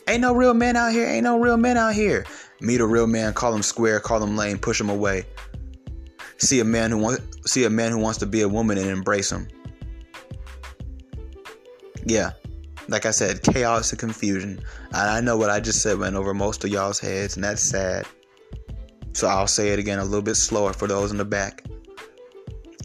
Ain't 0.09 0.23
no 0.23 0.35
real 0.35 0.55
men 0.55 0.75
out 0.75 0.91
here. 0.91 1.07
Ain't 1.07 1.23
no 1.23 1.39
real 1.39 1.57
men 1.57 1.77
out 1.77 1.95
here. 1.95 2.27
Meet 2.61 2.81
a 2.81 2.87
real 2.87 3.07
man, 3.07 3.33
call 3.33 3.55
him 3.55 3.63
square, 3.63 4.01
call 4.01 4.21
him 4.23 4.37
lame, 4.37 4.59
push 4.59 4.81
him 4.81 4.91
away. 4.91 5.25
See 6.39 6.59
a 6.59 6.65
man 6.65 6.91
who 6.91 6.99
wants 6.99 7.23
see 7.47 7.65
a 7.65 7.71
man 7.71 7.93
who 7.93 7.99
wants 7.99 8.19
to 8.19 8.27
be 8.27 8.41
a 8.43 8.49
woman 8.49 8.77
and 8.77 8.89
embrace 8.89 9.31
him. 9.31 9.47
Yeah. 12.11 12.33
Like 12.89 13.07
I 13.07 13.13
said, 13.13 13.41
chaos 13.45 13.93
and 13.93 13.99
confusion. 14.01 14.61
And 14.87 14.97
I 14.97 15.21
know 15.21 15.37
what 15.37 15.49
I 15.49 15.61
just 15.61 15.81
said 15.81 15.97
went 15.97 16.17
over 16.17 16.35
most 16.35 16.65
of 16.65 16.71
y'all's 16.71 16.99
heads, 16.99 17.37
and 17.37 17.45
that's 17.45 17.63
sad. 17.63 18.05
So 19.13 19.29
I'll 19.29 19.47
say 19.47 19.69
it 19.69 19.79
again 19.79 20.01
a 20.01 20.05
little 20.05 20.21
bit 20.21 20.35
slower 20.35 20.73
for 20.73 20.89
those 20.89 21.13
in 21.13 21.19
the 21.19 21.25
back. 21.25 21.65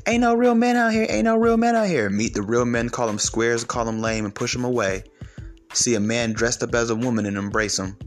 Ain't 0.06 0.22
no 0.22 0.36
real 0.36 0.54
men 0.54 0.76
out 0.76 0.92
here. 0.92 1.08
Ain't 1.10 1.26
no 1.26 1.38
real 1.38 1.58
men 1.58 1.76
out 1.76 1.88
here. 1.88 2.08
Meet 2.08 2.36
the 2.36 2.44
real 2.44 2.66
men, 2.66 2.88
call 2.90 3.08
them 3.08 3.18
squares, 3.18 3.64
call 3.64 3.84
them 3.84 4.00
lame, 4.00 4.26
and 4.26 4.36
push 4.36 4.54
them 4.54 4.64
away. 4.64 5.04
See 5.74 5.96
a 5.96 6.00
man 6.00 6.34
dressed 6.34 6.62
up 6.62 6.76
as 6.76 6.92
a 6.92 6.96
woman 6.96 7.26
and 7.26 7.36
embrace 7.36 7.80
him. 7.80 7.98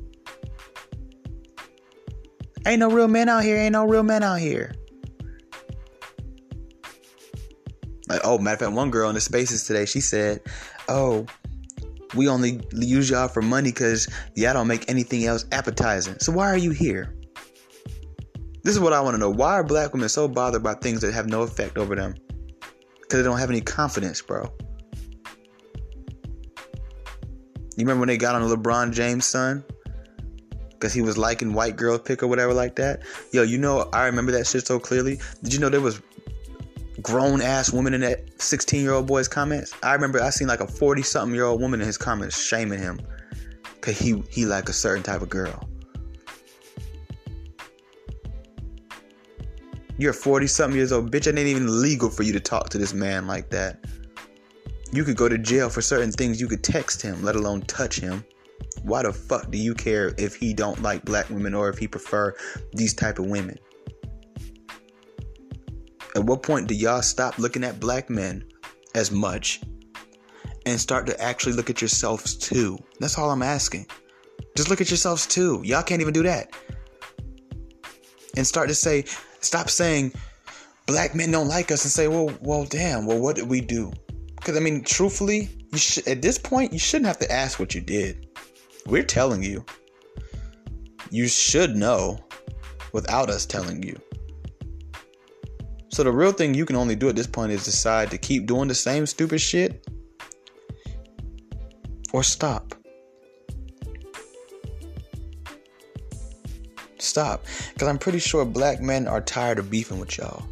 Ain't 2.64 2.78
no 2.78 2.90
real 2.90 3.08
men 3.08 3.28
out 3.28 3.42
here. 3.42 3.56
Ain't 3.56 3.72
no 3.72 3.84
real 3.84 4.04
men 4.04 4.22
out 4.22 4.38
here. 4.38 4.72
Like, 8.08 8.20
oh, 8.22 8.38
matter 8.38 8.54
of 8.54 8.60
fact, 8.60 8.72
one 8.72 8.92
girl 8.92 9.08
in 9.08 9.16
the 9.16 9.20
spaces 9.20 9.66
today, 9.66 9.84
she 9.84 10.00
said, 10.00 10.40
"Oh, 10.88 11.26
we 12.14 12.28
only 12.28 12.60
use 12.72 13.10
y'all 13.10 13.28
for 13.28 13.42
money 13.42 13.70
because 13.70 14.08
y'all 14.34 14.54
don't 14.54 14.66
make 14.66 14.88
anything 14.88 15.26
else 15.26 15.44
appetizing. 15.52 16.18
So 16.20 16.32
why 16.32 16.50
are 16.50 16.56
you 16.56 16.70
here?" 16.70 17.14
This 18.62 18.74
is 18.74 18.80
what 18.80 18.92
I 18.92 19.00
want 19.00 19.14
to 19.14 19.18
know. 19.18 19.30
Why 19.30 19.54
are 19.54 19.64
black 19.64 19.92
women 19.92 20.08
so 20.08 20.28
bothered 20.28 20.62
by 20.62 20.74
things 20.74 21.00
that 21.00 21.14
have 21.14 21.26
no 21.26 21.42
effect 21.42 21.78
over 21.78 21.94
them? 21.94 22.14
Because 23.00 23.20
they 23.20 23.22
don't 23.22 23.38
have 23.38 23.50
any 23.50 23.60
confidence, 23.60 24.20
bro. 24.20 24.52
You 27.76 27.84
remember 27.84 28.00
when 28.00 28.08
they 28.08 28.16
got 28.16 28.34
on 28.34 28.42
LeBron 28.42 28.92
James' 28.92 29.24
son? 29.24 29.64
Because 30.70 30.92
he 30.92 31.00
was 31.00 31.16
liking 31.16 31.54
white 31.54 31.76
girl 31.76 31.98
pick 31.98 32.22
or 32.22 32.26
whatever 32.26 32.52
like 32.52 32.76
that? 32.76 33.02
Yo, 33.32 33.42
you 33.42 33.56
know, 33.56 33.88
I 33.92 34.04
remember 34.06 34.32
that 34.32 34.46
shit 34.46 34.66
so 34.66 34.78
clearly. 34.78 35.20
Did 35.42 35.54
you 35.54 35.60
know 35.60 35.68
there 35.68 35.80
was 35.80 36.02
grown 37.02 37.40
ass 37.40 37.72
woman 37.72 37.94
in 37.94 38.00
that 38.02 38.40
16 38.40 38.82
year 38.82 38.92
old 38.92 39.06
boy's 39.06 39.28
comments? 39.28 39.72
I 39.82 39.94
remember 39.94 40.22
I 40.22 40.30
seen 40.30 40.48
like 40.48 40.60
a 40.60 40.66
40 40.66 41.02
something 41.02 41.34
year 41.34 41.44
old 41.44 41.60
woman 41.60 41.80
in 41.80 41.86
his 41.86 41.98
comments 41.98 42.40
shaming 42.40 42.78
him 42.78 43.00
because 43.74 43.98
he, 43.98 44.22
he 44.30 44.46
like 44.46 44.68
a 44.68 44.72
certain 44.72 45.02
type 45.02 45.22
of 45.22 45.28
girl. 45.28 45.68
You're 50.00 50.12
40 50.12 50.46
something 50.46 50.76
years 50.76 50.92
old. 50.92 51.10
Bitch, 51.10 51.26
it 51.26 51.36
ain't 51.36 51.48
even 51.48 51.82
legal 51.82 52.08
for 52.08 52.22
you 52.22 52.32
to 52.32 52.40
talk 52.40 52.68
to 52.70 52.78
this 52.78 52.94
man 52.94 53.26
like 53.26 53.50
that. 53.50 53.84
You 54.92 55.02
could 55.02 55.16
go 55.16 55.28
to 55.28 55.36
jail 55.36 55.68
for 55.68 55.82
certain 55.82 56.12
things. 56.12 56.40
You 56.40 56.46
could 56.46 56.62
text 56.62 57.02
him, 57.02 57.22
let 57.22 57.34
alone 57.34 57.62
touch 57.62 57.98
him. 57.98 58.24
Why 58.82 59.02
the 59.02 59.12
fuck 59.12 59.50
do 59.50 59.58
you 59.58 59.74
care 59.74 60.14
if 60.16 60.36
he 60.36 60.54
don't 60.54 60.82
like 60.82 61.04
black 61.04 61.28
women 61.30 61.52
or 61.52 61.68
if 61.68 61.78
he 61.78 61.88
prefer 61.88 62.34
these 62.72 62.94
type 62.94 63.18
of 63.18 63.26
women? 63.26 63.58
At 66.16 66.24
what 66.24 66.42
point 66.42 66.68
do 66.68 66.74
y'all 66.74 67.02
stop 67.02 67.38
looking 67.38 67.64
at 67.64 67.80
black 67.80 68.10
men 68.10 68.44
as 68.94 69.10
much 69.10 69.62
and 70.66 70.80
start 70.80 71.06
to 71.06 71.20
actually 71.20 71.52
look 71.52 71.70
at 71.70 71.80
yourselves 71.80 72.36
too? 72.36 72.78
That's 73.00 73.18
all 73.18 73.30
I'm 73.30 73.42
asking. 73.42 73.86
Just 74.56 74.70
look 74.70 74.80
at 74.80 74.90
yourselves 74.90 75.26
too. 75.26 75.60
Y'all 75.64 75.82
can't 75.82 76.00
even 76.00 76.14
do 76.14 76.22
that. 76.24 76.52
And 78.36 78.46
start 78.46 78.68
to 78.68 78.74
say, 78.74 79.04
Stop 79.40 79.70
saying 79.70 80.12
black 80.86 81.14
men 81.14 81.30
don't 81.30 81.48
like 81.48 81.70
us 81.70 81.84
and 81.84 81.92
say, 81.92 82.08
well, 82.08 82.32
well, 82.40 82.64
damn, 82.64 83.06
well, 83.06 83.20
what 83.20 83.36
did 83.36 83.48
we 83.48 83.60
do? 83.60 83.92
Because 84.36 84.56
I 84.56 84.60
mean, 84.60 84.82
truthfully, 84.82 85.48
you 85.70 85.78
should 85.78 86.08
at 86.08 86.22
this 86.22 86.38
point 86.38 86.72
you 86.72 86.78
shouldn't 86.78 87.06
have 87.06 87.18
to 87.18 87.30
ask 87.30 87.60
what 87.60 87.74
you 87.74 87.80
did. 87.80 88.26
We're 88.86 89.04
telling 89.04 89.42
you. 89.42 89.64
You 91.10 91.28
should 91.28 91.76
know 91.76 92.18
without 92.92 93.30
us 93.30 93.46
telling 93.46 93.82
you. 93.82 93.98
So 95.90 96.04
the 96.04 96.12
real 96.12 96.32
thing 96.32 96.54
you 96.54 96.66
can 96.66 96.76
only 96.76 96.94
do 96.94 97.08
at 97.08 97.16
this 97.16 97.26
point 97.26 97.52
is 97.52 97.64
decide 97.64 98.10
to 98.10 98.18
keep 98.18 98.46
doing 98.46 98.68
the 98.68 98.74
same 98.74 99.06
stupid 99.06 99.40
shit 99.40 99.86
or 102.12 102.22
stop. 102.22 102.74
Stop. 106.98 107.44
Because 107.72 107.88
I'm 107.88 107.98
pretty 107.98 108.18
sure 108.18 108.44
black 108.44 108.80
men 108.80 109.06
are 109.06 109.20
tired 109.20 109.58
of 109.58 109.70
beefing 109.70 109.98
with 109.98 110.18
y'all. 110.18 110.44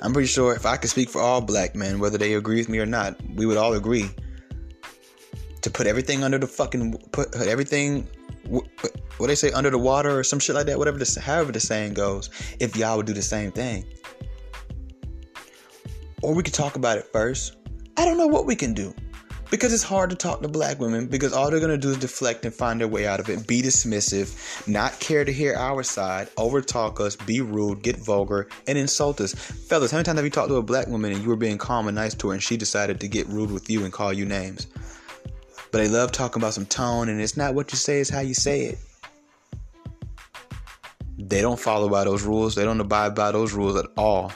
I'm 0.00 0.12
pretty 0.12 0.28
sure 0.28 0.54
if 0.54 0.66
I 0.66 0.76
could 0.76 0.90
speak 0.90 1.08
for 1.08 1.20
all 1.20 1.40
black 1.40 1.74
men, 1.74 1.98
whether 1.98 2.18
they 2.18 2.34
agree 2.34 2.56
with 2.56 2.68
me 2.68 2.78
or 2.78 2.86
not, 2.86 3.16
we 3.34 3.46
would 3.46 3.56
all 3.56 3.74
agree 3.74 4.10
to 5.62 5.70
put 5.70 5.86
everything 5.86 6.22
under 6.22 6.38
the 6.38 6.46
fucking 6.46 6.98
put, 7.10 7.34
everything 7.36 8.06
what 8.48 9.26
they 9.26 9.34
say 9.34 9.50
under 9.52 9.70
the 9.70 9.78
water 9.78 10.18
or 10.18 10.24
some 10.24 10.38
shit 10.38 10.54
like 10.54 10.66
that, 10.66 10.78
whatever 10.78 10.98
the 10.98 11.20
however 11.20 11.52
the 11.52 11.60
saying 11.60 11.94
goes. 11.94 12.30
If 12.60 12.76
y'all 12.76 12.96
would 12.96 13.06
do 13.06 13.14
the 13.14 13.22
same 13.22 13.50
thing, 13.50 13.84
or 16.22 16.34
we 16.34 16.42
could 16.42 16.54
talk 16.54 16.76
about 16.76 16.98
it 16.98 17.06
first. 17.12 17.56
I 17.96 18.04
don't 18.04 18.18
know 18.18 18.26
what 18.26 18.46
we 18.46 18.56
can 18.56 18.74
do 18.74 18.92
because 19.50 19.72
it's 19.72 19.82
hard 19.82 20.10
to 20.10 20.16
talk 20.16 20.42
to 20.42 20.48
black 20.48 20.80
women 20.80 21.06
because 21.06 21.32
all 21.32 21.50
they're 21.50 21.60
gonna 21.60 21.76
do 21.76 21.90
is 21.90 21.98
deflect 21.98 22.44
and 22.44 22.52
find 22.52 22.80
their 22.80 22.88
way 22.88 23.06
out 23.06 23.20
of 23.20 23.28
it, 23.28 23.46
be 23.46 23.62
dismissive, 23.62 24.66
not 24.66 24.98
care 24.98 25.24
to 25.24 25.32
hear 25.32 25.54
our 25.54 25.82
side, 25.82 26.28
overtalk 26.36 26.98
us, 26.98 27.14
be 27.14 27.40
rude, 27.40 27.82
get 27.82 27.96
vulgar, 27.96 28.48
and 28.66 28.76
insult 28.78 29.20
us. 29.20 29.34
Fellas, 29.34 29.90
how 29.90 29.98
many 29.98 30.04
times 30.04 30.18
have 30.18 30.24
you 30.24 30.30
talked 30.30 30.48
to 30.48 30.56
a 30.56 30.62
black 30.62 30.88
woman 30.88 31.12
and 31.12 31.22
you 31.22 31.28
were 31.28 31.36
being 31.36 31.58
calm 31.58 31.86
and 31.86 31.94
nice 31.94 32.14
to 32.14 32.28
her 32.28 32.32
and 32.32 32.42
she 32.42 32.56
decided 32.56 32.98
to 33.00 33.06
get 33.06 33.28
rude 33.28 33.50
with 33.50 33.70
you 33.70 33.84
and 33.84 33.92
call 33.92 34.12
you 34.12 34.24
names? 34.24 34.66
But 35.74 35.80
they 35.80 35.88
love 35.88 36.12
talking 36.12 36.40
about 36.40 36.54
some 36.54 36.66
tone 36.66 37.08
and 37.08 37.20
it's 37.20 37.36
not 37.36 37.56
what 37.56 37.72
you 37.72 37.76
say, 37.76 37.98
it's 37.98 38.08
how 38.08 38.20
you 38.20 38.32
say 38.32 38.66
it. 38.66 38.78
They 41.18 41.40
don't 41.40 41.58
follow 41.58 41.88
by 41.88 42.04
those 42.04 42.22
rules, 42.22 42.54
they 42.54 42.62
don't 42.62 42.80
abide 42.80 43.16
by 43.16 43.32
those 43.32 43.52
rules 43.52 43.74
at 43.74 43.86
all. 43.96 44.30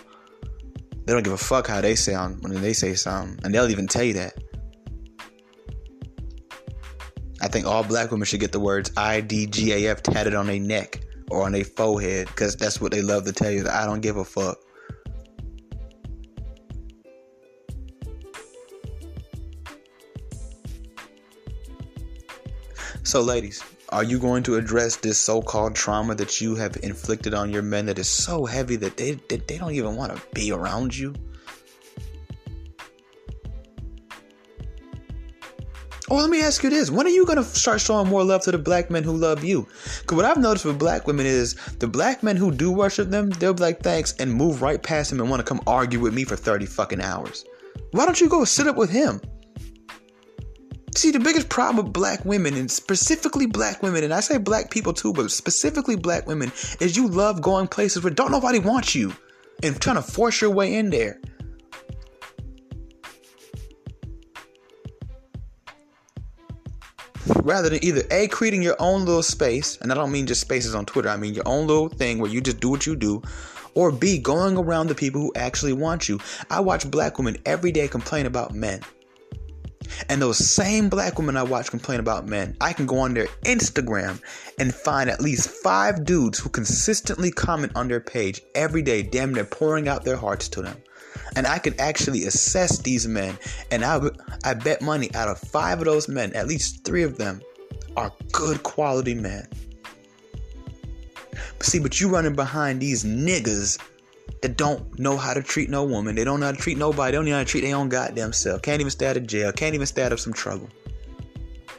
They 1.04 1.12
don't 1.12 1.22
give 1.22 1.32
a 1.32 1.38
fuck 1.38 1.68
how 1.68 1.80
they 1.80 1.94
sound 1.94 2.42
when 2.42 2.60
they 2.60 2.72
say 2.72 2.94
something, 2.94 3.38
and 3.44 3.54
they'll 3.54 3.70
even 3.70 3.86
tell 3.86 4.02
you 4.02 4.14
that. 4.14 4.34
I 7.40 7.46
think 7.46 7.66
all 7.68 7.84
black 7.84 8.10
women 8.10 8.26
should 8.26 8.40
get 8.40 8.50
the 8.50 8.58
words 8.58 8.90
IDGAF 8.90 10.00
tatted 10.00 10.34
on 10.34 10.48
their 10.48 10.58
neck 10.58 11.04
or 11.30 11.44
on 11.44 11.52
their 11.52 11.62
forehead 11.62 12.26
because 12.26 12.56
that's 12.56 12.80
what 12.80 12.90
they 12.90 13.00
love 13.00 13.26
to 13.26 13.32
tell 13.32 13.52
you. 13.52 13.62
That 13.62 13.74
I 13.74 13.86
don't 13.86 14.00
give 14.00 14.16
a 14.16 14.24
fuck. 14.24 14.58
So, 23.08 23.22
ladies, 23.22 23.64
are 23.88 24.04
you 24.04 24.18
going 24.18 24.42
to 24.42 24.56
address 24.56 24.96
this 24.96 25.18
so-called 25.18 25.74
trauma 25.74 26.14
that 26.16 26.42
you 26.42 26.54
have 26.56 26.76
inflicted 26.82 27.32
on 27.32 27.50
your 27.50 27.62
men 27.62 27.86
that 27.86 27.98
is 27.98 28.06
so 28.06 28.44
heavy 28.44 28.76
that 28.76 28.98
they 28.98 29.12
that 29.30 29.48
they 29.48 29.56
don't 29.56 29.72
even 29.72 29.96
want 29.96 30.14
to 30.14 30.20
be 30.34 30.52
around 30.52 30.94
you? 30.94 31.14
Or 36.10 36.20
let 36.20 36.28
me 36.28 36.42
ask 36.42 36.62
you 36.62 36.68
this: 36.68 36.90
When 36.90 37.06
are 37.06 37.08
you 37.08 37.24
gonna 37.24 37.44
start 37.44 37.80
showing 37.80 38.08
more 38.08 38.22
love 38.22 38.42
to 38.42 38.52
the 38.52 38.58
black 38.58 38.90
men 38.90 39.04
who 39.04 39.16
love 39.16 39.42
you? 39.42 39.66
Because 40.02 40.14
what 40.14 40.26
I've 40.26 40.36
noticed 40.36 40.66
with 40.66 40.78
black 40.78 41.06
women 41.06 41.24
is 41.24 41.54
the 41.78 41.88
black 41.88 42.22
men 42.22 42.36
who 42.36 42.50
do 42.50 42.70
worship 42.70 43.08
them, 43.08 43.30
they'll 43.30 43.54
be 43.54 43.62
like 43.62 43.80
thanks 43.80 44.12
and 44.18 44.30
move 44.30 44.60
right 44.60 44.82
past 44.82 45.10
him 45.10 45.22
and 45.22 45.30
want 45.30 45.40
to 45.40 45.46
come 45.46 45.62
argue 45.66 45.98
with 45.98 46.12
me 46.12 46.24
for 46.24 46.36
thirty 46.36 46.66
fucking 46.66 47.00
hours. 47.00 47.46
Why 47.92 48.04
don't 48.04 48.20
you 48.20 48.28
go 48.28 48.44
sit 48.44 48.66
up 48.66 48.76
with 48.76 48.90
him? 48.90 49.22
See, 50.94 51.10
the 51.10 51.20
biggest 51.20 51.48
problem 51.48 51.84
with 51.84 51.92
black 51.92 52.24
women, 52.24 52.54
and 52.54 52.70
specifically 52.70 53.46
black 53.46 53.82
women, 53.82 54.04
and 54.04 54.12
I 54.12 54.20
say 54.20 54.38
black 54.38 54.70
people 54.70 54.92
too, 54.92 55.12
but 55.12 55.30
specifically 55.30 55.96
black 55.96 56.26
women, 56.26 56.50
is 56.80 56.96
you 56.96 57.08
love 57.08 57.42
going 57.42 57.68
places 57.68 58.02
where 58.02 58.12
don't 58.12 58.32
nobody 58.32 58.58
wants 58.58 58.94
you 58.94 59.12
and 59.62 59.80
trying 59.80 59.96
to 59.96 60.02
force 60.02 60.40
your 60.40 60.50
way 60.50 60.74
in 60.74 60.90
there. 60.90 61.20
rather 67.48 67.70
than 67.70 67.82
either 67.82 68.02
A, 68.10 68.28
creating 68.28 68.62
your 68.62 68.76
own 68.78 69.04
little 69.06 69.22
space, 69.22 69.78
and 69.80 69.90
I 69.90 69.94
don't 69.94 70.12
mean 70.12 70.26
just 70.26 70.42
spaces 70.42 70.74
on 70.74 70.84
Twitter, 70.84 71.08
I 71.08 71.16
mean 71.16 71.34
your 71.34 71.48
own 71.48 71.66
little 71.66 71.88
thing 71.88 72.18
where 72.18 72.30
you 72.30 72.40
just 72.40 72.60
do 72.60 72.68
what 72.68 72.86
you 72.86 72.94
do, 72.94 73.22
or 73.74 73.90
B, 73.90 74.18
going 74.18 74.56
around 74.56 74.88
the 74.88 74.94
people 74.94 75.20
who 75.20 75.32
actually 75.34 75.72
want 75.72 76.08
you. 76.08 76.20
I 76.50 76.60
watch 76.60 76.90
black 76.90 77.16
women 77.16 77.38
every 77.46 77.72
day 77.72 77.88
complain 77.88 78.26
about 78.26 78.54
men. 78.54 78.82
And 80.08 80.20
those 80.20 80.38
same 80.38 80.88
black 80.88 81.18
women 81.18 81.36
I 81.36 81.42
watch 81.42 81.70
complain 81.70 82.00
about 82.00 82.26
men, 82.26 82.56
I 82.60 82.72
can 82.72 82.86
go 82.86 82.98
on 82.98 83.14
their 83.14 83.28
Instagram 83.44 84.20
and 84.58 84.74
find 84.74 85.10
at 85.10 85.20
least 85.20 85.48
five 85.48 86.04
dudes 86.04 86.38
who 86.38 86.48
consistently 86.48 87.30
comment 87.30 87.72
on 87.74 87.88
their 87.88 88.00
page 88.00 88.42
every 88.54 88.82
day, 88.82 89.02
damn 89.02 89.34
near 89.34 89.44
pouring 89.44 89.88
out 89.88 90.04
their 90.04 90.16
hearts 90.16 90.48
to 90.50 90.62
them 90.62 90.76
and 91.36 91.46
I 91.46 91.58
can 91.58 91.78
actually 91.78 92.24
assess 92.24 92.78
these 92.78 93.06
men. 93.06 93.38
And 93.70 93.84
I, 93.84 94.00
I 94.44 94.54
bet 94.54 94.82
money 94.82 95.14
out 95.14 95.28
of 95.28 95.38
five 95.38 95.78
of 95.78 95.84
those 95.84 96.08
men, 96.08 96.34
at 96.34 96.46
least 96.46 96.84
three 96.84 97.02
of 97.02 97.18
them 97.18 97.42
are 97.96 98.12
good 98.32 98.62
quality 98.62 99.14
men. 99.14 99.46
But 101.58 101.66
see, 101.66 101.78
but 101.78 102.00
you 102.00 102.08
running 102.08 102.34
behind 102.34 102.80
these 102.80 103.04
niggas 103.04 103.78
that 104.42 104.56
don't 104.56 104.98
know 104.98 105.16
how 105.16 105.34
to 105.34 105.42
treat 105.42 105.70
no 105.70 105.84
woman. 105.84 106.14
They 106.14 106.24
don't 106.24 106.40
know 106.40 106.46
how 106.46 106.52
to 106.52 106.58
treat 106.58 106.78
nobody. 106.78 107.12
They 107.12 107.18
don't 107.18 107.24
know 107.26 107.32
how 107.32 107.38
to 107.40 107.44
treat 107.44 107.62
their 107.62 107.76
own 107.76 107.88
goddamn 107.88 108.32
self. 108.32 108.62
Can't 108.62 108.80
even 108.80 108.90
stay 108.90 109.06
out 109.06 109.16
of 109.16 109.26
jail. 109.26 109.52
Can't 109.52 109.74
even 109.74 109.86
stay 109.86 110.02
out 110.02 110.12
of 110.12 110.20
some 110.20 110.32
trouble. 110.32 110.68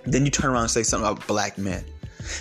Then 0.03 0.25
you 0.25 0.31
turn 0.31 0.51
around 0.51 0.63
and 0.63 0.71
say 0.71 0.83
something 0.83 1.09
about 1.09 1.25
black 1.27 1.57
men. 1.57 1.83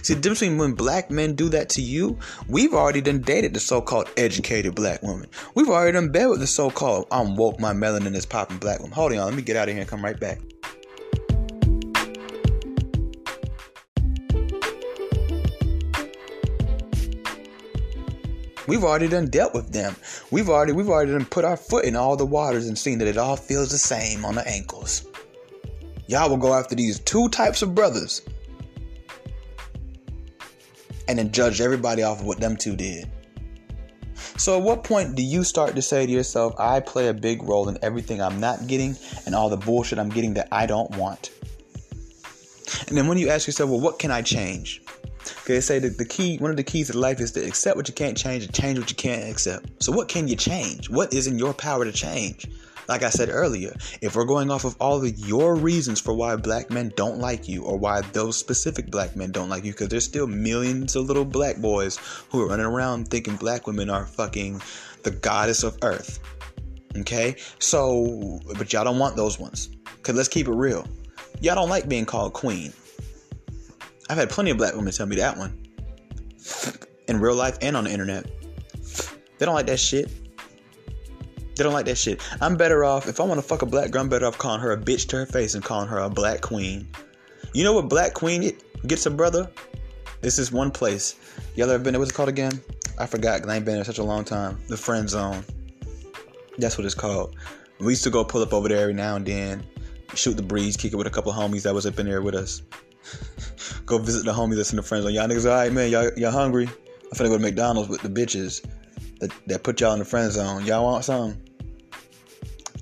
See, 0.02 0.14
the 0.14 0.20
difference 0.20 0.40
between 0.40 0.58
when 0.58 0.74
black 0.74 1.10
men 1.10 1.34
do 1.34 1.48
that 1.50 1.68
to 1.70 1.82
you, 1.82 2.18
we've 2.48 2.74
already 2.74 3.00
done 3.00 3.20
dated 3.20 3.54
the 3.54 3.60
so-called 3.60 4.10
educated 4.16 4.74
black 4.74 5.02
woman. 5.02 5.28
We've 5.54 5.68
already 5.68 5.92
done 5.92 6.10
bed 6.10 6.26
with 6.26 6.40
the 6.40 6.46
so-called 6.46 7.06
I'm 7.10 7.36
woke, 7.36 7.60
my 7.60 7.72
melanin 7.72 8.14
is 8.14 8.26
popping 8.26 8.58
black 8.58 8.80
woman. 8.80 8.92
Hold 8.92 9.12
on, 9.12 9.24
let 9.24 9.34
me 9.34 9.42
get 9.42 9.56
out 9.56 9.68
of 9.68 9.74
here 9.74 9.80
and 9.80 9.88
come 9.88 10.04
right 10.04 10.18
back. 10.18 10.40
We've 18.68 18.84
already 18.84 19.08
done 19.08 19.28
dealt 19.28 19.54
with 19.54 19.72
them. 19.72 19.96
We've 20.30 20.50
already 20.50 20.72
we've 20.72 20.90
already 20.90 21.12
done 21.12 21.24
put 21.24 21.46
our 21.46 21.56
foot 21.56 21.86
in 21.86 21.96
all 21.96 22.16
the 22.16 22.26
waters 22.26 22.68
and 22.68 22.76
seen 22.76 22.98
that 22.98 23.08
it 23.08 23.16
all 23.16 23.34
feels 23.34 23.70
the 23.70 23.78
same 23.78 24.26
on 24.26 24.34
the 24.34 24.46
ankles. 24.46 25.06
Y'all 26.06 26.28
will 26.28 26.36
go 26.36 26.52
after 26.52 26.74
these 26.74 27.00
two 27.00 27.30
types 27.30 27.62
of 27.62 27.74
brothers 27.74 28.20
and 31.08 31.18
then 31.18 31.32
judge 31.32 31.62
everybody 31.62 32.02
off 32.02 32.20
of 32.20 32.26
what 32.26 32.40
them 32.40 32.56
two 32.56 32.76
did. 32.76 33.10
So, 34.36 34.58
at 34.58 34.62
what 34.62 34.84
point 34.84 35.16
do 35.16 35.22
you 35.22 35.44
start 35.44 35.74
to 35.74 35.82
say 35.82 36.04
to 36.04 36.12
yourself, 36.12 36.54
I 36.58 36.80
play 36.80 37.08
a 37.08 37.14
big 37.14 37.42
role 37.42 37.70
in 37.70 37.78
everything 37.80 38.20
I'm 38.20 38.38
not 38.38 38.66
getting 38.66 38.96
and 39.24 39.34
all 39.34 39.48
the 39.48 39.56
bullshit 39.56 39.98
I'm 39.98 40.10
getting 40.10 40.34
that 40.34 40.48
I 40.52 40.66
don't 40.66 40.94
want? 40.96 41.30
And 42.86 42.96
then 42.96 43.08
when 43.08 43.16
you 43.16 43.30
ask 43.30 43.46
yourself, 43.46 43.70
well, 43.70 43.80
what 43.80 43.98
can 43.98 44.10
I 44.10 44.20
change? 44.20 44.82
Okay, 45.42 45.60
say 45.60 45.78
that 45.78 45.98
the 45.98 46.04
key, 46.04 46.38
one 46.38 46.50
of 46.50 46.56
the 46.56 46.62
keys 46.62 46.88
to 46.90 46.98
life 46.98 47.20
is 47.20 47.32
to 47.32 47.44
accept 47.44 47.76
what 47.76 47.88
you 47.88 47.94
can't 47.94 48.16
change 48.16 48.44
and 48.44 48.54
change 48.54 48.78
what 48.78 48.90
you 48.90 48.96
can't 48.96 49.30
accept. 49.30 49.82
So, 49.82 49.92
what 49.92 50.08
can 50.08 50.28
you 50.28 50.36
change? 50.36 50.90
What 50.90 51.12
is 51.12 51.26
in 51.26 51.38
your 51.38 51.54
power 51.54 51.84
to 51.84 51.92
change? 51.92 52.46
Like 52.88 53.02
I 53.02 53.10
said 53.10 53.28
earlier, 53.28 53.76
if 54.00 54.16
we're 54.16 54.24
going 54.24 54.50
off 54.50 54.64
of 54.64 54.74
all 54.80 55.04
of 55.04 55.18
your 55.18 55.54
reasons 55.56 56.00
for 56.00 56.14
why 56.14 56.34
black 56.36 56.70
men 56.70 56.90
don't 56.96 57.18
like 57.18 57.46
you 57.46 57.62
or 57.64 57.76
why 57.76 58.00
those 58.12 58.38
specific 58.38 58.90
black 58.90 59.14
men 59.14 59.30
don't 59.30 59.50
like 59.50 59.62
you, 59.64 59.72
because 59.72 59.88
there's 59.88 60.06
still 60.06 60.26
millions 60.26 60.96
of 60.96 61.04
little 61.04 61.26
black 61.26 61.58
boys 61.58 61.98
who 62.30 62.40
are 62.40 62.48
running 62.48 62.64
around 62.64 63.08
thinking 63.08 63.36
black 63.36 63.66
women 63.66 63.90
are 63.90 64.06
fucking 64.06 64.62
the 65.02 65.10
goddess 65.10 65.62
of 65.64 65.76
earth. 65.82 66.18
Okay? 66.96 67.36
So, 67.58 68.40
but 68.56 68.72
y'all 68.72 68.84
don't 68.84 68.98
want 68.98 69.16
those 69.16 69.38
ones. 69.38 69.68
Because 69.96 70.16
let's 70.16 70.28
keep 70.28 70.48
it 70.48 70.54
real. 70.54 70.86
Y'all 71.42 71.56
don't 71.56 71.68
like 71.68 71.90
being 71.90 72.06
called 72.06 72.32
queen. 72.32 72.72
I've 74.08 74.16
had 74.16 74.30
plenty 74.30 74.50
of 74.50 74.56
black 74.56 74.74
women 74.74 74.92
tell 74.92 75.06
me 75.06 75.16
that 75.16 75.36
one. 75.36 75.58
In 77.08 77.20
real 77.20 77.34
life 77.34 77.58
and 77.62 77.76
on 77.76 77.84
the 77.84 77.90
internet. 77.90 78.26
They 79.38 79.46
don't 79.46 79.54
like 79.54 79.66
that 79.66 79.78
shit. 79.78 80.10
They 81.56 81.64
don't 81.64 81.72
like 81.72 81.86
that 81.86 81.98
shit. 81.98 82.22
I'm 82.40 82.56
better 82.56 82.84
off 82.84 83.08
if 83.08 83.20
I 83.20 83.24
want 83.24 83.40
to 83.40 83.46
fuck 83.46 83.62
a 83.62 83.66
black 83.66 83.90
girl. 83.90 84.02
I'm 84.02 84.08
better 84.08 84.26
off 84.26 84.38
calling 84.38 84.60
her 84.60 84.72
a 84.72 84.76
bitch 84.76 85.08
to 85.08 85.16
her 85.16 85.26
face 85.26 85.54
and 85.54 85.64
calling 85.64 85.88
her 85.88 85.98
a 85.98 86.08
black 86.08 86.40
queen. 86.40 86.88
You 87.52 87.64
know 87.64 87.72
what 87.72 87.88
black 87.88 88.14
queen 88.14 88.52
gets 88.86 89.06
a 89.06 89.10
brother? 89.10 89.50
This 90.20 90.38
is 90.38 90.52
one 90.52 90.70
place. 90.70 91.16
Y'all 91.54 91.70
ever 91.70 91.82
been 91.82 91.92
there? 91.92 91.98
What's 91.98 92.10
it 92.10 92.14
called 92.14 92.28
again? 92.28 92.60
I 92.98 93.06
forgot. 93.06 93.48
I 93.48 93.56
ain't 93.56 93.64
been 93.64 93.74
there 93.74 93.84
such 93.84 93.98
a 93.98 94.04
long 94.04 94.24
time. 94.24 94.58
The 94.68 94.76
friend 94.76 95.08
zone. 95.08 95.44
That's 96.58 96.76
what 96.76 96.84
it's 96.84 96.94
called. 96.94 97.36
We 97.78 97.92
used 97.92 98.04
to 98.04 98.10
go 98.10 98.24
pull 98.24 98.42
up 98.42 98.52
over 98.52 98.68
there 98.68 98.80
every 98.80 98.94
now 98.94 99.14
and 99.14 99.24
then, 99.24 99.64
shoot 100.14 100.36
the 100.36 100.42
breeze, 100.42 100.76
kick 100.76 100.92
it 100.92 100.96
with 100.96 101.06
a 101.06 101.10
couple 101.10 101.32
homies 101.32 101.62
that 101.62 101.72
was 101.72 101.86
up 101.86 101.98
in 102.00 102.06
there 102.06 102.22
with 102.22 102.34
us. 102.34 102.62
Go 103.86 103.98
visit 103.98 104.24
the 104.24 104.32
homies 104.32 104.56
that's 104.56 104.70
in 104.70 104.76
the 104.76 104.82
friend 104.82 105.04
zone. 105.04 105.14
Y'all 105.14 105.28
niggas, 105.28 105.46
alright, 105.46 105.72
man. 105.72 105.90
Y'all, 105.90 106.10
y'all 106.16 106.30
hungry? 106.30 106.66
I'm 106.66 107.12
finna 107.12 107.28
go 107.28 107.36
to 107.36 107.42
McDonald's 107.42 107.88
with 107.88 108.02
the 108.02 108.08
bitches 108.08 108.64
that, 109.20 109.32
that 109.46 109.62
put 109.62 109.80
y'all 109.80 109.92
in 109.94 109.98
the 109.98 110.04
friend 110.04 110.30
zone. 110.30 110.64
Y'all 110.64 110.84
want 110.84 111.04
some? 111.04 111.38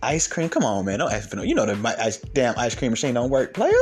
Ice 0.02 0.26
cream? 0.26 0.48
Come 0.48 0.64
on, 0.64 0.84
man. 0.84 0.98
Don't 0.98 1.12
ask 1.12 1.30
for 1.30 1.36
no. 1.36 1.42
You 1.42 1.54
know 1.54 1.66
the 1.66 1.96
ice, 2.00 2.18
damn 2.18 2.58
ice 2.58 2.74
cream 2.74 2.90
machine 2.90 3.14
don't 3.14 3.30
work, 3.30 3.54
player. 3.54 3.72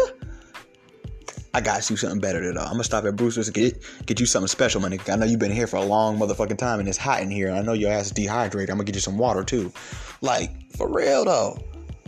I 1.55 1.61
got 1.61 1.89
you 1.89 1.97
something 1.97 2.19
better 2.19 2.45
than 2.45 2.55
that. 2.57 2.65
I'm 2.65 2.73
gonna 2.73 2.85
stop 2.85 3.05
at 3.05 3.15
Brewster's 3.15 3.47
and 3.47 3.55
get 3.55 3.81
get 4.07 4.19
you 4.19 4.27
something 4.27 4.49
special, 4.49 4.81
my 4.81 4.89
nigga. 4.89 5.13
I 5.13 5.17
know 5.17 5.25
you've 5.25 5.39
been 5.39 5.53
here 5.53 5.69
for 5.69 5.77
a 5.77 5.85
long 5.85 6.19
motherfucking 6.19 6.59
time 6.59 6.81
and 6.81 6.89
it's 6.89 6.99
hot 6.99 7.23
in 7.23 7.31
here. 7.31 7.49
And 7.49 7.57
I 7.57 7.63
know 7.63 7.75
your 7.75 7.93
ass 7.93 8.07
is 8.07 8.13
dehydrated. 8.13 8.71
I'm 8.71 8.77
gonna 8.77 8.85
get 8.85 8.97
you 8.97 9.01
some 9.01 9.19
water 9.19 9.45
too. 9.45 9.73
Like 10.21 10.51
for 10.73 10.93
real 10.93 11.25
though, 11.25 11.57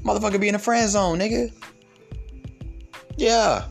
motherfucker 0.02 0.40
be 0.40 0.48
in 0.48 0.54
the 0.54 0.58
friend 0.58 0.88
zone, 0.90 1.20
nigga. 1.20 1.52
Yeah, 3.16 3.64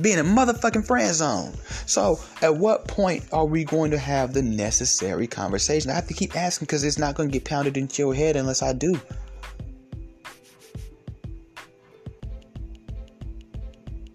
be 0.00 0.12
in 0.12 0.18
a 0.18 0.24
motherfucking 0.24 0.86
friend 0.86 1.14
zone. 1.14 1.52
So, 1.86 2.18
at 2.42 2.56
what 2.56 2.88
point 2.88 3.24
are 3.32 3.44
we 3.44 3.64
going 3.64 3.90
to 3.92 3.98
have 3.98 4.32
the 4.32 4.42
necessary 4.42 5.26
conversation? 5.26 5.90
I 5.90 5.94
have 5.94 6.08
to 6.08 6.14
keep 6.14 6.36
asking 6.36 6.66
because 6.66 6.82
it's 6.82 6.98
not 6.98 7.14
going 7.14 7.28
to 7.28 7.32
get 7.32 7.44
pounded 7.44 7.76
into 7.76 8.02
your 8.02 8.14
head 8.14 8.36
unless 8.36 8.62
I 8.62 8.72
do. 8.72 9.00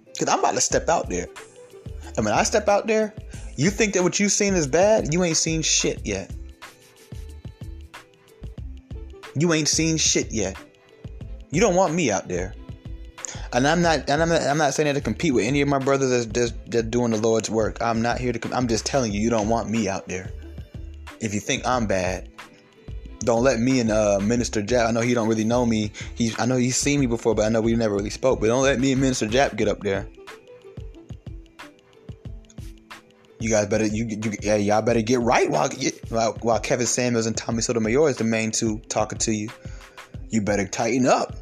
Because 0.05 0.27
I'm 0.27 0.39
about 0.39 0.55
to 0.55 0.61
step 0.61 0.89
out 0.89 1.09
there. 1.09 1.27
And 2.17 2.25
when 2.25 2.33
I 2.33 2.43
step 2.43 2.67
out 2.67 2.87
there, 2.87 3.13
you 3.55 3.69
think 3.69 3.93
that 3.93 4.03
what 4.03 4.19
you've 4.19 4.33
seen 4.33 4.55
is 4.55 4.67
bad? 4.67 5.13
You 5.13 5.23
ain't 5.23 5.37
seen 5.37 5.61
shit 5.61 6.05
yet. 6.05 6.31
You 9.35 9.53
ain't 9.53 9.69
seen 9.69 9.95
shit 9.95 10.31
yet. 10.31 10.57
You 11.51 11.61
don't 11.61 11.75
want 11.75 11.93
me 11.93 12.11
out 12.11 12.27
there. 12.27 12.53
And 13.53 13.67
I'm 13.67 13.81
not, 13.81 14.09
and 14.09 14.21
I'm 14.21 14.29
not, 14.29 14.41
I'm 14.41 14.57
not 14.57 14.73
saying 14.73 14.87
that 14.87 14.93
to 14.93 15.01
compete 15.01 15.33
with 15.33 15.45
any 15.45 15.61
of 15.61 15.67
my 15.67 15.79
brothers 15.79 16.09
that's, 16.09 16.51
that's, 16.51 16.53
that's 16.67 16.87
doing 16.87 17.11
the 17.11 17.17
Lord's 17.17 17.49
work. 17.49 17.81
I'm 17.81 18.01
not 18.01 18.19
here 18.19 18.33
to. 18.33 18.55
I'm 18.55 18.67
just 18.67 18.85
telling 18.85 19.11
you, 19.11 19.19
you 19.19 19.29
don't 19.29 19.49
want 19.49 19.69
me 19.69 19.87
out 19.87 20.07
there. 20.07 20.31
If 21.19 21.33
you 21.33 21.39
think 21.39 21.65
I'm 21.65 21.85
bad, 21.85 22.29
don't 23.19 23.43
let 23.43 23.59
me 23.59 23.79
and 23.79 23.91
uh, 23.91 24.19
Minister 24.21 24.61
Jap. 24.61 24.87
I 24.87 24.91
know 24.91 25.01
he 25.01 25.13
don't 25.13 25.27
really 25.27 25.43
know 25.43 25.65
me. 25.65 25.91
He's 26.15 26.39
I 26.39 26.45
know 26.45 26.55
he's 26.55 26.77
seen 26.77 26.99
me 26.99 27.05
before, 27.05 27.35
but 27.35 27.45
I 27.45 27.49
know 27.49 27.61
we 27.61 27.75
never 27.75 27.95
really 27.95 28.09
spoke. 28.09 28.39
But 28.39 28.47
don't 28.47 28.63
let 28.63 28.79
me 28.79 28.91
and 28.93 29.01
Minister 29.01 29.27
Jap 29.27 29.55
get 29.55 29.67
up 29.67 29.81
there. 29.81 30.07
You 33.39 33.49
guys 33.49 33.67
better 33.67 33.85
you, 33.85 34.05
you 34.05 34.33
yeah 34.41 34.55
y'all 34.55 34.81
better 34.81 35.01
get 35.01 35.21
right 35.21 35.49
while 35.49 35.69
while, 36.09 36.37
while 36.41 36.59
Kevin 36.59 36.85
Samuels 36.85 37.25
and 37.25 37.35
Tommy 37.35 37.61
Sotomayor 37.61 38.09
is 38.09 38.17
the 38.17 38.25
main 38.25 38.51
two 38.51 38.79
talking 38.89 39.17
to 39.19 39.31
you. 39.31 39.49
You 40.29 40.41
better 40.41 40.67
tighten 40.67 41.05
up. 41.05 41.35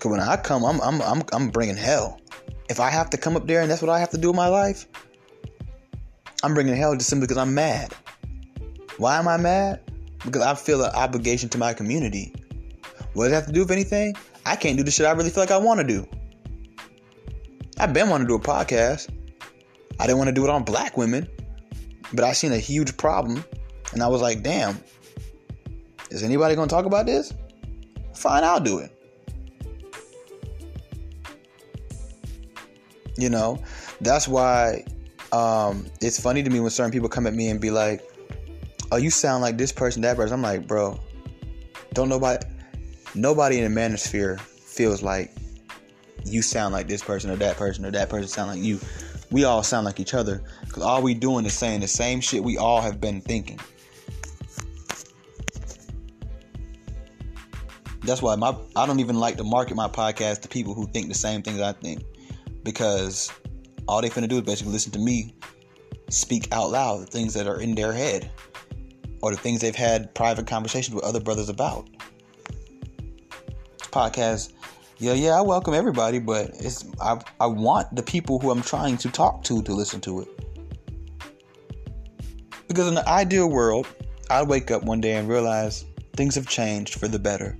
Cause 0.00 0.10
when 0.10 0.20
I 0.20 0.36
come, 0.36 0.64
I'm 0.64 0.80
I'm 0.80 1.00
I'm 1.02 1.22
I'm 1.32 1.48
bringing 1.50 1.76
hell. 1.76 2.20
If 2.68 2.80
I 2.80 2.90
have 2.90 3.10
to 3.10 3.16
come 3.16 3.36
up 3.36 3.46
there 3.46 3.62
and 3.62 3.70
that's 3.70 3.82
what 3.82 3.90
I 3.90 3.98
have 3.98 4.10
to 4.10 4.18
do 4.18 4.30
in 4.30 4.36
my 4.36 4.48
life, 4.48 4.86
I'm 6.42 6.54
bringing 6.54 6.76
hell 6.76 6.94
just 6.94 7.08
simply 7.08 7.26
because 7.26 7.38
I'm 7.38 7.54
mad. 7.54 7.94
Why 8.98 9.18
am 9.18 9.28
I 9.28 9.36
mad? 9.36 9.86
because 10.26 10.42
I 10.42 10.54
feel 10.54 10.82
an 10.82 10.92
obligation 10.94 11.48
to 11.50 11.58
my 11.58 11.72
community. 11.72 12.34
What 13.14 13.24
does 13.24 13.32
it 13.32 13.34
have 13.36 13.46
to 13.46 13.52
do 13.52 13.60
with 13.60 13.70
anything? 13.70 14.14
I 14.44 14.56
can't 14.56 14.76
do 14.76 14.82
the 14.84 14.90
shit 14.90 15.06
I 15.06 15.12
really 15.12 15.30
feel 15.30 15.42
like 15.42 15.50
I 15.50 15.56
want 15.56 15.80
to 15.80 15.86
do. 15.86 16.06
I've 17.78 17.92
been 17.92 18.10
wanting 18.10 18.26
to 18.26 18.32
do 18.32 18.36
a 18.36 18.40
podcast. 18.40 19.10
I 19.98 20.06
didn't 20.06 20.18
want 20.18 20.28
to 20.28 20.34
do 20.34 20.44
it 20.44 20.50
on 20.50 20.64
black 20.64 20.96
women, 20.96 21.28
but 22.12 22.24
I 22.24 22.32
seen 22.32 22.52
a 22.52 22.58
huge 22.58 22.96
problem, 22.96 23.44
and 23.92 24.02
I 24.02 24.08
was 24.08 24.20
like, 24.20 24.42
damn, 24.42 24.78
is 26.10 26.22
anybody 26.22 26.54
going 26.54 26.68
to 26.68 26.74
talk 26.74 26.84
about 26.84 27.06
this? 27.06 27.32
Fine, 28.14 28.44
I'll 28.44 28.60
do 28.60 28.78
it. 28.78 28.92
You 33.16 33.30
know, 33.30 33.62
that's 34.00 34.28
why 34.28 34.84
um, 35.32 35.86
it's 36.00 36.20
funny 36.20 36.42
to 36.42 36.50
me 36.50 36.60
when 36.60 36.70
certain 36.70 36.92
people 36.92 37.08
come 37.08 37.26
at 37.26 37.34
me 37.34 37.48
and 37.48 37.60
be 37.60 37.70
like, 37.70 38.02
oh, 38.92 38.96
you 38.96 39.10
sound 39.10 39.42
like 39.42 39.56
this 39.56 39.72
person, 39.72 40.02
that 40.02 40.16
person. 40.16 40.34
I'm 40.34 40.42
like, 40.42 40.66
bro, 40.66 41.00
don't 41.94 42.08
nobody, 42.08 42.44
nobody 43.14 43.58
in 43.60 43.72
the 43.72 43.80
manosphere 43.80 44.38
feels 44.40 45.02
like 45.02 45.32
you 46.24 46.42
sound 46.42 46.72
like 46.72 46.88
this 46.88 47.02
person 47.02 47.30
or 47.30 47.36
that 47.36 47.56
person 47.56 47.84
or 47.84 47.90
that 47.90 48.08
person 48.08 48.28
sound 48.28 48.50
like 48.50 48.60
you. 48.60 48.78
We 49.30 49.44
all 49.44 49.62
sound 49.62 49.86
like 49.86 49.98
each 49.98 50.14
other 50.14 50.42
because 50.64 50.82
all 50.82 51.02
we 51.02 51.14
doing 51.14 51.46
is 51.46 51.54
saying 51.54 51.80
the 51.80 51.88
same 51.88 52.20
shit 52.20 52.44
we 52.44 52.58
all 52.58 52.80
have 52.80 53.00
been 53.00 53.20
thinking. 53.20 53.58
That's 58.02 58.22
why 58.22 58.36
my 58.36 58.56
I 58.76 58.86
don't 58.86 59.00
even 59.00 59.16
like 59.16 59.36
to 59.38 59.44
market 59.44 59.74
my 59.74 59.88
podcast 59.88 60.42
to 60.42 60.48
people 60.48 60.74
who 60.74 60.86
think 60.86 61.08
the 61.08 61.14
same 61.14 61.42
things 61.42 61.60
I 61.60 61.72
think 61.72 62.04
because 62.66 63.32
all 63.86 64.02
they 64.02 64.10
finna 64.10 64.28
do 64.28 64.38
is 64.38 64.42
basically 64.42 64.72
listen 64.72 64.90
to 64.90 64.98
me 64.98 65.32
speak 66.10 66.52
out 66.52 66.70
loud 66.70 67.00
the 67.00 67.06
things 67.06 67.32
that 67.32 67.46
are 67.46 67.60
in 67.60 67.76
their 67.76 67.92
head 67.92 68.28
or 69.22 69.30
the 69.30 69.36
things 69.36 69.60
they've 69.60 69.74
had 69.74 70.12
private 70.14 70.48
conversations 70.48 70.94
with 70.94 71.04
other 71.04 71.20
brothers 71.20 71.48
about. 71.48 71.88
Podcast, 73.78 74.52
yeah, 74.98 75.12
yeah, 75.14 75.38
I 75.38 75.42
welcome 75.42 75.74
everybody, 75.74 76.18
but 76.18 76.50
it's 76.58 76.84
I 77.00 77.20
I 77.40 77.46
want 77.46 77.94
the 77.94 78.02
people 78.02 78.40
who 78.40 78.50
I'm 78.50 78.62
trying 78.62 78.96
to 78.98 79.10
talk 79.10 79.44
to 79.44 79.62
to 79.62 79.72
listen 79.72 80.00
to 80.02 80.22
it. 80.22 80.28
Because 82.66 82.88
in 82.88 82.94
the 82.94 83.08
ideal 83.08 83.48
world, 83.48 83.86
I'd 84.28 84.48
wake 84.48 84.72
up 84.72 84.82
one 84.82 85.00
day 85.00 85.14
and 85.14 85.28
realize 85.28 85.84
things 86.16 86.34
have 86.34 86.48
changed 86.48 86.98
for 86.98 87.06
the 87.06 87.18
better. 87.18 87.56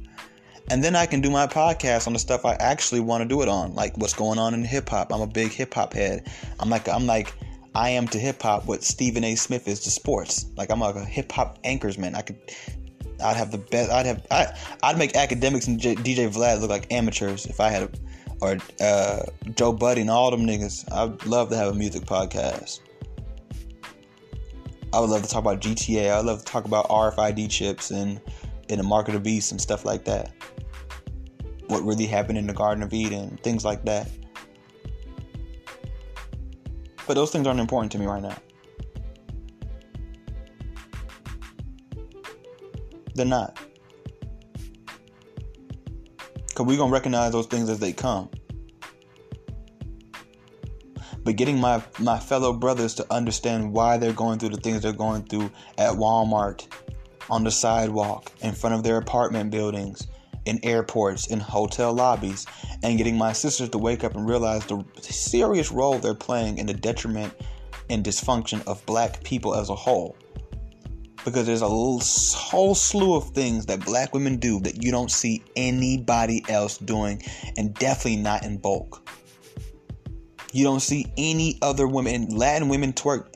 And 0.68 0.82
then 0.82 0.96
I 0.96 1.06
can 1.06 1.20
do 1.20 1.30
my 1.30 1.46
podcast 1.46 2.06
on 2.06 2.12
the 2.12 2.18
stuff 2.18 2.44
I 2.44 2.54
actually 2.54 3.00
want 3.00 3.22
to 3.22 3.28
do 3.28 3.42
it 3.42 3.48
on, 3.48 3.74
like 3.74 3.96
what's 3.98 4.14
going 4.14 4.38
on 4.38 4.52
in 4.52 4.64
hip 4.64 4.88
hop. 4.88 5.12
I'm 5.12 5.20
a 5.20 5.26
big 5.26 5.52
hip 5.52 5.74
hop 5.74 5.92
head. 5.92 6.28
I'm 6.58 6.68
like 6.68 6.88
I'm 6.88 7.06
like 7.06 7.34
I 7.76 7.90
am 7.90 8.08
to 8.08 8.18
hip 8.18 8.42
hop 8.42 8.66
what 8.66 8.82
Stephen 8.82 9.22
A. 9.22 9.34
Smith 9.34 9.68
is 9.68 9.80
to 9.80 9.90
sports. 9.90 10.46
Like 10.56 10.70
I'm 10.70 10.80
like 10.80 10.96
a 10.96 11.04
hip 11.04 11.30
hop 11.30 11.62
anchorsman. 11.62 12.14
I 12.14 12.22
could, 12.22 12.38
I'd 13.22 13.36
have 13.36 13.52
the 13.52 13.58
best. 13.58 13.90
I'd 13.92 14.06
have. 14.06 14.26
I, 14.30 14.46
I'd 14.82 14.98
make 14.98 15.12
Akademiks 15.12 15.68
and 15.68 15.78
J, 15.78 15.94
DJ 15.94 16.28
Vlad 16.28 16.60
look 16.60 16.70
like 16.70 16.90
amateurs 16.90 17.46
if 17.46 17.60
I 17.60 17.68
had 17.68 17.82
a, 17.82 17.90
or 18.40 18.56
uh, 18.80 19.22
Joe 19.54 19.72
Budden 19.72 20.02
and 20.02 20.10
all 20.10 20.30
them 20.30 20.46
niggas. 20.46 20.90
I'd 20.90 21.26
love 21.26 21.50
to 21.50 21.56
have 21.56 21.68
a 21.68 21.74
music 21.74 22.04
podcast. 22.04 22.80
I 24.92 25.00
would 25.00 25.10
love 25.10 25.22
to 25.22 25.28
talk 25.28 25.42
about 25.42 25.60
GTA. 25.60 26.10
I 26.10 26.16
would 26.16 26.26
love 26.26 26.38
to 26.38 26.44
talk 26.44 26.64
about 26.64 26.88
RFID 26.88 27.50
chips 27.50 27.90
and 27.90 28.20
in 28.68 28.78
the 28.78 28.84
market 28.84 29.14
of 29.14 29.22
beasts 29.22 29.50
and 29.50 29.60
stuff 29.60 29.84
like 29.84 30.04
that. 30.06 30.32
What 31.68 31.82
really 31.82 32.06
happened 32.06 32.38
in 32.38 32.46
the 32.46 32.52
Garden 32.52 32.82
of 32.82 32.92
Eden, 32.92 33.38
things 33.42 33.64
like 33.64 33.84
that. 33.84 34.08
But 37.06 37.14
those 37.14 37.30
things 37.30 37.46
aren't 37.46 37.60
important 37.60 37.92
to 37.92 37.98
me 37.98 38.06
right 38.06 38.22
now. 38.22 38.36
They're 43.14 43.26
not. 43.26 43.58
Because 46.48 46.66
we're 46.66 46.76
going 46.76 46.90
to 46.90 46.94
recognize 46.94 47.32
those 47.32 47.46
things 47.46 47.70
as 47.70 47.78
they 47.78 47.92
come. 47.92 48.28
But 51.22 51.36
getting 51.36 51.58
my, 51.58 51.82
my 51.98 52.18
fellow 52.18 52.52
brothers 52.52 52.94
to 52.94 53.12
understand 53.12 53.72
why 53.72 53.96
they're 53.96 54.12
going 54.12 54.38
through 54.38 54.50
the 54.50 54.60
things 54.60 54.82
they're 54.82 54.92
going 54.92 55.24
through 55.24 55.50
at 55.76 55.92
Walmart, 55.92 56.66
on 57.28 57.42
the 57.42 57.50
sidewalk, 57.50 58.30
in 58.42 58.52
front 58.52 58.76
of 58.76 58.84
their 58.84 58.96
apartment 58.98 59.50
buildings, 59.50 60.06
in 60.46 60.58
airports, 60.62 61.26
in 61.26 61.40
hotel 61.40 61.92
lobbies, 61.92 62.46
and 62.82 62.98
getting 62.98 63.18
my 63.18 63.32
sisters 63.32 63.68
to 63.70 63.78
wake 63.78 64.04
up 64.04 64.14
and 64.14 64.28
realize 64.28 64.64
the 64.66 64.84
serious 65.00 65.70
role 65.70 65.98
they're 65.98 66.14
playing 66.14 66.58
in 66.58 66.66
the 66.66 66.74
detriment 66.74 67.32
and 67.90 68.04
dysfunction 68.04 68.66
of 68.66 68.84
black 68.86 69.22
people 69.22 69.54
as 69.54 69.68
a 69.68 69.74
whole 69.74 70.16
because 71.26 71.44
there's 71.44 71.60
a 71.60 71.68
whole 71.68 72.74
slew 72.74 73.16
of 73.16 73.30
things 73.30 73.66
that 73.66 73.84
black 73.84 74.14
women 74.14 74.36
do 74.36 74.60
that 74.60 74.84
you 74.84 74.92
don't 74.92 75.10
see 75.10 75.42
anybody 75.56 76.44
else 76.48 76.78
doing, 76.78 77.20
and 77.58 77.74
definitely 77.74 78.16
not 78.16 78.44
in 78.44 78.58
bulk. 78.58 79.10
You 80.52 80.62
don't 80.62 80.80
see 80.80 81.12
any 81.18 81.58
other 81.62 81.88
women. 81.88 82.28
Latin 82.28 82.68
women 82.68 82.92
twerk, 82.92 83.34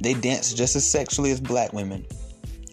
they 0.00 0.14
dance 0.14 0.52
just 0.52 0.74
as 0.74 0.84
sexually 0.84 1.30
as 1.30 1.40
black 1.40 1.72
women. 1.72 2.04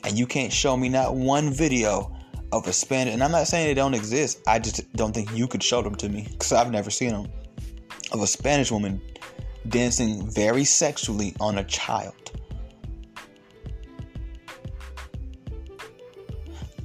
And 0.04 0.18
you 0.18 0.26
can't 0.26 0.52
show 0.52 0.76
me 0.76 0.90
not 0.90 1.16
one 1.16 1.52
video 1.52 2.13
of 2.54 2.68
a 2.68 2.74
Spanish, 2.74 3.14
and 3.16 3.24
I'm 3.24 3.32
not 3.32 3.48
saying 3.48 3.66
they 3.66 3.74
don't 3.74 3.96
exist, 3.96 4.42
I 4.46 4.60
just 4.60 4.94
don't 4.94 5.12
think 5.12 5.32
you 5.34 5.48
could 5.48 5.64
show 5.64 5.82
them 5.82 5.96
to 5.96 6.08
me 6.08 6.28
because 6.30 6.52
I've 6.52 6.70
never 6.70 6.92
seen 6.92 7.10
them. 7.10 7.28
Of 8.12 8.22
a 8.22 8.28
Spanish 8.28 8.72
woman 8.72 9.02
dancing 9.70 10.30
very 10.30 10.64
sexually 10.64 11.36
on 11.40 11.58
a 11.58 11.64
child. 11.64 12.14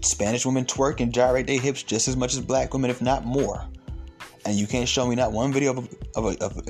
Spanish 0.00 0.46
women 0.46 0.64
twerk 0.64 1.00
and 1.00 1.12
gyrate 1.12 1.46
their 1.46 1.60
hips 1.60 1.82
just 1.82 2.08
as 2.08 2.16
much 2.16 2.32
as 2.32 2.40
black 2.40 2.72
women, 2.72 2.90
if 2.90 3.02
not 3.02 3.26
more. 3.26 3.62
And 4.46 4.56
you 4.56 4.66
can't 4.66 4.88
show 4.88 5.06
me 5.06 5.16
not 5.16 5.32
one 5.32 5.52
video 5.52 5.72
of 5.72 5.78
a, 5.78 6.16
of 6.16 6.24
a, 6.24 6.44
of 6.44 6.68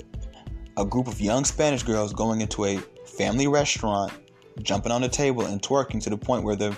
a 0.76 0.84
group 0.84 1.06
of 1.06 1.20
young 1.20 1.44
Spanish 1.44 1.84
girls 1.84 2.12
going 2.12 2.40
into 2.40 2.64
a 2.64 2.78
family 3.06 3.46
restaurant, 3.46 4.12
jumping 4.60 4.90
on 4.90 5.02
the 5.02 5.08
table 5.08 5.44
and 5.44 5.62
twerking 5.62 6.02
to 6.02 6.10
the 6.10 6.16
point 6.18 6.42
where 6.42 6.56
the 6.56 6.76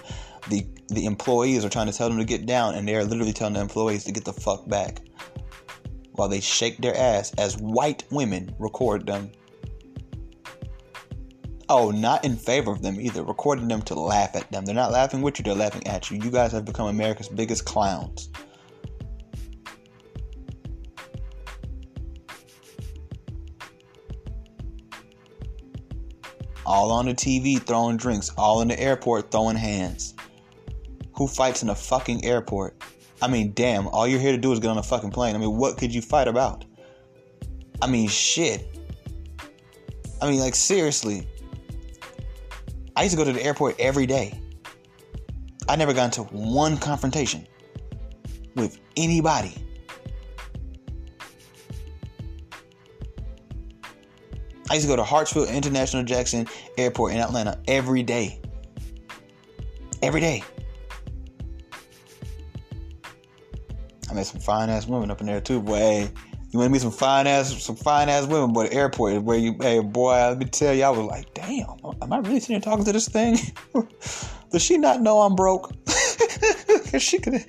the 0.49 0.67
the 0.89 1.07
employees 1.07 1.65
are 1.65 1.69
trying 1.69 1.87
to 1.87 1.93
tell 1.93 2.09
them 2.09 2.19
to 2.19 2.25
get 2.25 2.47
down, 2.47 2.75
and 2.75 2.87
they 2.87 2.97
are 2.97 3.05
literally 3.05 3.33
telling 3.33 3.55
the 3.55 3.61
employees 3.61 4.05
to 4.05 4.13
get 4.13 4.25
the 4.25 4.33
fuck 4.33 4.69
back, 4.69 5.01
while 6.13 6.29
they 6.29 6.41
shake 6.41 6.79
their 6.79 6.97
ass 6.97 7.33
as 7.39 7.57
white 7.59 8.05
women 8.11 8.55
record 8.59 9.07
them 9.07 9.31
Oh, 11.73 11.93
not 11.93 12.25
in 12.25 12.35
favor 12.35 12.73
of 12.73 12.83
them 12.83 13.01
either. 13.01 13.23
Recording 13.23 13.69
them 13.69 13.81
to 13.83 13.95
laugh 13.95 14.35
at 14.35 14.51
them. 14.51 14.65
They're 14.65 14.75
not 14.75 14.91
laughing 14.91 15.23
with 15.23 15.39
you, 15.39 15.45
they're 15.45 15.55
laughing 15.55 15.87
at 15.87 16.11
you. 16.11 16.19
You 16.19 16.29
guys 16.29 16.51
have 16.51 16.65
become 16.65 16.89
America's 16.89 17.29
biggest 17.29 17.65
clowns. 17.65 18.29
All 26.67 26.91
on 26.91 27.07
the 27.07 27.15
TV 27.15 27.65
throwing 27.65 27.97
drinks, 27.97 28.31
all 28.37 28.63
in 28.63 28.69
the 28.69 28.81
airport 28.81 29.31
throwing 29.31 29.55
hands. 29.55 30.15
Who 31.21 31.27
fights 31.27 31.63
in 31.63 31.69
a 31.69 31.75
fucking 31.75 32.25
airport? 32.25 32.83
I 33.21 33.29
mean, 33.29 33.53
damn, 33.53 33.89
all 33.89 34.09
you're 34.09 34.19
here 34.19 34.33
to 34.33 34.39
do 34.39 34.53
is 34.55 34.59
get 34.59 34.71
on 34.71 34.79
a 34.79 34.83
fucking 34.83 35.11
plane. 35.11 35.35
I 35.35 35.39
mean, 35.39 35.55
what 35.55 35.77
could 35.77 35.95
you 35.95 36.01
fight 36.01 36.29
about? 36.29 36.65
I 37.83 37.89
mean, 37.89 38.09
shit. 38.09 38.75
I 40.23 40.31
mean, 40.31 40.41
like, 40.41 40.55
seriously. 40.55 41.29
I 42.97 43.03
used 43.03 43.13
to 43.13 43.19
go 43.19 43.25
to 43.27 43.35
the 43.35 43.45
airport 43.45 43.79
every 43.79 44.07
day. 44.07 44.41
I 45.69 45.77
never 45.77 45.93
got 45.93 46.07
into 46.07 46.23
one 46.35 46.79
confrontation 46.79 47.47
with 48.57 48.81
anybody. 48.97 49.55
I 54.71 54.75
used 54.75 54.87
to 54.87 54.89
go 54.89 54.97
to 54.97 55.03
Hartsfield 55.03 55.53
International 55.53 56.03
Jackson 56.03 56.49
Airport 56.79 57.13
in 57.13 57.19
Atlanta 57.19 57.61
every 57.69 58.03
day. 58.03 58.41
Every 60.01 60.23
day. 60.23 60.43
I 64.11 64.15
met 64.15 64.27
some 64.27 64.41
fine 64.41 64.71
ass 64.71 64.87
women 64.89 65.11
up 65.11 65.21
in 65.21 65.27
there 65.27 65.41
too, 65.41 65.61
boy. 65.63 65.77
Hey, 65.77 66.11
you 66.51 66.59
want 66.59 66.69
to 66.69 66.73
meet 66.73 66.83
some 66.83 66.91
fine 66.91 67.29
ass, 67.29 67.63
some 67.63 67.77
fine 67.77 68.09
ass 68.09 68.27
women, 68.27 68.53
but 68.53 68.71
the 68.71 68.77
airport 68.77 69.13
is 69.13 69.21
where 69.21 69.39
you, 69.39 69.55
hey 69.61 69.79
boy, 69.79 70.15
let 70.15 70.39
me 70.39 70.47
tell 70.47 70.75
you, 70.75 70.83
I 70.83 70.91
was 70.91 71.07
like, 71.07 71.33
damn, 71.33 71.77
am 72.03 72.13
I 72.13 72.19
really 72.19 72.41
sitting 72.41 72.55
here 72.55 72.61
talking 72.61 72.85
to 72.85 72.93
this 72.93 73.09
thing? 73.09 73.39
Does 74.51 74.63
she 74.63 74.79
not 74.79 75.01
know 75.01 75.21
I'm 75.21 75.37
broke? 75.37 75.73
she 76.99 77.21
could, 77.21 77.45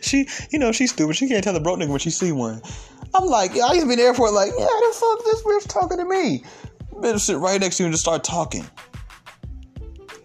she, 0.00 0.26
you 0.50 0.58
know, 0.58 0.72
she's 0.72 0.92
stupid. 0.92 1.16
She 1.16 1.28
can't 1.28 1.44
tell 1.44 1.52
the 1.52 1.60
broke 1.60 1.78
nigga 1.78 1.90
when 1.90 1.98
she 1.98 2.08
see 2.08 2.32
one. 2.32 2.62
I'm 3.14 3.26
like, 3.26 3.50
I 3.50 3.74
used 3.74 3.82
to 3.82 3.86
be 3.86 3.92
in 3.92 3.98
the 3.98 4.04
airport, 4.04 4.32
like, 4.32 4.52
yeah, 4.56 4.64
the 4.64 4.94
fuck 4.98 5.24
this 5.24 5.42
bitch 5.42 5.68
talking 5.68 5.98
to 5.98 6.06
me? 6.06 6.44
Better 7.02 7.18
sit 7.18 7.36
right 7.36 7.60
next 7.60 7.76
to 7.76 7.82
you 7.82 7.88
and 7.88 7.92
just 7.92 8.04
start 8.04 8.24
talking. 8.24 8.64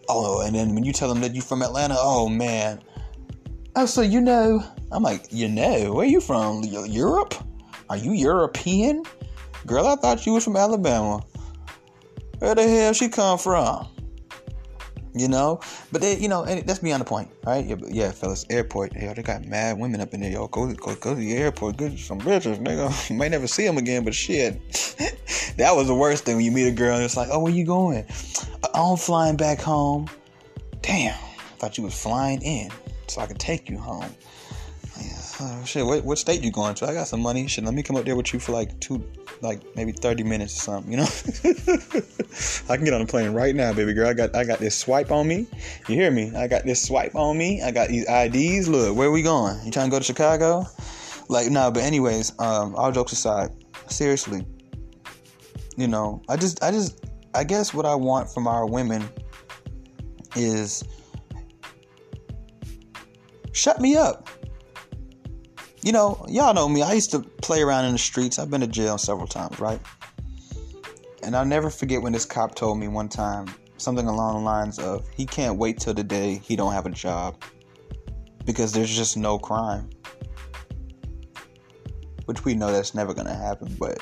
Oh, 0.08 0.42
and 0.42 0.56
then 0.56 0.74
when 0.74 0.86
you 0.86 0.94
tell 0.94 1.10
them 1.10 1.20
that 1.20 1.36
you 1.36 1.42
from 1.42 1.62
Atlanta, 1.62 1.96
oh 1.98 2.30
man. 2.30 2.82
Oh, 3.74 3.86
so 3.86 4.02
you 4.02 4.20
know? 4.20 4.62
I'm 4.92 5.02
like, 5.02 5.28
you 5.32 5.48
know? 5.48 5.94
Where 5.94 6.06
you 6.06 6.20
from? 6.20 6.64
Europe? 6.64 7.34
Are 7.90 7.96
you 7.96 8.12
European? 8.12 9.04
Girl, 9.66 9.88
I 9.88 9.96
thought 9.96 10.26
you 10.26 10.34
was 10.34 10.44
from 10.44 10.58
Alabama. 10.58 11.22
Where 12.40 12.54
the 12.54 12.68
hell 12.68 12.92
she 12.92 13.08
come 13.08 13.38
from? 13.38 13.88
You 15.14 15.28
know, 15.28 15.60
but 15.92 16.02
they, 16.02 16.18
you 16.18 16.30
know, 16.30 16.44
and 16.44 16.66
that's 16.66 16.80
beyond 16.80 17.02
the 17.02 17.06
point, 17.06 17.30
right? 17.46 17.66
Yeah, 17.66 17.76
yeah, 17.88 18.12
fellas, 18.12 18.46
airport, 18.50 18.94
yo, 18.94 19.14
they 19.14 19.22
got 19.22 19.46
mad 19.46 19.78
women 19.78 20.00
up 20.00 20.14
in 20.14 20.22
there, 20.22 20.32
yo. 20.32 20.48
Go, 20.48 20.74
go, 20.74 20.96
go 20.96 21.14
to 21.14 21.20
the 21.20 21.36
airport, 21.36 21.76
get 21.76 22.00
some 22.00 22.20
bitches, 22.20 22.64
nigga. 22.64 23.10
You 23.10 23.18
might 23.18 23.32
never 23.32 23.46
see 23.46 23.66
them 23.66 23.78
again, 23.78 24.06
but 24.06 24.16
shit, 24.16 24.54
that 25.58 25.76
was 25.76 25.88
the 25.88 25.96
worst 25.96 26.24
thing 26.24 26.38
when 26.38 26.46
you 26.46 26.52
meet 26.52 26.68
a 26.68 26.72
girl 26.72 26.96
and 26.96 27.04
it's 27.04 27.18
like, 27.18 27.28
oh, 27.30 27.40
where 27.40 27.52
you 27.52 27.66
going? 27.66 28.06
Uh, 28.64 28.70
I'm 28.74 28.98
flying 28.98 29.36
back 29.36 29.60
home. 29.60 30.08
Damn, 30.82 31.14
I 31.14 31.58
thought 31.58 31.78
you 31.78 31.84
was 31.84 32.02
flying 32.02 32.42
in 32.42 32.72
so 33.12 33.22
I 33.22 33.28
can 33.28 33.38
take 33.38 33.70
you 33.70 33.78
home. 33.78 34.10
Oh, 35.44 35.64
shit, 35.66 35.84
what, 35.84 36.04
what 36.04 36.20
state 36.20 36.44
you 36.44 36.52
going 36.52 36.76
to? 36.76 36.88
I 36.88 36.94
got 36.94 37.08
some 37.08 37.22
money. 37.22 37.48
Shit, 37.48 37.64
let 37.64 37.74
me 37.74 37.82
come 37.82 37.96
up 37.96 38.06
there 38.06 38.16
with 38.16 38.32
you 38.32 38.40
for 38.40 38.52
like 38.52 38.80
two, 38.80 39.04
like 39.42 39.60
maybe 39.76 39.92
thirty 39.92 40.24
minutes 40.24 40.56
or 40.56 40.62
something. 40.62 40.92
You 40.92 40.98
know, 41.00 41.04
I 42.70 42.76
can 42.76 42.86
get 42.86 42.94
on 42.94 43.02
a 43.02 43.08
plane 43.08 43.32
right 43.32 43.56
now, 43.56 43.74
baby 43.74 43.94
girl. 43.94 44.08
I 44.08 44.14
got 44.14 44.36
I 44.36 44.44
got 44.44 44.60
this 44.60 44.78
swipe 44.78 45.12
on 45.12 45.28
me. 45.28 45.48
You 45.88 45.96
hear 45.96 46.12
me? 46.12 46.32
I 46.36 46.48
got 46.48 46.64
this 46.64 46.84
swipe 46.84 47.16
on 47.16 47.38
me. 47.38 47.64
I 47.64 47.72
got 47.72 47.90
these 47.90 48.08
IDs. 48.08 48.68
Look, 48.68 48.96
where 48.96 49.10
we 49.10 49.24
going? 49.24 49.58
You 49.66 49.72
trying 49.72 49.88
to 49.88 49.92
go 49.92 49.98
to 49.98 50.06
Chicago? 50.06 50.66
Like 51.28 51.48
no, 51.48 51.62
nah, 51.62 51.72
but 51.72 51.84
anyways, 51.84 52.34
um, 52.38 52.76
all 52.76 52.92
jokes 52.92 53.14
aside, 53.14 53.50
seriously, 53.88 54.46
you 55.76 55.88
know, 55.88 56.22
I 56.30 56.38
just 56.38 56.62
I 56.62 56.70
just 56.70 57.04
I 57.34 57.44
guess 57.46 57.74
what 57.74 57.88
I 57.88 57.96
want 57.96 58.32
from 58.32 58.46
our 58.46 58.68
women 58.68 59.10
is 60.36 60.84
shut 63.52 63.80
me 63.82 63.96
up 63.96 64.30
you 65.84 65.92
know, 65.92 66.24
y'all 66.30 66.54
know 66.54 66.70
me. 66.70 66.84
I 66.84 66.94
used 66.94 67.12
to 67.12 67.20
play 67.20 67.62
around 67.62 67.86
in 67.86 67.94
the 67.94 67.98
streets. 67.98 68.38
I've 68.38 68.52
been 68.52 68.62
to 68.62 68.68
jail 68.68 68.98
several 68.98 69.28
times, 69.28 69.60
right? 69.60 69.80
And 71.24 71.36
I'll 71.36 71.46
never 71.46 71.70
forget 71.70 72.02
when 72.02 72.14
this 72.14 72.26
cop 72.26 72.56
told 72.56 72.78
me 72.80 72.88
one 72.88 73.10
time 73.10 73.48
something 73.78 74.08
along 74.08 74.36
the 74.36 74.42
lines 74.42 74.78
of 74.78 75.08
he 75.10 75.26
can't 75.26 75.58
wait 75.58 75.80
till 75.80 75.94
the 75.94 76.04
day 76.04 76.40
he 76.44 76.56
don't 76.56 76.74
have 76.74 76.86
a 76.86 76.92
job 76.92 77.42
because 78.46 78.72
there's 78.74 78.96
just 78.96 79.18
no 79.18 79.40
crime. 79.40 79.90
Which 82.26 82.46
we 82.46 82.54
know 82.54 82.72
that's 82.72 82.94
never 82.94 83.14
gonna 83.14 83.36
happen, 83.36 83.76
but 83.80 83.98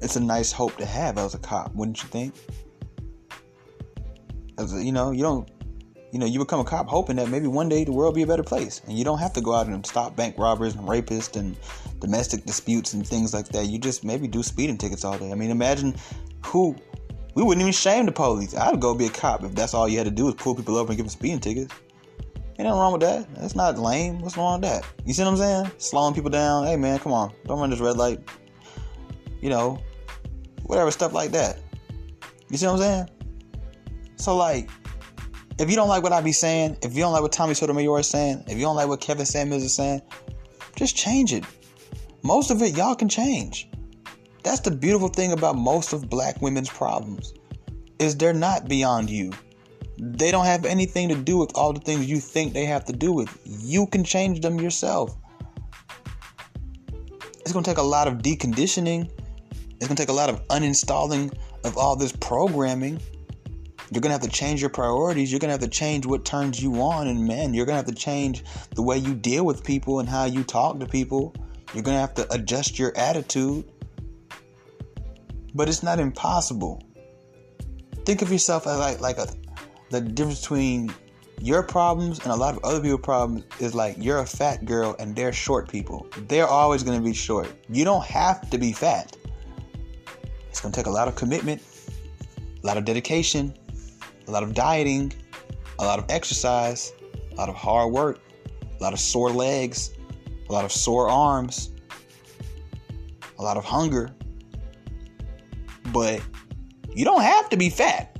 it's 0.00 0.14
a 0.14 0.20
nice 0.20 0.52
hope 0.52 0.76
to 0.76 0.86
have 0.86 1.18
as 1.18 1.34
a 1.34 1.38
cop, 1.38 1.74
wouldn't 1.74 2.00
you 2.00 2.08
think? 2.08 2.34
As 4.56 4.72
a, 4.72 4.82
you 4.82 4.92
know, 4.92 5.10
you 5.10 5.22
don't 5.22 5.50
you 6.10 6.18
know, 6.18 6.26
you 6.26 6.38
become 6.38 6.60
a 6.60 6.64
cop 6.64 6.88
hoping 6.88 7.16
that 7.16 7.28
maybe 7.28 7.46
one 7.46 7.68
day 7.68 7.84
the 7.84 7.92
world 7.92 8.14
be 8.14 8.22
a 8.22 8.26
better 8.26 8.42
place. 8.42 8.80
And 8.86 8.98
you 8.98 9.04
don't 9.04 9.18
have 9.18 9.32
to 9.34 9.40
go 9.40 9.54
out 9.54 9.66
and 9.66 9.84
stop 9.84 10.16
bank 10.16 10.38
robbers 10.38 10.74
and 10.74 10.88
rapists 10.88 11.36
and 11.36 11.56
domestic 12.00 12.44
disputes 12.44 12.94
and 12.94 13.06
things 13.06 13.34
like 13.34 13.48
that. 13.48 13.66
You 13.66 13.78
just 13.78 14.04
maybe 14.04 14.26
do 14.26 14.42
speeding 14.42 14.78
tickets 14.78 15.04
all 15.04 15.18
day. 15.18 15.30
I 15.30 15.34
mean, 15.34 15.50
imagine 15.50 15.94
who 16.44 16.74
we 17.34 17.42
wouldn't 17.42 17.60
even 17.60 17.72
shame 17.72 18.06
the 18.06 18.12
police. 18.12 18.54
I'd 18.54 18.80
go 18.80 18.94
be 18.94 19.06
a 19.06 19.10
cop 19.10 19.44
if 19.44 19.54
that's 19.54 19.74
all 19.74 19.88
you 19.88 19.98
had 19.98 20.04
to 20.04 20.10
do 20.10 20.28
is 20.28 20.34
pull 20.34 20.54
people 20.54 20.76
over 20.76 20.90
and 20.90 20.96
give 20.96 21.06
them 21.06 21.10
speeding 21.10 21.40
tickets. 21.40 21.74
Ain't 22.58 22.66
nothing 22.66 22.80
wrong 22.80 22.92
with 22.92 23.02
that. 23.02 23.32
That's 23.36 23.54
not 23.54 23.78
lame. 23.78 24.18
What's 24.20 24.36
wrong 24.36 24.60
with 24.60 24.68
that? 24.68 24.84
You 25.04 25.14
see 25.14 25.22
what 25.22 25.30
I'm 25.30 25.36
saying? 25.36 25.70
Slowing 25.78 26.14
people 26.14 26.30
down. 26.30 26.66
Hey 26.66 26.76
man, 26.76 26.98
come 26.98 27.12
on. 27.12 27.32
Don't 27.44 27.60
run 27.60 27.70
this 27.70 27.78
red 27.78 27.96
light. 27.96 28.18
You 29.40 29.50
know, 29.50 29.80
whatever 30.64 30.90
stuff 30.90 31.12
like 31.12 31.30
that. 31.32 31.60
You 32.50 32.56
see 32.56 32.66
what 32.66 32.72
I'm 32.72 32.78
saying? 32.78 33.08
So 34.16 34.36
like, 34.36 34.70
if 35.58 35.68
you 35.68 35.76
don't 35.76 35.88
like 35.88 36.02
what 36.02 36.12
I 36.12 36.20
be 36.20 36.32
saying, 36.32 36.78
if 36.82 36.94
you 36.94 37.00
don't 37.00 37.12
like 37.12 37.22
what 37.22 37.32
Tommy 37.32 37.54
Sotomayor 37.54 37.98
is 37.98 38.08
saying, 38.08 38.44
if 38.46 38.56
you 38.56 38.62
don't 38.62 38.76
like 38.76 38.88
what 38.88 39.00
Kevin 39.00 39.26
Samuels 39.26 39.64
is 39.64 39.74
saying, 39.74 40.02
just 40.76 40.96
change 40.96 41.32
it. 41.32 41.44
Most 42.22 42.50
of 42.50 42.62
it 42.62 42.76
y'all 42.76 42.94
can 42.94 43.08
change. 43.08 43.68
That's 44.44 44.60
the 44.60 44.70
beautiful 44.70 45.08
thing 45.08 45.32
about 45.32 45.56
most 45.56 45.92
of 45.92 46.08
black 46.08 46.40
women's 46.40 46.70
problems 46.70 47.34
is 47.98 48.16
they're 48.16 48.32
not 48.32 48.68
beyond 48.68 49.10
you. 49.10 49.32
They 49.98 50.30
don't 50.30 50.44
have 50.44 50.64
anything 50.64 51.08
to 51.08 51.16
do 51.16 51.36
with 51.36 51.50
all 51.56 51.72
the 51.72 51.80
things 51.80 52.08
you 52.08 52.20
think 52.20 52.52
they 52.52 52.64
have 52.64 52.84
to 52.84 52.92
do 52.92 53.12
with. 53.12 53.36
You 53.44 53.88
can 53.88 54.04
change 54.04 54.40
them 54.40 54.60
yourself. 54.60 55.16
It's 57.40 57.52
going 57.52 57.64
to 57.64 57.70
take 57.70 57.78
a 57.78 57.82
lot 57.82 58.06
of 58.06 58.18
deconditioning. 58.18 59.10
It's 59.50 59.86
going 59.88 59.96
to 59.96 60.02
take 60.02 60.08
a 60.08 60.12
lot 60.12 60.28
of 60.28 60.46
uninstalling 60.48 61.36
of 61.64 61.76
all 61.76 61.96
this 61.96 62.12
programming. 62.12 63.00
You're 63.90 64.00
going 64.00 64.10
to 64.10 64.20
have 64.20 64.30
to 64.30 64.36
change 64.36 64.60
your 64.60 64.70
priorities. 64.70 65.32
You're 65.32 65.40
going 65.40 65.48
to 65.48 65.52
have 65.52 65.60
to 65.60 65.68
change 65.68 66.04
what 66.04 66.24
turns 66.24 66.62
you 66.62 66.82
on. 66.82 67.08
And 67.08 67.26
man, 67.26 67.54
you're 67.54 67.64
going 67.64 67.80
to 67.80 67.84
have 67.84 67.94
to 67.94 68.00
change 68.00 68.44
the 68.74 68.82
way 68.82 68.98
you 68.98 69.14
deal 69.14 69.44
with 69.44 69.64
people 69.64 70.00
and 70.00 70.08
how 70.08 70.24
you 70.24 70.44
talk 70.44 70.78
to 70.80 70.86
people. 70.86 71.34
You're 71.72 71.82
going 71.82 71.96
to 71.96 72.00
have 72.00 72.14
to 72.14 72.32
adjust 72.32 72.78
your 72.78 72.96
attitude. 72.96 73.64
But 75.54 75.68
it's 75.68 75.82
not 75.82 75.98
impossible. 75.98 76.82
Think 78.04 78.22
of 78.22 78.30
yourself 78.30 78.66
as 78.66 78.78
like, 78.78 79.00
like 79.00 79.18
a, 79.18 79.26
the 79.90 80.00
difference 80.00 80.40
between 80.40 80.92
your 81.40 81.62
problems 81.62 82.18
and 82.20 82.32
a 82.32 82.36
lot 82.36 82.56
of 82.56 82.64
other 82.64 82.80
people's 82.80 83.00
problems 83.00 83.44
is 83.60 83.74
like 83.74 83.96
you're 83.98 84.18
a 84.18 84.26
fat 84.26 84.64
girl 84.64 84.96
and 84.98 85.14
they're 85.14 85.32
short 85.32 85.68
people. 85.68 86.06
They're 86.26 86.46
always 86.46 86.82
going 86.82 86.98
to 86.98 87.04
be 87.04 87.14
short. 87.14 87.48
You 87.70 87.84
don't 87.84 88.04
have 88.04 88.50
to 88.50 88.58
be 88.58 88.72
fat. 88.72 89.16
It's 90.48 90.60
going 90.60 90.72
to 90.72 90.76
take 90.76 90.86
a 90.86 90.90
lot 90.90 91.08
of 91.08 91.14
commitment, 91.14 91.62
a 92.62 92.66
lot 92.66 92.76
of 92.76 92.84
dedication, 92.84 93.54
a 94.28 94.30
lot 94.30 94.42
of 94.42 94.54
dieting, 94.54 95.12
a 95.78 95.84
lot 95.84 95.98
of 95.98 96.04
exercise, 96.08 96.92
a 97.32 97.34
lot 97.34 97.48
of 97.48 97.54
hard 97.54 97.92
work, 97.92 98.20
a 98.78 98.82
lot 98.82 98.92
of 98.92 99.00
sore 99.00 99.30
legs, 99.30 99.90
a 100.48 100.52
lot 100.52 100.64
of 100.64 100.70
sore 100.72 101.08
arms, 101.08 101.72
a 103.38 103.42
lot 103.42 103.56
of 103.56 103.64
hunger. 103.64 104.14
But 105.92 106.20
you 106.94 107.04
don't 107.04 107.22
have 107.22 107.48
to 107.50 107.56
be 107.56 107.70
fat. 107.70 108.14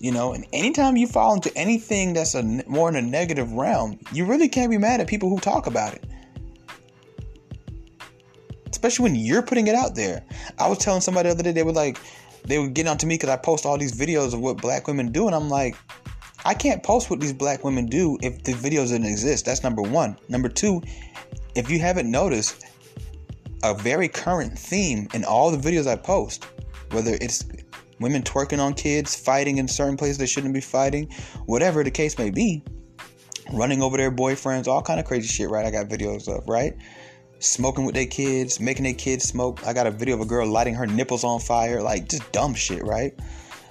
You 0.00 0.12
know, 0.12 0.32
and 0.32 0.46
anytime 0.52 0.96
you 0.96 1.08
fall 1.08 1.34
into 1.34 1.54
anything 1.56 2.12
that's 2.12 2.34
a 2.34 2.42
more 2.68 2.88
in 2.88 2.94
a 2.94 3.02
negative 3.02 3.52
realm, 3.52 3.98
you 4.12 4.24
really 4.24 4.48
can't 4.48 4.70
be 4.70 4.78
mad 4.78 5.00
at 5.00 5.08
people 5.08 5.28
who 5.28 5.40
talk 5.40 5.66
about 5.66 5.92
it. 5.94 6.04
Especially 8.70 9.02
when 9.02 9.16
you're 9.16 9.42
putting 9.42 9.66
it 9.66 9.74
out 9.74 9.96
there. 9.96 10.24
I 10.56 10.68
was 10.68 10.78
telling 10.78 11.00
somebody 11.00 11.28
the 11.28 11.34
other 11.34 11.42
day, 11.42 11.50
they 11.50 11.64
were 11.64 11.72
like, 11.72 11.98
they 12.48 12.58
were 12.58 12.68
getting 12.68 12.88
on 12.88 12.98
to 12.98 13.06
me 13.06 13.14
because 13.14 13.28
I 13.28 13.36
post 13.36 13.66
all 13.66 13.78
these 13.78 13.92
videos 13.92 14.34
of 14.34 14.40
what 14.40 14.56
black 14.56 14.86
women 14.86 15.12
do, 15.12 15.26
and 15.26 15.34
I'm 15.34 15.48
like, 15.48 15.76
I 16.44 16.54
can't 16.54 16.82
post 16.82 17.10
what 17.10 17.20
these 17.20 17.32
black 17.32 17.62
women 17.62 17.86
do 17.86 18.16
if 18.22 18.42
the 18.42 18.52
videos 18.52 18.88
didn't 18.88 19.06
exist. 19.06 19.44
That's 19.44 19.62
number 19.62 19.82
one. 19.82 20.16
Number 20.28 20.48
two, 20.48 20.82
if 21.54 21.70
you 21.70 21.78
haven't 21.78 22.10
noticed, 22.10 22.64
a 23.64 23.74
very 23.74 24.08
current 24.08 24.58
theme 24.58 25.08
in 25.14 25.24
all 25.24 25.50
the 25.50 25.58
videos 25.58 25.86
I 25.86 25.96
post, 25.96 26.46
whether 26.92 27.18
it's 27.20 27.44
women 28.00 28.22
twerking 28.22 28.60
on 28.60 28.74
kids, 28.74 29.16
fighting 29.16 29.58
in 29.58 29.68
certain 29.68 29.96
places 29.96 30.18
they 30.18 30.26
shouldn't 30.26 30.54
be 30.54 30.60
fighting, 30.60 31.10
whatever 31.46 31.82
the 31.82 31.90
case 31.90 32.18
may 32.18 32.30
be, 32.30 32.62
running 33.52 33.82
over 33.82 33.96
their 33.96 34.12
boyfriends, 34.12 34.68
all 34.68 34.80
kind 34.80 35.00
of 35.00 35.06
crazy 35.06 35.26
shit, 35.26 35.50
right? 35.50 35.66
I 35.66 35.70
got 35.70 35.88
videos 35.88 36.28
of, 36.28 36.48
right? 36.48 36.76
Smoking 37.40 37.84
with 37.84 37.94
their 37.94 38.06
kids, 38.06 38.60
making 38.60 38.84
their 38.84 38.94
kids 38.94 39.24
smoke. 39.24 39.66
I 39.66 39.72
got 39.72 39.86
a 39.86 39.90
video 39.90 40.16
of 40.16 40.20
a 40.20 40.26
girl 40.26 40.46
lighting 40.46 40.74
her 40.74 40.86
nipples 40.86 41.24
on 41.24 41.40
fire, 41.40 41.80
like 41.82 42.08
just 42.08 42.30
dumb 42.32 42.54
shit, 42.54 42.82
right? 42.84 43.14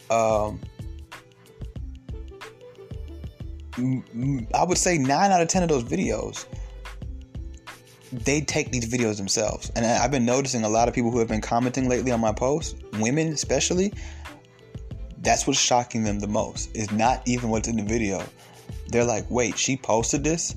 Um, 0.10 0.60
I 4.54 4.64
would 4.64 4.78
say 4.78 4.98
nine 4.98 5.32
out 5.32 5.42
of 5.42 5.48
ten 5.50 5.64
of 5.64 5.70
those 5.70 5.84
videos 5.84 6.46
they 8.12 8.42
take 8.42 8.72
these 8.72 8.92
videos 8.92 9.18
themselves. 9.18 9.72
And 9.76 9.86
I've 9.86 10.12
been 10.12 10.26
noticing 10.26 10.64
a 10.64 10.70
lot 10.70 10.88
of 10.88 10.94
people 10.94 11.12
who 11.12 11.20
have 11.20 11.28
been 11.28 11.42
commenting 11.42 11.90
lately 11.90 12.12
on 12.12 12.20
my 12.20 12.32
posts, 12.32 12.76
women 13.00 13.30
especially, 13.30 13.94
that's 15.20 15.46
what's 15.46 15.60
shocking 15.60 16.04
them 16.04 16.20
the 16.20 16.28
most. 16.28 16.76
Is 16.76 16.92
not 16.92 17.22
even 17.28 17.50
what's 17.50 17.68
in 17.68 17.76
the 17.76 17.84
video. 17.84 18.24
They're 18.90 19.04
like, 19.04 19.26
wait, 19.30 19.58
she 19.58 19.76
posted 19.76 20.24
this? 20.24 20.56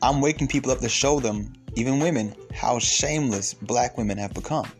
I'm 0.00 0.20
waking 0.20 0.48
people 0.48 0.70
up 0.70 0.78
to 0.80 0.88
show 0.88 1.20
them, 1.20 1.52
even 1.74 2.00
women, 2.00 2.34
how 2.52 2.78
shameless 2.78 3.54
black 3.54 3.96
women 3.98 4.18
have 4.18 4.34
become. 4.34 4.70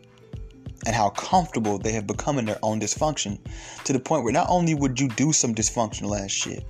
And 0.85 0.97
how 0.97 1.11
comfortable 1.11 1.79
they 1.79 1.93
have 1.93 2.07
become 2.07 2.39
in 2.39 2.45
their 2.45 2.59
own 2.63 2.81
dysfunction 2.81 3.39
to 3.85 3.93
the 3.93 4.01
point 4.01 4.25
where 4.25 4.33
not 4.33 4.49
only 4.49 4.75
would 4.75 4.99
you 4.99 5.09
do 5.09 5.33
some 5.33 5.55
dysfunctional 5.55 6.19
ass 6.19 6.33
shit, 6.33 6.65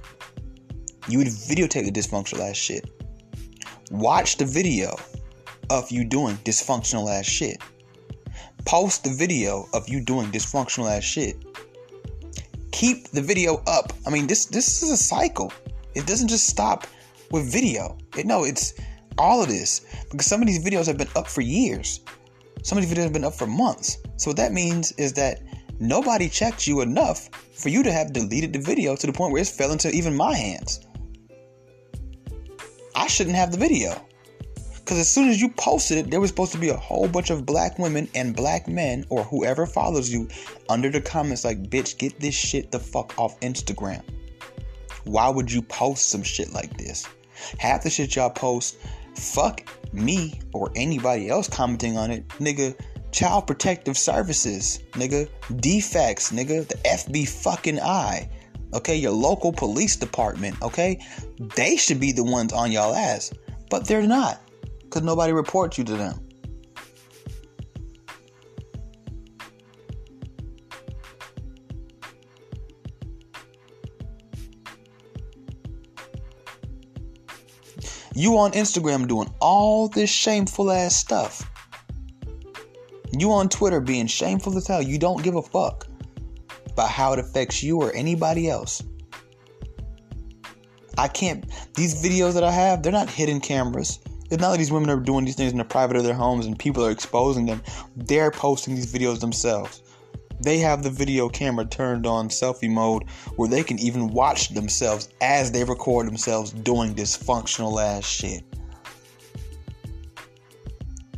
you 1.09 1.19
would 1.19 1.29
videotape 1.29 1.85
the 1.85 1.93
dysfunctional 1.93 2.49
ass 2.49 2.57
shit. 2.57 2.91
Watch 3.91 4.37
the 4.37 4.45
video 4.45 4.95
of 5.71 5.91
you 5.91 6.05
doing 6.05 6.37
dysfunctional 6.45 7.11
ass 7.11 7.25
shit. 7.25 7.59
Post 8.67 9.05
the 9.05 9.11
video 9.11 9.67
of 9.73 9.89
you 9.89 10.01
doing 10.05 10.31
dysfunctional 10.31 10.95
ass 10.95 11.05
shit 11.05 11.37
keep 12.83 13.09
the 13.11 13.23
video 13.23 13.63
up. 13.69 13.93
I 14.05 14.11
mean, 14.11 14.27
this 14.27 14.47
this 14.47 14.83
is 14.83 14.91
a 14.91 14.97
cycle. 14.97 15.53
It 15.95 16.05
doesn't 16.07 16.29
just 16.29 16.49
stop 16.49 16.89
with 17.31 17.45
video. 17.53 17.97
It 18.19 18.27
no, 18.27 18.43
it's 18.45 18.75
all 19.19 19.43
of 19.43 19.49
this 19.49 19.83
because 20.11 20.27
some 20.27 20.41
of 20.41 20.47
these 20.47 20.65
videos 20.65 20.87
have 20.87 20.99
been 20.99 21.09
up 21.17 21.29
for 21.29 21.41
years. 21.41 22.01
Some 22.63 22.79
of 22.79 22.85
these 22.85 22.93
videos 22.93 23.05
have 23.05 23.13
been 23.13 23.25
up 23.25 23.35
for 23.35 23.47
months. 23.47 23.99
So 24.17 24.31
what 24.31 24.37
that 24.37 24.53
means 24.53 24.93
is 24.93 25.13
that 25.15 25.43
nobody 25.81 26.29
checked 26.29 26.67
you 26.67 26.81
enough 26.81 27.29
for 27.55 27.69
you 27.69 27.83
to 27.83 27.93
have 27.93 28.13
deleted 28.13 28.53
the 28.53 28.61
video 28.61 28.95
to 28.97 29.07
the 29.07 29.13
point 29.13 29.33
where 29.33 29.43
it 29.43 29.49
fell 29.49 29.73
into 29.73 29.91
even 29.91 30.15
my 30.15 30.35
hands. 30.35 30.87
I 32.95 33.07
shouldn't 33.09 33.37
have 33.37 33.51
the 33.51 33.59
video. 33.59 34.07
Because 34.75 34.99
as 34.99 35.09
soon 35.09 35.29
as 35.29 35.41
you 35.41 35.49
posted 35.49 35.99
it, 35.99 36.11
there 36.11 36.21
was 36.21 36.31
supposed 36.31 36.53
to 36.53 36.59
be 36.59 36.69
a 36.69 36.77
whole 36.77 37.07
bunch 37.07 37.31
of 37.31 37.47
black 37.47 37.79
women 37.79 38.09
and 38.15 38.35
black 38.35 38.67
men 38.67 39.05
or 39.11 39.23
whoever 39.25 39.65
follows 39.65 40.13
you 40.13 40.29
under 40.69 40.91
the 40.91 41.01
comments 41.01 41.45
like, 41.45 41.63
bitch, 41.71 41.99
get 41.99 42.19
this 42.19 42.35
shit 42.35 42.73
the 42.73 42.81
fuck 42.81 43.17
off 43.19 43.39
Instagram. 43.41 44.03
Why 45.05 45.29
would 45.29 45.51
you 45.51 45.63
post 45.63 46.11
some 46.11 46.23
shit 46.23 46.53
like 46.53 46.77
this? 46.77 47.07
Half 47.59 47.85
the 47.85 47.91
shit 47.91 48.17
y'all 48.17 48.31
post, 48.31 48.77
fuck 49.15 49.63
me 49.93 50.41
or 50.53 50.71
anybody 50.77 51.29
else 51.29 51.49
commenting 51.49 51.97
on 51.97 52.11
it, 52.11 52.27
nigga. 52.29 52.79
Child 53.13 53.47
Protective 53.47 53.99
Services, 53.99 54.81
nigga. 54.93 55.29
DFCS, 55.51 56.33
nigga. 56.33 56.67
The 56.67 56.77
FB 56.77 57.29
fucking 57.29 57.81
I. 57.81 58.29
Okay, 58.75 58.97
your 58.97 59.13
local 59.13 59.53
police 59.53 59.97
department, 59.97 60.61
okay? 60.63 60.99
They 61.57 61.77
should 61.77 62.01
be 62.01 62.13
the 62.13 62.25
ones 62.25 62.55
on 62.55 62.73
y'all 62.73 62.95
ass, 62.95 63.31
but 63.69 63.87
they're 63.87 64.07
not 64.07 64.41
because 64.93 65.03
nobody 65.03 65.33
reports 65.33 65.77
you 65.77 65.85
to 65.85 65.95
them. 65.95 66.22
You 78.15 78.39
on 78.39 78.53
Instagram 78.53 79.09
doing 79.09 79.33
all 79.41 79.89
this 79.89 80.11
shameful 80.11 80.71
ass 80.71 80.95
stuff. 80.95 81.49
You 83.17 83.33
on 83.33 83.49
Twitter 83.49 83.81
being 83.81 84.07
shameful 84.07 84.57
as 84.57 84.67
hell. 84.67 84.83
You 84.83 84.99
don't 84.99 85.23
give 85.23 85.37
a 85.37 85.43
fuck 85.43 85.87
about 86.71 86.91
how 86.91 87.13
it 87.13 87.19
affects 87.19 87.63
you 87.63 87.81
or 87.81 87.93
anybody 87.95 88.51
else. 88.51 88.83
I 90.99 91.09
can't, 91.09 91.45
these 91.75 92.03
videos 92.03 92.35
that 92.35 92.45
I 92.45 92.51
have, 92.51 92.83
they're 92.83 92.93
not 92.93 93.09
hidden 93.09 93.41
cameras. 93.41 93.99
It's 94.31 94.41
not 94.41 94.51
like 94.51 94.59
these 94.59 94.73
women 94.73 94.91
are 94.91 95.01
doing 95.01 95.25
these 95.25 95.37
things 95.37 95.53
in 95.53 95.59
the 95.59 95.65
private 95.65 95.97
of 95.97 96.05
their 96.05 96.15
homes 96.15 96.47
and 96.47 96.59
people 96.59 96.85
are 96.85 96.91
exposing 96.91 97.47
them. 97.47 97.63
They're 97.97 98.31
posting 98.31 98.75
these 98.75 98.93
videos 98.93 99.21
themselves. 99.21 99.83
They 100.43 100.59
have 100.59 100.83
the 100.83 100.91
video 100.91 101.29
camera 101.29 101.65
turned 101.65 102.05
on 102.05 102.29
selfie 102.29 102.69
mode 102.69 103.09
where 103.37 103.49
they 103.49 103.63
can 103.63 103.79
even 103.79 104.09
watch 104.09 104.49
themselves 104.49 105.09
as 105.21 105.53
they 105.53 105.63
record 105.63 106.09
themselves 106.09 106.51
doing 106.51 106.95
dysfunctional 106.95 107.81
ass 107.81 108.05
shit. 108.05 108.43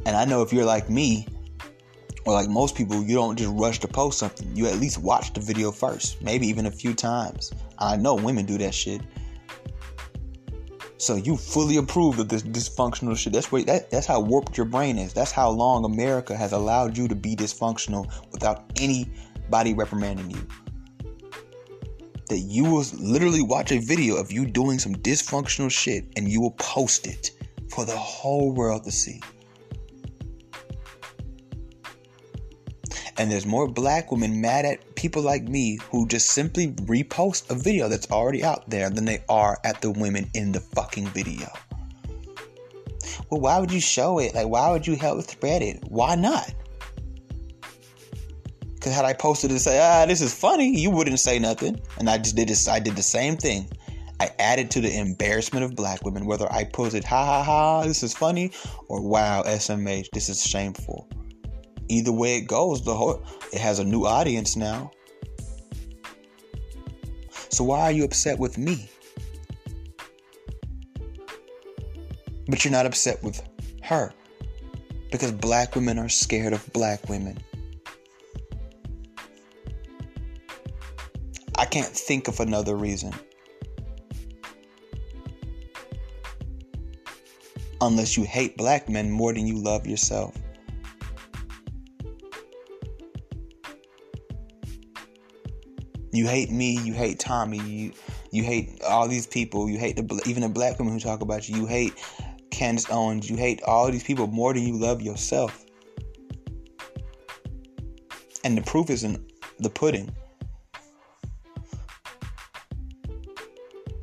And 0.05 0.15
I 0.15 0.27
know 0.27 0.43
if 0.43 0.53
you're 0.53 0.67
like 0.67 0.91
me, 0.91 1.27
or 2.27 2.35
like 2.35 2.49
most 2.49 2.75
people, 2.75 3.03
you 3.03 3.15
don't 3.15 3.37
just 3.37 3.51
rush 3.55 3.79
to 3.81 3.89
post 3.89 4.19
something. 4.19 4.55
You 4.55 4.67
at 4.67 4.77
least 4.77 4.99
watch 4.99 5.33
the 5.33 5.41
video 5.41 5.71
first, 5.71 6.21
maybe 6.23 6.47
even 6.47 6.67
a 6.67 6.71
few 6.71 6.93
times. 6.93 7.53
I 7.79 7.97
know 7.97 8.15
women 8.15 8.45
do 8.45 8.59
that 8.59 8.75
shit. 8.75 9.01
So 11.05 11.17
you 11.17 11.37
fully 11.37 11.77
approve 11.77 12.19
of 12.19 12.31
this 12.31 12.43
dysfunctional 12.43 13.15
shit. 13.15 13.35
That's 13.35 13.53
what 13.53 13.67
that, 13.67 13.91
that's 13.91 14.07
how 14.07 14.21
warped 14.21 14.57
your 14.57 14.65
brain 14.65 14.97
is. 14.97 15.13
That's 15.13 15.33
how 15.33 15.51
long 15.51 15.85
America 15.85 16.35
has 16.35 16.53
allowed 16.53 16.97
you 16.97 17.09
to 17.09 17.15
be 17.15 17.37
dysfunctional 17.37 18.11
without 18.33 18.65
anybody 18.81 19.75
reprimanding 19.75 20.31
you. 20.31 20.47
that 22.29 22.39
you 22.39 22.65
will 22.65 22.85
literally 22.99 23.43
watch 23.43 23.71
a 23.73 23.79
video 23.81 24.17
of 24.17 24.33
you 24.33 24.47
doing 24.47 24.79
some 24.79 24.95
dysfunctional 24.97 25.71
shit 25.71 26.07
and 26.17 26.29
you 26.29 26.41
will 26.41 26.53
post 26.53 27.07
it 27.07 27.33
for 27.69 27.85
the 27.85 27.97
whole 27.97 28.53
world 28.53 28.85
to 28.85 28.91
see. 28.91 29.21
And 33.17 33.31
there's 33.31 33.47
more 33.47 33.69
black 33.69 34.11
women 34.11 34.41
mad 34.41 34.65
at 34.65 34.97
people 34.97 35.23
like 35.23 35.45
me 35.45 35.79
who 35.91 36.07
just 36.09 36.31
simply 36.31 36.69
repost 36.73 37.49
a 37.49 37.55
video 37.55 37.89
that's 37.89 38.11
already 38.11 38.43
out 38.43 38.69
there 38.69 38.91
than 38.91 39.05
they 39.05 39.23
are 39.29 39.59
at 39.65 39.81
the 39.81 39.93
women 39.93 40.29
in 40.35 40.51
the 40.51 40.61
fucking 40.61 41.07
video. 41.09 41.49
Well, 43.31 43.41
why 43.41 43.61
would 43.61 43.71
you 43.71 43.81
show 43.81 44.19
it? 44.19 44.35
Like, 44.35 44.49
why 44.49 44.71
would 44.71 44.87
you 44.87 44.97
help 44.97 45.23
spread 45.23 45.63
it? 45.63 45.85
Why 45.89 46.17
not? 46.17 46.53
Because 48.75 48.93
had 48.93 49.05
I 49.05 49.13
posted 49.13 49.51
it 49.51 49.55
and 49.55 49.61
say, 49.61 49.81
ah, 49.81 50.07
this 50.07 50.21
is 50.21 50.35
funny, 50.35 50.77
you 50.77 50.91
wouldn't 50.91 51.21
say 51.21 51.39
nothing. 51.39 51.81
And 51.99 52.11
I 52.11 52.19
just 52.19 52.35
did 52.35 52.49
this. 52.49 52.67
I 52.69 52.81
did 52.81 52.97
the 52.97 53.03
same 53.03 53.37
thing. 53.37 53.71
I 54.21 54.31
added 54.39 54.71
to 54.73 54.81
the 54.81 54.97
embarrassment 54.99 55.65
of 55.65 55.77
black 55.77 56.05
women, 56.05 56.27
whether 56.27 56.51
I 56.53 56.65
posted, 56.65 57.05
ha 57.05 57.25
ha 57.25 57.43
ha, 57.43 57.83
this 57.85 58.03
is 58.03 58.15
funny, 58.15 58.53
or 58.89 59.01
wow, 59.03 59.43
SMH, 59.45 60.11
this 60.13 60.29
is 60.29 60.45
shameful 60.45 61.09
either 61.89 62.13
way 62.13 62.37
it 62.37 62.43
goes, 62.43 62.85
the 62.85 62.95
whole 62.95 63.23
it 63.53 63.61
has 63.61 63.79
a 63.79 63.85
new 63.85 64.05
audience 64.05 64.57
now. 64.57 64.91
So 67.49 67.65
why 67.65 67.83
are 67.83 67.93
you 67.93 68.05
upset 68.05 68.39
with 68.39 68.59
me? 68.59 68.91
But 72.49 72.65
you're 72.65 72.73
not 72.73 72.87
upset 72.87 73.23
with 73.23 73.43
her. 73.83 74.13
Because 75.11 75.31
black 75.31 75.77
women 75.77 75.99
are 75.99 76.09
scared 76.09 76.53
of 76.53 76.73
black 76.73 77.09
women. 77.09 77.39
I 81.57 81.65
can't 81.65 81.87
think 81.87 82.27
of 82.27 82.41
another 82.41 82.75
reason. 82.75 83.13
Unless 87.81 88.17
you 88.17 88.25
hate 88.25 88.57
black 88.57 88.89
men 88.89 89.11
more 89.11 89.33
than 89.33 89.47
you 89.47 89.63
love 89.63 89.87
yourself. 89.87 90.35
You 96.15 96.29
hate 96.29 96.53
me. 96.53 96.79
You 96.79 96.93
hate 96.93 97.19
Tommy. 97.19 97.59
You 97.59 97.93
you 98.31 98.45
hate 98.45 98.81
all 98.89 99.09
these 99.09 99.27
people. 99.27 99.69
You 99.69 99.79
hate 99.79 99.97
the 99.97 100.23
even 100.27 100.43
the 100.43 100.49
black 100.49 100.79
women 100.79 100.95
who 100.95 101.01
talk 101.01 101.23
about 101.23 101.49
you. 101.49 101.57
You 101.57 101.67
hate 101.67 101.93
Candace 102.53 102.89
Owens. 102.89 103.29
You 103.29 103.37
hate 103.37 103.61
all 103.65 103.91
these 103.91 104.05
people 104.05 104.29
more 104.29 104.55
than 104.55 104.63
you 104.63 104.79
love 104.79 105.03
yourself. 105.03 105.67
And 108.45 108.57
the 108.57 108.63
proof 108.63 108.91
is 108.91 109.03
in 109.03 109.27
the 109.59 109.69
pudding. 109.69 110.15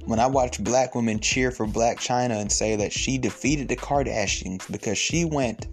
When 0.04 0.20
I 0.20 0.28
watch 0.28 0.62
black 0.62 0.96
women 0.96 1.22
cheer 1.22 1.50
for 1.52 1.66
Blac 1.66 1.96
Chyna 1.96 2.42
and 2.42 2.52
say 2.52 2.76
that 2.76 2.92
she 2.92 3.18
defeated 3.20 3.70
the 3.70 3.78
Kardashians 3.78 4.70
because 4.70 4.98
she 4.98 5.24
went 5.24 5.68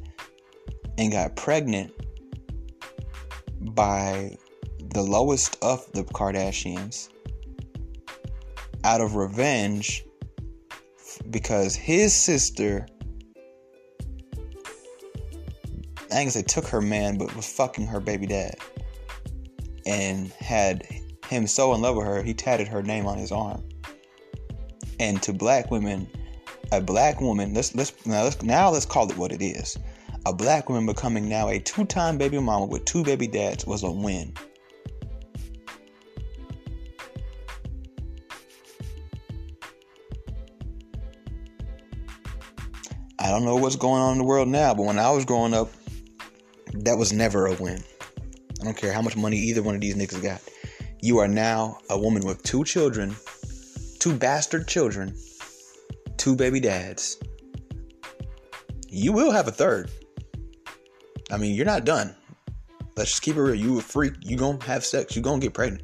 and 0.98 1.10
got 1.10 1.34
pregnant 1.34 1.92
by 3.60 4.36
the 4.90 5.02
lowest 5.02 5.56
of 5.62 5.90
the 5.92 6.04
Kardashians 6.04 7.08
out 8.84 9.00
of 9.00 9.16
revenge 9.16 10.04
because 11.30 11.74
his 11.74 12.14
sister 12.14 12.86
I 16.10 16.20
ain't 16.20 16.24
gonna 16.24 16.30
say 16.30 16.42
took 16.42 16.66
her 16.68 16.80
man, 16.80 17.18
but 17.18 17.34
was 17.36 17.46
fucking 17.46 17.86
her 17.86 18.00
baby 18.00 18.26
dad. 18.26 18.56
And 19.84 20.30
had 20.32 20.86
him 21.28 21.46
so 21.46 21.74
in 21.74 21.82
love 21.82 21.96
with 21.96 22.06
her, 22.06 22.22
he 22.22 22.32
tatted 22.32 22.66
her 22.68 22.82
name 22.82 23.06
on 23.06 23.18
his 23.18 23.30
arm. 23.30 23.62
And 24.98 25.22
to 25.22 25.34
black 25.34 25.70
women, 25.70 26.08
a 26.72 26.80
black 26.80 27.20
woman, 27.20 27.52
let's 27.52 27.74
let's 27.74 27.92
now 28.06 28.24
let's 28.24 28.42
now 28.42 28.70
let's 28.70 28.86
call 28.86 29.10
it 29.10 29.18
what 29.18 29.32
it 29.32 29.42
is. 29.42 29.76
A 30.24 30.32
black 30.32 30.68
woman 30.68 30.86
becoming 30.86 31.28
now 31.28 31.48
a 31.48 31.58
two-time 31.58 32.18
baby 32.18 32.38
mama 32.38 32.66
with 32.66 32.84
two 32.84 33.04
baby 33.04 33.26
dads 33.26 33.66
was 33.66 33.82
a 33.82 33.90
win. 33.90 34.32
I 43.28 43.30
don't 43.30 43.44
know 43.44 43.56
what's 43.56 43.76
going 43.76 44.00
on 44.00 44.12
in 44.12 44.18
the 44.18 44.24
world 44.24 44.48
now, 44.48 44.72
but 44.72 44.86
when 44.86 44.98
I 44.98 45.10
was 45.10 45.26
growing 45.26 45.52
up, 45.52 45.70
that 46.72 46.96
was 46.96 47.12
never 47.12 47.44
a 47.44 47.52
win. 47.52 47.84
I 48.58 48.64
don't 48.64 48.74
care 48.74 48.90
how 48.90 49.02
much 49.02 49.18
money 49.18 49.36
either 49.36 49.62
one 49.62 49.74
of 49.74 49.82
these 49.82 49.96
niggas 49.96 50.22
got. 50.22 50.40
You 51.02 51.18
are 51.18 51.28
now 51.28 51.76
a 51.90 51.98
woman 51.98 52.24
with 52.24 52.42
two 52.42 52.64
children, 52.64 53.14
two 53.98 54.14
bastard 54.14 54.66
children, 54.66 55.14
two 56.16 56.36
baby 56.36 56.58
dads. 56.58 57.18
You 58.88 59.12
will 59.12 59.30
have 59.30 59.46
a 59.46 59.52
third. 59.52 59.90
I 61.30 61.36
mean, 61.36 61.54
you're 61.54 61.66
not 61.66 61.84
done. 61.84 62.16
Let's 62.96 63.10
just 63.10 63.20
keep 63.20 63.36
it 63.36 63.42
real. 63.42 63.54
You 63.54 63.78
a 63.78 63.82
freak. 63.82 64.14
You 64.22 64.38
gonna 64.38 64.64
have 64.64 64.86
sex. 64.86 65.14
You 65.14 65.20
gonna 65.20 65.38
get 65.38 65.52
pregnant. 65.52 65.82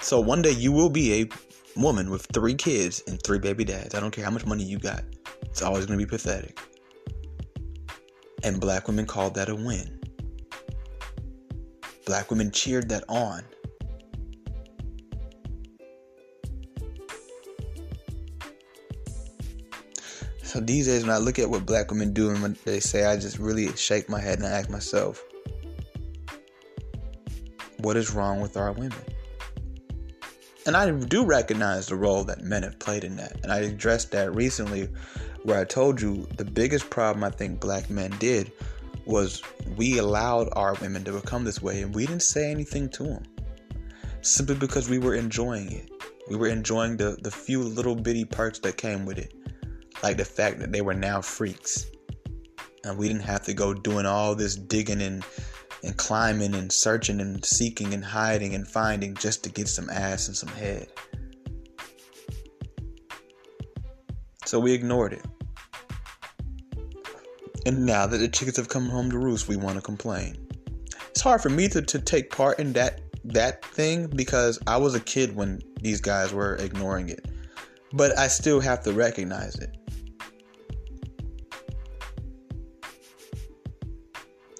So 0.00 0.18
one 0.18 0.40
day 0.40 0.52
you 0.52 0.72
will 0.72 0.88
be 0.88 1.20
a 1.20 1.51
woman 1.76 2.10
with 2.10 2.26
three 2.32 2.54
kids 2.54 3.02
and 3.06 3.22
three 3.22 3.38
baby 3.38 3.64
dads. 3.64 3.94
I 3.94 4.00
don't 4.00 4.10
care 4.10 4.24
how 4.24 4.30
much 4.30 4.46
money 4.46 4.64
you 4.64 4.78
got. 4.78 5.04
It's 5.42 5.62
always 5.62 5.86
going 5.86 5.98
to 5.98 6.04
be 6.04 6.08
pathetic. 6.08 6.58
And 8.44 8.60
black 8.60 8.88
women 8.88 9.06
called 9.06 9.34
that 9.34 9.48
a 9.48 9.54
win. 9.54 10.00
Black 12.06 12.30
women 12.30 12.50
cheered 12.50 12.88
that 12.88 13.04
on. 13.08 13.42
So 20.42 20.60
these 20.60 20.86
days, 20.86 21.02
when 21.02 21.10
I 21.10 21.16
look 21.16 21.38
at 21.38 21.48
what 21.48 21.64
black 21.64 21.90
women 21.90 22.12
do 22.12 22.28
and 22.28 22.42
what 22.42 22.62
they 22.64 22.80
say, 22.80 23.06
I 23.06 23.16
just 23.16 23.38
really 23.38 23.74
shake 23.74 24.10
my 24.10 24.20
head 24.20 24.38
and 24.38 24.46
I 24.46 24.50
ask 24.50 24.68
myself, 24.68 25.24
what 27.78 27.96
is 27.96 28.12
wrong 28.12 28.40
with 28.40 28.56
our 28.56 28.72
women? 28.72 28.92
And 30.64 30.76
I 30.76 30.90
do 30.90 31.24
recognize 31.24 31.86
the 31.86 31.96
role 31.96 32.24
that 32.24 32.42
men 32.42 32.62
have 32.62 32.78
played 32.78 33.04
in 33.04 33.16
that. 33.16 33.40
And 33.42 33.52
I 33.52 33.58
addressed 33.58 34.12
that 34.12 34.34
recently 34.34 34.88
where 35.42 35.58
I 35.58 35.64
told 35.64 36.00
you 36.00 36.26
the 36.36 36.44
biggest 36.44 36.88
problem 36.88 37.24
I 37.24 37.30
think 37.30 37.60
black 37.60 37.90
men 37.90 38.12
did 38.18 38.52
was 39.04 39.42
we 39.76 39.98
allowed 39.98 40.48
our 40.52 40.74
women 40.74 41.02
to 41.04 41.12
become 41.12 41.42
this 41.42 41.60
way 41.60 41.82
and 41.82 41.92
we 41.92 42.06
didn't 42.06 42.22
say 42.22 42.50
anything 42.50 42.88
to 42.90 43.02
them. 43.02 43.22
Simply 44.20 44.54
because 44.54 44.88
we 44.88 45.00
were 45.00 45.16
enjoying 45.16 45.72
it. 45.72 45.90
We 46.30 46.36
were 46.36 46.46
enjoying 46.46 46.96
the, 46.96 47.18
the 47.20 47.30
few 47.30 47.60
little 47.60 47.96
bitty 47.96 48.24
perks 48.24 48.60
that 48.60 48.76
came 48.76 49.04
with 49.04 49.18
it. 49.18 49.34
Like 50.04 50.16
the 50.16 50.24
fact 50.24 50.60
that 50.60 50.70
they 50.70 50.80
were 50.80 50.94
now 50.94 51.20
freaks. 51.20 51.86
And 52.84 52.96
we 52.96 53.08
didn't 53.08 53.22
have 53.22 53.42
to 53.44 53.54
go 53.54 53.74
doing 53.74 54.06
all 54.06 54.36
this 54.36 54.54
digging 54.54 55.02
and 55.02 55.24
and 55.82 55.96
climbing 55.96 56.54
and 56.54 56.70
searching 56.70 57.20
and 57.20 57.44
seeking 57.44 57.92
and 57.92 58.04
hiding 58.04 58.54
and 58.54 58.66
finding 58.66 59.14
just 59.14 59.42
to 59.44 59.50
get 59.50 59.68
some 59.68 59.90
ass 59.90 60.28
and 60.28 60.36
some 60.36 60.50
head. 60.50 60.88
So 64.44 64.60
we 64.60 64.72
ignored 64.72 65.14
it. 65.14 65.24
And 67.64 67.86
now 67.86 68.06
that 68.06 68.18
the 68.18 68.28
chickens 68.28 68.56
have 68.56 68.68
come 68.68 68.88
home 68.88 69.10
to 69.10 69.18
roost, 69.18 69.48
we 69.48 69.56
want 69.56 69.76
to 69.76 69.82
complain. 69.82 70.36
It's 71.10 71.20
hard 71.20 71.40
for 71.40 71.48
me 71.48 71.68
to, 71.68 71.82
to 71.82 71.98
take 71.98 72.30
part 72.30 72.58
in 72.58 72.72
that 72.74 73.00
that 73.24 73.64
thing 73.64 74.08
because 74.08 74.58
I 74.66 74.76
was 74.76 74.94
a 74.94 75.00
kid 75.00 75.36
when 75.36 75.60
these 75.80 76.00
guys 76.00 76.34
were 76.34 76.56
ignoring 76.56 77.08
it. 77.08 77.26
But 77.92 78.18
I 78.18 78.28
still 78.28 78.60
have 78.60 78.82
to 78.82 78.92
recognize 78.92 79.54
it. 79.56 79.76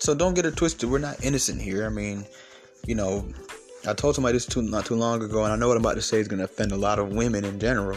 So 0.02 0.16
don't 0.16 0.34
get 0.34 0.46
it 0.46 0.56
twisted. 0.56 0.90
We're 0.90 0.98
not 0.98 1.24
innocent 1.24 1.62
here. 1.62 1.86
I 1.86 1.88
mean, 1.88 2.26
you 2.84 2.96
know, 2.96 3.24
I 3.86 3.94
told 3.94 4.16
somebody 4.16 4.32
this 4.32 4.46
too, 4.46 4.60
not 4.60 4.84
too 4.84 4.96
long 4.96 5.22
ago, 5.22 5.44
and 5.44 5.52
I 5.52 5.56
know 5.56 5.68
what 5.68 5.76
I'm 5.76 5.84
about 5.84 5.94
to 5.94 6.02
say 6.02 6.18
is 6.18 6.26
going 6.26 6.40
to 6.40 6.46
offend 6.46 6.72
a 6.72 6.76
lot 6.76 6.98
of 6.98 7.10
women 7.10 7.44
in 7.44 7.60
general. 7.60 7.96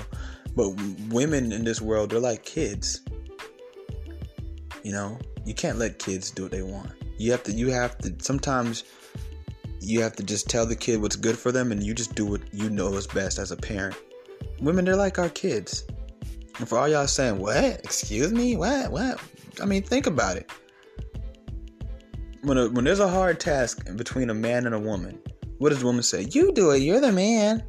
But 0.55 0.69
women 1.09 1.51
in 1.51 1.63
this 1.63 1.81
world, 1.81 2.11
they're 2.11 2.19
like 2.19 2.45
kids. 2.45 3.01
You 4.83 4.91
know, 4.91 5.17
you 5.45 5.55
can't 5.55 5.79
let 5.79 5.97
kids 5.97 6.29
do 6.29 6.43
what 6.43 6.51
they 6.51 6.61
want. 6.61 6.91
You 7.17 7.31
have 7.31 7.41
to. 7.41 7.51
You 7.51 7.71
have 7.71 7.97
to. 7.97 8.13
Sometimes 8.19 8.83
you 9.81 10.01
have 10.01 10.15
to 10.17 10.23
just 10.23 10.47
tell 10.47 10.67
the 10.67 10.75
kid 10.75 11.01
what's 11.01 11.15
good 11.15 11.39
for 11.39 11.51
them, 11.51 11.71
and 11.71 11.81
you 11.81 11.95
just 11.95 12.13
do 12.13 12.27
what 12.27 12.41
you 12.53 12.69
know 12.69 12.93
is 12.93 13.07
best 13.07 13.39
as 13.39 13.49
a 13.49 13.57
parent. 13.57 13.95
Women, 14.61 14.85
they're 14.85 14.95
like 14.95 15.17
our 15.17 15.29
kids. 15.29 15.85
And 16.59 16.69
for 16.69 16.77
all 16.77 16.87
y'all 16.87 17.07
saying, 17.07 17.39
"What? 17.39 17.81
Excuse 17.83 18.31
me? 18.31 18.57
What? 18.57 18.91
What?" 18.91 19.19
I 19.59 19.65
mean, 19.65 19.81
think 19.81 20.05
about 20.05 20.37
it 20.37 20.51
when 22.45 22.57
a, 22.57 22.69
when 22.69 22.85
there's 22.85 22.99
a 22.99 23.09
hard 23.09 23.39
task 23.39 23.85
between 23.95 24.29
a 24.29 24.33
man 24.33 24.65
and 24.65 24.75
a 24.75 24.79
woman, 24.79 25.19
what 25.57 25.69
does 25.69 25.79
the 25.79 25.85
woman 25.85 26.03
say? 26.03 26.27
You 26.31 26.51
do 26.53 26.71
it. 26.71 26.79
You're 26.79 27.01
the 27.01 27.11
man. 27.11 27.63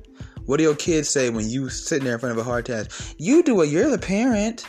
What 0.44 0.58
do 0.58 0.62
your 0.62 0.76
kids 0.76 1.08
say 1.08 1.30
when 1.30 1.48
you 1.48 1.68
sitting 1.68 2.04
there 2.04 2.14
in 2.14 2.20
front 2.20 2.32
of 2.32 2.38
a 2.38 2.48
hard 2.48 2.66
task? 2.66 3.14
You 3.18 3.42
do 3.42 3.60
it. 3.62 3.68
You're 3.68 3.90
the 3.90 3.98
parent. 3.98 4.66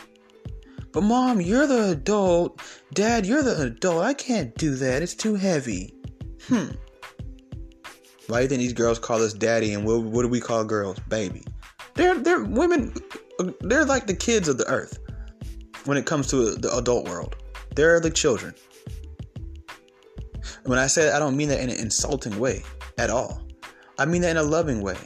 But 0.92 1.02
mom, 1.02 1.40
you're 1.40 1.66
the 1.66 1.90
adult. 1.90 2.60
Dad, 2.94 3.26
you're 3.26 3.42
the 3.42 3.62
adult. 3.62 4.02
I 4.02 4.14
can't 4.14 4.54
do 4.56 4.74
that. 4.76 5.02
It's 5.02 5.14
too 5.14 5.34
heavy. 5.34 5.94
Hmm. 6.48 6.68
Why 8.26 8.38
do 8.38 8.42
you 8.42 8.48
think 8.48 8.60
these 8.60 8.72
girls 8.72 8.98
call 8.98 9.22
us 9.22 9.32
daddy 9.32 9.72
and 9.72 9.84
what, 9.84 10.02
what 10.02 10.22
do 10.22 10.28
we 10.28 10.40
call 10.40 10.64
girls? 10.64 10.98
Baby. 11.08 11.44
They're 11.94 12.18
they're 12.18 12.44
women. 12.44 12.94
They're 13.60 13.84
like 13.84 14.06
the 14.06 14.14
kids 14.14 14.48
of 14.48 14.58
the 14.58 14.68
earth 14.68 14.98
when 15.84 15.96
it 15.96 16.06
comes 16.06 16.26
to 16.28 16.54
the 16.54 16.74
adult 16.76 17.08
world. 17.08 17.36
They're 17.74 18.00
the 18.00 18.10
children. 18.10 18.54
When 20.64 20.78
I 20.78 20.86
say 20.86 21.10
I 21.10 21.18
don't 21.18 21.36
mean 21.36 21.48
that 21.48 21.60
in 21.60 21.70
an 21.70 21.78
insulting 21.78 22.38
way 22.38 22.62
at 22.98 23.10
all. 23.10 23.42
I 23.98 24.04
mean 24.04 24.22
that 24.22 24.30
in 24.30 24.36
a 24.36 24.42
loving 24.42 24.82
way. 24.82 24.96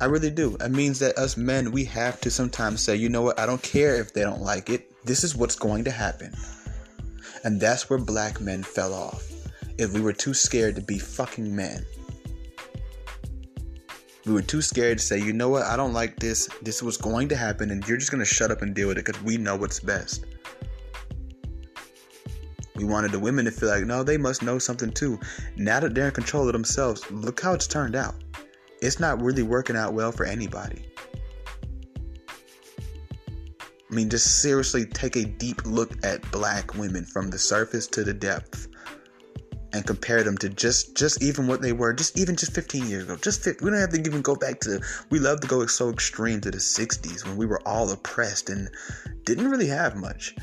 I 0.00 0.04
really 0.06 0.30
do. 0.30 0.56
It 0.60 0.70
means 0.70 0.98
that 0.98 1.16
us 1.16 1.36
men, 1.36 1.72
we 1.72 1.84
have 1.84 2.20
to 2.20 2.30
sometimes 2.30 2.82
say, 2.82 2.96
you 2.96 3.08
know 3.08 3.22
what, 3.22 3.38
I 3.38 3.46
don't 3.46 3.62
care 3.62 3.96
if 3.96 4.12
they 4.12 4.22
don't 4.22 4.42
like 4.42 4.68
it. 4.68 4.92
This 5.04 5.24
is 5.24 5.34
what's 5.34 5.56
going 5.56 5.84
to 5.84 5.90
happen. 5.90 6.34
And 7.44 7.60
that's 7.60 7.88
where 7.88 7.98
black 7.98 8.40
men 8.40 8.62
fell 8.62 8.92
off. 8.92 9.32
If 9.78 9.92
we 9.92 10.00
were 10.00 10.12
too 10.12 10.34
scared 10.34 10.74
to 10.76 10.82
be 10.82 10.98
fucking 10.98 11.54
men. 11.54 11.84
We 14.26 14.32
were 14.32 14.42
too 14.42 14.60
scared 14.60 14.98
to 14.98 15.04
say, 15.04 15.18
you 15.18 15.32
know 15.32 15.48
what, 15.48 15.62
I 15.62 15.76
don't 15.76 15.92
like 15.92 16.18
this. 16.18 16.48
This 16.60 16.76
is 16.76 16.82
what's 16.82 16.96
going 16.96 17.28
to 17.28 17.36
happen, 17.36 17.70
and 17.70 17.86
you're 17.86 17.96
just 17.96 18.10
going 18.10 18.24
to 18.24 18.34
shut 18.34 18.50
up 18.50 18.62
and 18.62 18.74
deal 18.74 18.88
with 18.88 18.98
it 18.98 19.06
because 19.06 19.22
we 19.22 19.36
know 19.36 19.56
what's 19.56 19.78
best. 19.78 20.24
We 22.76 22.84
wanted 22.84 23.12
the 23.12 23.18
women 23.18 23.46
to 23.46 23.50
feel 23.50 23.70
like, 23.70 23.84
no, 23.84 24.02
they 24.02 24.18
must 24.18 24.42
know 24.42 24.58
something 24.58 24.90
too. 24.90 25.18
Now 25.56 25.80
that 25.80 25.94
they're 25.94 26.08
in 26.08 26.12
control 26.12 26.46
of 26.46 26.52
themselves, 26.52 27.10
look 27.10 27.40
how 27.40 27.54
it's 27.54 27.66
turned 27.66 27.96
out. 27.96 28.14
It's 28.82 29.00
not 29.00 29.20
really 29.22 29.42
working 29.42 29.76
out 29.76 29.94
well 29.94 30.12
for 30.12 30.26
anybody. 30.26 30.84
I 33.90 33.94
mean, 33.94 34.10
just 34.10 34.42
seriously 34.42 34.84
take 34.84 35.16
a 35.16 35.24
deep 35.24 35.64
look 35.64 35.92
at 36.04 36.30
black 36.30 36.74
women 36.74 37.04
from 37.04 37.30
the 37.30 37.38
surface 37.38 37.86
to 37.88 38.04
the 38.04 38.12
depth 38.12 38.68
and 39.72 39.86
compare 39.86 40.22
them 40.22 40.38
to 40.38 40.48
just 40.48 40.96
just 40.96 41.22
even 41.22 41.46
what 41.46 41.60
they 41.60 41.72
were 41.72 41.92
just 41.92 42.18
even 42.18 42.34
just 42.34 42.54
15 42.54 42.88
years 42.88 43.04
ago 43.04 43.16
just 43.16 43.42
50, 43.42 43.64
we 43.64 43.70
don't 43.70 43.80
have 43.80 43.90
to 43.90 44.00
even 44.00 44.22
go 44.22 44.34
back 44.34 44.58
to 44.60 44.80
we 45.10 45.18
love 45.18 45.40
to 45.40 45.46
go 45.46 45.66
so 45.66 45.90
extreme 45.90 46.40
to 46.40 46.50
the 46.50 46.58
60s 46.58 47.26
when 47.26 47.36
we 47.36 47.46
were 47.46 47.60
all 47.66 47.90
oppressed 47.90 48.48
and 48.48 48.70
didn't 49.24 49.48
really 49.50 49.66
have 49.66 49.94
much 49.96 50.34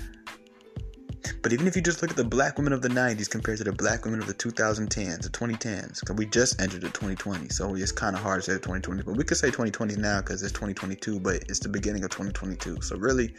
but 1.41 1.53
even 1.53 1.67
if 1.67 1.75
you 1.75 1.81
just 1.81 2.01
look 2.01 2.11
at 2.11 2.17
the 2.17 2.23
black 2.23 2.57
women 2.57 2.73
of 2.73 2.81
the 2.81 2.89
90s 2.89 3.29
compared 3.29 3.57
to 3.57 3.63
the 3.63 3.71
black 3.71 4.05
women 4.05 4.19
of 4.19 4.27
the 4.27 4.33
2010s, 4.33 5.21
the 5.21 5.29
2010s, 5.29 5.99
because 5.99 6.15
we 6.15 6.25
just 6.25 6.61
entered 6.61 6.81
the 6.81 6.89
2020, 6.89 7.49
so 7.49 7.75
it's 7.75 7.91
kind 7.91 8.15
of 8.15 8.21
hard 8.21 8.41
to 8.41 8.51
say 8.51 8.53
2020, 8.53 9.03
but 9.03 9.15
we 9.15 9.23
could 9.23 9.37
say 9.37 9.47
2020 9.47 9.95
now 9.95 10.21
because 10.21 10.41
it's 10.41 10.51
2022, 10.51 11.19
but 11.19 11.35
it's 11.49 11.59
the 11.59 11.69
beginning 11.69 12.03
of 12.03 12.09
2022. 12.09 12.81
So 12.81 12.97
really, 12.97 13.33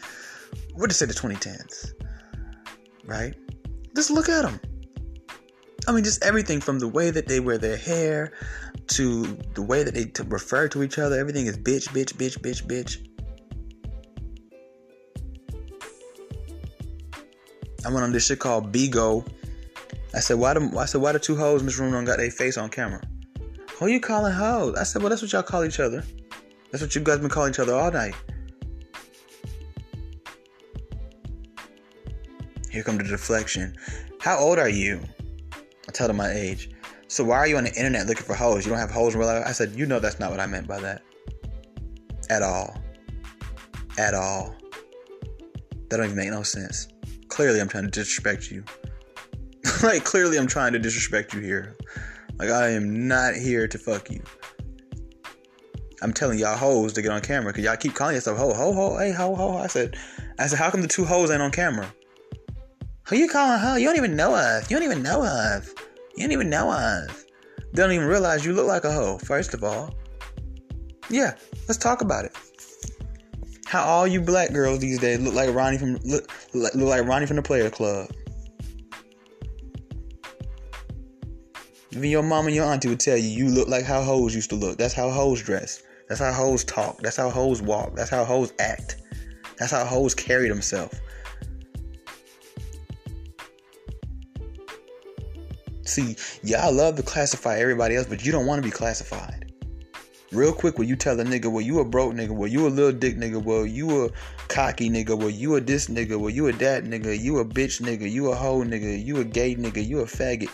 we'll 0.74 0.86
just 0.86 1.00
say 1.00 1.06
the 1.06 1.14
2010s, 1.14 1.92
right? 3.06 3.34
Just 3.94 4.10
look 4.10 4.28
at 4.28 4.42
them. 4.42 4.60
I 5.86 5.92
mean, 5.92 6.04
just 6.04 6.24
everything 6.24 6.60
from 6.60 6.78
the 6.78 6.88
way 6.88 7.10
that 7.10 7.28
they 7.28 7.40
wear 7.40 7.58
their 7.58 7.76
hair 7.76 8.32
to 8.88 9.24
the 9.54 9.62
way 9.62 9.82
that 9.82 9.94
they 9.94 10.06
t- 10.06 10.22
refer 10.26 10.68
to 10.68 10.82
each 10.82 10.98
other. 10.98 11.18
Everything 11.18 11.46
is 11.46 11.58
bitch, 11.58 11.88
bitch, 11.88 12.14
bitch, 12.14 12.38
bitch, 12.40 12.66
bitch. 12.66 13.06
I 17.84 17.90
went 17.90 18.04
on 18.04 18.12
this 18.12 18.26
shit 18.26 18.38
called 18.38 18.72
Bigo. 18.72 19.26
I 20.14 20.20
said, 20.20 20.38
why 20.38 20.54
I 20.54 20.84
said 20.84 21.00
why 21.00 21.12
the 21.12 21.18
two 21.18 21.36
hoes 21.36 21.60
in 21.60 21.66
this 21.66 21.78
room 21.78 21.92
don't 21.92 22.04
got 22.04 22.18
their 22.18 22.30
face 22.30 22.56
on 22.56 22.68
camera? 22.68 23.02
Who 23.78 23.88
you 23.88 24.00
calling 24.00 24.32
hoes? 24.32 24.76
I 24.76 24.84
said, 24.84 25.02
well 25.02 25.10
that's 25.10 25.22
what 25.22 25.32
y'all 25.32 25.42
call 25.42 25.64
each 25.64 25.80
other. 25.80 26.04
That's 26.70 26.82
what 26.82 26.94
you 26.94 27.00
guys 27.00 27.18
been 27.18 27.28
calling 27.28 27.50
each 27.50 27.58
other 27.58 27.74
all 27.74 27.90
night. 27.90 28.14
Here 32.70 32.82
come 32.82 32.98
the 32.98 33.04
deflection. 33.04 33.76
How 34.20 34.38
old 34.38 34.58
are 34.58 34.68
you? 34.68 35.00
I 35.88 35.92
tell 35.92 36.08
them 36.08 36.16
my 36.16 36.30
age. 36.32 36.70
So 37.06 37.22
why 37.22 37.36
are 37.36 37.46
you 37.46 37.56
on 37.56 37.64
the 37.64 37.74
internet 37.74 38.06
looking 38.06 38.24
for 38.24 38.34
hoes? 38.34 38.64
You 38.64 38.70
don't 38.70 38.80
have 38.80 38.90
hoes 38.90 39.14
in 39.14 39.20
real 39.20 39.28
life? 39.28 39.44
I 39.46 39.52
said, 39.52 39.72
you 39.76 39.86
know 39.86 40.00
that's 40.00 40.18
not 40.18 40.30
what 40.30 40.40
I 40.40 40.46
meant 40.46 40.66
by 40.66 40.80
that. 40.80 41.02
At 42.30 42.42
all. 42.42 42.76
At 43.98 44.14
all. 44.14 44.56
That 45.88 45.98
don't 45.98 46.06
even 46.06 46.16
make 46.16 46.30
no 46.30 46.42
sense. 46.42 46.88
Clearly 47.34 47.60
I'm 47.60 47.66
trying 47.66 47.82
to 47.82 47.90
disrespect 47.90 48.48
you. 48.48 48.62
like 49.82 50.04
clearly 50.04 50.38
I'm 50.38 50.46
trying 50.46 50.72
to 50.72 50.78
disrespect 50.78 51.34
you 51.34 51.40
here. 51.40 51.74
Like 52.38 52.48
I 52.48 52.68
am 52.68 53.08
not 53.08 53.34
here 53.34 53.66
to 53.66 53.76
fuck 53.76 54.08
you. 54.08 54.22
I'm 56.00 56.12
telling 56.12 56.38
y'all 56.38 56.56
hoes 56.56 56.92
to 56.92 57.02
get 57.02 57.10
on 57.10 57.20
camera 57.22 57.52
because 57.52 57.64
y'all 57.64 57.76
keep 57.76 57.92
calling 57.92 58.14
yourself 58.14 58.38
ho 58.38 58.54
ho 58.54 58.72
ho 58.72 58.98
hey 58.98 59.10
ho 59.10 59.34
ho. 59.34 59.56
I 59.56 59.66
said, 59.66 59.96
I 60.38 60.46
said, 60.46 60.60
how 60.60 60.70
come 60.70 60.80
the 60.80 60.86
two 60.86 61.04
hoes 61.04 61.28
ain't 61.32 61.42
on 61.42 61.50
camera? 61.50 61.92
Who 63.08 63.16
you 63.16 63.28
calling 63.28 63.58
ho? 63.58 63.74
You 63.74 63.88
don't 63.88 63.96
even 63.96 64.14
know 64.14 64.32
us. 64.32 64.70
You 64.70 64.76
don't 64.76 64.84
even 64.84 65.02
know 65.02 65.20
us. 65.24 65.74
You 66.16 66.22
don't 66.22 66.32
even 66.32 66.48
know 66.48 66.70
us. 66.70 67.24
They 67.72 67.82
don't 67.82 67.90
even 67.90 68.06
realize 68.06 68.46
you 68.46 68.52
look 68.52 68.68
like 68.68 68.84
a 68.84 68.92
hoe. 68.92 69.18
First 69.18 69.54
of 69.54 69.64
all, 69.64 69.92
yeah, 71.10 71.34
let's 71.66 71.78
talk 71.78 72.00
about 72.00 72.26
it. 72.26 72.36
How 73.74 73.82
all 73.82 74.06
you 74.06 74.20
black 74.20 74.52
girls 74.52 74.78
these 74.78 75.00
days 75.00 75.18
look 75.18 75.34
like 75.34 75.52
Ronnie 75.52 75.78
from 75.78 75.96
look, 76.04 76.30
look 76.54 76.74
like 76.76 77.04
Ronnie 77.06 77.26
from 77.26 77.34
the 77.34 77.42
Player 77.42 77.70
Club. 77.70 78.08
Even 81.90 82.08
your 82.08 82.22
mom 82.22 82.46
and 82.46 82.54
your 82.54 82.66
auntie 82.66 82.86
would 82.86 83.00
tell 83.00 83.16
you 83.16 83.26
you 83.26 83.48
look 83.48 83.66
like 83.66 83.84
how 83.84 84.00
hoes 84.00 84.32
used 84.32 84.50
to 84.50 84.54
look. 84.54 84.78
That's 84.78 84.94
how 84.94 85.10
hoes 85.10 85.42
dress. 85.42 85.82
That's 86.08 86.20
how 86.20 86.32
hoes 86.32 86.62
talk. 86.62 87.00
That's 87.00 87.16
how 87.16 87.28
hoes 87.30 87.62
walk. 87.62 87.96
That's 87.96 88.10
how 88.10 88.24
hoes 88.24 88.52
act. 88.60 89.02
That's 89.58 89.72
how 89.72 89.84
hoes 89.84 90.14
carry 90.14 90.48
themselves. 90.48 91.00
See, 95.82 96.14
y'all 96.44 96.72
love 96.72 96.94
to 96.94 97.02
classify 97.02 97.58
everybody 97.58 97.96
else, 97.96 98.06
but 98.06 98.24
you 98.24 98.30
don't 98.30 98.46
want 98.46 98.62
to 98.62 98.64
be 98.64 98.70
classified. 98.70 99.52
Real 100.34 100.52
quick, 100.52 100.78
when 100.78 100.88
you 100.88 100.96
tell 100.96 101.20
a 101.20 101.24
nigga, 101.24 101.46
well, 101.46 101.60
you 101.60 101.78
a 101.78 101.84
broke 101.84 102.12
nigga, 102.12 102.30
well, 102.30 102.48
you 102.48 102.66
a 102.66 102.68
little 102.68 102.90
dick 102.90 103.16
nigga, 103.16 103.40
well, 103.40 103.64
you 103.64 104.06
a 104.06 104.10
cocky 104.48 104.90
nigga, 104.90 105.16
well, 105.16 105.30
you 105.30 105.54
a 105.54 105.60
this 105.60 105.86
nigga, 105.86 106.18
well, 106.18 106.28
you 106.28 106.48
a 106.48 106.52
that 106.54 106.82
nigga, 106.82 107.16
you 107.16 107.38
a 107.38 107.44
bitch 107.44 107.80
nigga, 107.80 108.10
you 108.10 108.32
a 108.32 108.34
hoe 108.34 108.64
nigga, 108.64 109.04
you 109.04 109.18
a 109.18 109.24
gay 109.24 109.54
nigga, 109.54 109.86
you 109.86 110.00
a 110.00 110.04
faggot. 110.04 110.50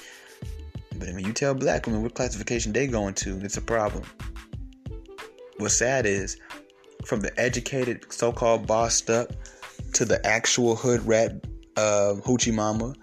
But 0.99 1.15
when 1.15 1.25
you 1.25 1.33
tell 1.33 1.55
black 1.55 1.87
women 1.87 2.03
what 2.03 2.13
classification 2.13 2.75
they 2.75 2.87
going 2.89 3.15
to, 3.15 3.41
it's 3.41 3.57
a 3.57 3.63
problem. 3.63 4.05
What's 5.57 5.77
sad 5.77 6.05
is, 6.05 6.37
from 7.07 7.21
the 7.21 7.41
educated, 7.41 8.13
so-called 8.13 8.67
bossed 8.67 9.09
up, 9.09 9.33
to 9.95 10.05
the 10.05 10.25
actual 10.27 10.77
hood 10.77 11.07
rat, 11.07 11.47
uh, 11.79 12.17
hoochie 12.27 12.53
mama, 12.53 12.95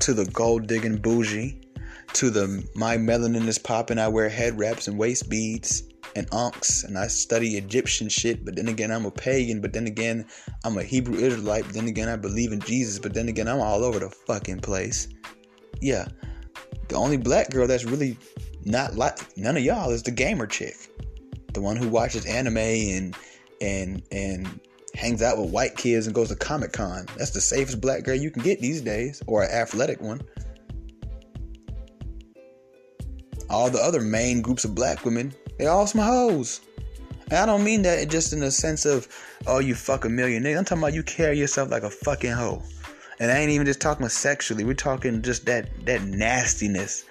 to 0.00 0.14
the 0.14 0.24
gold 0.26 0.66
digging 0.66 0.96
bougie, 0.96 1.60
to 2.14 2.30
the 2.30 2.66
my 2.74 2.96
melanin 2.96 3.46
is 3.46 3.58
popping, 3.58 4.00
I 4.00 4.08
wear 4.08 4.28
head 4.28 4.58
wraps 4.58 4.88
and 4.88 4.98
waist 4.98 5.28
beads 5.28 5.87
and 6.16 6.28
unks, 6.30 6.84
and 6.84 6.98
I 6.98 7.06
study 7.06 7.56
Egyptian 7.56 8.08
shit, 8.08 8.44
but 8.44 8.56
then 8.56 8.68
again, 8.68 8.90
I'm 8.90 9.06
a 9.06 9.10
pagan, 9.10 9.60
but 9.60 9.72
then 9.72 9.86
again, 9.86 10.26
I'm 10.64 10.78
a 10.78 10.82
Hebrew 10.82 11.16
Israelite, 11.16 11.64
but 11.64 11.74
then 11.74 11.88
again, 11.88 12.08
I 12.08 12.16
believe 12.16 12.52
in 12.52 12.60
Jesus, 12.60 12.98
but 12.98 13.14
then 13.14 13.28
again, 13.28 13.48
I'm 13.48 13.60
all 13.60 13.84
over 13.84 13.98
the 13.98 14.10
fucking 14.10 14.60
place. 14.60 15.08
Yeah, 15.80 16.08
the 16.88 16.96
only 16.96 17.16
black 17.16 17.50
girl 17.50 17.66
that's 17.66 17.84
really 17.84 18.16
not 18.64 18.96
like 18.96 19.36
none 19.36 19.56
of 19.56 19.62
y'all 19.62 19.90
is 19.90 20.02
the 20.02 20.10
gamer 20.10 20.46
chick, 20.46 20.76
the 21.52 21.60
one 21.60 21.76
who 21.76 21.88
watches 21.88 22.26
anime 22.26 22.58
and 22.58 23.16
and 23.60 24.02
and 24.10 24.60
hangs 24.94 25.22
out 25.22 25.38
with 25.38 25.50
white 25.50 25.76
kids 25.76 26.06
and 26.06 26.14
goes 26.14 26.28
to 26.28 26.36
Comic 26.36 26.72
Con. 26.72 27.06
That's 27.16 27.30
the 27.30 27.40
safest 27.40 27.80
black 27.80 28.02
girl 28.02 28.16
you 28.16 28.30
can 28.30 28.42
get 28.42 28.60
these 28.60 28.80
days, 28.80 29.22
or 29.26 29.42
an 29.44 29.50
athletic 29.50 30.00
one. 30.00 30.20
All 33.50 33.70
the 33.70 33.78
other 33.78 34.00
main 34.00 34.42
groups 34.42 34.64
of 34.64 34.74
black 34.74 35.04
women, 35.04 35.32
they 35.58 35.66
all 35.66 35.86
some 35.86 36.00
hoes. 36.00 36.60
And 37.30 37.38
I 37.38 37.46
don't 37.46 37.62
mean 37.62 37.82
that 37.82 38.08
just 38.08 38.32
in 38.32 38.40
the 38.40 38.50
sense 38.50 38.86
of, 38.86 39.06
oh, 39.46 39.58
you 39.58 39.74
fuck 39.74 40.04
a 40.04 40.08
million 40.08 40.42
niggas. 40.42 40.58
I'm 40.58 40.64
talking 40.64 40.82
about 40.82 40.94
you 40.94 41.02
carry 41.02 41.38
yourself 41.38 41.70
like 41.70 41.82
a 41.82 41.90
fucking 41.90 42.32
hoe. 42.32 42.62
And 43.20 43.30
I 43.30 43.38
ain't 43.38 43.50
even 43.50 43.66
just 43.66 43.80
talking 43.80 44.08
sexually. 44.08 44.64
We're 44.64 44.74
talking 44.74 45.20
just 45.22 45.44
that 45.46 45.68
that 45.86 46.02
nastiness. 46.02 47.04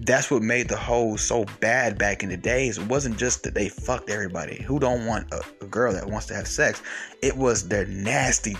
That's 0.00 0.30
what 0.30 0.42
made 0.42 0.68
the 0.68 0.76
hoes 0.76 1.22
so 1.22 1.46
bad 1.60 1.96
back 1.96 2.22
in 2.22 2.28
the 2.28 2.36
days. 2.36 2.76
It 2.76 2.86
wasn't 2.88 3.16
just 3.16 3.42
that 3.44 3.54
they 3.54 3.70
fucked 3.70 4.10
everybody. 4.10 4.62
Who 4.62 4.78
don't 4.78 5.06
want 5.06 5.32
a, 5.32 5.42
a 5.62 5.66
girl 5.66 5.94
that 5.94 6.06
wants 6.06 6.26
to 6.26 6.34
have 6.34 6.46
sex? 6.46 6.82
It 7.22 7.34
was 7.34 7.66
their 7.68 7.86
nasty 7.86 8.54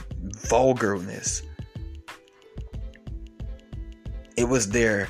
vulgarness. 0.48 1.43
It 4.39 4.48
was 4.48 4.70
their 4.70 5.09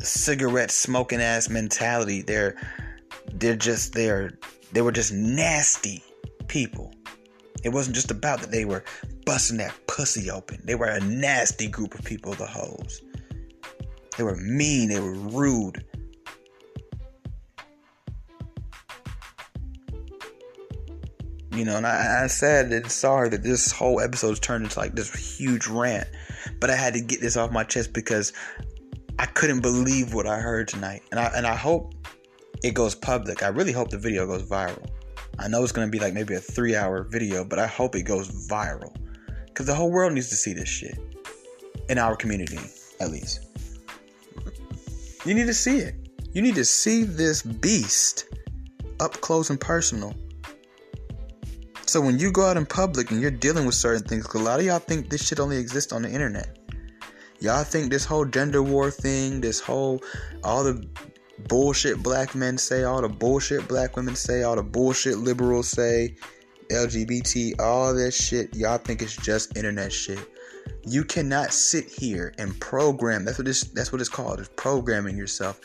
cigarette 0.00 0.70
smoking 0.70 1.20
ass 1.20 1.48
mentality. 1.48 2.22
They're 2.22 2.56
they're 3.32 3.56
just 3.56 3.94
they're 3.94 4.38
they 4.72 4.82
were 4.82 4.92
just 4.92 5.12
nasty 5.12 6.02
people. 6.46 6.92
It 7.64 7.70
wasn't 7.70 7.96
just 7.96 8.10
about 8.10 8.40
that 8.40 8.50
they 8.50 8.64
were 8.64 8.84
busting 9.26 9.58
that 9.58 9.74
pussy 9.86 10.30
open. 10.30 10.60
They 10.64 10.74
were 10.74 10.86
a 10.86 11.00
nasty 11.00 11.68
group 11.68 11.94
of 11.94 12.04
people, 12.04 12.32
the 12.34 12.46
hoes. 12.46 13.02
They 14.16 14.24
were 14.24 14.36
mean, 14.36 14.88
they 14.88 15.00
were 15.00 15.14
rude. 15.14 15.84
You 21.52 21.64
know, 21.64 21.76
and 21.76 21.86
I, 21.86 22.22
I 22.22 22.26
said 22.28 22.72
and 22.72 22.90
sorry 22.90 23.30
that 23.30 23.42
this 23.42 23.72
whole 23.72 24.00
episode's 24.00 24.38
turned 24.38 24.64
into 24.64 24.78
like 24.78 24.94
this 24.94 25.12
huge 25.38 25.66
rant, 25.66 26.06
but 26.60 26.70
I 26.70 26.76
had 26.76 26.94
to 26.94 27.00
get 27.00 27.20
this 27.20 27.36
off 27.36 27.50
my 27.50 27.64
chest 27.64 27.92
because 27.92 28.32
I 29.18 29.26
couldn't 29.26 29.60
believe 29.60 30.14
what 30.14 30.26
I 30.26 30.38
heard 30.38 30.68
tonight, 30.68 31.02
and 31.10 31.18
I 31.18 31.26
and 31.34 31.46
I 31.46 31.54
hope 31.54 31.94
it 32.62 32.74
goes 32.74 32.94
public. 32.94 33.42
I 33.42 33.48
really 33.48 33.72
hope 33.72 33.90
the 33.90 33.98
video 33.98 34.26
goes 34.26 34.42
viral. 34.42 34.88
I 35.38 35.48
know 35.48 35.62
it's 35.62 35.72
gonna 35.72 35.90
be 35.90 36.00
like 36.00 36.14
maybe 36.14 36.34
a 36.34 36.40
three-hour 36.40 37.04
video, 37.04 37.44
but 37.44 37.58
I 37.58 37.66
hope 37.66 37.94
it 37.94 38.02
goes 38.02 38.28
viral 38.48 38.94
because 39.46 39.66
the 39.66 39.74
whole 39.74 39.90
world 39.90 40.12
needs 40.12 40.28
to 40.28 40.36
see 40.36 40.52
this 40.52 40.68
shit 40.68 40.98
in 41.88 41.98
our 41.98 42.16
community, 42.16 42.60
at 43.00 43.10
least. 43.10 43.46
You 45.24 45.34
need 45.34 45.46
to 45.46 45.54
see 45.54 45.78
it. 45.78 45.94
You 46.32 46.42
need 46.42 46.54
to 46.54 46.64
see 46.64 47.02
this 47.02 47.42
beast 47.42 48.26
up 49.00 49.20
close 49.20 49.50
and 49.50 49.60
personal. 49.60 50.14
So 51.86 52.00
when 52.00 52.18
you 52.18 52.30
go 52.30 52.44
out 52.44 52.56
in 52.56 52.66
public 52.66 53.10
and 53.10 53.20
you're 53.20 53.30
dealing 53.30 53.64
with 53.64 53.74
certain 53.74 54.06
things, 54.06 54.26
a 54.34 54.38
lot 54.38 54.60
of 54.60 54.66
y'all 54.66 54.78
think 54.78 55.08
this 55.08 55.26
shit 55.26 55.40
only 55.40 55.56
exists 55.56 55.92
on 55.92 56.02
the 56.02 56.10
internet. 56.10 56.57
Y'all 57.40 57.64
think 57.64 57.90
this 57.90 58.04
whole 58.04 58.24
gender 58.24 58.62
war 58.62 58.90
thing, 58.90 59.40
this 59.40 59.60
whole 59.60 60.02
all 60.42 60.64
the 60.64 60.84
bullshit 61.46 62.02
black 62.02 62.34
men 62.34 62.58
say, 62.58 62.82
all 62.82 63.00
the 63.00 63.08
bullshit 63.08 63.68
black 63.68 63.96
women 63.96 64.16
say, 64.16 64.42
all 64.42 64.56
the 64.56 64.62
bullshit 64.62 65.18
liberals 65.18 65.68
say, 65.68 66.16
LGBT, 66.70 67.60
all 67.60 67.94
this 67.94 68.16
shit, 68.16 68.54
y'all 68.54 68.78
think 68.78 69.02
it's 69.02 69.16
just 69.16 69.56
internet 69.56 69.92
shit. 69.92 70.18
You 70.84 71.04
cannot 71.04 71.52
sit 71.52 71.88
here 71.88 72.34
and 72.38 72.58
program. 72.60 73.24
That's 73.24 73.38
what 73.38 73.46
this 73.46 73.64
that's 73.64 73.92
what 73.92 74.00
it's 74.00 74.10
called. 74.10 74.40
Is 74.40 74.48
programming 74.48 75.16
yourself 75.16 75.60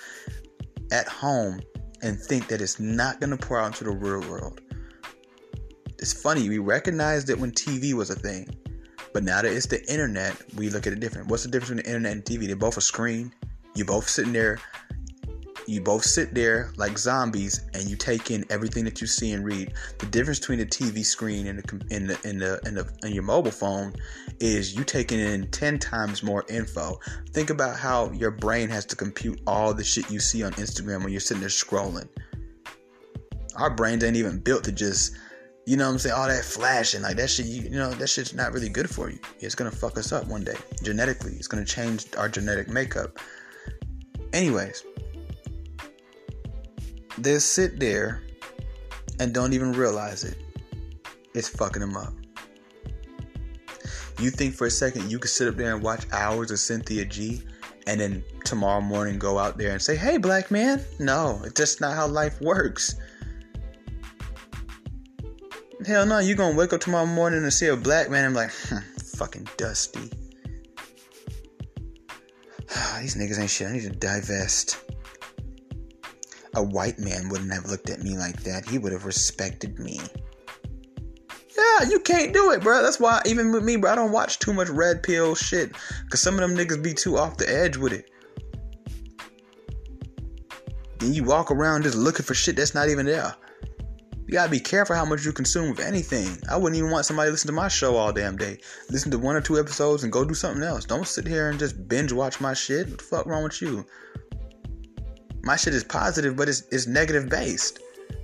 at 0.91 1.07
home 1.07 1.61
and 2.01 2.19
think 2.19 2.47
that 2.49 2.61
it's 2.61 2.79
not 2.79 3.19
to 3.21 3.37
pour 3.37 3.59
out 3.59 3.67
into 3.67 3.85
the 3.85 3.91
real 3.91 4.21
world. 4.29 4.61
It's 5.99 6.13
funny, 6.13 6.49
we 6.49 6.57
recognized 6.59 7.29
it 7.29 7.39
when 7.39 7.51
TV 7.51 7.93
was 7.93 8.09
a 8.09 8.15
thing. 8.15 8.47
But 9.13 9.23
now 9.23 9.41
that 9.41 9.51
it's 9.51 9.67
the 9.67 9.83
internet, 9.91 10.35
we 10.55 10.69
look 10.69 10.87
at 10.87 10.93
it 10.93 10.99
different. 10.99 11.27
What's 11.27 11.43
the 11.43 11.49
difference 11.49 11.69
between 11.69 11.83
the 11.83 11.89
internet 11.89 12.11
and 12.13 12.25
TV? 12.25 12.47
They're 12.47 12.55
both 12.55 12.77
a 12.77 12.81
screen. 12.81 13.31
You 13.75 13.85
both 13.85 14.09
sitting 14.09 14.33
there. 14.33 14.59
You 15.65 15.79
both 15.79 16.03
sit 16.03 16.33
there 16.33 16.73
like 16.75 16.97
zombies, 16.97 17.61
and 17.73 17.83
you 17.85 17.95
take 17.95 18.31
in 18.31 18.43
everything 18.49 18.83
that 18.83 18.99
you 18.99 19.07
see 19.07 19.31
and 19.31 19.45
read. 19.45 19.73
The 19.99 20.07
difference 20.07 20.39
between 20.39 20.59
the 20.59 20.65
TV 20.65 21.05
screen 21.05 21.47
and 21.47 21.59
the 21.59 21.95
in 21.95 22.07
the 22.07 22.19
in 22.27 22.39
the 22.39 22.59
in, 22.65 22.75
the, 22.75 22.89
in 23.03 23.13
your 23.13 23.23
mobile 23.23 23.51
phone 23.51 23.93
is 24.41 24.75
you 24.75 24.83
taking 24.83 25.19
in 25.19 25.47
ten 25.51 25.79
times 25.79 26.21
more 26.21 26.43
info. 26.49 26.99
Think 27.31 27.49
about 27.49 27.77
how 27.77 28.11
your 28.11 28.31
brain 28.31 28.67
has 28.69 28.85
to 28.87 28.95
compute 28.97 29.39
all 29.47 29.73
the 29.73 29.83
shit 29.85 30.11
you 30.11 30.19
see 30.19 30.43
on 30.43 30.51
Instagram 30.53 31.03
when 31.03 31.13
you're 31.13 31.21
sitting 31.21 31.39
there 31.39 31.49
scrolling. 31.49 32.09
Our 33.55 33.69
brains 33.69 34.03
ain't 34.03 34.17
even 34.17 34.39
built 34.39 34.65
to 34.65 34.71
just 34.71 35.15
you 35.65 35.77
know 35.77 35.85
what 35.85 35.93
I'm 35.93 35.99
saying? 35.99 36.15
All 36.15 36.27
that 36.27 36.43
flashing, 36.43 37.01
like 37.01 37.15
that 37.17 37.29
shit, 37.29 37.45
you, 37.45 37.63
you, 37.63 37.69
know, 37.69 37.91
that 37.91 38.07
shit's 38.07 38.33
not 38.33 38.51
really 38.51 38.69
good 38.69 38.89
for 38.89 39.09
you. 39.09 39.19
It's 39.39 39.55
gonna 39.55 39.71
fuck 39.71 39.97
us 39.97 40.11
up 40.11 40.27
one 40.27 40.43
day. 40.43 40.57
Genetically, 40.81 41.33
it's 41.33 41.47
gonna 41.47 41.65
change 41.65 42.07
our 42.17 42.27
genetic 42.27 42.67
makeup. 42.67 43.17
Anyways, 44.33 44.83
they 47.17 47.39
sit 47.39 47.79
there 47.79 48.23
and 49.19 49.33
don't 49.33 49.53
even 49.53 49.71
realize 49.71 50.23
it. 50.23 50.37
It's 51.33 51.47
fucking 51.47 51.81
them 51.81 51.95
up. 51.95 52.13
You 54.19 54.29
think 54.29 54.55
for 54.55 54.67
a 54.67 54.71
second 54.71 55.09
you 55.09 55.17
could 55.17 55.31
sit 55.31 55.47
up 55.47 55.55
there 55.55 55.73
and 55.73 55.83
watch 55.83 56.05
hours 56.11 56.51
of 56.51 56.59
Cynthia 56.59 57.05
G 57.05 57.41
and 57.87 57.99
then 57.99 58.23
tomorrow 58.45 58.81
morning 58.81 59.19
go 59.19 59.37
out 59.37 59.57
there 59.57 59.71
and 59.71 59.81
say, 59.81 59.95
hey, 59.95 60.17
black 60.17 60.51
man? 60.51 60.83
No, 60.99 61.41
it's 61.43 61.53
just 61.53 61.81
not 61.81 61.95
how 61.95 62.07
life 62.07 62.39
works. 62.41 62.95
Hell 65.85 66.05
no, 66.05 66.19
you 66.19 66.35
gonna 66.35 66.55
wake 66.55 66.71
up 66.71 66.79
tomorrow 66.79 67.05
morning 67.05 67.43
and 67.43 67.51
see 67.51 67.67
a 67.67 67.75
black 67.75 68.09
man 68.09 68.25
and 68.25 68.33
be 68.33 68.39
like, 68.39 68.51
fucking 69.17 69.47
dusty. 69.57 70.11
These 73.01 73.15
niggas 73.15 73.39
ain't 73.39 73.49
shit. 73.49 73.67
I 73.67 73.73
need 73.73 73.83
to 73.83 73.89
divest. 73.89 74.79
A 76.55 76.63
white 76.63 76.99
man 76.99 77.27
wouldn't 77.27 77.51
have 77.51 77.65
looked 77.65 77.89
at 77.89 78.01
me 78.01 78.17
like 78.17 78.43
that. 78.43 78.65
He 78.67 78.77
would 78.77 78.93
have 78.93 79.05
respected 79.05 79.77
me. 79.77 79.99
Yeah, 81.57 81.89
you 81.89 81.99
can't 81.99 82.33
do 82.33 82.51
it, 82.51 82.61
bro. 82.61 82.81
That's 82.81 82.99
why, 82.99 83.21
even 83.25 83.51
with 83.51 83.63
me, 83.63 83.75
bro, 83.75 83.91
I 83.91 83.95
don't 83.95 84.11
watch 84.11 84.39
too 84.39 84.53
much 84.53 84.69
red 84.69 85.03
pill 85.03 85.35
shit. 85.35 85.73
Because 86.05 86.21
some 86.21 86.35
of 86.35 86.39
them 86.39 86.55
niggas 86.55 86.81
be 86.81 86.93
too 86.93 87.17
off 87.17 87.37
the 87.37 87.49
edge 87.49 87.75
with 87.75 87.91
it. 87.91 88.09
Then 90.99 91.13
you 91.13 91.25
walk 91.25 91.51
around 91.51 91.83
just 91.83 91.97
looking 91.97 92.25
for 92.25 92.33
shit 92.33 92.55
that's 92.55 92.73
not 92.73 92.87
even 92.87 93.05
there. 93.05 93.35
You 94.25 94.33
gotta 94.33 94.49
be 94.49 94.59
careful 94.59 94.95
how 94.95 95.05
much 95.05 95.25
you 95.25 95.33
consume 95.33 95.71
of 95.71 95.79
anything. 95.79 96.37
I 96.49 96.55
wouldn't 96.55 96.77
even 96.77 96.91
want 96.91 97.05
somebody 97.05 97.27
to 97.27 97.31
listen 97.31 97.47
to 97.47 97.53
my 97.53 97.67
show 97.67 97.97
all 97.97 98.13
damn 98.13 98.37
day. 98.37 98.59
Listen 98.89 99.11
to 99.11 99.19
one 99.19 99.35
or 99.35 99.41
two 99.41 99.59
episodes 99.59 100.03
and 100.03 100.13
go 100.13 100.23
do 100.23 100.33
something 100.33 100.63
else. 100.63 100.85
Don't 100.85 101.07
sit 101.07 101.27
here 101.27 101.49
and 101.49 101.59
just 101.59 101.87
binge 101.87 102.11
watch 102.13 102.39
my 102.39 102.53
shit. 102.53 102.87
What 102.89 102.97
the 102.99 103.03
fuck 103.03 103.25
wrong 103.25 103.43
with 103.43 103.61
you? 103.61 103.85
My 105.43 105.57
shit 105.57 105.73
is 105.73 105.83
positive, 105.83 106.37
but 106.37 106.47
it's 106.47 106.63
it's 106.71 106.87
negative 106.87 107.27
based. 107.29 107.79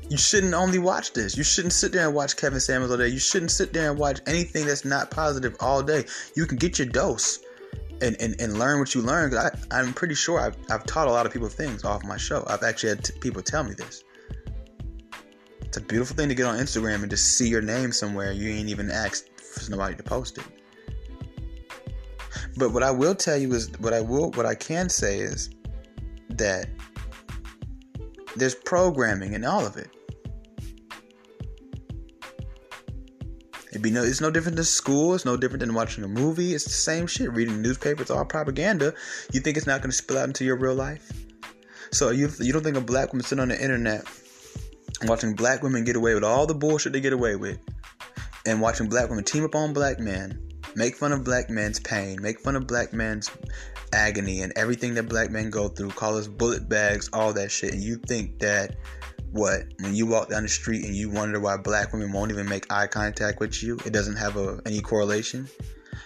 You 0.09 0.17
shouldn't 0.17 0.53
only 0.53 0.79
watch 0.79 1.13
this. 1.13 1.37
You 1.37 1.43
shouldn't 1.43 1.73
sit 1.73 1.91
there 1.91 2.05
and 2.05 2.15
watch 2.15 2.35
Kevin 2.37 2.59
Samuels 2.59 2.91
all 2.91 2.97
day. 2.97 3.09
You 3.09 3.19
shouldn't 3.19 3.51
sit 3.51 3.73
there 3.73 3.91
and 3.91 3.99
watch 3.99 4.21
anything 4.25 4.65
that's 4.65 4.85
not 4.85 5.11
positive 5.11 5.55
all 5.59 5.83
day. 5.83 6.05
You 6.35 6.45
can 6.47 6.57
get 6.57 6.79
your 6.79 6.87
dose 6.87 7.39
and, 8.01 8.15
and, 8.19 8.39
and 8.41 8.57
learn 8.57 8.79
what 8.79 8.95
you 8.95 9.01
learn. 9.01 9.35
I, 9.35 9.51
I'm 9.69 9.93
pretty 9.93 10.15
sure 10.15 10.39
I've, 10.39 10.57
I've 10.71 10.85
taught 10.85 11.07
a 11.07 11.11
lot 11.11 11.27
of 11.27 11.33
people 11.33 11.47
things 11.47 11.83
off 11.83 12.03
my 12.03 12.17
show. 12.17 12.43
I've 12.47 12.63
actually 12.63 12.89
had 12.89 13.03
t- 13.03 13.19
people 13.19 13.43
tell 13.43 13.63
me 13.63 13.73
this. 13.73 14.03
It's 15.69 15.77
a 15.77 15.81
beautiful 15.81 16.15
thing 16.15 16.29
to 16.29 16.33
get 16.33 16.47
on 16.47 16.57
Instagram 16.57 17.03
and 17.03 17.11
just 17.11 17.37
see 17.37 17.47
your 17.47 17.61
name 17.61 17.91
somewhere. 17.91 18.31
You 18.31 18.49
ain't 18.49 18.69
even 18.69 18.89
asked 18.89 19.29
for 19.39 19.69
nobody 19.69 19.95
to 19.95 20.01
post 20.01 20.39
it. 20.39 20.43
But 22.57 22.73
what 22.73 22.81
I 22.81 22.89
will 22.89 23.13
tell 23.13 23.37
you 23.37 23.53
is 23.53 23.69
what 23.77 23.93
I 23.93 24.01
will 24.01 24.31
what 24.31 24.47
I 24.47 24.55
can 24.55 24.89
say 24.89 25.19
is 25.19 25.51
that 26.29 26.69
there's 28.35 28.55
programming 28.55 29.33
in 29.33 29.45
all 29.45 29.63
of 29.63 29.77
it. 29.77 29.91
It'd 33.69 33.83
be 33.83 33.91
no, 33.91 34.01
it's 34.01 34.21
no 34.21 34.31
different 34.31 34.55
than 34.55 34.65
school. 34.65 35.13
It's 35.13 35.23
no 35.23 35.37
different 35.37 35.59
than 35.59 35.75
watching 35.75 36.03
a 36.03 36.07
movie. 36.07 36.55
It's 36.55 36.63
the 36.63 36.71
same 36.71 37.05
shit. 37.05 37.31
Reading 37.31 37.57
the 37.57 37.61
newspaper, 37.61 38.01
it's 38.01 38.09
all 38.09 38.25
propaganda. 38.25 38.91
You 39.33 39.39
think 39.39 39.55
it's 39.55 39.67
not 39.67 39.81
going 39.81 39.91
to 39.91 39.95
spill 39.95 40.17
out 40.17 40.29
into 40.29 40.45
your 40.45 40.55
real 40.55 40.73
life? 40.73 41.11
So 41.91 42.09
you 42.09 42.31
you 42.39 42.53
don't 42.53 42.63
think 42.63 42.75
a 42.75 42.81
black 42.81 43.13
woman 43.13 43.23
sitting 43.23 43.43
on 43.43 43.49
the 43.49 43.61
internet 43.61 44.07
watching 45.03 45.33
black 45.33 45.63
women 45.63 45.83
get 45.83 45.95
away 45.95 46.13
with 46.13 46.23
all 46.23 46.45
the 46.45 46.55
bullshit 46.55 46.93
they 46.93 47.01
get 47.01 47.13
away 47.13 47.35
with, 47.35 47.59
and 48.45 48.61
watching 48.61 48.89
black 48.89 49.09
women 49.09 49.23
team 49.23 49.43
up 49.43 49.55
on 49.55 49.73
black 49.73 49.99
men, 49.99 50.39
make 50.75 50.95
fun 50.95 51.11
of 51.11 51.23
black 51.23 51.49
men's 51.49 51.79
pain, 51.79 52.21
make 52.21 52.39
fun 52.39 52.55
of 52.55 52.67
black 52.67 52.93
men's 52.93 53.29
agony 53.93 54.41
and 54.41 54.53
everything 54.55 54.93
that 54.95 55.03
black 55.03 55.31
men 55.31 55.49
go 55.49 55.67
through, 55.67 55.89
call 55.89 56.17
us 56.17 56.27
bullet 56.27 56.69
bags, 56.69 57.09
all 57.13 57.33
that 57.33 57.49
shit, 57.51 57.73
and 57.73 57.81
you 57.81 57.95
think 57.95 58.39
that 58.39 58.75
what 59.31 59.63
when 59.79 59.93
you 59.93 60.07
walk 60.07 60.29
down 60.29 60.43
the 60.43 60.49
street 60.49 60.83
and 60.85 60.95
you 60.95 61.09
wonder 61.09 61.39
why 61.39 61.55
black 61.57 61.93
women 61.93 62.11
won't 62.11 62.31
even 62.31 62.47
make 62.49 62.71
eye 62.71 62.87
contact 62.87 63.39
with 63.39 63.61
you, 63.61 63.77
it 63.85 63.93
doesn't 63.93 64.15
have 64.15 64.37
a, 64.37 64.59
any 64.65 64.81
correlation. 64.81 65.47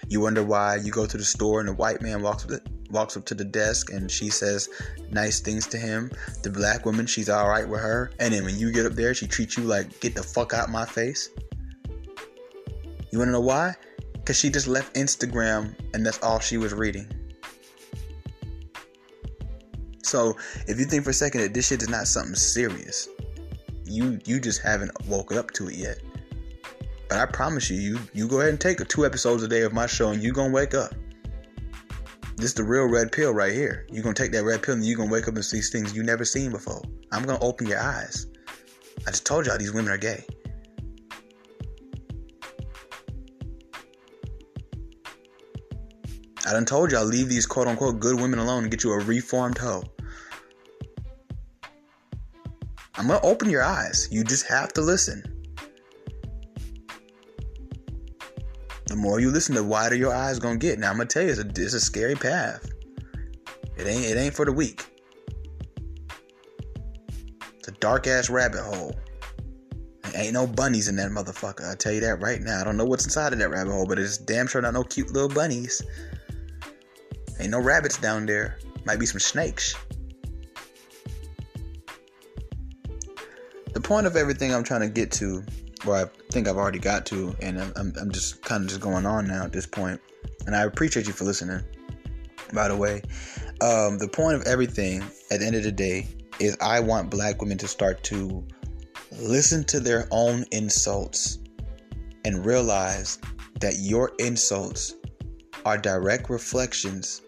You 0.09 0.19
wonder 0.19 0.43
why 0.43 0.75
you 0.75 0.91
go 0.91 1.05
to 1.05 1.17
the 1.17 1.23
store 1.23 1.59
and 1.61 1.69
a 1.69 1.73
white 1.73 2.01
man 2.01 2.21
walks 2.21 2.45
up, 2.45 2.61
walks 2.93 3.17
up 3.17 3.25
to 3.25 3.33
the 3.33 3.43
desk 3.43 3.91
and 3.91 4.09
she 4.09 4.29
says 4.29 4.69
nice 5.11 5.39
things 5.41 5.67
to 5.67 5.77
him. 5.77 6.11
The 6.43 6.49
black 6.49 6.85
woman, 6.85 7.05
she's 7.05 7.29
all 7.29 7.49
right 7.49 7.67
with 7.67 7.81
her. 7.81 8.11
And 8.19 8.33
then 8.33 8.45
when 8.45 8.57
you 8.57 8.71
get 8.71 8.85
up 8.85 8.93
there, 8.93 9.13
she 9.13 9.27
treats 9.27 9.57
you 9.57 9.63
like, 9.63 9.99
get 9.99 10.15
the 10.15 10.23
fuck 10.23 10.53
out 10.53 10.69
my 10.69 10.85
face. 10.85 11.29
You 13.11 13.19
wanna 13.19 13.31
know 13.31 13.41
why? 13.41 13.75
Because 14.13 14.39
she 14.39 14.49
just 14.49 14.67
left 14.67 14.95
Instagram 14.95 15.75
and 15.93 16.05
that's 16.05 16.21
all 16.23 16.39
she 16.39 16.57
was 16.57 16.73
reading. 16.73 17.07
So 20.03 20.37
if 20.67 20.79
you 20.79 20.85
think 20.85 21.03
for 21.03 21.09
a 21.09 21.13
second 21.13 21.41
that 21.41 21.53
this 21.53 21.67
shit 21.67 21.81
is 21.81 21.89
not 21.89 22.07
something 22.07 22.35
serious, 22.35 23.09
you 23.85 24.19
you 24.25 24.39
just 24.39 24.61
haven't 24.61 24.91
woken 25.07 25.37
up 25.37 25.51
to 25.51 25.67
it 25.67 25.75
yet. 25.75 25.99
But 27.09 27.17
I 27.17 27.25
promise 27.25 27.69
you, 27.69 27.77
you 27.77 27.99
you 28.13 28.27
go 28.27 28.39
ahead 28.39 28.51
and 28.51 28.61
take 28.61 28.87
two 28.87 29.05
episodes 29.05 29.43
a 29.43 29.47
day 29.47 29.61
of 29.61 29.73
my 29.73 29.87
show 29.87 30.09
and 30.09 30.21
you 30.21 30.31
gonna 30.31 30.53
wake 30.53 30.73
up. 30.73 30.93
This 32.35 32.45
is 32.45 32.53
the 32.55 32.63
real 32.63 32.85
red 32.85 33.11
pill 33.11 33.33
right 33.33 33.53
here. 33.53 33.85
You're 33.89 34.03
gonna 34.03 34.15
take 34.15 34.31
that 34.31 34.43
red 34.43 34.63
pill 34.63 34.75
and 34.75 34.85
you're 34.85 34.97
gonna 34.97 35.11
wake 35.11 35.27
up 35.27 35.35
and 35.35 35.45
see 35.45 35.61
things 35.61 35.95
you 35.95 36.03
never 36.03 36.25
seen 36.25 36.51
before. 36.51 36.81
I'm 37.11 37.23
gonna 37.23 37.43
open 37.43 37.67
your 37.67 37.79
eyes. 37.79 38.27
I 39.05 39.11
just 39.11 39.25
told 39.25 39.45
y'all 39.45 39.57
these 39.57 39.73
women 39.73 39.91
are 39.91 39.97
gay. 39.97 40.25
I 46.45 46.51
done 46.51 46.65
told 46.65 46.91
y'all 46.91 47.05
leave 47.05 47.29
these 47.29 47.45
quote 47.45 47.67
unquote 47.67 47.99
good 47.99 48.19
women 48.19 48.39
alone 48.39 48.63
and 48.63 48.71
get 48.71 48.83
you 48.83 48.91
a 48.91 48.99
reformed 48.99 49.57
hoe. 49.57 49.83
I'm 52.95 53.07
gonna 53.07 53.19
open 53.23 53.49
your 53.49 53.63
eyes. 53.63 54.07
You 54.11 54.23
just 54.23 54.47
have 54.47 54.73
to 54.73 54.81
listen. 54.81 55.32
The 58.93 58.99
more 58.99 59.19
you 59.19 59.31
listen, 59.31 59.55
the 59.55 59.63
wider 59.63 59.95
your 59.95 60.13
eyes 60.13 60.37
gonna 60.37 60.57
get. 60.57 60.77
Now 60.77 60.91
I'm 60.91 60.97
gonna 60.97 61.07
tell 61.07 61.23
you, 61.23 61.29
it's 61.29 61.39
a, 61.39 61.47
it's 61.47 61.73
a 61.73 61.79
scary 61.79 62.13
path. 62.13 62.71
It 63.75 63.87
ain't 63.87 64.05
it 64.05 64.17
ain't 64.17 64.35
for 64.35 64.45
the 64.45 64.51
weak. 64.51 64.85
It's 67.57 67.69
a 67.69 67.71
dark 67.71 68.05
ass 68.05 68.29
rabbit 68.29 68.61
hole. 68.61 68.93
Ain't 70.13 70.33
no 70.33 70.45
bunnies 70.45 70.89
in 70.89 70.95
that 70.97 71.09
motherfucker. 71.09 71.71
I 71.71 71.73
tell 71.73 71.91
you 71.91 72.01
that 72.01 72.21
right 72.21 72.39
now. 72.39 72.61
I 72.61 72.63
don't 72.63 72.77
know 72.77 72.85
what's 72.85 73.03
inside 73.03 73.33
of 73.33 73.39
that 73.39 73.49
rabbit 73.49 73.71
hole, 73.71 73.87
but 73.87 73.97
it's 73.97 74.19
damn 74.19 74.45
sure 74.45 74.61
not 74.61 74.75
no 74.75 74.83
cute 74.83 75.11
little 75.11 75.27
bunnies. 75.27 75.81
Ain't 77.39 77.49
no 77.49 77.59
rabbits 77.59 77.97
down 77.97 78.27
there. 78.27 78.59
Might 78.85 78.99
be 78.99 79.07
some 79.07 79.19
snakes. 79.19 79.75
The 83.73 83.81
point 83.81 84.05
of 84.05 84.15
everything 84.15 84.53
I'm 84.53 84.63
trying 84.63 84.81
to 84.81 84.89
get 84.89 85.11
to, 85.13 85.43
or 85.85 85.95
I 85.95 86.05
think 86.31 86.47
I've 86.47 86.57
already 86.57 86.79
got 86.79 87.05
to, 87.07 87.35
and 87.41 87.61
I'm, 87.61 87.93
I'm 87.99 88.11
just 88.11 88.41
kind 88.41 88.63
of 88.63 88.69
just 88.69 88.81
going 88.81 89.05
on 89.05 89.27
now 89.27 89.43
at 89.43 89.51
this 89.51 89.65
point, 89.65 89.99
and 90.45 90.55
I 90.55 90.63
appreciate 90.63 91.07
you 91.07 91.13
for 91.13 91.25
listening, 91.25 91.63
by 92.53 92.67
the 92.67 92.75
way. 92.75 93.01
Um, 93.61 93.97
the 93.97 94.09
point 94.11 94.35
of 94.35 94.43
everything 94.43 95.01
at 95.31 95.39
the 95.39 95.45
end 95.45 95.55
of 95.55 95.63
the 95.63 95.71
day 95.71 96.07
is 96.39 96.57
I 96.61 96.79
want 96.79 97.09
black 97.09 97.41
women 97.41 97.57
to 97.59 97.67
start 97.67 98.03
to 98.05 98.45
listen 99.11 99.63
to 99.65 99.79
their 99.79 100.07
own 100.11 100.45
insults 100.51 101.39
and 102.25 102.45
realize 102.45 103.19
that 103.59 103.75
your 103.79 104.11
insults 104.19 104.95
are 105.65 105.77
direct 105.77 106.29
reflections 106.29 107.21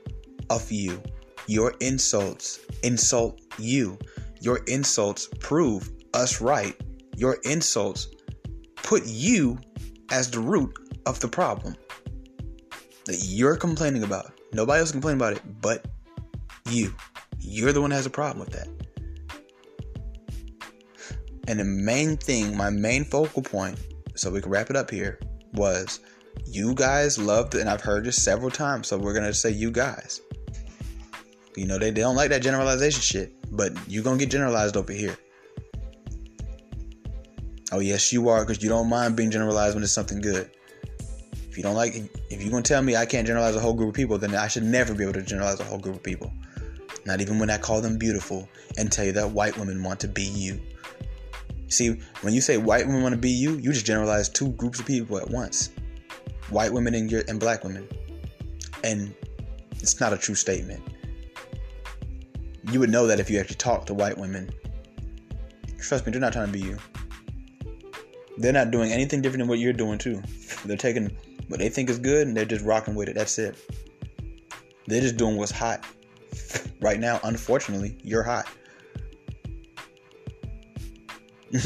of 0.49 0.71
you. 0.71 1.01
Your 1.47 1.73
insults 1.79 2.59
insult 2.83 3.41
you. 3.57 3.97
Your 4.41 4.57
insults 4.67 5.29
prove 5.39 5.91
us 6.13 6.41
right. 6.41 6.75
Your 7.15 7.37
insults 7.43 8.07
put 8.85 9.05
you 9.07 9.59
as 10.11 10.29
the 10.29 10.39
root 10.39 10.77
of 11.07 11.19
the 11.19 11.27
problem 11.27 11.75
that 13.05 13.17
you're 13.23 13.57
complaining 13.57 14.03
about. 14.03 14.31
Nobody 14.53 14.79
else 14.79 14.91
complaining 14.91 15.19
about 15.19 15.33
it 15.33 15.41
but 15.61 15.87
you. 16.69 16.93
You're 17.39 17.73
the 17.73 17.81
one 17.81 17.89
that 17.89 17.97
has 17.97 18.05
a 18.05 18.11
problem 18.11 18.39
with 18.39 18.51
that. 18.51 18.67
And 21.47 21.59
the 21.59 21.65
main 21.65 22.17
thing, 22.17 22.55
my 22.55 22.69
main 22.69 23.03
focal 23.03 23.41
point, 23.41 23.79
so 24.15 24.31
we 24.31 24.41
can 24.41 24.51
wrap 24.51 24.69
it 24.69 24.75
up 24.75 24.89
here, 24.89 25.19
was 25.53 25.99
you 26.45 26.73
guys 26.73 27.17
loved, 27.17 27.55
it, 27.55 27.61
and 27.61 27.69
I've 27.69 27.81
heard 27.81 28.05
this 28.05 28.21
several 28.23 28.49
times, 28.51 28.87
so 28.87 28.97
we're 28.97 29.13
gonna 29.13 29.33
say 29.33 29.49
you 29.51 29.71
guys. 29.71 30.21
You 31.55 31.65
know, 31.65 31.77
they, 31.77 31.91
they 31.91 32.01
don't 32.01 32.15
like 32.15 32.29
that 32.29 32.41
generalization 32.41 33.01
shit, 33.01 33.33
but 33.51 33.73
you're 33.87 34.03
gonna 34.03 34.17
get 34.17 34.31
generalized 34.31 34.77
over 34.77 34.93
here. 34.93 35.17
Oh, 37.71 37.79
yes, 37.79 38.13
you 38.13 38.29
are, 38.29 38.45
because 38.45 38.61
you 38.61 38.69
don't 38.69 38.89
mind 38.89 39.15
being 39.15 39.31
generalized 39.31 39.75
when 39.75 39.83
it's 39.83 39.91
something 39.91 40.21
good. 40.21 40.49
If 41.49 41.57
you 41.57 41.63
don't 41.63 41.75
like, 41.75 41.95
if 42.29 42.41
you're 42.41 42.51
gonna 42.51 42.61
tell 42.61 42.81
me 42.81 42.95
I 42.95 43.05
can't 43.05 43.25
generalize 43.25 43.55
a 43.55 43.59
whole 43.59 43.73
group 43.73 43.89
of 43.89 43.95
people, 43.95 44.17
then 44.17 44.35
I 44.35 44.47
should 44.47 44.63
never 44.63 44.93
be 44.93 45.03
able 45.03 45.13
to 45.13 45.21
generalize 45.21 45.59
a 45.59 45.63
whole 45.63 45.79
group 45.79 45.95
of 45.95 46.03
people. 46.03 46.31
Not 47.05 47.21
even 47.21 47.39
when 47.39 47.49
I 47.49 47.57
call 47.57 47.81
them 47.81 47.97
beautiful 47.97 48.47
and 48.77 48.91
tell 48.91 49.05
you 49.05 49.11
that 49.13 49.31
white 49.31 49.57
women 49.57 49.81
want 49.83 49.99
to 50.01 50.07
be 50.07 50.23
you. 50.23 50.59
See, 51.67 51.99
when 52.21 52.33
you 52.33 52.41
say 52.41 52.57
white 52.57 52.85
women 52.85 53.01
want 53.01 53.13
to 53.13 53.21
be 53.21 53.29
you, 53.29 53.53
you 53.57 53.71
just 53.73 53.85
generalize 53.85 54.29
two 54.29 54.49
groups 54.53 54.79
of 54.79 54.85
people 54.85 55.17
at 55.17 55.29
once 55.29 55.71
white 56.49 56.71
women 56.71 56.93
and, 56.93 57.11
your, 57.11 57.23
and 57.27 57.39
black 57.39 57.63
women. 57.63 57.87
And 58.83 59.13
it's 59.71 59.99
not 59.99 60.13
a 60.13 60.17
true 60.17 60.35
statement. 60.35 60.83
You 62.71 62.79
would 62.79 62.89
know 62.89 63.07
that 63.07 63.19
if 63.19 63.29
you 63.29 63.39
actually 63.39 63.55
talk 63.55 63.85
to 63.87 63.93
white 63.93 64.17
women. 64.17 64.49
Trust 65.79 66.05
me, 66.05 66.11
they're 66.11 66.21
not 66.21 66.33
trying 66.33 66.47
to 66.47 66.53
be 66.53 66.61
you. 66.61 66.77
They're 68.37 68.53
not 68.53 68.71
doing 68.71 68.91
anything 68.91 69.21
different 69.21 69.41
than 69.41 69.47
what 69.47 69.59
you're 69.59 69.73
doing, 69.73 69.97
too. 69.97 70.21
They're 70.65 70.77
taking 70.77 71.15
what 71.47 71.59
they 71.59 71.69
think 71.69 71.89
is 71.89 71.99
good 71.99 72.27
and 72.27 72.35
they're 72.35 72.45
just 72.45 72.65
rocking 72.65 72.95
with 72.95 73.07
it. 73.09 73.15
That's 73.15 73.37
it. 73.37 73.55
They're 74.87 75.01
just 75.01 75.17
doing 75.17 75.37
what's 75.37 75.51
hot. 75.51 75.85
right 76.81 76.99
now, 76.99 77.19
unfortunately, 77.23 77.97
you're 78.03 78.23
hot. 78.23 78.47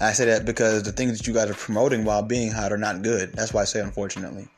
I 0.00 0.12
say 0.12 0.26
that 0.26 0.44
because 0.44 0.82
the 0.82 0.92
things 0.92 1.16
that 1.16 1.26
you 1.26 1.34
guys 1.34 1.50
are 1.50 1.54
promoting 1.54 2.04
while 2.04 2.22
being 2.22 2.50
hot 2.50 2.72
are 2.72 2.78
not 2.78 3.02
good. 3.02 3.32
That's 3.32 3.52
why 3.52 3.62
I 3.62 3.64
say 3.64 3.80
unfortunately. 3.80 4.48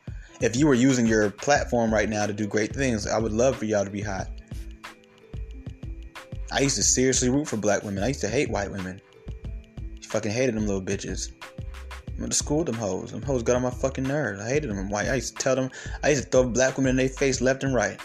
If 0.41 0.57
you 0.57 0.67
were 0.67 0.75
using 0.75 1.07
your 1.07 1.31
platform 1.31 1.93
right 1.93 2.09
now 2.09 2.27
to 2.27 2.33
do 2.33 2.47
great 2.47 2.75
things, 2.75 3.07
I 3.07 3.19
would 3.19 3.33
love 3.33 3.57
for 3.57 3.65
y'all 3.65 3.85
to 3.85 3.91
be 3.91 4.03
hot. 4.03 4.29
I 6.51 6.61
used 6.61 6.77
to 6.77 6.83
seriously 6.83 7.29
root 7.29 7.49
for 7.49 7.57
black 7.57 7.83
women. 7.83 8.03
I 8.03 8.09
used 8.09 8.21
to 8.21 8.29
hate 8.29 8.51
white 8.51 8.71
women. 8.71 9.01
Fucking 10.09 10.33
hated 10.33 10.55
them 10.55 10.67
little 10.67 10.83
bitches. 10.83 11.33
I 11.61 12.21
went 12.21 12.33
to 12.33 12.39
school 12.39 12.65
them 12.65 12.75
hoes. 12.75 13.13
Them 13.13 13.23
hoes 13.23 13.43
got 13.43 13.57
on 13.57 13.63
my 13.63 13.71
fucking 13.71 14.05
nerves. 14.05 14.41
I 14.41 14.49
hated 14.49 14.71
them. 14.71 14.89
White. 14.89 15.09
I 15.09 15.15
used 15.15 15.37
to 15.37 15.43
tell 15.43 15.55
them. 15.55 15.71
I 16.03 16.11
used 16.11 16.25
to 16.25 16.29
throw 16.29 16.49
black 16.49 16.77
women 16.77 16.91
in 16.91 16.97
their 16.97 17.09
face 17.09 17.41
left 17.41 17.63
and 17.63 17.75
right. 17.75 18.01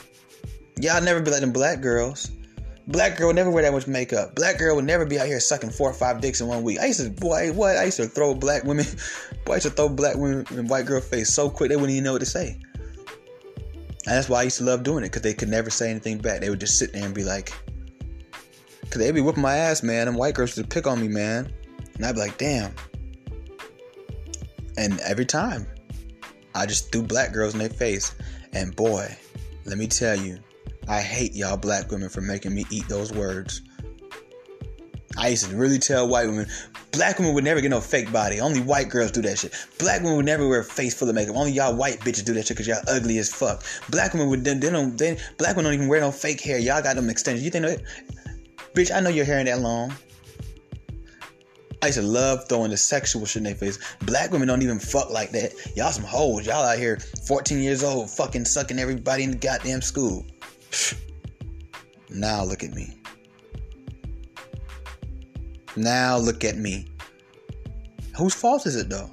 Y'all 0.80 1.02
never 1.02 1.22
be 1.22 1.32
like 1.32 1.42
them 1.42 1.52
black 1.52 1.82
girls. 1.82 2.32
Black 2.88 3.18
girl 3.18 3.28
would 3.28 3.38
never 3.38 3.50
wear 3.50 3.64
that 3.64 3.72
much 3.72 3.88
makeup. 3.88 4.36
Black 4.36 4.58
girl 4.58 4.76
would 4.76 4.86
never 4.86 5.06
be 5.06 5.18
out 5.18 5.28
here 5.28 5.40
sucking 5.40 5.70
four 5.70 5.90
or 5.90 5.94
five 5.94 6.20
dicks 6.20 6.42
in 6.42 6.48
one 6.48 6.64
week. 6.64 6.80
I 6.80 6.88
used 6.88 7.00
to, 7.00 7.10
boy, 7.10 7.54
what? 7.54 7.78
I 7.78 7.86
used 7.86 7.98
to 7.98 8.06
throw 8.06 8.36
black 8.36 8.66
women, 8.66 8.86
boy, 9.46 9.54
I 9.54 9.56
used 9.56 9.68
to 9.68 9.72
throw 9.72 9.88
black 9.88 10.18
women 10.18 10.46
in 10.52 10.68
white 10.68 10.86
girl 10.86 11.00
face 11.00 11.34
so 11.34 11.50
quick 11.50 11.70
they 11.70 11.78
wouldn't 11.78 11.92
even 11.92 12.04
know 12.04 12.14
what 12.14 12.20
to 12.20 12.26
say. 12.26 12.60
And 14.06 14.18
that's 14.18 14.28
why 14.28 14.42
I 14.42 14.44
used 14.44 14.58
to 14.58 14.66
love 14.66 14.84
doing 14.84 15.06
it 15.06 15.08
because 15.08 15.22
they 15.22 15.34
could 15.34 15.48
never 15.48 15.70
say 15.70 15.90
anything 15.90 16.18
back. 16.18 16.42
They 16.42 16.50
would 16.50 16.60
just 16.60 16.78
sit 16.78 16.92
there 16.92 17.06
and 17.06 17.16
be 17.16 17.24
like, 17.24 17.54
because 18.82 19.00
they'd 19.00 19.12
be 19.12 19.22
whipping 19.22 19.42
my 19.42 19.56
ass, 19.56 19.82
man. 19.82 20.10
And 20.10 20.18
white 20.18 20.36
girls 20.36 20.58
would 20.58 20.70
pick 20.70 20.86
on 20.86 21.00
me, 21.00 21.08
man. 21.08 21.54
And 21.95 22.06
I'd 22.06 22.15
be 22.15 22.22
like, 22.22 22.38
damn. 22.38 22.74
And 24.78 24.99
every 25.02 25.26
time, 25.26 25.68
I 26.56 26.65
just 26.65 26.91
threw 26.91 27.03
black 27.03 27.34
girls 27.34 27.53
in 27.53 27.60
their 27.60 27.70
face. 27.70 28.15
And 28.53 28.76
boy, 28.76 29.15
let 29.65 29.78
me 29.78 29.88
tell 29.88 30.15
you, 30.15 30.40
I 30.88 31.02
hate 31.02 31.34
y'all 31.34 31.57
black 31.57 31.91
women 31.91 32.10
for 32.10 32.22
making 32.22 32.53
me 32.53 32.65
eat 32.70 32.88
those 32.88 33.11
words. 33.11 33.61
I 35.18 35.30
used 35.30 35.49
to 35.49 35.56
really 35.56 35.78
tell 35.78 36.07
white 36.07 36.28
women, 36.28 36.48
black 36.91 37.20
women 37.20 37.36
would 37.36 37.44
never 37.44 37.61
get 37.61 37.70
no 37.70 37.80
fake 37.80 38.11
body. 38.11 38.40
Only 38.40 38.61
white 38.61 38.90
girls 38.90 39.11
do 39.11 39.22
that 39.22 39.38
shit. 39.38 39.53
Black 39.78 40.02
women 40.02 40.18
would 40.18 40.26
never 40.26 40.48
wear 40.48 40.61
a 40.61 40.64
face 40.64 40.95
full 40.95 41.07
of 41.07 41.15
makeup. 41.15 41.36
Only 41.36 41.52
y'all 41.52 41.76
white 41.76 41.99
bitches 41.99 42.26
do 42.26 42.34
that 42.34 42.48
shit 42.48 42.57
because 42.57 42.68
y'all 42.68 42.82
ugly 42.88 43.20
as 43.20 43.32
fuck. 43.32 43.64
Black 43.90 44.14
women 44.14 44.30
would 44.30 44.44
they, 44.44 44.56
they 44.56 44.70
don't 44.70 44.98
they, 44.98 45.18
black 45.38 45.56
women 45.56 45.65
don't 45.65 45.74
even 45.76 45.88
wear 45.88 46.02
no 46.02 46.11
fake 46.11 46.41
hair. 46.41 46.57
Y'all 46.57 46.82
got 46.82 46.95
them 46.95 47.10
extensions. 47.10 47.45
You 47.45 47.52
think? 47.52 47.84
Bitch, 48.74 48.94
I 48.94 48.99
know 49.02 49.10
your 49.10 49.26
hair 49.26 49.38
ain't 49.38 49.48
that 49.48 49.60
long. 49.60 49.94
I 51.84 51.88
used 51.88 52.00
to 52.00 52.06
love 52.06 52.48
throwing 52.48 52.72
the 52.72 52.78
sexual 52.78 53.26
shit 53.26 53.42
in 53.42 53.44
their 53.44 53.56
face. 53.56 53.78
Black 54.04 54.32
women 54.32 54.48
don't 54.48 54.62
even 54.62 54.80
fuck 54.80 55.10
like 55.10 55.32
that. 55.32 55.52
Y'all 55.76 55.92
some 55.92 56.06
hoes. 56.06 56.46
Y'all 56.46 56.64
out 56.64 56.78
here 56.78 56.98
14 57.28 57.60
years 57.60 57.84
old 57.84 58.10
fucking 58.10 58.46
sucking 58.46 58.80
everybody 58.80 59.24
in 59.24 59.32
the 59.32 59.38
goddamn 59.38 59.82
school. 59.82 60.26
Now 62.10 62.42
look 62.46 62.64
at 62.64 62.74
me. 62.74 62.98
Now 65.76 66.16
look 66.16 66.46
at 66.46 66.56
me. 66.56 66.88
Whose 68.16 68.34
fault 68.34 68.66
is 68.66 68.78
it 68.78 68.88
though? 68.88 69.12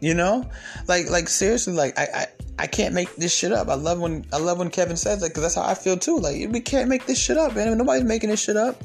You 0.00 0.12
know, 0.12 0.44
like 0.88 1.08
like 1.08 1.30
seriously, 1.30 1.72
like 1.72 1.98
I 1.98 2.02
I, 2.14 2.26
I 2.58 2.66
can't 2.66 2.92
make 2.92 3.14
this 3.16 3.32
shit 3.32 3.52
up. 3.52 3.68
I 3.68 3.74
love 3.74 4.00
when 4.00 4.26
I 4.32 4.38
love 4.38 4.58
when 4.58 4.70
Kevin 4.70 4.96
says 4.96 5.20
that 5.20 5.28
because 5.28 5.42
that's 5.42 5.54
how 5.54 5.62
I 5.62 5.74
feel 5.74 5.96
too. 5.96 6.18
Like 6.18 6.50
we 6.50 6.60
can't 6.60 6.88
make 6.88 7.06
this 7.06 7.18
shit 7.18 7.36
up, 7.36 7.54
man. 7.54 7.76
Nobody's 7.78 8.04
making 8.04 8.30
this 8.30 8.40
shit 8.40 8.56
up. 8.56 8.82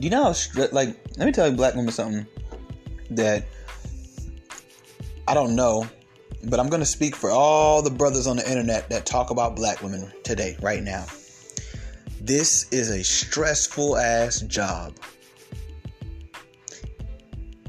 Do 0.00 0.06
you 0.06 0.10
know, 0.10 0.32
how, 0.32 0.66
like 0.72 0.96
let 1.16 1.26
me 1.26 1.32
tell 1.32 1.48
you, 1.48 1.54
black 1.54 1.74
woman, 1.74 1.92
something 1.92 2.26
that 3.10 3.44
I 5.28 5.34
don't 5.34 5.54
know, 5.54 5.86
but 6.44 6.58
I'm 6.58 6.68
to 6.70 6.86
speak 6.86 7.14
for 7.14 7.30
all 7.30 7.82
the 7.82 7.90
brothers 7.90 8.26
on 8.26 8.36
the 8.36 8.48
internet 8.48 8.88
that 8.90 9.06
talk 9.06 9.30
about 9.30 9.54
black 9.54 9.82
women 9.82 10.10
today, 10.24 10.56
right 10.60 10.82
now. 10.82 11.06
This 12.20 12.68
is 12.72 12.90
a 12.90 13.04
stressful 13.04 13.96
ass 13.96 14.40
job. 14.40 14.94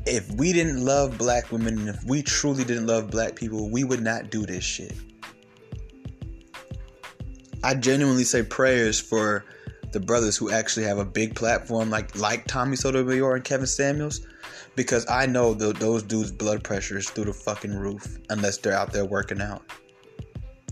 If 0.06 0.32
we 0.32 0.52
didn't 0.52 0.84
love 0.84 1.18
black 1.18 1.52
women, 1.52 1.88
if 1.88 2.03
we 2.03 2.23
truly 2.23 2.64
didn't 2.64 2.88
love 2.88 3.11
black 3.11 3.36
people, 3.36 3.69
we 3.69 3.84
would 3.84 4.02
not 4.02 4.32
do 4.32 4.45
this 4.45 4.64
shit. 4.64 4.95
I 7.64 7.76
genuinely 7.76 8.23
say 8.23 8.41
prayers 8.41 8.99
for 8.99 9.45
the 9.91 9.99
brothers 9.99 10.38
who 10.38 10.52
actually 10.52 10.86
have 10.86 10.98
a 10.98 11.06
big 11.06 11.36
platform 11.36 11.90
like 11.90 12.15
like 12.18 12.45
Tommy 12.48 12.76
Sotomayor 12.76 13.36
and 13.36 13.44
Kevin 13.44 13.68
Samuels 13.68 14.26
because 14.76 15.07
I 15.10 15.26
know 15.26 15.53
the, 15.53 15.73
those 15.73 16.02
dudes' 16.02 16.32
blood 16.32 16.64
pressure 16.64 16.98
is 16.98 17.10
through 17.10 17.26
the 17.26 17.34
fucking 17.34 17.76
roof 17.76 18.18
unless 18.30 18.57
they're 18.57 18.73
out 18.73 18.94
there 18.94 19.06
working 19.06 19.41
out. 19.41 19.64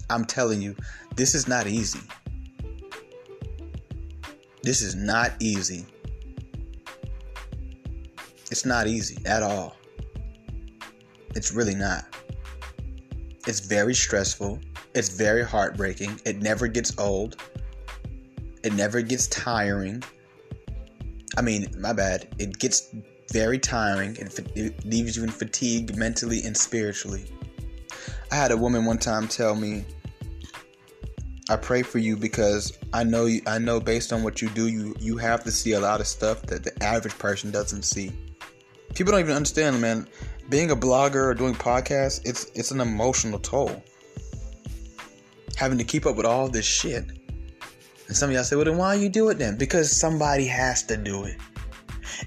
I'm 0.09 0.25
telling 0.25 0.61
you, 0.61 0.75
this 1.15 1.35
is 1.35 1.47
not 1.47 1.67
easy. 1.67 1.99
This 4.63 4.81
is 4.81 4.95
not 4.95 5.33
easy. 5.39 5.85
It's 8.51 8.65
not 8.65 8.87
easy 8.87 9.17
at 9.25 9.43
all. 9.43 9.75
It's 11.35 11.51
really 11.53 11.75
not. 11.75 12.05
It's 13.47 13.59
very 13.59 13.93
stressful. 13.93 14.59
It's 14.95 15.09
very 15.09 15.43
heartbreaking. 15.43 16.19
It 16.25 16.41
never 16.41 16.67
gets 16.67 16.97
old. 16.97 17.37
It 18.63 18.73
never 18.73 19.01
gets 19.01 19.27
tiring. 19.27 20.03
I 21.37 21.41
mean, 21.41 21.67
my 21.77 21.93
bad. 21.93 22.27
It 22.39 22.59
gets 22.59 22.89
very 23.31 23.59
tiring 23.59 24.17
and 24.19 24.33
it 24.55 24.85
leaves 24.85 25.15
you 25.15 25.23
in 25.23 25.29
fatigue 25.29 25.95
mentally 25.95 26.41
and 26.43 26.57
spiritually. 26.57 27.31
I 28.31 28.35
had 28.35 28.51
a 28.51 28.57
woman 28.57 28.85
one 28.85 28.97
time 28.97 29.27
tell 29.27 29.55
me, 29.55 29.85
"I 31.49 31.55
pray 31.55 31.83
for 31.83 31.99
you 31.99 32.17
because 32.17 32.73
I 32.91 33.03
know 33.03 33.25
you, 33.25 33.41
I 33.45 33.59
know 33.59 33.79
based 33.79 34.11
on 34.11 34.23
what 34.23 34.41
you 34.41 34.49
do, 34.49 34.67
you 34.67 34.95
you 34.99 35.17
have 35.17 35.43
to 35.43 35.51
see 35.51 35.73
a 35.73 35.79
lot 35.79 36.01
of 36.01 36.07
stuff 36.07 36.41
that 36.47 36.63
the 36.63 36.83
average 36.83 37.17
person 37.17 37.51
doesn't 37.51 37.83
see. 37.83 38.11
People 38.95 39.11
don't 39.11 39.21
even 39.21 39.35
understand, 39.35 39.79
man. 39.81 40.07
being 40.49 40.71
a 40.71 40.75
blogger 40.75 41.15
or 41.15 41.33
doing 41.33 41.53
podcasts, 41.53 42.21
it's 42.25 42.51
it's 42.55 42.71
an 42.71 42.81
emotional 42.81 43.39
toll. 43.39 43.83
Having 45.55 45.77
to 45.77 45.83
keep 45.83 46.05
up 46.05 46.15
with 46.15 46.25
all 46.25 46.47
this 46.47 46.65
shit. 46.65 47.05
And 48.07 48.17
some 48.17 48.29
of 48.29 48.35
y'all 48.35 48.43
say, 48.43 48.55
well 48.55 48.65
then 48.65 48.77
why 48.77 48.95
you 48.95 49.09
do 49.09 49.29
it 49.29 49.37
then? 49.37 49.57
Because 49.57 49.95
somebody 49.95 50.45
has 50.47 50.83
to 50.83 50.97
do 50.97 51.25
it. 51.25 51.37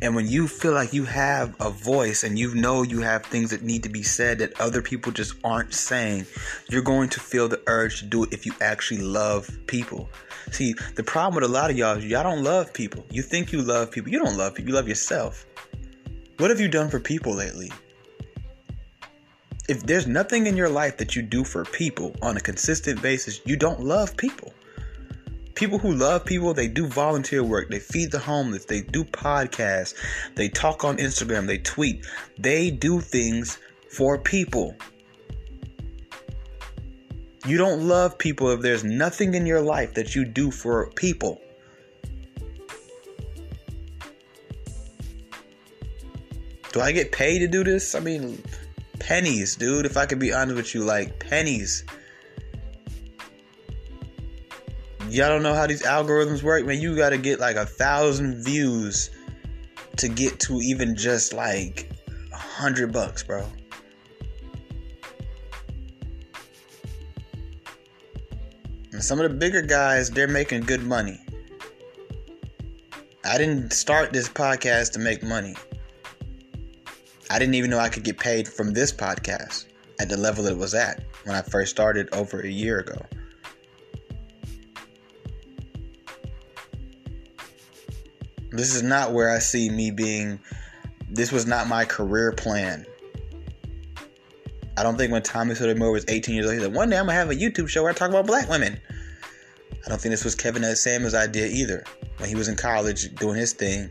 And 0.01 0.15
when 0.15 0.27
you 0.27 0.49
feel 0.49 0.73
like 0.73 0.93
you 0.93 1.05
have 1.05 1.55
a 1.61 1.71
voice 1.71 2.25
and 2.25 2.39
you 2.39 2.55
know 2.55 2.83
you 2.83 3.01
have 3.01 3.25
things 3.25 3.51
that 3.51 3.63
need 3.63 3.83
to 3.83 3.89
be 3.89 4.03
said 4.03 4.39
that 4.39 4.59
other 4.61 4.81
people 4.81 5.13
just 5.13 5.35
aren't 5.45 5.75
saying, 5.75 6.27
you're 6.71 6.83
going 6.83 7.09
to 7.11 7.21
feel 7.21 7.49
the 7.49 7.61
urge 7.67 8.01
to 8.01 8.07
do 8.07 8.25
it 8.25 8.33
if 8.33 8.47
you 8.47 8.53
actually 8.61 9.03
love 9.03 9.51
people. 9.67 10.09
See, 10.51 10.75
the 10.95 11.05
problem 11.05 11.35
with 11.35 11.45
a 11.45 11.53
lot 11.53 11.71
of 11.71 11.77
y'all 11.77 11.97
is 11.97 12.07
y'all 12.07 12.23
don't 12.23 12.43
love 12.43 12.73
people. 12.73 13.05
You 13.11 13.23
think 13.23 13.53
you 13.53 13.63
love 13.63 13.91
people. 13.91 14.11
You 14.11 14.19
don't 14.19 14.37
love 14.37 14.55
people. 14.55 14.71
You 14.71 14.77
love 14.77 14.89
yourself. 14.89 15.47
What 16.39 16.51
have 16.51 16.61
you 16.61 16.69
done 16.69 16.89
for 16.89 16.99
people 16.99 17.35
lately? 17.35 17.71
If 19.69 19.85
there's 19.85 20.07
nothing 20.07 20.47
in 20.47 20.57
your 20.57 20.69
life 20.69 20.97
that 20.97 21.15
you 21.15 21.23
do 21.23 21.45
for 21.45 21.65
people 21.65 22.17
on 22.21 22.37
a 22.37 22.41
consistent 22.41 23.01
basis, 23.01 23.41
you 23.45 23.57
don't 23.57 23.81
love 23.81 24.17
people. 24.17 24.53
People 25.55 25.79
who 25.79 25.95
love 25.95 26.25
people, 26.25 26.55
they 26.55 26.67
do 26.67 26.87
volunteer 26.87 27.45
work, 27.45 27.69
they 27.71 27.79
feed 27.79 28.11
the 28.11 28.19
homeless, 28.19 28.65
they 28.65 28.81
do 28.81 29.05
podcasts, 29.05 29.95
they 30.35 30.49
talk 30.49 30.85
on 30.85 30.97
Instagram, 30.97 31.47
they 31.47 31.59
tweet. 31.59 32.07
They 32.39 32.71
do 32.71 33.01
things 33.01 33.59
for 33.91 34.19
people. 34.19 34.75
You 37.47 37.59
don't 37.59 37.87
love 37.87 38.19
people 38.19 38.51
if 38.51 38.61
there's 38.61 38.85
nothing 38.85 39.35
in 39.35 39.47
your 39.47 39.61
life 39.61 39.95
that 39.95 40.15
you 40.15 40.25
do 40.25 40.51
for 40.51 40.91
people. 40.91 41.41
Do 46.73 46.81
I 46.81 46.93
get 46.93 47.13
paid 47.13 47.41
to 47.41 47.49
do 47.49 47.63
this? 47.63 47.95
I 47.95 48.01
mean, 48.01 48.43
pennies, 48.99 49.57
dude. 49.57 49.85
If 49.85 49.97
I 49.97 50.07
could 50.07 50.19
be 50.19 50.33
honest 50.33 50.57
with 50.57 50.75
you, 50.75 50.83
like 50.83 51.19
pennies. 51.19 51.85
Y'all 55.09 55.29
don't 55.29 55.43
know 55.43 55.53
how 55.53 55.67
these 55.67 55.83
algorithms 55.83 56.43
work, 56.43 56.65
man. 56.65 56.81
You 56.81 56.97
gotta 56.97 57.19
get 57.19 57.39
like 57.39 57.57
a 57.57 57.67
thousand 57.67 58.43
views 58.43 59.11
to 59.99 60.09
get 60.09 60.41
to 60.41 60.55
even 60.63 60.97
just 60.97 61.35
like 61.35 61.91
a 62.33 62.37
hundred 62.37 62.93
bucks, 62.93 63.23
bro. 63.23 63.47
And 68.93 69.05
some 69.05 69.21
of 69.21 69.31
the 69.31 69.37
bigger 69.37 69.61
guys, 69.61 70.11
they're 70.11 70.29
making 70.29 70.63
good 70.63 70.83
money. 70.83 71.21
I 73.25 73.37
didn't 73.37 73.73
start 73.73 74.13
this 74.13 74.29
podcast 74.29 74.93
to 74.93 74.99
make 74.99 75.23
money. 75.23 75.55
I 77.33 77.39
didn't 77.39 77.55
even 77.55 77.71
know 77.71 77.79
I 77.79 77.89
could 77.89 78.05
get 78.05 78.19
paid 78.19 78.47
from 78.47 78.75
this 78.75 78.93
podcast 78.93 79.65
at 79.99 80.11
the 80.11 80.19
level 80.19 80.45
it 80.47 80.55
was 80.55 80.75
at 80.75 81.03
when 81.25 81.35
I 81.35 81.41
first 81.41 81.71
started 81.71 82.13
over 82.13 82.41
a 82.43 82.47
year 82.47 82.81
ago. 82.81 83.01
This 88.51 88.75
is 88.75 88.83
not 88.83 89.13
where 89.13 89.31
I 89.31 89.39
see 89.39 89.71
me 89.71 89.91
being. 89.91 90.41
This 91.09 91.33
was 91.33 91.47
not 91.47 91.69
my 91.69 91.87
career 91.87 92.33
plan. 92.33 92.85
I 94.77 94.83
don't 94.83 94.99
think 94.99 95.11
when 95.11 95.23
Tommy 95.23 95.55
Sotomayor 95.55 95.91
was 95.91 96.05
18 96.09 96.35
years 96.35 96.45
old, 96.45 96.55
he 96.55 96.61
said, 96.61 96.75
one 96.75 96.91
day 96.91 96.99
I'm 96.99 97.07
going 97.07 97.15
to 97.15 97.19
have 97.19 97.31
a 97.31 97.35
YouTube 97.35 97.67
show 97.67 97.83
where 97.83 97.93
I 97.93 97.95
talk 97.95 98.11
about 98.11 98.27
black 98.27 98.51
women. 98.51 98.79
I 99.87 99.89
don't 99.89 99.99
think 99.99 100.11
this 100.11 100.25
was 100.25 100.35
Kevin 100.35 100.65
Samuels' 100.77 101.15
idea 101.15 101.47
either. 101.47 101.83
When 102.19 102.29
he 102.29 102.35
was 102.35 102.49
in 102.49 102.57
college 102.57 103.15
doing 103.15 103.37
his 103.37 103.55
thing, 103.55 103.89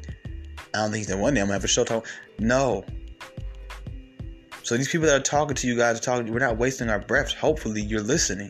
I 0.76 0.78
don't 0.78 0.92
think 0.92 1.06
he 1.06 1.12
said, 1.12 1.20
one 1.20 1.34
day 1.34 1.42
I'm 1.42 1.48
going 1.48 1.54
to 1.58 1.62
have 1.62 1.64
a 1.64 1.68
show 1.68 1.84
talk. 1.84 2.06
No. 2.38 2.86
So 4.72 4.78
these 4.78 4.88
people 4.88 5.08
that 5.08 5.20
are 5.20 5.22
talking 5.22 5.54
to 5.54 5.68
you 5.68 5.76
guys 5.76 5.98
are 5.98 6.02
talking, 6.02 6.32
we're 6.32 6.40
not 6.40 6.56
wasting 6.56 6.90
our 6.90 7.00
breaths. 7.00 7.34
Hopefully 7.34 7.82
you're 7.82 8.00
listening. 8.00 8.50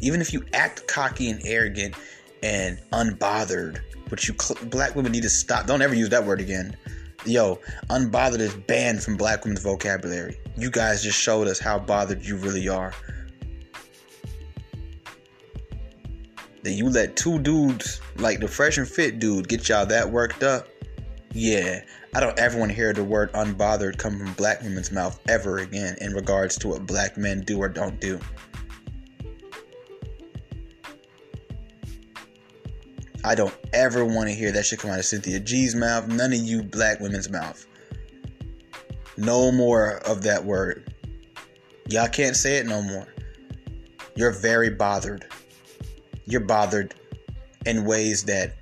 Even 0.00 0.20
if 0.20 0.32
you 0.32 0.44
act 0.52 0.84
cocky 0.88 1.30
and 1.30 1.40
arrogant 1.44 1.94
and 2.42 2.80
unbothered, 2.92 3.78
which 4.10 4.26
you 4.26 4.34
black 4.64 4.96
women 4.96 5.12
need 5.12 5.22
to 5.22 5.30
stop. 5.30 5.68
Don't 5.68 5.80
ever 5.80 5.94
use 5.94 6.08
that 6.08 6.26
word 6.26 6.40
again. 6.40 6.76
Yo, 7.24 7.60
unbothered 7.88 8.40
is 8.40 8.52
banned 8.52 9.00
from 9.00 9.16
black 9.16 9.44
women's 9.44 9.62
vocabulary. 9.62 10.40
You 10.56 10.72
guys 10.72 11.04
just 11.04 11.20
showed 11.20 11.46
us 11.46 11.60
how 11.60 11.78
bothered 11.78 12.24
you 12.24 12.34
really 12.34 12.68
are. 12.68 12.92
That 16.64 16.72
you 16.72 16.90
let 16.90 17.14
two 17.14 17.38
dudes, 17.38 18.00
like 18.16 18.40
the 18.40 18.48
fresh 18.48 18.76
and 18.76 18.88
fit 18.88 19.20
dude, 19.20 19.46
get 19.46 19.68
y'all 19.68 19.86
that 19.86 20.10
worked 20.10 20.42
up. 20.42 20.66
Yeah, 21.36 21.82
I 22.14 22.20
don't 22.20 22.38
ever 22.38 22.56
want 22.56 22.70
to 22.70 22.76
hear 22.76 22.92
the 22.92 23.02
word 23.02 23.32
unbothered 23.32 23.98
come 23.98 24.16
from 24.20 24.32
black 24.34 24.62
women's 24.62 24.92
mouth 24.92 25.18
ever 25.28 25.58
again 25.58 25.96
in 26.00 26.14
regards 26.14 26.56
to 26.58 26.68
what 26.68 26.86
black 26.86 27.16
men 27.16 27.40
do 27.40 27.58
or 27.58 27.68
don't 27.68 28.00
do. 28.00 28.20
I 33.24 33.34
don't 33.34 33.54
ever 33.72 34.04
want 34.04 34.28
to 34.28 34.34
hear 34.34 34.52
that 34.52 34.64
shit 34.64 34.78
come 34.78 34.92
out 34.92 35.00
of 35.00 35.04
Cynthia 35.04 35.40
G's 35.40 35.74
mouth, 35.74 36.06
none 36.06 36.32
of 36.32 36.38
you 36.38 36.62
black 36.62 37.00
women's 37.00 37.28
mouth. 37.28 37.66
No 39.16 39.50
more 39.50 39.96
of 40.06 40.22
that 40.22 40.44
word. 40.44 40.94
Y'all 41.88 42.06
can't 42.06 42.36
say 42.36 42.58
it 42.58 42.66
no 42.66 42.80
more. 42.80 43.08
You're 44.14 44.30
very 44.30 44.70
bothered. 44.70 45.26
You're 46.26 46.42
bothered 46.42 46.94
in 47.66 47.84
ways 47.84 48.22
that 48.24 48.54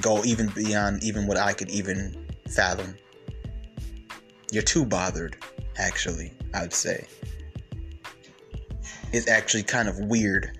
go 0.00 0.24
even 0.24 0.48
beyond 0.54 1.02
even 1.02 1.26
what 1.26 1.36
I 1.36 1.52
could 1.52 1.70
even 1.70 2.26
fathom. 2.48 2.96
You're 4.50 4.62
too 4.62 4.84
bothered, 4.84 5.36
actually, 5.78 6.32
I 6.52 6.62
would 6.62 6.72
say. 6.72 7.06
It's 9.12 9.28
actually 9.28 9.62
kind 9.62 9.88
of 9.88 9.98
weird 9.98 10.58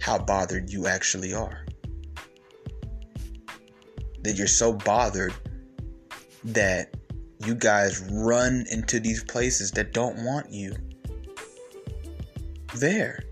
how 0.00 0.18
bothered 0.18 0.70
you 0.70 0.86
actually 0.86 1.34
are. 1.34 1.66
That 4.22 4.36
you're 4.36 4.46
so 4.46 4.72
bothered 4.72 5.34
that 6.44 6.94
you 7.44 7.54
guys 7.54 8.06
run 8.10 8.64
into 8.70 9.00
these 9.00 9.24
places 9.24 9.70
that 9.72 9.92
don't 9.92 10.24
want 10.24 10.50
you 10.50 10.74
there. 12.74 13.22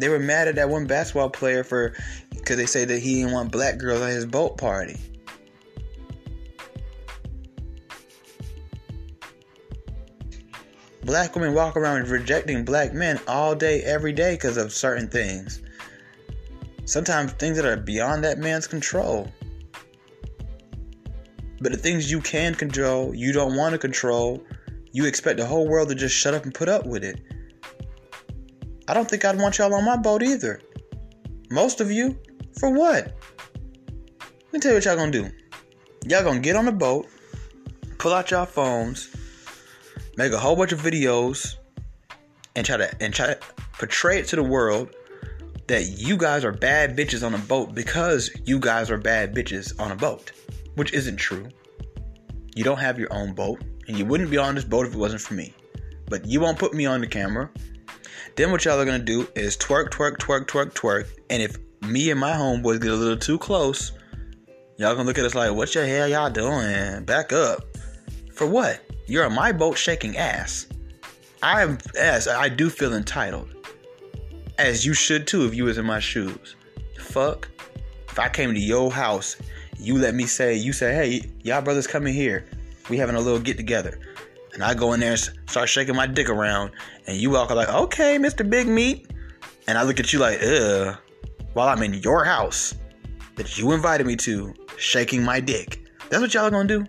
They 0.00 0.08
were 0.08 0.18
mad 0.18 0.48
at 0.48 0.54
that 0.54 0.70
one 0.70 0.86
basketball 0.86 1.28
player 1.28 1.62
for 1.62 1.94
because 2.30 2.56
they 2.56 2.64
say 2.64 2.86
that 2.86 2.98
he 3.00 3.16
didn't 3.16 3.32
want 3.32 3.52
black 3.52 3.76
girls 3.76 4.00
at 4.00 4.10
his 4.10 4.24
boat 4.24 4.56
party. 4.56 4.98
Black 11.04 11.34
women 11.34 11.52
walk 11.52 11.76
around 11.76 12.08
rejecting 12.08 12.64
black 12.64 12.94
men 12.94 13.20
all 13.28 13.54
day, 13.54 13.82
every 13.82 14.12
day 14.12 14.34
because 14.34 14.56
of 14.56 14.72
certain 14.72 15.06
things. 15.06 15.60
Sometimes 16.86 17.32
things 17.32 17.56
that 17.56 17.66
are 17.66 17.76
beyond 17.76 18.24
that 18.24 18.38
man's 18.38 18.66
control. 18.66 19.30
But 21.60 21.72
the 21.72 21.78
things 21.78 22.10
you 22.10 22.22
can 22.22 22.54
control, 22.54 23.14
you 23.14 23.32
don't 23.32 23.54
want 23.54 23.72
to 23.72 23.78
control, 23.78 24.42
you 24.92 25.04
expect 25.04 25.36
the 25.36 25.46
whole 25.46 25.68
world 25.68 25.90
to 25.90 25.94
just 25.94 26.16
shut 26.16 26.32
up 26.32 26.44
and 26.44 26.54
put 26.54 26.70
up 26.70 26.86
with 26.86 27.04
it. 27.04 27.20
I 28.90 28.92
don't 28.92 29.08
think 29.08 29.24
I'd 29.24 29.38
want 29.38 29.56
y'all 29.56 29.72
on 29.72 29.84
my 29.84 29.96
boat 29.96 30.20
either. 30.20 30.60
Most 31.48 31.80
of 31.80 31.92
you. 31.92 32.18
For 32.58 32.70
what? 32.70 33.14
Let 34.18 34.52
me 34.52 34.58
tell 34.58 34.72
you 34.72 34.78
what 34.78 34.84
y'all 34.84 34.96
gonna 34.96 35.12
do. 35.12 35.30
Y'all 36.08 36.24
gonna 36.24 36.40
get 36.40 36.56
on 36.56 36.64
the 36.64 36.72
boat, 36.72 37.06
pull 37.98 38.12
out 38.12 38.32
y'all 38.32 38.46
phones, 38.46 39.14
make 40.16 40.32
a 40.32 40.38
whole 40.38 40.56
bunch 40.56 40.72
of 40.72 40.80
videos, 40.80 41.54
and 42.56 42.66
try 42.66 42.78
to 42.78 42.90
and 43.00 43.14
try 43.14 43.28
to 43.28 43.38
portray 43.74 44.18
it 44.18 44.26
to 44.26 44.36
the 44.36 44.42
world 44.42 44.92
that 45.68 45.84
you 45.96 46.16
guys 46.16 46.44
are 46.44 46.50
bad 46.50 46.96
bitches 46.96 47.24
on 47.24 47.32
a 47.32 47.38
boat 47.38 47.72
because 47.72 48.28
you 48.44 48.58
guys 48.58 48.90
are 48.90 48.98
bad 48.98 49.32
bitches 49.32 49.78
on 49.78 49.92
a 49.92 49.96
boat, 49.96 50.32
which 50.74 50.92
isn't 50.94 51.16
true. 51.16 51.48
You 52.56 52.64
don't 52.64 52.80
have 52.80 52.98
your 52.98 53.12
own 53.12 53.34
boat, 53.34 53.62
and 53.86 53.96
you 53.96 54.04
wouldn't 54.04 54.32
be 54.32 54.36
on 54.36 54.56
this 54.56 54.64
boat 54.64 54.84
if 54.84 54.94
it 54.94 54.98
wasn't 54.98 55.22
for 55.22 55.34
me. 55.34 55.54
But 56.08 56.26
you 56.26 56.40
won't 56.40 56.58
put 56.58 56.74
me 56.74 56.86
on 56.86 57.00
the 57.00 57.06
camera. 57.06 57.50
Then 58.36 58.50
what 58.50 58.64
y'all 58.64 58.80
are 58.80 58.84
gonna 58.84 58.98
do 58.98 59.28
is 59.34 59.56
twerk, 59.56 59.90
twerk, 59.90 60.18
twerk, 60.18 60.46
twerk, 60.46 60.72
twerk, 60.72 61.06
and 61.28 61.42
if 61.42 61.56
me 61.82 62.10
and 62.10 62.20
my 62.20 62.32
homeboys 62.32 62.80
get 62.80 62.90
a 62.90 62.94
little 62.94 63.16
too 63.16 63.38
close, 63.38 63.92
y'all 64.76 64.94
gonna 64.94 65.04
look 65.04 65.18
at 65.18 65.24
us 65.24 65.34
like, 65.34 65.52
what 65.52 65.72
the 65.72 65.86
hell 65.86 66.08
y'all 66.08 66.30
doing? 66.30 67.04
Back 67.04 67.32
up. 67.32 67.64
For 68.34 68.46
what? 68.46 68.80
You're 69.06 69.26
on 69.26 69.34
my 69.34 69.52
boat 69.52 69.76
shaking 69.76 70.16
ass. 70.16 70.66
I'm 71.42 71.78
as 71.98 72.28
I 72.28 72.48
do 72.48 72.70
feel 72.70 72.94
entitled. 72.94 73.48
As 74.58 74.84
you 74.84 74.94
should 74.94 75.26
too 75.26 75.46
if 75.46 75.54
you 75.54 75.64
was 75.64 75.78
in 75.78 75.86
my 75.86 76.00
shoes. 76.00 76.54
Fuck. 76.98 77.48
If 78.08 78.18
I 78.18 78.28
came 78.28 78.52
to 78.52 78.60
your 78.60 78.92
house, 78.92 79.36
you 79.78 79.96
let 79.96 80.14
me 80.14 80.26
say, 80.26 80.54
you 80.54 80.72
say, 80.72 80.94
hey, 80.94 81.30
y'all 81.42 81.62
brothers 81.62 81.86
coming 81.86 82.12
here. 82.12 82.46
We 82.88 82.98
having 82.98 83.16
a 83.16 83.20
little 83.20 83.40
get 83.40 83.56
together. 83.56 83.98
And 84.54 84.62
I 84.64 84.74
go 84.74 84.92
in 84.92 85.00
there 85.00 85.12
and 85.12 85.20
start 85.46 85.68
shaking 85.68 85.94
my 85.94 86.06
dick 86.06 86.28
around. 86.28 86.72
And 87.06 87.16
you 87.16 87.30
walk 87.30 87.50
like, 87.50 87.68
okay, 87.68 88.18
Mr. 88.18 88.48
Big 88.48 88.66
Meat. 88.66 89.10
And 89.66 89.78
I 89.78 89.82
look 89.82 90.00
at 90.00 90.12
you 90.12 90.18
like, 90.18 90.40
ugh 90.42 90.98
while 91.54 91.68
I'm 91.68 91.82
in 91.82 91.94
your 91.94 92.24
house 92.24 92.74
that 93.36 93.58
you 93.58 93.72
invited 93.72 94.06
me 94.06 94.16
to, 94.16 94.54
shaking 94.76 95.22
my 95.22 95.40
dick. 95.40 95.84
That's 96.08 96.20
what 96.20 96.34
y'all 96.34 96.44
are 96.44 96.50
gonna 96.50 96.68
do? 96.68 96.86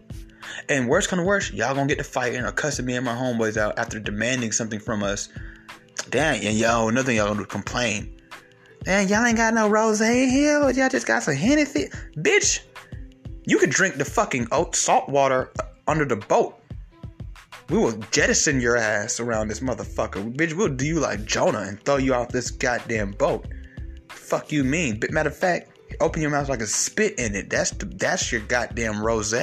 And 0.70 0.88
worst 0.88 1.10
come 1.10 1.20
to 1.20 1.26
worst, 1.26 1.54
y'all 1.54 1.74
gonna 1.74 1.88
get 1.88 1.98
to 1.98 2.04
fighting 2.04 2.42
or 2.42 2.52
cussing 2.52 2.86
me 2.86 2.96
and 2.96 3.06
my 3.06 3.16
homeboys 3.16 3.58
out 3.58 3.78
after 3.78 4.00
demanding 4.00 4.52
something 4.52 4.80
from 4.80 5.04
us. 5.04 5.30
Damn, 6.10 6.36
and 6.36 6.58
y'all, 6.58 6.90
another 6.90 7.12
y'all 7.12 7.34
gonna 7.34 7.46
complain. 7.46 8.16
Man, 8.86 9.08
y'all 9.08 9.26
ain't 9.26 9.38
got 9.38 9.54
no 9.54 9.70
rose 9.70 10.00
here, 10.00 10.70
y'all 10.72 10.90
just 10.90 11.08
got 11.08 11.24
some 11.24 11.36
Hennessy. 11.36 11.90
Bitch, 12.18 12.62
you 13.46 13.58
could 13.58 13.70
drink 13.70 13.96
the 13.96 14.06
fucking 14.06 14.48
salt 14.74 15.08
water 15.08 15.52
uh, 15.60 15.64
under 15.88 16.06
the 16.06 16.16
boat. 16.16 16.61
We 17.72 17.78
will 17.78 17.94
jettison 18.12 18.60
your 18.60 18.76
ass 18.76 19.22
around 19.22 19.48
this 19.48 19.62
motherfucker. 19.62 20.36
Bitch, 20.36 20.52
we'll 20.52 20.68
do 20.68 20.86
you 20.86 21.00
like 21.00 21.24
Jonah 21.24 21.62
and 21.62 21.82
throw 21.86 21.96
you 21.96 22.14
off 22.14 22.28
this 22.28 22.52
goddamn 22.52 23.12
boat. 23.12 23.48
Fuck 24.10 24.52
you 24.52 24.66
mean? 24.66 25.00
But 25.00 25.12
matter 25.12 25.30
of 25.30 25.38
fact, 25.38 25.72
open 26.02 26.22
your 26.22 26.32
mouth 26.32 26.50
like 26.50 26.60
a 26.60 26.68
spit 26.68 27.18
in 27.18 27.34
it. 27.34 27.50
That's 27.50 27.72
the, 27.72 27.86
that's 27.86 28.30
your 28.30 28.42
goddamn 28.42 29.02
rose. 29.02 29.34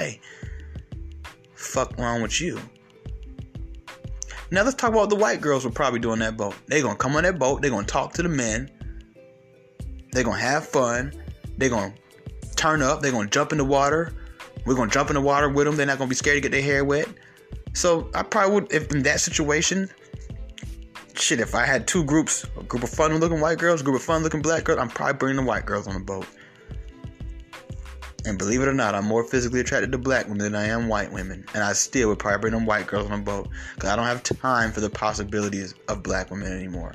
Fuck 1.55 1.99
wrong 1.99 2.21
with 2.21 2.39
you? 2.39 2.61
Now 4.51 4.63
let's 4.63 4.77
talk 4.77 4.91
about 4.91 5.09
the 5.09 5.17
white 5.17 5.41
girls 5.41 5.65
were 5.65 5.71
probably 5.71 6.01
doing 6.01 6.19
that 6.19 6.37
boat. 6.37 6.55
They're 6.67 6.83
gonna 6.83 6.97
come 6.97 7.17
on 7.17 7.23
that 7.23 7.39
boat, 7.39 7.63
they're 7.63 7.71
gonna 7.71 7.87
talk 7.87 8.13
to 8.15 8.23
the 8.23 8.29
men, 8.29 8.71
they're 10.13 10.25
gonna 10.25 10.39
have 10.39 10.69
fun, 10.69 11.15
they're 11.57 11.71
gonna 11.71 11.95
turn 12.57 12.83
up, 12.83 13.01
they're 13.01 13.13
gonna 13.13 13.31
jump 13.31 13.53
in 13.53 13.59
the 13.59 13.65
water. 13.65 14.13
We're 14.67 14.75
gonna 14.75 14.91
jump 14.91 15.09
in 15.09 15.15
the 15.15 15.23
water 15.23 15.49
with 15.49 15.65
them. 15.67 15.77
They're 15.77 15.87
not 15.87 15.97
gonna 15.97 16.11
be 16.11 16.15
scared 16.15 16.37
to 16.37 16.41
get 16.43 16.53
their 16.53 16.61
hair 16.61 16.85
wet. 16.85 17.09
So 17.75 18.11
I 18.15 18.23
probably 18.23 18.55
would, 18.55 18.73
if 18.73 18.91
in 18.93 19.03
that 19.05 19.21
situation, 19.21 19.89
shit, 21.15 21.41
if 21.41 21.55
I 21.55 21.65
had 21.65 21.87
two 21.87 22.05
groups, 22.05 22.45
a 22.59 22.63
group 22.63 22.83
of 22.83 22.91
fun 22.91 23.15
looking 23.19 23.41
white 23.41 23.59
girls, 23.59 23.81
a 23.81 23.85
group 23.85 23.97
of 23.97 24.03
fun 24.03 24.23
looking 24.23 24.43
black 24.43 24.65
girls, 24.65 24.79
I'm 24.79 24.89
probably 24.89 25.15
bringing 25.15 25.45
the 25.45 25.49
white 25.49 25.67
girls 25.67 25.87
on 25.87 25.95
the 25.95 26.01
boat. 26.01 26.27
And 28.25 28.37
believe 28.37 28.61
it 28.61 28.69
or 28.69 28.75
not, 28.75 28.95
I'm 28.95 29.07
more 29.07 29.25
physically 29.25 29.61
attracted 29.61 29.93
to 29.93 29.99
black 29.99 30.27
women 30.27 30.39
than 30.39 30.55
I 30.55 30.67
am 30.67 30.89
white 30.89 31.13
women. 31.13 31.45
And 31.55 31.63
I 31.63 31.73
still 31.73 32.09
would 32.09 32.19
probably 32.19 32.41
bring 32.41 32.53
them 32.53 32.67
white 32.67 32.87
girls 32.87 33.11
on 33.11 33.21
the 33.21 33.25
boat. 33.25 33.49
Because 33.75 33.91
I 33.91 33.97
don't 33.97 34.05
have 34.05 34.23
time 34.23 34.73
for 34.73 34.81
the 34.81 34.91
possibilities 34.91 35.75
of 35.89 36.03
black 36.03 36.31
women 36.31 36.53
anymore. 36.53 36.95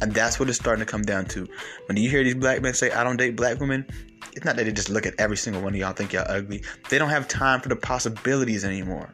And 0.00 0.12
that's 0.12 0.40
what 0.40 0.48
it's 0.48 0.58
starting 0.58 0.84
to 0.84 0.90
come 0.90 1.02
down 1.02 1.26
to. 1.26 1.46
When 1.86 1.96
you 1.96 2.08
hear 2.08 2.24
these 2.24 2.34
black 2.34 2.62
men 2.62 2.74
say, 2.74 2.90
I 2.90 3.04
don't 3.04 3.16
date 3.16 3.36
black 3.36 3.60
women, 3.60 3.86
it's 4.32 4.44
not 4.44 4.56
that 4.56 4.64
they 4.64 4.72
just 4.72 4.88
look 4.88 5.06
at 5.06 5.14
every 5.18 5.36
single 5.36 5.62
one 5.62 5.74
of 5.74 5.78
y'all 5.78 5.92
think 5.92 6.12
y'all 6.12 6.24
ugly. 6.26 6.64
They 6.88 6.98
don't 6.98 7.10
have 7.10 7.28
time 7.28 7.60
for 7.60 7.68
the 7.68 7.76
possibilities 7.76 8.64
anymore. 8.64 9.12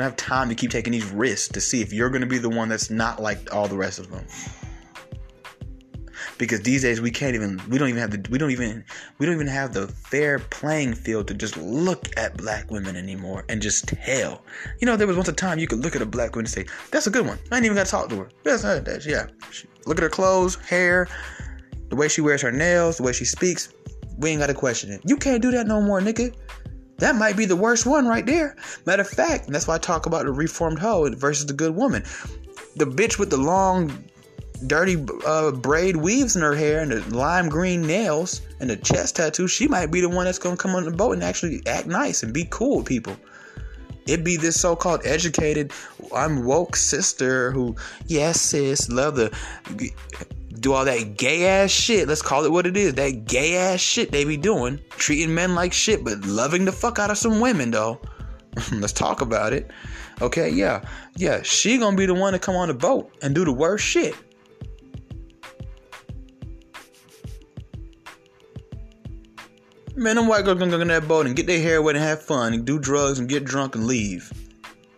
Don't 0.00 0.08
have 0.08 0.16
time 0.16 0.48
to 0.48 0.54
keep 0.54 0.70
taking 0.70 0.92
these 0.92 1.10
risks 1.10 1.48
to 1.48 1.60
see 1.60 1.82
if 1.82 1.92
you're 1.92 2.08
going 2.08 2.22
to 2.22 2.26
be 2.26 2.38
the 2.38 2.48
one 2.48 2.70
that's 2.70 2.88
not 2.88 3.20
like 3.20 3.54
all 3.54 3.68
the 3.68 3.76
rest 3.76 3.98
of 3.98 4.10
them. 4.10 4.24
Because 6.38 6.62
these 6.62 6.80
days 6.80 7.02
we 7.02 7.10
can't 7.10 7.34
even 7.34 7.60
we 7.68 7.76
don't 7.76 7.90
even 7.90 8.00
have 8.00 8.10
the 8.10 8.26
we 8.30 8.38
don't 8.38 8.50
even 8.50 8.82
we 9.18 9.26
don't 9.26 9.34
even 9.34 9.46
have 9.46 9.74
the 9.74 9.88
fair 9.88 10.38
playing 10.38 10.94
field 10.94 11.28
to 11.28 11.34
just 11.34 11.58
look 11.58 12.08
at 12.16 12.34
black 12.38 12.70
women 12.70 12.96
anymore 12.96 13.44
and 13.50 13.60
just 13.60 13.88
tell. 13.88 14.42
You 14.80 14.86
know, 14.86 14.96
there 14.96 15.06
was 15.06 15.16
once 15.16 15.28
a 15.28 15.34
time 15.34 15.58
you 15.58 15.66
could 15.66 15.80
look 15.80 15.94
at 15.94 16.00
a 16.00 16.06
black 16.06 16.34
woman 16.34 16.46
and 16.46 16.48
say, 16.48 16.64
"That's 16.90 17.06
a 17.06 17.10
good 17.10 17.26
one." 17.26 17.38
I 17.52 17.56
ain't 17.56 17.66
even 17.66 17.76
got 17.76 17.84
to 17.84 17.90
talk 17.90 18.08
to 18.08 18.16
her. 18.20 18.28
That's, 18.42 18.64
uh, 18.64 18.80
that's 18.80 19.04
yeah. 19.04 19.26
Look 19.84 19.98
at 19.98 20.02
her 20.02 20.08
clothes, 20.08 20.54
hair, 20.66 21.08
the 21.90 21.96
way 21.96 22.08
she 22.08 22.22
wears 22.22 22.40
her 22.40 22.50
nails, 22.50 22.96
the 22.96 23.02
way 23.02 23.12
she 23.12 23.26
speaks. 23.26 23.74
We 24.16 24.30
ain't 24.30 24.40
got 24.40 24.46
to 24.46 24.54
question 24.54 24.92
it. 24.92 25.02
You 25.04 25.18
can't 25.18 25.42
do 25.42 25.50
that 25.50 25.66
no 25.66 25.82
more, 25.82 26.00
nigga. 26.00 26.34
That 27.00 27.16
might 27.16 27.36
be 27.36 27.46
the 27.46 27.56
worst 27.56 27.86
one 27.86 28.06
right 28.06 28.24
there. 28.24 28.56
Matter 28.86 29.02
of 29.02 29.08
fact, 29.08 29.48
that's 29.48 29.66
why 29.66 29.74
I 29.74 29.78
talk 29.78 30.06
about 30.06 30.26
the 30.26 30.32
reformed 30.32 30.78
hoe 30.78 31.10
versus 31.10 31.46
the 31.46 31.54
good 31.54 31.74
woman. 31.74 32.04
The 32.76 32.84
bitch 32.84 33.18
with 33.18 33.30
the 33.30 33.38
long, 33.38 34.04
dirty 34.66 35.02
uh, 35.26 35.52
braid 35.52 35.96
weaves 35.96 36.36
in 36.36 36.42
her 36.42 36.54
hair 36.54 36.80
and 36.80 36.92
the 36.92 37.16
lime 37.16 37.48
green 37.48 37.82
nails 37.82 38.42
and 38.60 38.68
the 38.68 38.76
chest 38.76 39.16
tattoo, 39.16 39.48
she 39.48 39.66
might 39.66 39.90
be 39.90 40.02
the 40.02 40.08
one 40.08 40.26
that's 40.26 40.38
gonna 40.38 40.56
come 40.56 40.74
on 40.74 40.84
the 40.84 40.90
boat 40.90 41.12
and 41.12 41.24
actually 41.24 41.62
act 41.66 41.86
nice 41.86 42.22
and 42.22 42.34
be 42.34 42.46
cool 42.50 42.78
with 42.78 42.86
people. 42.86 43.16
It'd 44.06 44.24
be 44.24 44.36
this 44.36 44.60
so-called 44.60 45.02
educated, 45.04 45.72
I'm 46.14 46.44
woke 46.44 46.76
sister 46.76 47.50
who, 47.52 47.76
yes, 48.06 48.40
sis, 48.40 48.88
love 48.90 49.16
the 49.16 49.32
do 50.60 50.74
all 50.74 50.84
that 50.84 51.16
gay 51.16 51.46
ass 51.46 51.70
shit. 51.70 52.06
Let's 52.06 52.22
call 52.22 52.44
it 52.44 52.52
what 52.52 52.66
it 52.66 52.76
is. 52.76 52.94
That 52.94 53.24
gay 53.24 53.56
ass 53.56 53.80
shit 53.80 54.12
they 54.12 54.24
be 54.24 54.36
doing. 54.36 54.78
Treating 54.90 55.34
men 55.34 55.54
like 55.54 55.72
shit, 55.72 56.04
but 56.04 56.24
loving 56.26 56.66
the 56.66 56.72
fuck 56.72 56.98
out 56.98 57.10
of 57.10 57.18
some 57.18 57.40
women 57.40 57.70
though. 57.70 58.00
Let's 58.72 58.92
talk 58.92 59.22
about 59.22 59.52
it. 59.52 59.70
Okay, 60.20 60.50
yeah. 60.50 60.84
Yeah, 61.16 61.40
she 61.42 61.78
gonna 61.78 61.96
be 61.96 62.06
the 62.06 62.14
one 62.14 62.34
to 62.34 62.38
come 62.38 62.56
on 62.56 62.68
the 62.68 62.74
boat 62.74 63.10
and 63.22 63.34
do 63.34 63.44
the 63.44 63.52
worst 63.52 63.84
shit. 63.84 64.14
Man, 69.96 70.16
them 70.16 70.28
white 70.28 70.44
girls 70.44 70.58
gonna 70.58 70.70
go 70.70 70.80
in 70.80 70.88
that 70.88 71.08
boat 71.08 71.26
and 71.26 71.34
get 71.34 71.46
their 71.46 71.60
hair 71.60 71.80
wet 71.80 71.96
and 71.96 72.04
have 72.04 72.22
fun 72.22 72.52
and 72.52 72.64
do 72.64 72.78
drugs 72.78 73.18
and 73.18 73.28
get 73.28 73.44
drunk 73.44 73.74
and 73.76 73.86
leave. 73.86 74.30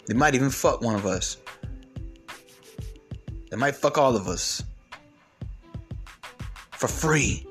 They 0.06 0.14
might 0.14 0.34
even 0.34 0.50
fuck 0.50 0.80
one 0.80 0.96
of 0.96 1.06
us. 1.06 1.36
They 3.50 3.56
might 3.56 3.76
fuck 3.76 3.98
all 3.98 4.16
of 4.16 4.26
us 4.26 4.62
for 6.82 6.88
free. 6.88 7.46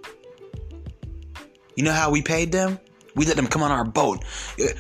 You 1.78 1.86
know 1.86 1.94
how 1.94 2.12
we 2.12 2.22
paid 2.22 2.52
them? 2.52 2.78
We 3.16 3.26
let 3.26 3.38
them 3.38 3.48
come 3.48 3.64
on 3.64 3.72
our 3.72 3.86
boat. 3.86 4.26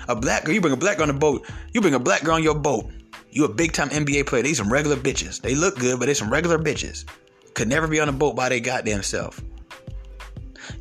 A 0.09 0.15
black 0.15 0.43
girl, 0.43 0.53
you 0.53 0.59
bring 0.59 0.73
a 0.73 0.77
black 0.77 0.97
girl 0.97 1.07
on 1.07 1.13
the 1.13 1.19
boat. 1.19 1.49
You 1.73 1.79
bring 1.79 1.93
a 1.93 1.99
black 1.99 2.23
girl 2.23 2.35
on 2.35 2.43
your 2.43 2.55
boat. 2.55 2.91
You 3.29 3.45
a 3.45 3.49
big 3.49 3.71
time 3.71 3.87
NBA 3.89 4.27
player. 4.27 4.43
These 4.43 4.57
some 4.57 4.71
regular 4.71 4.97
bitches. 4.97 5.39
They 5.41 5.55
look 5.55 5.79
good, 5.79 5.99
but 5.99 6.07
they 6.07 6.13
some 6.13 6.29
regular 6.29 6.59
bitches. 6.59 7.05
Could 7.53 7.69
never 7.69 7.87
be 7.87 8.01
on 8.01 8.09
a 8.09 8.11
boat 8.11 8.35
by 8.35 8.49
their 8.49 8.59
goddamn 8.59 9.03
self. 9.03 9.41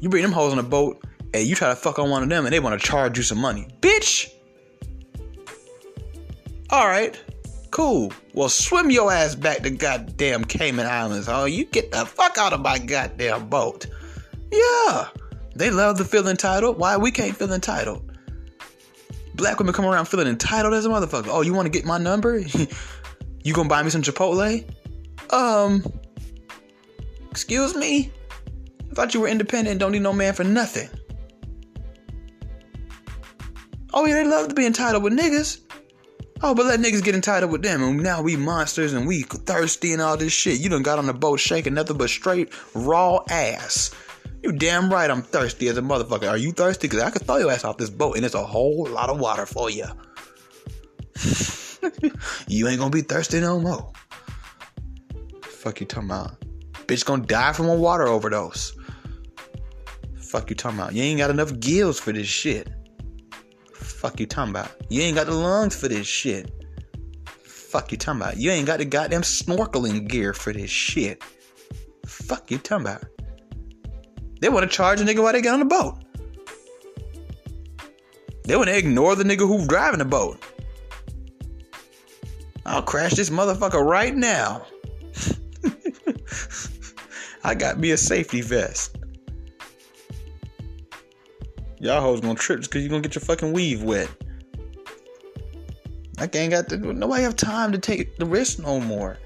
You 0.01 0.09
bring 0.09 0.23
them 0.23 0.33
hoes 0.33 0.53
on 0.53 0.59
a 0.59 0.65
boat 0.65 1.05
and 1.33 1.47
you 1.47 1.55
try 1.55 1.69
to 1.69 1.77
fuck 1.77 2.01
on 2.01 2.11
one 2.11 2.25
of 2.25 2.29
them 2.29 2.47
and 2.47 2.53
they 2.53 2.59
want 2.59 2.81
to 2.81 2.85
charge 2.85 3.17
you 3.17 3.23
some 3.23 3.39
money. 3.39 3.69
Bitch! 3.81 4.33
Alright. 6.73 7.23
Cool. 7.71 8.13
Well, 8.35 8.49
swim 8.49 8.91
your 8.91 9.13
ass 9.13 9.35
back 9.35 9.59
to 9.63 9.71
goddamn 9.71 10.45
Cayman 10.45 10.87
Islands. 10.87 11.29
Oh, 11.29 11.45
you 11.45 11.65
get 11.65 11.93
the 11.93 12.05
fuck 12.05 12.37
out 12.37 12.53
of 12.53 12.61
my 12.61 12.79
goddamn 12.79 13.49
boat. 13.49 13.87
Yeah. 14.51 15.09
They 15.55 15.71
love 15.71 15.99
to 15.99 16.05
feel 16.05 16.27
entitled. 16.29 16.79
Why 16.79 16.97
we 16.97 17.11
can't 17.11 17.37
feel 17.37 17.53
entitled? 17.53 18.11
Black 19.35 19.59
women 19.59 19.73
come 19.73 19.87
around 19.87 20.07
feeling 20.07 20.27
entitled 20.27 20.75
as 20.75 20.85
a 20.85 20.89
motherfucker. 20.89 21.29
Oh, 21.29 21.43
you 21.43 21.55
want 21.55 21.67
to 21.67 21.71
get 21.71 21.85
my 21.85 21.99
number? 21.99 22.39
you 23.45 23.55
gonna 23.55 23.69
buy 23.69 23.83
me 23.83 23.91
some 23.91 24.03
Chipotle? 24.03 24.65
Um, 25.33 25.85
excuse 27.31 27.77
me? 27.77 28.11
I 28.91 28.95
thought 28.95 29.15
you 29.15 29.21
were 29.21 29.29
independent 29.29 29.69
and 29.69 29.81
don't 29.81 29.93
need 29.93 30.03
no 30.03 30.13
man 30.13 30.35
for 30.35 30.45
nothing. 30.45 30.89
Oh 33.93 34.05
yeah, 34.07 34.15
they 34.15 34.25
love 34.25 34.49
to 34.49 34.55
be 34.55 34.67
entitled 34.67 35.03
with 35.03 35.13
niggas. 35.13 35.61
Oh, 36.43 36.55
but 36.55 36.65
let 36.65 36.81
niggas 36.81 37.05
get 37.05 37.15
entitled 37.15 37.53
with 37.53 37.63
them, 37.63 37.83
and 37.83 38.03
now 38.03 38.23
we 38.23 38.35
monsters 38.35 38.95
and 38.95 39.07
we 39.07 39.23
thirsty 39.23 39.93
and 39.93 40.01
all 40.01 40.17
this 40.17 40.33
shit. 40.33 40.59
You 40.59 40.71
done 40.71 40.83
got 40.83 40.99
on 40.99 41.07
the 41.07 41.13
boat 41.13 41.39
shaking 41.39 41.75
nothing 41.75 41.99
but 41.99 42.09
straight 42.09 42.53
raw 42.75 43.21
ass. 43.29 43.91
You 44.43 44.53
damn 44.53 44.91
right 44.91 45.11
I'm 45.11 45.21
thirsty 45.21 45.69
as 45.69 45.77
a 45.77 45.83
motherfucker. 45.83 46.29
Are 46.29 46.37
you 46.39 46.53
thirsty? 46.53 46.89
Cause 46.89 47.01
I 47.01 47.11
could 47.11 47.27
throw 47.27 47.37
your 47.37 47.51
ass 47.51 47.65
off 47.65 47.77
this 47.77 47.91
boat 47.91 48.17
and 48.17 48.25
it's 48.25 48.35
a 48.35 48.43
whole 48.43 48.87
lot 48.87 49.11
of 49.11 49.21
water 49.21 49.45
for 49.45 49.69
you. 49.69 49.85
you 52.49 52.67
ain't 52.67 52.79
gonna 52.79 52.91
be 52.91 53.03
thirsty 53.03 53.41
no 53.41 53.61
more. 53.61 53.93
Fuck 55.43 55.81
you 55.81 55.87
talking 55.87 56.09
about? 56.09 56.41
Bitch 56.87 57.05
gonna 57.05 57.27
die 57.27 57.53
from 57.53 57.69
a 57.69 57.75
water 57.75 58.07
overdose. 58.07 58.73
Fuck 60.17 60.49
you 60.49 60.57
talking 60.57 60.79
about? 60.79 60.95
You 60.95 61.03
ain't 61.03 61.19
got 61.19 61.29
enough 61.29 61.61
gills 61.61 62.01
for 62.01 62.13
this 62.13 62.27
shit. 62.27 62.71
Fuck 64.01 64.19
you 64.19 64.25
talking 64.25 64.49
about? 64.49 64.71
You 64.89 65.03
ain't 65.03 65.15
got 65.15 65.27
the 65.27 65.35
lungs 65.35 65.77
for 65.77 65.87
this 65.87 66.07
shit. 66.07 66.51
Fuck 67.45 67.93
you 67.93 67.99
talking 67.99 68.23
about? 68.23 68.39
You 68.39 68.51
ain't 68.51 68.67
got 68.67 68.79
the 68.79 68.87
goddamn 68.87 69.21
snorkeling 69.21 70.09
gear 70.09 70.33
for 70.33 70.55
this 70.55 70.71
shit. 70.71 71.23
Fuck 72.07 72.51
you 72.51 72.57
talking 72.57 72.87
about? 72.87 73.05
They 74.41 74.49
want 74.49 74.63
to 74.69 74.75
charge 74.75 75.03
a 75.03 75.05
nigga 75.05 75.23
while 75.23 75.35
they 75.35 75.43
get 75.43 75.53
on 75.53 75.59
the 75.59 75.67
boat. 75.67 75.99
They 78.45 78.57
want 78.57 78.71
to 78.71 78.79
ignore 78.79 79.17
the 79.17 79.25
nigga 79.25 79.47
who's 79.47 79.69
driving 79.69 79.99
the 79.99 80.07
boat. 80.07 80.43
I'll 82.65 82.81
crash 82.81 83.13
this 83.13 83.29
motherfucker 83.29 83.85
right 83.85 84.17
now. 84.17 84.65
I 87.45 87.55
got 87.55 87.79
me 87.79 87.91
a 87.91 87.99
safety 87.99 88.41
vest. 88.41 88.97
Y'all 91.81 92.03
hoes 92.03 92.21
gonna 92.21 92.35
trip 92.35 92.61
just 92.61 92.71
cause 92.71 92.83
you 92.83 92.89
gonna 92.89 93.01
get 93.01 93.15
your 93.15 93.23
fucking 93.23 93.53
weave 93.53 93.83
wet. 93.83 94.09
I 96.19 96.29
ain't 96.35 96.51
got 96.51 96.69
to, 96.69 96.77
nobody 96.77 97.23
have 97.23 97.35
time 97.35 97.73
to 97.73 97.79
take 97.79 98.19
the 98.19 98.27
risk 98.27 98.59
no 98.59 98.79
more. 98.79 99.19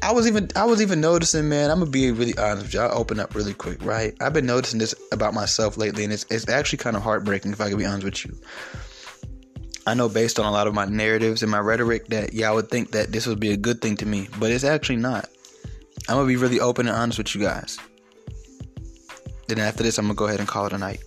I 0.00 0.12
was 0.12 0.26
even 0.26 0.48
I 0.56 0.64
was 0.64 0.80
even 0.80 1.00
noticing, 1.00 1.48
man. 1.48 1.70
I'm 1.70 1.80
gonna 1.80 1.90
be 1.90 2.10
really 2.10 2.36
honest 2.38 2.66
with 2.66 2.74
you. 2.74 2.80
I'll 2.80 2.98
open 2.98 3.20
up 3.20 3.34
really 3.34 3.54
quick, 3.54 3.82
right? 3.84 4.14
I've 4.20 4.32
been 4.32 4.46
noticing 4.46 4.78
this 4.78 4.94
about 5.12 5.34
myself 5.34 5.76
lately, 5.76 6.04
and 6.04 6.12
it's 6.12 6.24
it's 6.30 6.48
actually 6.48 6.78
kind 6.78 6.96
of 6.96 7.02
heartbreaking 7.02 7.52
if 7.52 7.60
I 7.60 7.68
can 7.68 7.78
be 7.78 7.84
honest 7.84 8.04
with 8.04 8.24
you. 8.24 8.36
I 9.86 9.92
know 9.92 10.08
based 10.08 10.38
on 10.38 10.46
a 10.46 10.50
lot 10.50 10.66
of 10.66 10.74
my 10.74 10.86
narratives 10.86 11.42
and 11.42 11.50
my 11.50 11.58
rhetoric 11.58 12.08
that 12.08 12.32
y'all 12.32 12.54
would 12.54 12.70
think 12.70 12.92
that 12.92 13.12
this 13.12 13.26
would 13.26 13.40
be 13.40 13.52
a 13.52 13.56
good 13.56 13.82
thing 13.82 13.96
to 13.98 14.06
me, 14.06 14.28
but 14.38 14.50
it's 14.50 14.64
actually 14.64 14.96
not. 14.96 15.28
I'm 16.08 16.16
gonna 16.16 16.28
be 16.28 16.36
really 16.36 16.60
open 16.60 16.86
and 16.86 16.96
honest 16.96 17.18
with 17.18 17.34
you 17.34 17.42
guys. 17.42 17.78
Then 19.48 19.58
after 19.58 19.82
this, 19.82 19.98
I'm 19.98 20.06
gonna 20.06 20.14
go 20.14 20.26
ahead 20.26 20.40
and 20.40 20.48
call 20.48 20.66
it 20.66 20.72
a 20.72 20.78
night. 20.78 21.00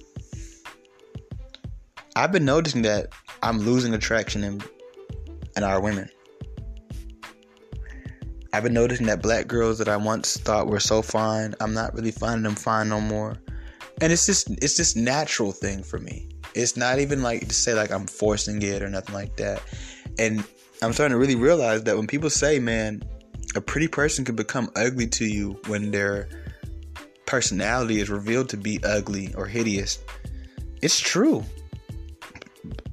I've 2.15 2.31
been 2.31 2.45
noticing 2.45 2.81
that 2.83 3.09
I'm 3.43 3.59
losing 3.59 3.93
attraction 3.93 4.43
in 4.43 4.61
in 5.55 5.63
our 5.63 5.79
women. 5.79 6.09
I've 8.53 8.63
been 8.63 8.73
noticing 8.73 9.07
that 9.07 9.21
black 9.21 9.47
girls 9.47 9.77
that 9.79 9.87
I 9.87 9.97
once 9.97 10.37
thought 10.37 10.67
were 10.67 10.79
so 10.79 11.01
fine, 11.01 11.53
I'm 11.59 11.73
not 11.73 11.93
really 11.93 12.11
finding 12.11 12.43
them 12.43 12.55
fine 12.55 12.89
no 12.89 12.99
more. 12.99 13.37
And 14.01 14.13
it's 14.13 14.25
just 14.25 14.49
it's 14.63 14.75
just 14.75 14.95
natural 14.95 15.51
thing 15.51 15.83
for 15.83 15.99
me. 15.99 16.29
It's 16.53 16.77
not 16.77 16.99
even 16.99 17.21
like 17.21 17.47
to 17.47 17.53
say 17.53 17.73
like 17.73 17.91
I'm 17.91 18.07
forcing 18.07 18.61
it 18.61 18.81
or 18.81 18.89
nothing 18.89 19.13
like 19.13 19.35
that. 19.37 19.61
And 20.17 20.43
I'm 20.81 20.93
starting 20.93 21.13
to 21.13 21.19
really 21.19 21.35
realize 21.35 21.83
that 21.83 21.97
when 21.97 22.07
people 22.07 22.29
say, 22.29 22.59
man, 22.59 23.03
a 23.55 23.61
pretty 23.61 23.87
person 23.87 24.25
can 24.25 24.35
become 24.35 24.71
ugly 24.75 25.07
to 25.07 25.25
you 25.25 25.59
when 25.67 25.91
their 25.91 26.29
personality 27.27 27.99
is 27.99 28.09
revealed 28.09 28.49
to 28.49 28.57
be 28.57 28.79
ugly 28.83 29.33
or 29.35 29.45
hideous. 29.45 29.99
It's 30.81 30.99
true. 30.99 31.43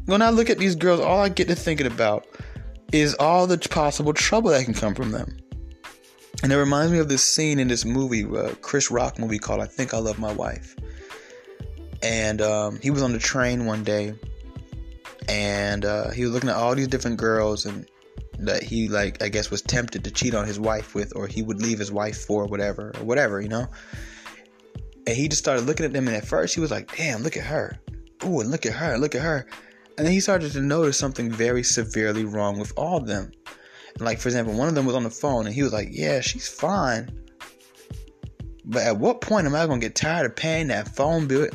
When 0.04 0.20
I 0.20 0.28
look 0.28 0.50
at 0.50 0.58
these 0.58 0.74
girls, 0.74 1.00
all 1.00 1.20
I 1.20 1.30
get 1.30 1.48
to 1.48 1.54
thinking 1.54 1.86
about 1.86 2.26
is 2.92 3.14
all 3.14 3.46
the 3.46 3.56
possible 3.56 4.12
trouble 4.12 4.50
that 4.50 4.64
can 4.64 4.74
come 4.74 4.94
from 4.94 5.12
them. 5.12 5.34
And 6.42 6.52
it 6.52 6.56
reminds 6.58 6.92
me 6.92 6.98
of 6.98 7.08
this 7.08 7.24
scene 7.24 7.58
in 7.58 7.68
this 7.68 7.86
movie, 7.86 8.24
uh, 8.24 8.54
Chris 8.60 8.90
Rock 8.90 9.18
movie 9.18 9.38
called 9.38 9.60
I 9.60 9.66
Think 9.66 9.94
I 9.94 9.98
Love 9.98 10.18
My 10.18 10.32
Wife. 10.32 10.76
And 12.02 12.42
um, 12.42 12.78
he 12.82 12.90
was 12.90 13.02
on 13.02 13.12
the 13.12 13.18
train 13.18 13.64
one 13.64 13.82
day 13.82 14.12
and 15.26 15.86
uh, 15.86 16.10
he 16.10 16.22
was 16.24 16.32
looking 16.32 16.50
at 16.50 16.56
all 16.56 16.74
these 16.74 16.88
different 16.88 17.16
girls 17.16 17.64
and 17.64 17.88
that 18.38 18.62
he 18.62 18.88
like 18.88 19.22
I 19.22 19.28
guess 19.28 19.50
was 19.50 19.62
tempted 19.62 20.04
to 20.04 20.10
cheat 20.10 20.34
on 20.34 20.46
his 20.46 20.60
wife 20.60 20.94
with 20.94 21.16
or 21.16 21.26
he 21.26 21.42
would 21.42 21.62
leave 21.62 21.78
his 21.78 21.90
wife 21.90 22.18
for 22.18 22.46
whatever 22.46 22.92
or 22.98 23.04
whatever, 23.04 23.40
you 23.40 23.48
know? 23.48 23.66
And 25.06 25.16
he 25.16 25.28
just 25.28 25.42
started 25.42 25.66
looking 25.66 25.86
at 25.86 25.92
them 25.92 26.08
and 26.08 26.16
at 26.16 26.26
first 26.26 26.54
he 26.54 26.60
was 26.60 26.70
like, 26.70 26.96
"Damn, 26.96 27.22
look 27.22 27.36
at 27.36 27.44
her. 27.44 27.78
Ooh, 28.24 28.40
and 28.40 28.50
look 28.50 28.64
at 28.64 28.72
her, 28.72 28.96
look 28.96 29.14
at 29.14 29.22
her." 29.22 29.46
And 29.96 30.06
then 30.06 30.12
he 30.12 30.20
started 30.20 30.52
to 30.52 30.60
notice 30.60 30.98
something 30.98 31.30
very 31.30 31.62
severely 31.62 32.24
wrong 32.24 32.58
with 32.58 32.72
all 32.76 32.96
of 32.96 33.06
them. 33.06 33.30
Like, 34.00 34.18
for 34.18 34.28
example, 34.28 34.54
one 34.54 34.68
of 34.68 34.74
them 34.74 34.86
was 34.86 34.96
on 34.96 35.04
the 35.04 35.10
phone 35.10 35.46
and 35.46 35.54
he 35.54 35.62
was 35.62 35.72
like, 35.72 35.88
Yeah, 35.92 36.20
she's 36.20 36.48
fine. 36.48 37.10
But 38.64 38.82
at 38.82 38.98
what 38.98 39.20
point 39.20 39.46
am 39.46 39.54
I 39.54 39.66
gonna 39.66 39.80
get 39.80 39.94
tired 39.94 40.26
of 40.26 40.34
paying 40.34 40.68
that 40.68 40.96
phone 40.96 41.26
bill 41.26 41.48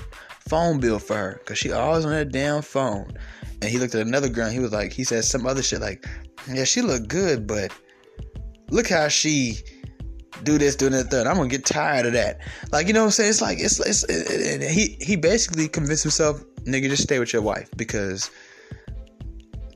phone 0.47 0.79
bill 0.79 0.99
for 0.99 1.15
her? 1.15 1.41
Cause 1.45 1.57
she 1.57 1.71
always 1.71 2.05
on 2.05 2.11
that 2.11 2.31
damn 2.31 2.61
phone. 2.61 3.11
And 3.61 3.69
he 3.69 3.77
looked 3.77 3.95
at 3.95 4.07
another 4.07 4.29
girl 4.29 4.45
and 4.45 4.53
he 4.53 4.61
was 4.61 4.71
like, 4.71 4.93
he 4.93 5.03
said 5.03 5.25
some 5.25 5.45
other 5.45 5.61
shit 5.61 5.81
like, 5.81 6.05
Yeah, 6.47 6.63
she 6.63 6.81
looked 6.81 7.09
good, 7.09 7.45
but 7.45 7.73
look 8.69 8.87
how 8.87 9.09
she 9.09 9.57
do 10.43 10.57
this, 10.57 10.75
do 10.75 10.89
that, 10.89 11.09
third. 11.11 11.27
I'm 11.27 11.35
gonna 11.35 11.49
get 11.49 11.65
tired 11.65 12.05
of 12.05 12.13
that. 12.13 12.39
Like, 12.71 12.87
you 12.87 12.93
know 12.93 13.01
what 13.01 13.07
I'm 13.07 13.11
saying? 13.11 13.29
It's 13.29 13.41
like 13.41 13.59
it's, 13.59 13.79
it's 13.79 14.03
it, 14.03 14.61
it, 14.61 14.71
he 14.71 14.97
he 15.01 15.15
basically 15.15 15.67
convinced 15.67 16.03
himself, 16.03 16.43
nigga, 16.63 16.89
just 16.89 17.03
stay 17.03 17.19
with 17.19 17.33
your 17.33 17.41
wife 17.41 17.69
because 17.75 18.31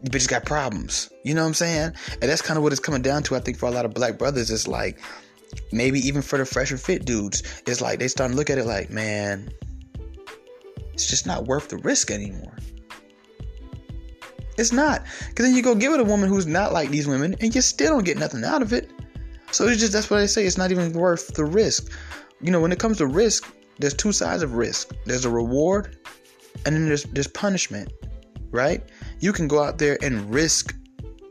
you 0.01 0.09
bitch 0.09 0.27
got 0.27 0.45
problems. 0.45 1.09
You 1.23 1.33
know 1.33 1.41
what 1.41 1.47
I'm 1.47 1.53
saying? 1.53 1.93
And 2.21 2.23
that's 2.23 2.41
kind 2.41 2.57
of 2.57 2.63
what 2.63 2.71
it's 2.71 2.81
coming 2.81 3.01
down 3.01 3.23
to. 3.23 3.35
I 3.35 3.39
think 3.39 3.57
for 3.57 3.67
a 3.67 3.71
lot 3.71 3.85
of 3.85 3.93
black 3.93 4.17
brothers, 4.17 4.51
it's 4.51 4.67
like 4.67 4.99
maybe 5.71 5.99
even 5.99 6.21
for 6.21 6.37
the 6.37 6.45
fresher 6.45 6.77
fit 6.77 7.05
dudes, 7.05 7.43
it's 7.67 7.81
like 7.81 7.99
they 7.99 8.07
start 8.07 8.31
to 8.31 8.37
look 8.37 8.49
at 8.49 8.57
it 8.57 8.65
like, 8.65 8.89
man, 8.89 9.49
it's 10.93 11.07
just 11.07 11.25
not 11.25 11.45
worth 11.45 11.69
the 11.69 11.77
risk 11.77 12.11
anymore. 12.11 12.57
It's 14.57 14.71
not. 14.71 15.03
Because 15.29 15.45
then 15.45 15.55
you 15.55 15.63
go 15.63 15.73
give 15.73 15.93
it 15.93 15.99
a 15.99 16.03
woman 16.03 16.29
who's 16.29 16.45
not 16.45 16.73
like 16.73 16.89
these 16.89 17.07
women 17.07 17.35
and 17.39 17.53
you 17.55 17.61
still 17.61 17.91
don't 17.91 18.05
get 18.05 18.17
nothing 18.17 18.43
out 18.43 18.61
of 18.61 18.73
it. 18.73 18.91
So 19.53 19.67
it's 19.67 19.79
just, 19.79 19.93
that's 19.93 20.09
what 20.09 20.19
I 20.19 20.25
say. 20.25 20.45
It's 20.45 20.57
not 20.57 20.71
even 20.71 20.91
worth 20.93 21.33
the 21.33 21.45
risk. 21.45 21.91
You 22.41 22.51
know, 22.51 22.59
when 22.59 22.71
it 22.71 22.79
comes 22.79 22.97
to 22.97 23.07
risk, 23.07 23.53
there's 23.79 23.93
two 23.93 24.11
sides 24.11 24.43
of 24.43 24.53
risk 24.53 24.93
there's 25.05 25.25
a 25.25 25.29
reward 25.29 25.97
and 26.65 26.75
then 26.75 26.87
there's, 26.87 27.03
there's 27.05 27.27
punishment, 27.27 27.91
right? 28.51 28.83
you 29.23 29.31
can 29.31 29.47
go 29.47 29.63
out 29.63 29.77
there 29.77 29.97
and 30.01 30.29
risk 30.33 30.75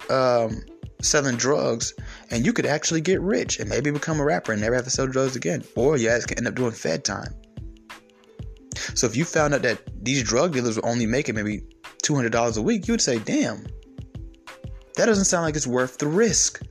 um, 0.09 0.63
selling 1.03 1.37
drugs 1.37 1.93
and 2.31 2.47
you 2.47 2.51
could 2.55 2.65
actually 2.65 3.03
get 3.03 3.21
rich 3.21 3.61
and 3.61 3.69
maybe 3.69 3.91
become 3.91 4.19
a 4.19 4.25
rapper 4.25 4.53
and 4.53 4.63
never 4.63 4.75
have 4.75 4.85
to 4.85 4.91
sell 4.91 5.07
drugs 5.07 5.37
again. 5.37 5.63
Or 5.77 5.99
you 5.99 6.09
guys 6.09 6.25
can 6.25 6.39
end 6.39 6.49
up 6.49 6.55
doing 6.55 6.73
Fed 6.73 7.05
time. 7.05 7.35
So 8.95 9.07
if 9.07 9.15
you 9.15 9.27
found 9.27 9.53
out 9.53 9.61
that 9.63 9.79
these 10.03 10.23
drug 10.23 10.55
dealers 10.55 10.79
were 10.79 10.87
only 10.87 11.05
making 11.05 11.35
maybe 11.35 11.65
$200 12.03 12.57
a 12.57 12.63
week, 12.63 12.89
you 12.89 12.95
would 12.95 13.03
say, 13.03 13.19
damn, 13.19 13.67
that 14.97 15.05
doesn't 15.05 15.27
sound 15.27 15.45
like 15.45 15.55
it's 15.55 15.67
worth 15.67 15.99
the 15.99 16.09
risk. 16.09 16.63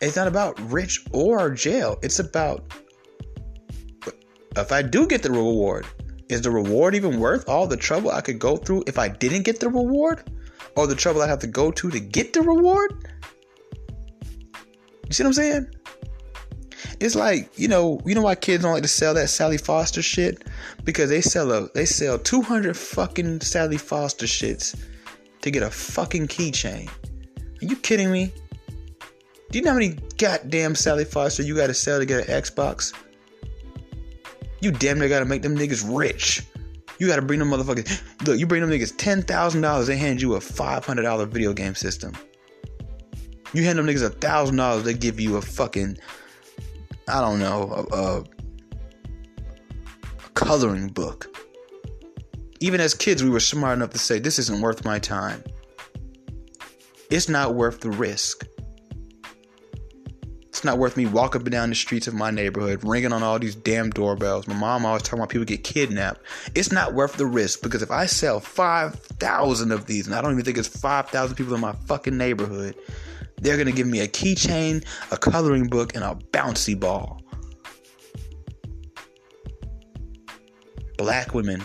It's 0.00 0.16
not 0.16 0.28
about 0.28 0.58
rich 0.70 1.04
or 1.12 1.50
jail. 1.50 1.98
It's 2.02 2.18
about 2.18 2.72
if 4.56 4.72
I 4.72 4.82
do 4.82 5.06
get 5.06 5.22
the 5.22 5.30
reward, 5.30 5.86
is 6.28 6.42
the 6.42 6.50
reward 6.50 6.94
even 6.94 7.20
worth 7.20 7.48
all 7.48 7.66
the 7.66 7.76
trouble 7.76 8.10
I 8.10 8.20
could 8.20 8.38
go 8.38 8.56
through 8.56 8.84
if 8.86 8.98
I 8.98 9.08
didn't 9.08 9.42
get 9.42 9.60
the 9.60 9.68
reward? 9.68 10.22
Or 10.76 10.86
the 10.86 10.94
trouble 10.94 11.22
I 11.22 11.28
have 11.28 11.38
to 11.40 11.46
go 11.46 11.70
to 11.70 11.90
to 11.90 12.00
get 12.00 12.32
the 12.32 12.42
reward? 12.42 12.92
You 15.06 15.12
see 15.12 15.22
what 15.22 15.28
I'm 15.28 15.34
saying? 15.34 15.66
It's 17.00 17.14
like, 17.14 17.50
you 17.58 17.68
know, 17.68 18.00
you 18.04 18.14
know 18.14 18.22
why 18.22 18.34
kids 18.34 18.62
don't 18.62 18.72
like 18.72 18.82
to 18.82 18.88
sell 18.88 19.14
that 19.14 19.28
Sally 19.28 19.58
Foster 19.58 20.02
shit? 20.02 20.44
Because 20.84 21.10
they 21.10 21.20
sell 21.20 21.52
a 21.52 21.68
they 21.72 21.84
sell 21.84 22.18
200 22.18 22.76
fucking 22.76 23.40
Sally 23.40 23.76
Foster 23.76 24.26
shits 24.26 24.78
to 25.42 25.50
get 25.50 25.62
a 25.62 25.70
fucking 25.70 26.28
keychain. 26.28 26.88
Are 26.88 27.64
you 27.64 27.76
kidding 27.76 28.10
me? 28.10 28.32
Do 29.50 29.58
you 29.58 29.64
know 29.64 29.70
how 29.70 29.78
many 29.78 29.96
goddamn 30.18 30.74
Sally 30.74 31.04
Foster 31.04 31.42
you 31.42 31.54
gotta 31.56 31.74
sell 31.74 31.98
to 31.98 32.06
get 32.06 32.28
an 32.28 32.42
Xbox? 32.42 32.92
You 34.60 34.72
damn 34.72 34.98
near 34.98 35.08
gotta 35.08 35.24
make 35.24 35.42
them 35.42 35.56
niggas 35.56 35.84
rich. 35.96 36.42
You 36.98 37.06
gotta 37.06 37.22
bring 37.22 37.38
them 37.38 37.50
motherfuckers. 37.50 38.02
Look, 38.26 38.38
you 38.38 38.46
bring 38.46 38.62
them 38.62 38.70
niggas 38.70 38.96
ten 38.96 39.22
thousand 39.22 39.60
dollars, 39.60 39.86
they 39.86 39.96
hand 39.96 40.20
you 40.20 40.34
a 40.34 40.40
five 40.40 40.84
hundred 40.84 41.02
dollar 41.02 41.26
video 41.26 41.52
game 41.52 41.74
system. 41.74 42.12
You 43.52 43.62
hand 43.62 43.78
them 43.78 43.86
niggas 43.86 44.04
a 44.04 44.10
thousand 44.10 44.56
dollars, 44.56 44.84
they 44.84 44.94
give 44.94 45.20
you 45.20 45.36
a 45.36 45.42
fucking, 45.42 45.96
I 47.08 47.20
don't 47.20 47.38
know, 47.38 47.86
a, 47.92 47.96
a, 47.96 48.20
a 48.20 48.24
coloring 50.34 50.88
book. 50.88 51.34
Even 52.60 52.80
as 52.80 52.94
kids, 52.94 53.22
we 53.22 53.30
were 53.30 53.40
smart 53.40 53.76
enough 53.76 53.90
to 53.90 53.98
say, 53.98 54.18
this 54.18 54.38
isn't 54.38 54.60
worth 54.60 54.84
my 54.84 54.98
time. 54.98 55.44
It's 57.10 57.28
not 57.28 57.54
worth 57.54 57.80
the 57.80 57.90
risk. 57.90 58.46
It's 60.56 60.64
not 60.64 60.78
worth 60.78 60.96
me 60.96 61.04
walking 61.04 61.42
up 61.42 61.46
and 61.46 61.52
down 61.52 61.68
the 61.68 61.74
streets 61.74 62.06
of 62.06 62.14
my 62.14 62.30
neighborhood, 62.30 62.82
ringing 62.82 63.12
on 63.12 63.22
all 63.22 63.38
these 63.38 63.54
damn 63.54 63.90
doorbells. 63.90 64.48
My 64.48 64.54
mom 64.54 64.86
always 64.86 65.02
talking 65.02 65.18
about 65.18 65.28
people 65.28 65.44
get 65.44 65.64
kidnapped. 65.64 66.22
It's 66.54 66.72
not 66.72 66.94
worth 66.94 67.18
the 67.18 67.26
risk 67.26 67.60
because 67.60 67.82
if 67.82 67.90
I 67.90 68.06
sell 68.06 68.40
5,000 68.40 69.70
of 69.70 69.84
these, 69.84 70.06
and 70.06 70.16
I 70.16 70.22
don't 70.22 70.32
even 70.32 70.46
think 70.46 70.56
it's 70.56 70.66
5,000 70.66 71.36
people 71.36 71.54
in 71.54 71.60
my 71.60 71.72
fucking 71.72 72.16
neighborhood, 72.16 72.74
they're 73.36 73.56
going 73.56 73.66
to 73.66 73.72
give 73.72 73.86
me 73.86 74.00
a 74.00 74.08
keychain, 74.08 74.82
a 75.10 75.18
coloring 75.18 75.66
book, 75.66 75.94
and 75.94 76.02
a 76.02 76.14
bouncy 76.32 76.80
ball. 76.80 77.20
Black 80.96 81.34
women 81.34 81.62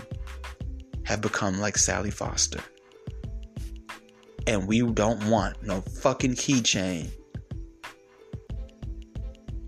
have 1.03 1.21
become 1.21 1.61
like 1.61 1.77
Sally 1.77 2.11
Foster. 2.11 2.59
And 4.47 4.67
we 4.67 4.81
don't 4.81 5.23
want 5.29 5.63
no 5.63 5.79
fucking 5.79 6.33
keychain 6.33 7.09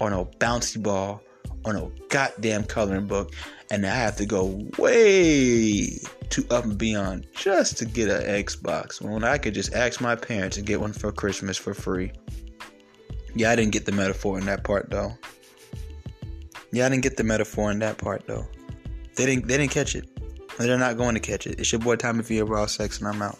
or 0.04 0.10
no 0.10 0.26
bouncy 0.40 0.82
ball 0.82 1.22
or 1.64 1.74
no 1.74 1.92
goddamn 2.10 2.66
coloring 2.66 3.08
book. 3.08 3.34
And 3.72 3.86
I 3.86 3.96
have 3.96 4.18
to 4.18 4.26
go 4.26 4.68
way 4.78 5.98
too 6.30 6.46
up 6.52 6.66
and 6.66 6.78
beyond 6.78 7.26
just 7.34 7.78
to 7.78 7.86
get 7.86 8.10
an 8.10 8.44
Xbox 8.44 9.02
when 9.02 9.24
I 9.24 9.38
could 9.38 9.54
just 9.54 9.74
ask 9.74 10.02
my 10.02 10.16
parents 10.16 10.58
to 10.58 10.62
get 10.62 10.82
one 10.82 10.94
for 10.94 11.12
Christmas 11.12 11.58
for 11.58 11.74
free. 11.74 12.12
Yeah, 13.34 13.52
I 13.52 13.56
didn't 13.56 13.72
get 13.72 13.86
the 13.86 13.92
metaphor 13.92 14.38
in 14.38 14.46
that 14.46 14.64
part 14.64 14.90
though. 14.90 15.14
Yeah, 16.72 16.86
I 16.86 16.90
didn't 16.90 17.04
get 17.04 17.18
the 17.18 17.24
metaphor 17.24 17.72
in 17.72 17.80
that 17.80 17.98
part 17.98 18.28
though. 18.28 18.46
They 19.16 19.26
didn't 19.26 19.48
they 19.48 19.58
didn't 19.58 19.72
catch 19.72 19.96
it. 19.96 20.10
They're 20.60 20.78
not 20.78 20.98
going 20.98 21.16
to 21.16 21.22
catch 21.22 21.48
it. 21.48 21.60
It's 21.60 21.72
your 21.72 21.80
boy 21.80 21.96
Tommy 21.96 22.24
Via 22.24 22.46
Raw 22.46 22.66
Sex 22.68 23.00
and 23.00 23.08
I'm 23.08 23.22
out. 23.22 23.40